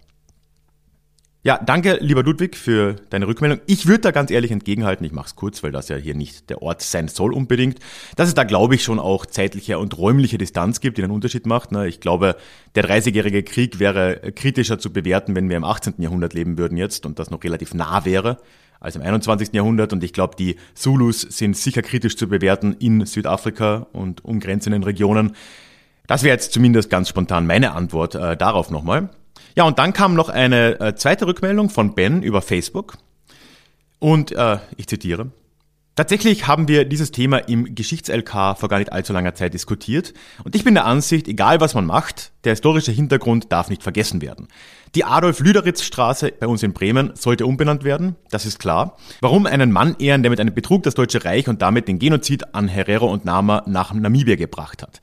Ja, 1.41 1.57
danke, 1.57 1.99
lieber 2.01 2.21
Ludwig, 2.21 2.57
für 2.57 2.97
deine 3.11 3.25
Rückmeldung. 3.25 3.61
Ich 3.65 3.87
würde 3.87 4.01
da 4.01 4.11
ganz 4.11 4.29
ehrlich 4.29 4.51
entgegenhalten, 4.51 5.05
ich 5.05 5.13
mache 5.13 5.27
es 5.27 5.35
kurz, 5.37 5.63
weil 5.63 5.71
das 5.71 5.87
ja 5.87 5.95
hier 5.95 6.13
nicht 6.13 6.49
der 6.49 6.61
Ort 6.61 6.81
sein 6.81 7.07
soll 7.07 7.33
unbedingt, 7.33 7.79
dass 8.17 8.27
es 8.27 8.33
da, 8.33 8.43
glaube 8.43 8.75
ich, 8.75 8.83
schon 8.83 8.99
auch 8.99 9.25
zeitliche 9.25 9.79
und 9.79 9.97
räumliche 9.97 10.37
Distanz 10.37 10.81
gibt, 10.81 10.97
die 10.97 11.03
einen 11.03 11.13
Unterschied 11.13 11.45
macht. 11.45 11.71
Ne? 11.71 11.87
Ich 11.87 12.01
glaube, 12.01 12.35
der 12.75 12.83
30-jährige 12.83 13.43
Krieg 13.43 13.79
wäre 13.79 14.33
kritischer 14.35 14.79
zu 14.79 14.91
bewerten, 14.91 15.33
wenn 15.33 15.47
wir 15.47 15.55
im 15.55 15.63
18. 15.63 15.93
Jahrhundert 15.99 16.33
leben 16.33 16.57
würden 16.57 16.77
jetzt 16.77 17.05
und 17.05 17.19
das 17.19 17.29
noch 17.29 17.41
relativ 17.41 17.73
nah 17.73 18.03
wäre 18.03 18.39
als 18.81 18.97
im 18.97 19.01
21. 19.01 19.53
Jahrhundert. 19.53 19.93
Und 19.93 20.03
ich 20.03 20.11
glaube, 20.11 20.35
die 20.37 20.57
Zulus 20.73 21.21
sind 21.21 21.55
sicher 21.55 21.83
kritisch 21.83 22.17
zu 22.17 22.27
bewerten 22.27 22.73
in 22.79 23.05
Südafrika 23.05 23.87
und 23.93 24.25
umgrenzenden 24.25 24.83
Regionen. 24.83 25.37
Das 26.05 26.23
wäre 26.23 26.33
jetzt 26.33 26.51
zumindest 26.51 26.89
ganz 26.89 27.07
spontan 27.07 27.47
meine 27.47 27.71
Antwort 27.71 28.15
äh, 28.15 28.35
darauf 28.35 28.71
nochmal. 28.71 29.09
Ja, 29.55 29.63
und 29.63 29.79
dann 29.79 29.93
kam 29.93 30.13
noch 30.13 30.29
eine 30.29 30.79
äh, 30.79 30.95
zweite 30.95 31.27
Rückmeldung 31.27 31.69
von 31.69 31.95
Ben 31.95 32.23
über 32.23 32.41
Facebook. 32.41 32.97
Und 33.99 34.31
äh, 34.31 34.59
ich 34.77 34.87
zitiere. 34.87 35.31
Tatsächlich 35.99 36.47
haben 36.47 36.69
wir 36.69 36.85
dieses 36.85 37.11
Thema 37.11 37.39
im 37.39 37.75
Geschichts-LK 37.75 38.57
vor 38.57 38.69
gar 38.69 38.79
nicht 38.79 38.93
allzu 38.93 39.11
langer 39.11 39.35
Zeit 39.35 39.53
diskutiert 39.53 40.13
und 40.45 40.55
ich 40.55 40.63
bin 40.63 40.73
der 40.73 40.85
Ansicht, 40.85 41.27
egal 41.27 41.59
was 41.59 41.73
man 41.73 41.85
macht, 41.85 42.31
der 42.45 42.53
historische 42.53 42.93
Hintergrund 42.93 43.51
darf 43.51 43.69
nicht 43.69 43.83
vergessen 43.83 44.21
werden. 44.21 44.47
Die 44.95 45.03
Adolf-Lüderitz-Straße 45.03 46.31
bei 46.39 46.47
uns 46.47 46.63
in 46.63 46.71
Bremen 46.71 47.11
sollte 47.15 47.45
umbenannt 47.45 47.83
werden, 47.83 48.15
das 48.31 48.45
ist 48.45 48.59
klar. 48.59 48.95
Warum 49.19 49.45
einen 49.45 49.73
Mann 49.73 49.97
ehren, 49.99 50.23
der 50.23 50.29
mit 50.29 50.39
einem 50.39 50.55
Betrug 50.55 50.83
das 50.83 50.95
Deutsche 50.95 51.25
Reich 51.25 51.49
und 51.49 51.61
damit 51.61 51.89
den 51.89 51.99
Genozid 51.99 52.55
an 52.55 52.69
Herero 52.69 53.11
und 53.11 53.25
Nama 53.25 53.63
nach 53.65 53.93
Namibia 53.93 54.37
gebracht 54.37 54.81
hat? 54.81 55.01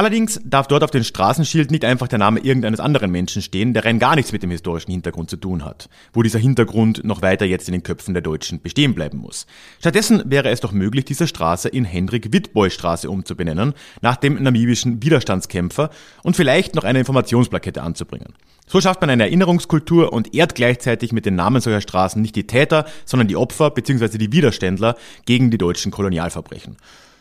Allerdings 0.00 0.40
darf 0.46 0.66
dort 0.66 0.82
auf 0.82 0.90
dem 0.90 1.04
Straßenschild 1.04 1.70
nicht 1.70 1.84
einfach 1.84 2.08
der 2.08 2.18
Name 2.18 2.40
irgendeines 2.40 2.80
anderen 2.80 3.10
Menschen 3.10 3.42
stehen, 3.42 3.74
der 3.74 3.84
rein 3.84 3.98
gar 3.98 4.16
nichts 4.16 4.32
mit 4.32 4.42
dem 4.42 4.50
historischen 4.50 4.92
Hintergrund 4.92 5.28
zu 5.28 5.36
tun 5.36 5.62
hat, 5.62 5.90
wo 6.14 6.22
dieser 6.22 6.38
Hintergrund 6.38 7.04
noch 7.04 7.20
weiter 7.20 7.44
jetzt 7.44 7.68
in 7.68 7.72
den 7.72 7.82
Köpfen 7.82 8.14
der 8.14 8.22
Deutschen 8.22 8.62
bestehen 8.62 8.94
bleiben 8.94 9.18
muss. 9.18 9.44
Stattdessen 9.78 10.22
wäre 10.24 10.48
es 10.48 10.60
doch 10.60 10.72
möglich, 10.72 11.04
diese 11.04 11.26
Straße 11.26 11.68
in 11.68 11.84
Hendrik 11.84 12.32
Witboy 12.32 12.70
Straße 12.70 13.10
umzubenennen, 13.10 13.74
nach 14.00 14.16
dem 14.16 14.42
namibischen 14.42 15.02
Widerstandskämpfer 15.02 15.90
und 16.22 16.34
vielleicht 16.34 16.76
noch 16.76 16.84
eine 16.84 17.00
Informationsplakette 17.00 17.82
anzubringen. 17.82 18.32
So 18.66 18.80
schafft 18.80 19.02
man 19.02 19.10
eine 19.10 19.24
Erinnerungskultur 19.24 20.14
und 20.14 20.34
ehrt 20.34 20.54
gleichzeitig 20.54 21.12
mit 21.12 21.26
den 21.26 21.34
Namen 21.34 21.60
solcher 21.60 21.82
Straßen 21.82 22.22
nicht 22.22 22.36
die 22.36 22.46
Täter, 22.46 22.86
sondern 23.04 23.28
die 23.28 23.36
Opfer 23.36 23.70
bzw. 23.70 24.16
die 24.16 24.32
Widerständler 24.32 24.96
gegen 25.26 25.50
die 25.50 25.58
deutschen 25.58 25.92
Kolonialverbrechen. 25.92 26.78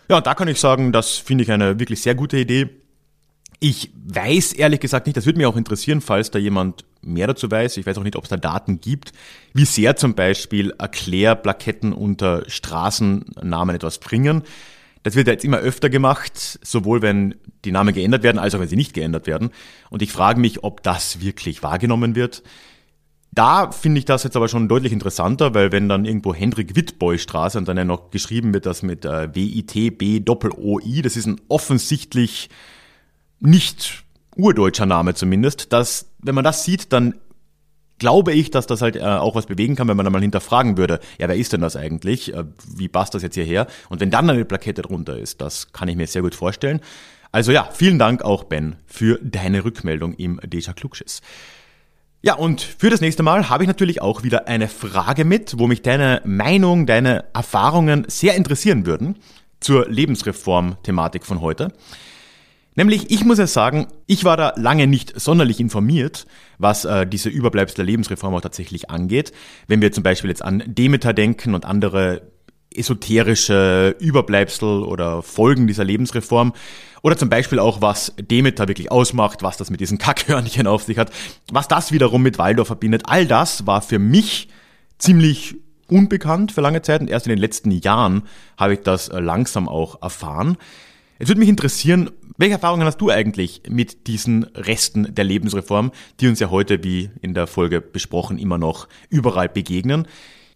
Ja, 0.09 0.21
da 0.21 0.33
kann 0.33 0.47
ich 0.47 0.59
sagen, 0.59 0.91
das 0.91 1.17
finde 1.17 1.43
ich 1.43 1.51
eine 1.51 1.79
wirklich 1.79 2.01
sehr 2.01 2.15
gute 2.15 2.37
Idee. 2.37 2.67
Ich 3.59 3.91
weiß 4.07 4.53
ehrlich 4.53 4.79
gesagt 4.79 5.05
nicht, 5.05 5.17
das 5.17 5.27
würde 5.27 5.37
mich 5.37 5.45
auch 5.45 5.55
interessieren, 5.55 6.01
falls 6.01 6.31
da 6.31 6.39
jemand 6.39 6.83
mehr 7.01 7.27
dazu 7.27 7.51
weiß. 7.51 7.77
Ich 7.77 7.85
weiß 7.85 7.97
auch 7.99 8.03
nicht, 8.03 8.15
ob 8.15 8.23
es 8.23 8.29
da 8.29 8.37
Daten 8.37 8.81
gibt, 8.81 9.11
wie 9.53 9.65
sehr 9.65 9.97
zum 9.97 10.15
Beispiel 10.15 10.73
Erklärplaketten 10.79 11.93
unter 11.93 12.43
Straßennamen 12.49 13.75
etwas 13.75 13.99
bringen. 13.99 14.43
Das 15.03 15.15
wird 15.15 15.27
ja 15.27 15.33
jetzt 15.33 15.45
immer 15.45 15.57
öfter 15.57 15.89
gemacht, 15.89 16.59
sowohl 16.63 17.03
wenn 17.03 17.35
die 17.63 17.71
Namen 17.71 17.93
geändert 17.93 18.23
werden, 18.23 18.39
als 18.39 18.55
auch 18.55 18.59
wenn 18.59 18.67
sie 18.67 18.75
nicht 18.75 18.95
geändert 18.95 19.27
werden. 19.27 19.51
Und 19.91 20.01
ich 20.01 20.11
frage 20.11 20.39
mich, 20.39 20.63
ob 20.63 20.81
das 20.81 21.21
wirklich 21.21 21.61
wahrgenommen 21.61 22.15
wird. 22.15 22.41
Da 23.31 23.71
finde 23.71 23.99
ich 23.99 24.05
das 24.05 24.23
jetzt 24.23 24.35
aber 24.35 24.47
schon 24.47 24.67
deutlich 24.67 24.91
interessanter, 24.91 25.53
weil 25.53 25.71
wenn 25.71 25.87
dann 25.87 26.05
irgendwo 26.05 26.33
Hendrik 26.33 26.75
Wittboy 26.75 27.19
Straße 27.19 27.57
und 27.57 27.67
dann 27.67 27.77
ja 27.77 27.85
noch 27.85 28.09
geschrieben 28.09 28.53
wird, 28.53 28.65
das 28.65 28.81
mit 28.81 29.05
äh, 29.05 29.33
W-I-T-B 29.33 30.21
Doppel-O-I, 30.21 31.01
das 31.03 31.15
ist 31.15 31.27
ein 31.27 31.39
offensichtlich 31.47 32.49
nicht 33.39 34.03
urdeutscher 34.35 34.85
Name 34.85 35.13
zumindest, 35.13 35.71
dass, 35.73 36.07
wenn 36.19 36.35
man 36.35 36.43
das 36.43 36.63
sieht, 36.63 36.91
dann 36.91 37.13
glaube 37.99 38.33
ich, 38.33 38.49
dass 38.49 38.65
das 38.65 38.81
halt 38.81 38.95
äh, 38.95 39.01
auch 39.01 39.35
was 39.35 39.45
bewegen 39.45 39.75
kann, 39.75 39.87
wenn 39.87 39.97
man 39.97 40.05
dann 40.05 40.13
mal 40.13 40.21
hinterfragen 40.21 40.77
würde, 40.77 40.99
ja, 41.19 41.27
wer 41.27 41.35
ist 41.35 41.53
denn 41.53 41.61
das 41.61 41.75
eigentlich? 41.75 42.33
Äh, 42.33 42.45
wie 42.75 42.87
passt 42.87 43.13
das 43.13 43.21
jetzt 43.21 43.35
hierher? 43.35 43.67
Und 43.89 43.99
wenn 43.99 44.09
dann 44.09 44.29
eine 44.29 44.45
Plakette 44.45 44.81
drunter 44.81 45.17
ist, 45.17 45.41
das 45.41 45.71
kann 45.71 45.87
ich 45.87 45.95
mir 45.95 46.07
sehr 46.07 46.21
gut 46.21 46.33
vorstellen. 46.33 46.79
Also 47.31 47.51
ja, 47.51 47.69
vielen 47.71 47.99
Dank 47.99 48.23
auch, 48.23 48.45
Ben, 48.45 48.77
für 48.87 49.19
deine 49.21 49.63
Rückmeldung 49.63 50.13
im 50.13 50.39
Deja 50.43 50.73
Klugschiss. 50.73 51.21
Ja, 52.21 52.33
und 52.33 52.61
für 52.61 52.89
das 52.89 52.99
nächste 52.99 53.23
Mal 53.23 53.49
habe 53.49 53.63
ich 53.63 53.67
natürlich 53.69 54.01
auch 54.01 54.23
wieder 54.23 54.47
eine 54.47 54.67
Frage 54.67 55.23
mit, 55.23 55.57
wo 55.57 55.67
mich 55.67 55.81
deine 55.81 56.21
Meinung, 56.25 56.85
deine 56.85 57.23
Erfahrungen 57.33 58.03
sehr 58.09 58.35
interessieren 58.35 58.85
würden 58.85 59.15
zur 59.61 59.87
Lebensreform-Thematik 59.87 61.25
von 61.25 61.39
heute. 61.39 61.71
Nämlich, 62.75 63.09
ich 63.09 63.23
muss 63.23 63.37
ja 63.37 63.47
sagen, 63.47 63.87
ich 64.05 64.25
war 64.25 64.35
da 64.35 64.53
lange 64.57 64.85
nicht 64.85 65.17
sonderlich 65.19 65.61
informiert, 65.61 66.27
was 66.57 66.83
äh, 66.83 67.07
diese 67.07 67.29
Überbleibsel 67.29 67.77
der 67.77 67.85
Lebensreform 67.85 68.35
auch 68.35 68.41
tatsächlich 68.41 68.89
angeht. 68.89 69.31
Wenn 69.67 69.81
wir 69.81 69.93
zum 69.93 70.03
Beispiel 70.03 70.29
jetzt 70.29 70.43
an 70.43 70.61
Demeter 70.65 71.13
denken 71.13 71.55
und 71.55 71.63
andere 71.63 72.21
esoterische 72.73 73.95
Überbleibsel 73.99 74.83
oder 74.83 75.21
Folgen 75.21 75.67
dieser 75.67 75.83
Lebensreform. 75.83 76.53
Oder 77.01 77.17
zum 77.17 77.29
Beispiel 77.29 77.59
auch, 77.59 77.81
was 77.81 78.13
Demeter 78.19 78.67
wirklich 78.67 78.91
ausmacht, 78.91 79.41
was 79.41 79.57
das 79.57 79.69
mit 79.69 79.79
diesen 79.79 79.97
Kackhörnchen 79.97 80.67
auf 80.67 80.83
sich 80.83 80.97
hat, 80.97 81.11
was 81.51 81.67
das 81.67 81.91
wiederum 81.91 82.21
mit 82.21 82.37
Waldorf 82.37 82.67
verbindet. 82.67 83.03
All 83.05 83.25
das 83.25 83.65
war 83.65 83.81
für 83.81 83.99
mich 83.99 84.49
ziemlich 84.97 85.55
unbekannt 85.87 86.51
für 86.51 86.61
lange 86.61 86.81
Zeit 86.81 87.01
und 87.01 87.09
erst 87.09 87.25
in 87.25 87.31
den 87.31 87.39
letzten 87.39 87.71
Jahren 87.71 88.23
habe 88.57 88.73
ich 88.73 88.81
das 88.81 89.07
äh, 89.09 89.19
langsam 89.19 89.67
auch 89.67 90.01
erfahren. 90.01 90.57
Es 91.17 91.27
würde 91.27 91.39
mich 91.39 91.49
interessieren, 91.49 92.11
welche 92.37 92.53
Erfahrungen 92.53 92.85
hast 92.85 93.01
du 93.01 93.09
eigentlich 93.09 93.63
mit 93.67 94.07
diesen 94.07 94.45
Resten 94.55 95.13
der 95.13 95.25
Lebensreform, 95.25 95.91
die 96.19 96.27
uns 96.27 96.39
ja 96.39 96.49
heute, 96.49 96.81
wie 96.83 97.09
in 97.21 97.33
der 97.33 97.47
Folge 97.47 97.81
besprochen, 97.81 98.37
immer 98.37 98.57
noch 98.57 98.87
überall 99.09 99.49
begegnen? 99.49 100.07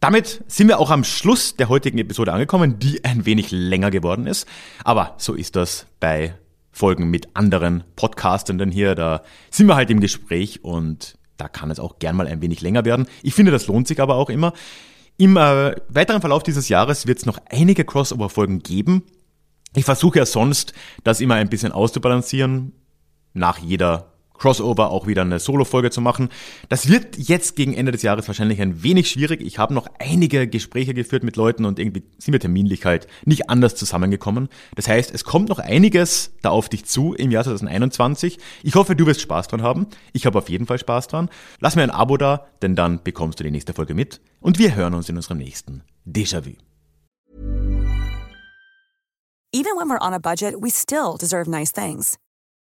Damit 0.00 0.44
sind 0.48 0.68
wir 0.68 0.78
auch 0.78 0.90
am 0.90 1.04
Schluss 1.04 1.56
der 1.56 1.68
heutigen 1.68 1.98
Episode 1.98 2.32
angekommen, 2.32 2.78
die 2.78 3.04
ein 3.04 3.26
wenig 3.26 3.50
länger 3.50 3.90
geworden 3.90 4.26
ist. 4.26 4.46
Aber 4.84 5.14
so 5.18 5.34
ist 5.34 5.56
das 5.56 5.86
bei 5.98 6.34
Folgen 6.72 7.10
mit 7.10 7.28
anderen 7.34 7.84
Podcastenden 7.96 8.70
hier. 8.70 8.94
Da 8.94 9.22
sind 9.50 9.66
wir 9.66 9.76
halt 9.76 9.90
im 9.90 10.00
Gespräch 10.00 10.62
und 10.62 11.18
da 11.36 11.48
kann 11.48 11.70
es 11.70 11.80
auch 11.80 11.98
gern 11.98 12.16
mal 12.16 12.26
ein 12.26 12.42
wenig 12.42 12.60
länger 12.60 12.84
werden. 12.84 13.06
Ich 13.22 13.34
finde, 13.34 13.50
das 13.50 13.66
lohnt 13.66 13.88
sich 13.88 14.00
aber 14.00 14.14
auch 14.14 14.30
immer. 14.30 14.52
Im 15.16 15.36
äh, 15.36 15.74
weiteren 15.88 16.20
Verlauf 16.20 16.42
dieses 16.42 16.68
Jahres 16.68 17.06
wird 17.06 17.18
es 17.18 17.26
noch 17.26 17.38
einige 17.50 17.84
Crossover-Folgen 17.84 18.60
geben. 18.60 19.02
Ich 19.74 19.84
versuche 19.84 20.18
ja 20.18 20.26
sonst, 20.26 20.72
das 21.04 21.20
immer 21.20 21.34
ein 21.34 21.50
bisschen 21.50 21.72
auszubalancieren. 21.72 22.72
Nach 23.32 23.58
jeder 23.58 24.10
Crossover 24.40 24.90
auch 24.90 25.06
wieder 25.06 25.22
eine 25.22 25.38
Solo-Folge 25.38 25.90
zu 25.90 26.00
machen. 26.00 26.30
Das 26.68 26.88
wird 26.88 27.18
jetzt 27.18 27.56
gegen 27.56 27.74
Ende 27.74 27.92
des 27.92 28.02
Jahres 28.02 28.26
wahrscheinlich 28.26 28.60
ein 28.60 28.82
wenig 28.82 29.10
schwierig. 29.10 29.42
Ich 29.42 29.58
habe 29.58 29.74
noch 29.74 29.86
einige 29.98 30.48
Gespräche 30.48 30.94
geführt 30.94 31.22
mit 31.22 31.36
Leuten 31.36 31.66
und 31.66 31.78
irgendwie 31.78 32.02
sind 32.18 32.32
wir 32.32 32.40
terminlich 32.40 32.86
halt 32.86 33.06
nicht 33.26 33.50
anders 33.50 33.76
zusammengekommen. 33.76 34.48
Das 34.74 34.88
heißt, 34.88 35.14
es 35.14 35.24
kommt 35.24 35.50
noch 35.50 35.58
einiges 35.58 36.32
da 36.40 36.48
auf 36.48 36.70
dich 36.70 36.86
zu 36.86 37.12
im 37.12 37.30
Jahr 37.30 37.44
2021. 37.44 38.38
Ich 38.62 38.74
hoffe, 38.74 38.96
du 38.96 39.06
wirst 39.06 39.20
Spaß 39.20 39.48
dran 39.48 39.62
haben. 39.62 39.86
Ich 40.14 40.24
habe 40.24 40.38
auf 40.38 40.48
jeden 40.48 40.66
Fall 40.66 40.78
Spaß 40.78 41.08
dran. 41.08 41.28
Lass 41.60 41.76
mir 41.76 41.82
ein 41.82 41.90
Abo 41.90 42.16
da, 42.16 42.46
denn 42.62 42.74
dann 42.74 43.02
bekommst 43.02 43.38
du 43.38 43.44
die 43.44 43.50
nächste 43.50 43.74
Folge 43.74 43.94
mit. 43.94 44.22
Und 44.40 44.58
wir 44.58 44.74
hören 44.74 44.94
uns 44.94 45.08
in 45.10 45.16
unserem 45.16 45.36
nächsten 45.36 45.82
Déjà-vu. 46.06 46.56
Even 49.52 49.76
when 49.76 49.88
we're 49.88 50.00
on 50.00 50.14
a 50.14 50.18
budget, 50.18 50.54
we 50.62 50.70
still 50.70 51.18
deserve 51.20 51.50
nice 51.50 51.72
things. 51.72 52.16